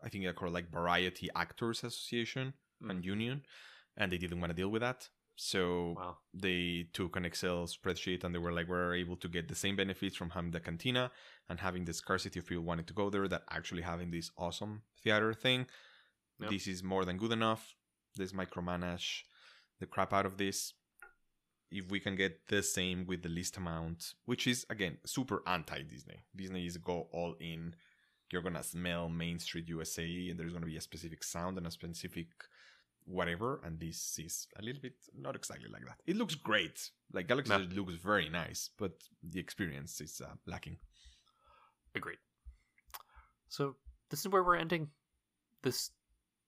I 0.05 0.09
think 0.09 0.25
they 0.25 0.33
call 0.33 0.51
like 0.51 0.71
Variety 0.81 1.29
Actors 1.37 1.85
Association 1.85 2.55
and 2.89 3.05
Union, 3.05 3.43
and 3.97 4.11
they 4.11 4.19
didn't 4.19 4.41
want 4.41 4.51
to 4.51 4.57
deal 4.63 4.71
with 4.75 4.83
that. 4.83 5.09
So 5.43 5.95
Wow. 5.97 6.19
they 6.35 6.89
took 6.93 7.17
an 7.17 7.25
Excel 7.25 7.67
spreadsheet 7.67 8.25
and 8.25 8.35
they 8.35 8.39
were 8.39 8.53
like, 8.53 8.69
we're 8.69 8.95
able 8.95 9.17
to 9.17 9.29
get 9.29 9.49
the 9.49 9.55
same 9.55 9.75
benefits 9.75 10.15
from 10.15 10.31
having 10.31 10.51
the 10.51 10.61
cantina 10.61 11.11
and 11.49 11.59
having 11.61 11.87
the 11.87 11.95
scarcity 11.95 12.39
of 12.41 12.47
people 12.47 12.63
wanting 12.65 12.85
to 12.85 12.93
go 12.93 13.09
there, 13.09 13.27
that 13.27 13.45
actually 13.51 13.81
having 13.83 14.11
this 14.11 14.31
awesome 14.37 14.83
theater 15.03 15.33
thing. 15.33 15.67
Yep. 16.41 16.51
This 16.51 16.67
is 16.67 16.83
more 16.83 17.07
than 17.07 17.17
good 17.17 17.33
enough. 17.33 17.75
Let's 18.19 18.33
micromanage 18.33 19.23
the 19.79 19.87
crap 19.87 20.13
out 20.13 20.27
of 20.27 20.37
this. 20.37 20.75
if 21.73 21.89
we 21.89 22.01
can 22.01 22.17
get 22.17 22.49
the 22.49 22.63
same 22.65 23.07
with 23.07 23.23
the 23.23 23.29
least 23.29 23.57
amount, 23.57 24.15
which 24.25 24.45
is 24.49 24.67
again 24.69 24.99
super 25.07 25.41
anti 25.47 25.81
Disney. 25.83 26.19
Disney 26.35 26.67
is 26.67 26.77
go 26.77 27.09
all 27.13 27.35
in. 27.41 27.75
You're 28.31 28.43
gonna 28.43 28.63
smell 28.65 29.09
Main 29.09 29.39
Street 29.39 29.69
USA, 29.69 30.29
and 30.29 30.37
there's 30.39 30.53
gonna 30.53 30.67
be 30.67 30.77
a 30.77 30.81
specific 30.81 31.23
sound 31.23 31.57
and 31.59 31.67
a 31.69 31.71
specific 31.71 32.27
whatever. 33.11 33.61
And 33.65 33.79
this 33.79 34.19
is 34.19 34.47
a 34.59 34.63
little 34.63 34.81
bit 34.81 34.95
not 35.19 35.37
exactly 35.37 35.69
like 35.71 35.85
that. 35.87 35.99
It 36.07 36.17
looks 36.17 36.35
great. 36.35 36.91
Like 37.13 37.29
Galaxy 37.29 37.51
No. 37.51 37.61
Edge 37.63 37.75
looks 37.75 37.95
very 37.95 38.29
nice, 38.29 38.71
but 38.79 38.93
the 39.23 39.41
experience 39.41 40.01
is 40.01 40.21
uh, 40.25 40.35
lacking. 40.47 40.79
Agreed. 41.95 42.19
So 43.49 43.77
this 44.11 44.21
is 44.21 44.29
where 44.29 44.45
we're 44.45 44.57
ending 44.57 44.89
this 45.63 45.91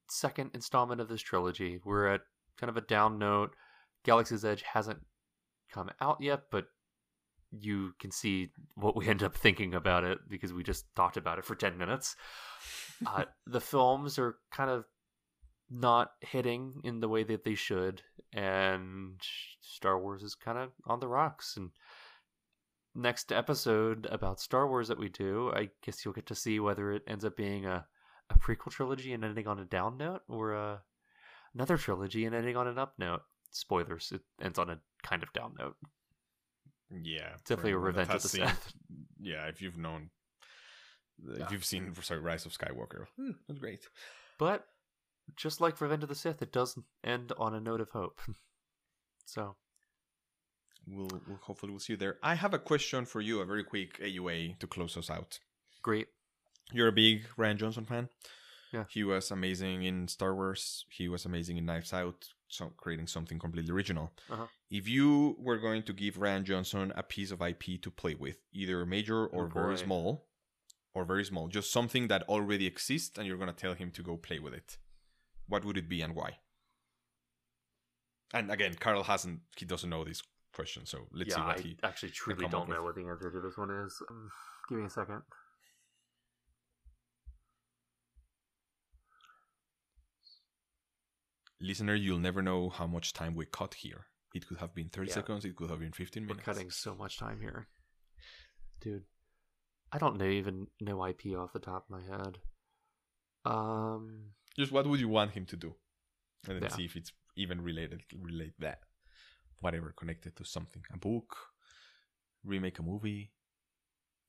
second 0.08 0.50
installment 0.54 1.00
of 1.00 1.08
this 1.08 1.20
trilogy. 1.20 1.80
We're 1.84 2.06
at 2.08 2.20
kind 2.58 2.70
of 2.70 2.76
a 2.76 2.82
down 2.82 3.18
note. 3.18 3.54
Galaxy's 4.04 4.44
Edge 4.44 4.62
hasn't 4.62 5.00
come 5.72 5.90
out 6.00 6.18
yet, 6.20 6.42
but 6.50 6.66
you 7.50 7.92
can 7.98 8.10
see 8.10 8.50
what 8.74 8.96
we 8.96 9.08
end 9.08 9.22
up 9.22 9.36
thinking 9.36 9.74
about 9.74 10.04
it 10.04 10.18
because 10.28 10.52
we 10.52 10.62
just 10.62 10.84
talked 10.94 11.16
about 11.16 11.38
it 11.38 11.44
for 11.44 11.54
10 11.54 11.76
minutes. 11.76 12.16
Uh, 13.04 13.24
the 13.46 13.60
films 13.60 14.18
are 14.18 14.36
kind 14.50 14.70
of 14.70 14.84
not 15.74 16.10
hitting 16.20 16.80
in 16.84 17.00
the 17.00 17.08
way 17.08 17.22
that 17.24 17.44
they 17.44 17.54
should, 17.54 18.02
and 18.32 19.20
Star 19.62 19.98
Wars 19.98 20.22
is 20.22 20.34
kind 20.34 20.58
of 20.58 20.70
on 20.86 21.00
the 21.00 21.08
rocks. 21.08 21.56
And 21.56 21.70
next 22.94 23.32
episode 23.32 24.06
about 24.10 24.40
Star 24.40 24.68
Wars 24.68 24.88
that 24.88 24.98
we 24.98 25.08
do, 25.08 25.50
I 25.54 25.70
guess 25.84 26.04
you'll 26.04 26.14
get 26.14 26.26
to 26.26 26.34
see 26.34 26.60
whether 26.60 26.92
it 26.92 27.02
ends 27.06 27.24
up 27.24 27.36
being 27.36 27.64
a, 27.66 27.86
a 28.30 28.38
prequel 28.38 28.70
trilogy 28.70 29.12
and 29.14 29.24
ending 29.24 29.46
on 29.46 29.58
a 29.60 29.64
down 29.64 29.96
note, 29.96 30.20
or 30.28 30.52
a, 30.52 30.82
another 31.54 31.76
trilogy 31.78 32.26
and 32.26 32.34
ending 32.34 32.56
on 32.56 32.68
an 32.68 32.78
up 32.78 32.94
note. 32.98 33.22
Spoilers, 33.50 34.12
it 34.14 34.20
ends 34.42 34.58
on 34.58 34.70
a 34.70 34.78
kind 35.02 35.22
of 35.22 35.32
down 35.32 35.54
note. 35.58 35.76
Yeah, 37.02 37.32
Definitely 37.46 37.72
a 37.72 37.74
for 37.76 37.88
anyone 37.88 37.94
that 37.94 38.00
Revenge 38.00 38.16
of 38.16 38.22
the 38.22 38.28
seen- 38.28 38.46
Sith. 38.48 38.72
Yeah, 39.24 39.46
if 39.46 39.62
you've 39.62 39.78
known, 39.78 40.10
if 41.30 41.38
Yeah. 41.38 41.46
you've 41.50 41.64
seen 41.64 41.94
sorry 42.02 42.18
Rise 42.20 42.44
of 42.44 42.52
Skywalker, 42.52 43.04
hmm, 43.16 43.30
that's 43.46 43.60
great. 43.60 43.86
But 44.38 44.66
just 45.36 45.60
like 45.60 45.80
Revenge 45.80 46.02
of 46.02 46.08
the 46.08 46.14
Sith, 46.14 46.42
it 46.42 46.52
does 46.52 46.78
end 47.04 47.32
on 47.38 47.54
a 47.54 47.60
note 47.60 47.80
of 47.80 47.90
hope. 47.90 48.20
so 49.24 49.56
We'll, 50.86 51.08
we'll 51.28 51.38
hopefully 51.42 51.70
we'll 51.70 51.80
see 51.80 51.92
you 51.92 51.96
there. 51.96 52.18
I 52.22 52.34
have 52.34 52.54
a 52.54 52.58
question 52.58 53.04
for 53.04 53.20
you, 53.20 53.40
a 53.40 53.44
very 53.44 53.62
quick 53.64 54.00
AUA 54.00 54.58
to 54.58 54.66
close 54.66 54.96
us 54.96 55.10
out. 55.10 55.38
great. 55.82 56.08
You're 56.72 56.88
a 56.88 56.92
big 56.92 57.26
Rian 57.38 57.56
Johnson 57.56 57.84
fan. 57.84 58.08
Yeah. 58.72 58.84
He 58.88 59.04
was 59.04 59.30
amazing 59.30 59.82
in 59.84 60.08
Star 60.08 60.34
Wars. 60.34 60.86
He 60.88 61.08
was 61.08 61.24
amazing 61.26 61.58
in 61.58 61.66
Knives 61.66 61.92
Out, 61.92 62.28
so 62.48 62.72
creating 62.76 63.06
something 63.06 63.38
completely 63.38 63.72
original. 63.72 64.12
Uh-huh. 64.30 64.46
If 64.70 64.88
you 64.88 65.36
were 65.38 65.58
going 65.58 65.82
to 65.84 65.92
give 65.92 66.16
Rian 66.16 66.44
Johnson 66.44 66.92
a 66.96 67.02
piece 67.02 67.30
of 67.30 67.42
IP 67.42 67.80
to 67.82 67.90
play 67.90 68.14
with, 68.14 68.38
either 68.52 68.86
major 68.86 69.26
or 69.26 69.44
Oh, 69.44 69.48
very 69.48 69.76
small, 69.76 70.26
or 70.94 71.04
very 71.04 71.24
small, 71.24 71.48
just 71.48 71.70
something 71.70 72.08
that 72.08 72.22
already 72.28 72.66
exists, 72.66 73.18
and 73.18 73.26
you're 73.26 73.36
going 73.36 73.52
to 73.52 73.54
tell 73.54 73.74
him 73.74 73.90
to 73.90 74.02
go 74.02 74.16
play 74.16 74.38
with 74.38 74.54
it, 74.54 74.78
what 75.52 75.66
would 75.66 75.76
it 75.76 75.86
be 75.86 76.00
and 76.00 76.14
why? 76.14 76.38
And 78.32 78.50
again, 78.50 78.74
Carl 78.80 79.02
hasn't, 79.02 79.40
he 79.54 79.66
doesn't 79.66 79.90
know 79.90 80.02
this 80.02 80.22
question, 80.54 80.86
so 80.86 81.08
let's 81.12 81.28
yeah, 81.28 81.36
see 81.36 81.42
what 81.42 81.58
I 81.58 81.60
he. 81.60 81.76
actually 81.82 82.08
truly 82.12 82.48
don't 82.48 82.70
know 82.70 82.82
what 82.82 82.94
the 82.94 83.02
answer 83.06 83.30
to 83.30 83.40
this 83.40 83.58
one 83.58 83.70
is. 83.70 84.00
Um, 84.10 84.30
give 84.70 84.78
me 84.78 84.86
a 84.86 84.90
second. 84.90 85.20
Listener, 91.60 91.94
you'll 91.94 92.18
never 92.18 92.42
know 92.42 92.68
how 92.70 92.86
much 92.86 93.12
time 93.12 93.34
we 93.34 93.46
cut 93.46 93.74
here. 93.74 94.06
It 94.34 94.46
could 94.46 94.58
have 94.58 94.74
been 94.74 94.88
30 94.88 95.08
Yeah. 95.08 95.14
seconds, 95.14 95.44
it 95.44 95.54
could 95.54 95.70
have 95.70 95.78
been 95.80 95.92
15 95.92 96.24
We're 96.24 96.28
minutes. 96.28 96.44
cutting 96.46 96.70
so 96.70 96.94
much 96.94 97.18
time 97.18 97.40
here, 97.40 97.68
dude. 98.80 99.04
I 99.92 99.98
don't 99.98 100.16
know, 100.16 100.24
even 100.26 100.68
know 100.80 101.04
IP 101.06 101.36
off 101.36 101.52
the 101.52 101.58
top 101.60 101.84
of 101.84 101.90
my 101.90 102.02
head. 102.02 102.38
Um, 103.44 104.32
Just 104.56 104.72
what 104.72 104.86
would 104.86 105.00
you 105.00 105.08
want 105.08 105.32
him 105.32 105.46
to 105.46 105.56
do? 105.56 105.74
And 106.46 106.56
then 106.56 106.62
Yeah. 106.62 106.76
see 106.76 106.84
if 106.84 106.96
it's 106.96 107.12
even 107.36 107.60
related, 107.62 108.04
relate 108.14 108.54
that. 108.58 108.80
Whatever, 109.60 109.92
connected 109.92 110.36
to 110.36 110.44
something. 110.44 110.82
A 110.92 110.98
book, 110.98 111.36
remake 112.44 112.78
a 112.78 112.82
movie, 112.82 113.32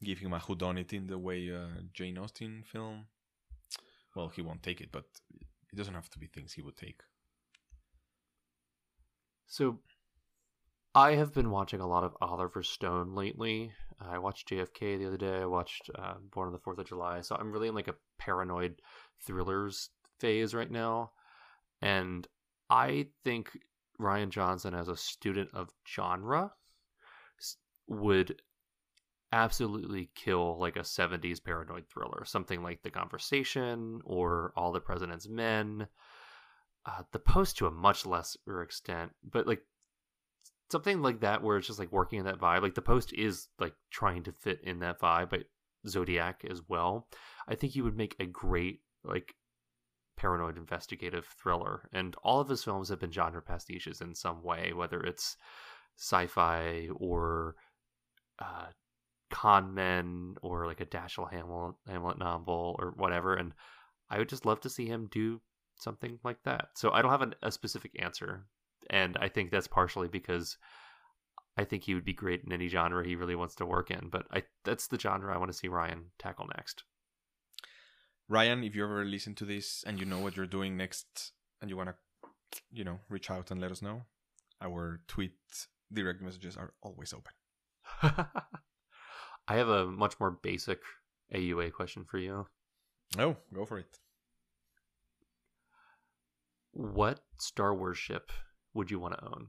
give 0.03 0.19
him 0.19 0.33
a 0.33 0.39
whodunit 0.39 0.93
in 0.93 1.07
the 1.07 1.17
way 1.17 1.51
uh, 1.51 1.81
Jane 1.93 2.17
Austen 2.17 2.63
film. 2.63 3.07
Well, 4.15 4.29
he 4.29 4.41
won't 4.41 4.63
take 4.63 4.79
it, 4.81 4.91
but 4.91 5.05
it 5.71 5.75
doesn't 5.75 5.95
have 5.95 6.09
to 6.11 6.19
be 6.19 6.27
things 6.27 6.53
he 6.53 6.61
would 6.61 6.77
take. 6.77 7.01
so 9.47 9.79
I 10.95 11.15
have 11.15 11.33
been 11.33 11.49
watching 11.49 11.79
a 11.79 11.87
lot 11.87 12.03
of 12.03 12.15
Oliver 12.21 12.63
Stone 12.63 13.15
lately. 13.15 13.71
I 13.99 14.17
watched 14.19 14.49
JFK 14.49 14.97
the 14.97 15.07
other 15.07 15.17
day. 15.17 15.41
I 15.41 15.45
watched 15.45 15.89
uh, 15.95 16.15
Born 16.31 16.47
on 16.47 16.53
the 16.53 16.59
Fourth 16.59 16.77
of 16.77 16.87
July. 16.87 17.21
So 17.21 17.35
I'm 17.35 17.51
really 17.51 17.67
in 17.67 17.75
like 17.75 17.87
a 17.87 17.95
paranoid 18.19 18.81
thrillers 19.25 19.89
phase 20.23 20.53
right 20.53 20.71
now, 20.71 21.11
and 21.81 22.25
I 22.69 23.07
think 23.25 23.49
Rian 23.99 24.29
Johnson, 24.29 24.73
as 24.73 24.87
a 24.87 24.95
student 24.95 25.49
of 25.53 25.69
genre, 25.85 26.53
would 27.87 28.41
absolutely 29.33 30.09
kill 30.15 30.57
like 30.59 30.77
a 30.77 30.81
70s 30.81 31.43
paranoid 31.43 31.83
thriller 31.91 32.23
something 32.23 32.61
like 32.61 32.83
the 32.83 32.91
conversation 32.91 33.99
or 34.05 34.53
all 34.55 34.71
the 34.71 34.79
president's 34.79 35.27
men. 35.27 35.87
Uh, 36.85 37.01
the 37.11 37.19
post 37.19 37.57
to 37.57 37.65
a 37.65 37.71
much 37.71 38.05
lesser 38.05 38.61
extent 38.61 39.11
but 39.23 39.47
like 39.47 39.61
something 40.69 41.01
like 41.01 41.21
that 41.21 41.41
where 41.41 41.57
it's 41.57 41.65
just 41.65 41.79
like 41.79 41.91
working 41.91 42.19
in 42.19 42.25
that 42.25 42.39
vibe 42.39 42.61
like 42.61 42.75
the 42.75 42.81
post 42.81 43.11
is 43.13 43.47
like 43.57 43.73
trying 43.89 44.21
to 44.21 44.31
fit 44.31 44.59
in 44.63 44.79
that 44.79 44.99
vibe 44.99 45.31
but 45.31 45.45
zodiac 45.87 46.45
as 46.49 46.61
well. 46.67 47.07
I 47.47 47.55
think 47.55 47.73
he 47.73 47.81
would 47.81 47.97
make 47.97 48.15
a 48.19 48.25
great 48.25 48.81
like 49.03 49.35
paranoid 50.23 50.57
investigative 50.57 51.25
thriller 51.41 51.89
and 51.91 52.15
all 52.23 52.39
of 52.39 52.49
his 52.49 52.63
films 52.63 52.89
have 52.89 52.99
been 52.99 53.11
genre 53.11 53.41
pastiches 53.41 54.01
in 54.01 54.15
some 54.15 54.41
way 54.41 54.71
whether 54.73 54.99
it's 55.01 55.37
sci-fi 55.97 56.87
or 56.95 57.55
uh 58.39 58.67
con 59.33 59.73
men 59.73 60.35
or 60.43 60.67
like 60.67 60.79
a 60.79 60.85
Dashiell 60.85 61.31
Hammett, 61.31 61.75
Hammett 61.87 62.19
novel 62.19 62.75
or 62.77 62.93
whatever. 62.95 63.33
And 63.33 63.51
I 64.09 64.19
would 64.19 64.29
just 64.29 64.45
love 64.45 64.61
to 64.61 64.69
see 64.69 64.85
him 64.85 65.09
do 65.11 65.41
something 65.79 66.19
like 66.23 66.37
that. 66.45 66.67
So 66.75 66.91
I 66.91 67.01
don't 67.01 67.11
have 67.11 67.23
an, 67.23 67.33
a 67.41 67.51
specific 67.51 67.91
answer. 67.99 68.45
And 68.91 69.17
I 69.19 69.29
think 69.29 69.49
that's 69.49 69.67
partially 69.67 70.07
because 70.07 70.57
I 71.57 71.63
think 71.63 71.83
he 71.83 71.95
would 71.95 72.05
be 72.05 72.13
great 72.13 72.43
in 72.45 72.51
any 72.51 72.67
genre 72.67 73.03
he 73.03 73.15
really 73.15 73.35
wants 73.35 73.55
to 73.55 73.65
work 73.65 73.89
in. 73.89 74.09
But 74.11 74.27
I 74.31 74.43
that's 74.63 74.87
the 74.87 74.99
genre 74.99 75.33
I 75.33 75.39
want 75.39 75.51
to 75.51 75.57
see 75.57 75.67
Rian 75.67 76.03
tackle 76.19 76.47
next. 76.55 76.83
Rian, 78.31 78.65
if 78.65 78.75
you 78.75 78.83
ever 78.83 79.03
listen 79.05 79.35
to 79.35 79.45
this 79.45 79.83
and 79.85 79.99
you 79.99 80.05
know 80.05 80.19
what 80.19 80.35
you're 80.35 80.45
doing 80.45 80.77
next 80.77 81.33
and 81.61 81.69
you 81.69 81.77
want 81.77 81.89
to, 81.89 81.95
you 82.71 82.83
know, 82.83 82.99
reach 83.09 83.29
out 83.29 83.51
and 83.51 83.59
let 83.59 83.71
us 83.71 83.81
know, 83.81 84.03
our 84.61 85.01
tweet 85.07 85.33
direct 85.91 86.21
messages 86.21 86.57
are 86.57 86.73
always 86.81 87.13
open. 87.13 87.33
I 89.47 89.55
have 89.55 89.67
a 89.67 89.85
much 89.85 90.19
more 90.19 90.31
basic 90.31 90.79
AUA 91.33 91.73
question 91.73 92.05
for 92.05 92.17
you. 92.17 92.47
Oh, 93.17 93.35
go 93.53 93.65
for 93.65 93.77
it. 93.77 93.99
What 96.71 97.19
Star 97.39 97.75
Wars 97.75 97.97
ship 97.97 98.31
would 98.73 98.89
you 98.89 98.99
want 98.99 99.15
to 99.15 99.25
own? 99.25 99.47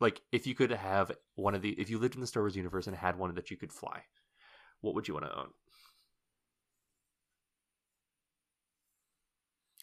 Like, 0.00 0.20
if 0.32 0.46
you 0.48 0.54
could 0.54 0.72
have 0.72 1.12
one 1.36 1.54
of 1.54 1.62
the, 1.62 1.70
if 1.80 1.88
you 1.88 1.98
lived 1.98 2.16
in 2.16 2.20
the 2.20 2.26
Star 2.26 2.42
Wars 2.42 2.56
universe 2.56 2.88
and 2.88 2.96
had 2.96 3.16
one 3.16 3.32
that 3.34 3.50
you 3.50 3.56
could 3.56 3.72
fly, 3.72 4.02
what 4.80 4.94
would 4.94 5.06
you 5.06 5.14
want 5.14 5.26
to 5.26 5.38
own? 5.38 5.50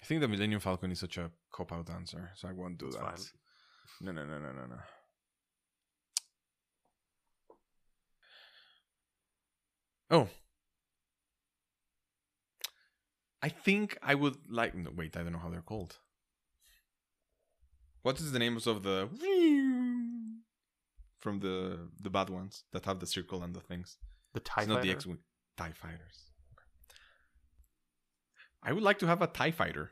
Think 0.10 0.22
the 0.22 0.28
Millennium 0.28 0.60
Falcon 0.60 0.92
is 0.92 1.00
such 1.00 1.20
a 1.20 1.30
cop 1.52 1.72
out 1.72 1.88
answer, 1.92 2.32
so 2.36 2.48
I 2.48 2.52
won't 2.52 2.80
do 2.80 2.90
that. 2.90 3.00
fine. 3.00 3.26
No, 4.02 4.12
no, 4.12 4.26
no, 4.26 4.40
no, 4.40 4.52
no, 4.52 4.66
no. 4.66 4.78
Oh. 10.10 10.28
I 13.44 13.50
think 13.50 14.00
I 14.02 14.16
would 14.16 14.38
like. 14.50 14.74
No, 14.74 14.90
wait, 14.96 15.16
I 15.16 15.22
don't 15.22 15.32
know 15.32 15.38
how 15.40 15.50
they're 15.50 15.62
called. 15.62 16.00
What 18.02 18.20
is 18.20 18.32
the 18.32 18.40
names 18.40 18.66
of 18.66 18.82
the 18.82 19.08
from 21.20 21.40
the 21.40 21.88
the 22.02 22.10
bad 22.10 22.32
ones 22.32 22.64
that 22.74 22.86
have 22.86 23.00
the 23.00 23.06
circle 23.06 23.44
and 23.44 23.56
the 23.56 23.62
things? 23.62 23.98
The 24.34 24.40
Tie 24.40 24.64
it's 24.64 24.70
not 24.70 24.82
the 24.82 24.92
X-wing. 24.92 25.20
Tie 25.56 25.72
fighters. 25.72 26.32
I 28.64 28.74
would 28.74 28.84
like 28.84 28.98
to 29.00 29.08
have 29.08 29.22
a 29.22 29.28
Tie 29.28 29.52
fighter. 29.52 29.92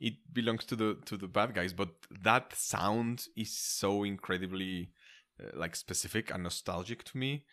It 0.00 0.14
belongs 0.32 0.64
to 0.66 0.76
the 0.76 0.98
to 1.06 1.16
the 1.16 1.28
bad 1.28 1.54
guys, 1.54 1.72
but 1.72 1.88
that 2.22 2.54
sound 2.54 3.26
is 3.36 3.56
so 3.56 4.02
incredibly 4.04 4.90
uh, 5.40 5.50
like 5.58 5.76
specific 5.76 6.30
and 6.32 6.42
nostalgic 6.42 7.04
to 7.04 7.16
me. 7.18 7.44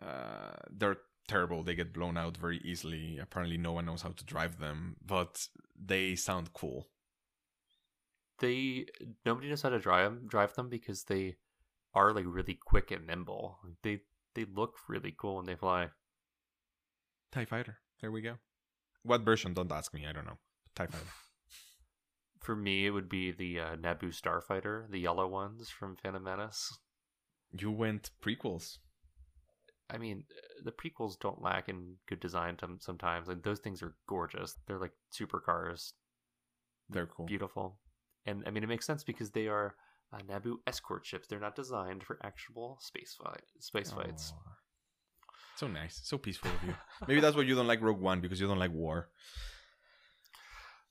Uh, 0.00 0.54
they're 0.70 0.98
terrible. 1.28 1.62
They 1.62 1.74
get 1.74 1.92
blown 1.92 2.16
out 2.16 2.36
very 2.36 2.58
easily. 2.64 3.18
Apparently, 3.18 3.58
no 3.58 3.72
one 3.72 3.86
knows 3.86 4.02
how 4.02 4.10
to 4.10 4.24
drive 4.24 4.58
them, 4.58 4.96
but 5.04 5.48
they 5.76 6.14
sound 6.16 6.52
cool. 6.52 6.88
they 8.40 8.86
nobody 9.24 9.48
knows 9.48 9.62
how 9.62 9.68
to 9.70 9.78
drive 9.78 10.26
drive 10.28 10.54
them 10.54 10.68
because 10.68 11.04
they 11.04 11.36
are 11.94 12.12
like 12.12 12.24
really 12.26 12.54
quick 12.54 12.90
and 12.90 13.06
nimble. 13.06 13.58
They 13.82 14.00
they 14.34 14.44
look 14.44 14.74
really 14.88 15.14
cool 15.16 15.36
when 15.36 15.46
they 15.46 15.54
fly. 15.56 15.90
TIE 17.32 17.44
Fighter. 17.44 17.78
There 18.00 18.10
we 18.12 18.20
go. 18.22 18.36
What 19.02 19.22
version? 19.22 19.54
Don't 19.54 19.72
ask 19.72 19.92
me. 19.94 20.06
I 20.06 20.12
don't 20.12 20.26
know. 20.26 20.38
TIE 20.74 20.86
Fighter. 20.86 21.04
For 22.42 22.56
me, 22.56 22.86
it 22.86 22.90
would 22.90 23.08
be 23.08 23.30
the 23.30 23.60
uh, 23.60 23.76
Naboo 23.76 24.12
Starfighter, 24.12 24.90
the 24.90 24.98
yellow 24.98 25.28
ones 25.28 25.70
from 25.70 25.96
Phantom 25.96 26.22
Menace. 26.22 26.76
You 27.56 27.70
went 27.70 28.10
prequels. 28.20 28.78
I 29.88 29.98
mean, 29.98 30.24
the 30.64 30.72
prequels 30.72 31.18
don't 31.20 31.40
lack 31.40 31.68
in 31.68 31.96
good 32.08 32.18
design 32.18 32.56
sometimes, 32.80 33.28
and 33.28 33.42
those 33.42 33.60
things 33.60 33.82
are 33.82 33.94
gorgeous. 34.08 34.56
They're 34.66 34.78
like 34.78 34.92
supercars, 35.12 35.92
They're 36.88 37.06
cool. 37.06 37.26
beautiful, 37.26 37.78
and 38.26 38.42
I 38.46 38.50
mean 38.50 38.64
it 38.64 38.68
makes 38.68 38.86
sense 38.86 39.04
because 39.04 39.30
they 39.30 39.48
are 39.48 39.74
uh, 40.12 40.18
Naboo 40.28 40.56
escort 40.66 41.04
ships. 41.04 41.28
They're 41.28 41.38
not 41.38 41.54
designed 41.54 42.02
for 42.02 42.18
actual 42.24 42.78
space 42.80 43.16
fight 43.22 43.42
space 43.60 43.92
fights. 43.92 44.32
So 45.56 45.68
nice. 45.68 46.00
So 46.02 46.16
peaceful 46.18 46.50
of 46.50 46.68
you. 46.68 46.74
Maybe 47.06 47.20
that's 47.20 47.36
why 47.36 47.42
you 47.42 47.54
don't 47.54 47.66
like 47.68 47.82
Rogue 47.82 48.00
One 48.00 48.20
because 48.20 48.40
you 48.40 48.48
don't 48.48 48.58
like 48.58 48.72
war. 48.72 49.10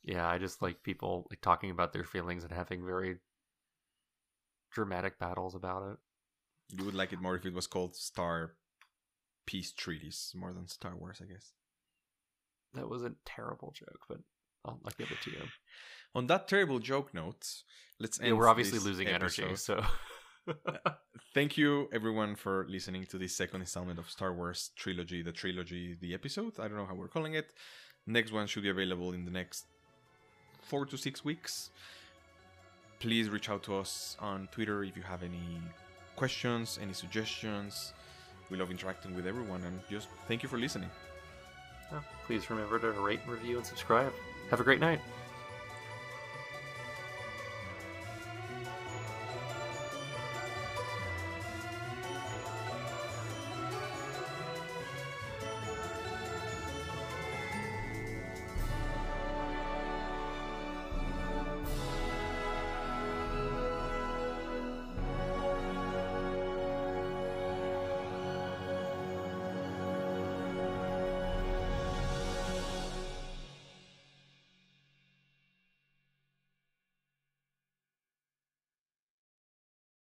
Yeah, 0.03 0.27
I 0.27 0.37
just 0.37 0.61
like 0.61 0.83
people 0.83 1.27
like 1.29 1.41
talking 1.41 1.69
about 1.69 1.93
their 1.93 2.03
feelings 2.03 2.43
and 2.43 2.51
having 2.51 2.85
very 2.85 3.17
dramatic 4.71 5.19
battles 5.19 5.55
about 5.55 5.91
it. 5.91 5.97
You 6.77 6.85
would 6.85 6.95
like 6.95 7.13
it 7.13 7.21
more 7.21 7.35
if 7.35 7.45
it 7.45 7.53
was 7.53 7.67
called 7.67 7.95
Star 7.95 8.53
Peace 9.45 9.71
Treaties 9.71 10.31
more 10.35 10.53
than 10.53 10.67
Star 10.67 10.95
Wars, 10.95 11.21
I 11.21 11.31
guess. 11.31 11.51
That 12.73 12.89
was 12.89 13.03
a 13.03 13.13
terrible 13.25 13.73
joke, 13.75 13.99
but 14.07 14.19
I'll, 14.65 14.79
I'll 14.85 14.93
give 14.97 15.11
it 15.11 15.21
to 15.23 15.31
you. 15.31 15.43
On 16.15 16.27
that 16.27 16.47
terrible 16.47 16.79
joke 16.79 17.13
note, 17.13 17.47
let's 17.99 18.19
end. 18.19 18.29
Yeah, 18.29 18.33
we're 18.33 18.49
obviously 18.49 18.79
losing 18.79 19.07
energy, 19.07 19.55
so 19.55 19.81
uh, 20.47 20.91
Thank 21.33 21.57
you, 21.57 21.87
everyone, 21.93 22.35
for 22.35 22.65
listening 22.67 23.05
to 23.05 23.17
this 23.17 23.37
second 23.37 23.61
installment 23.61 23.99
of 23.99 24.09
Star 24.09 24.33
Wars 24.33 24.71
Trilogy, 24.75 25.21
the 25.21 25.31
trilogy, 25.31 25.97
the 25.99 26.13
episode. 26.13 26.59
I 26.59 26.67
don't 26.67 26.75
know 26.75 26.85
how 26.85 26.95
we're 26.95 27.07
calling 27.07 27.35
it. 27.35 27.53
Next 28.05 28.33
one 28.33 28.47
should 28.47 28.63
be 28.63 28.69
available 28.69 29.13
in 29.13 29.23
the 29.23 29.31
next 29.31 29.65
four 30.71 30.85
to 30.85 30.97
six 30.97 31.25
weeks. 31.25 31.69
Please 32.99 33.27
reach 33.27 33.49
out 33.49 33.61
to 33.61 33.75
us 33.75 34.15
on 34.21 34.47
Twitter 34.53 34.85
if 34.85 34.95
you 34.95 35.03
have 35.03 35.21
any 35.21 35.59
questions, 36.15 36.79
any 36.81 36.93
suggestions. 36.93 37.91
We 38.49 38.55
love 38.55 38.71
interacting 38.71 39.13
with 39.13 39.27
everyone, 39.27 39.63
and 39.63 39.81
just 39.89 40.07
thank 40.29 40.43
you 40.43 40.47
for 40.47 40.57
listening. 40.57 40.89
Please 42.25 42.49
remember 42.49 42.79
to 42.79 42.91
rate, 43.01 43.19
review, 43.27 43.57
and 43.57 43.65
subscribe. 43.65 44.13
Have 44.49 44.61
a 44.61 44.63
great 44.63 44.79
night. 44.79 45.01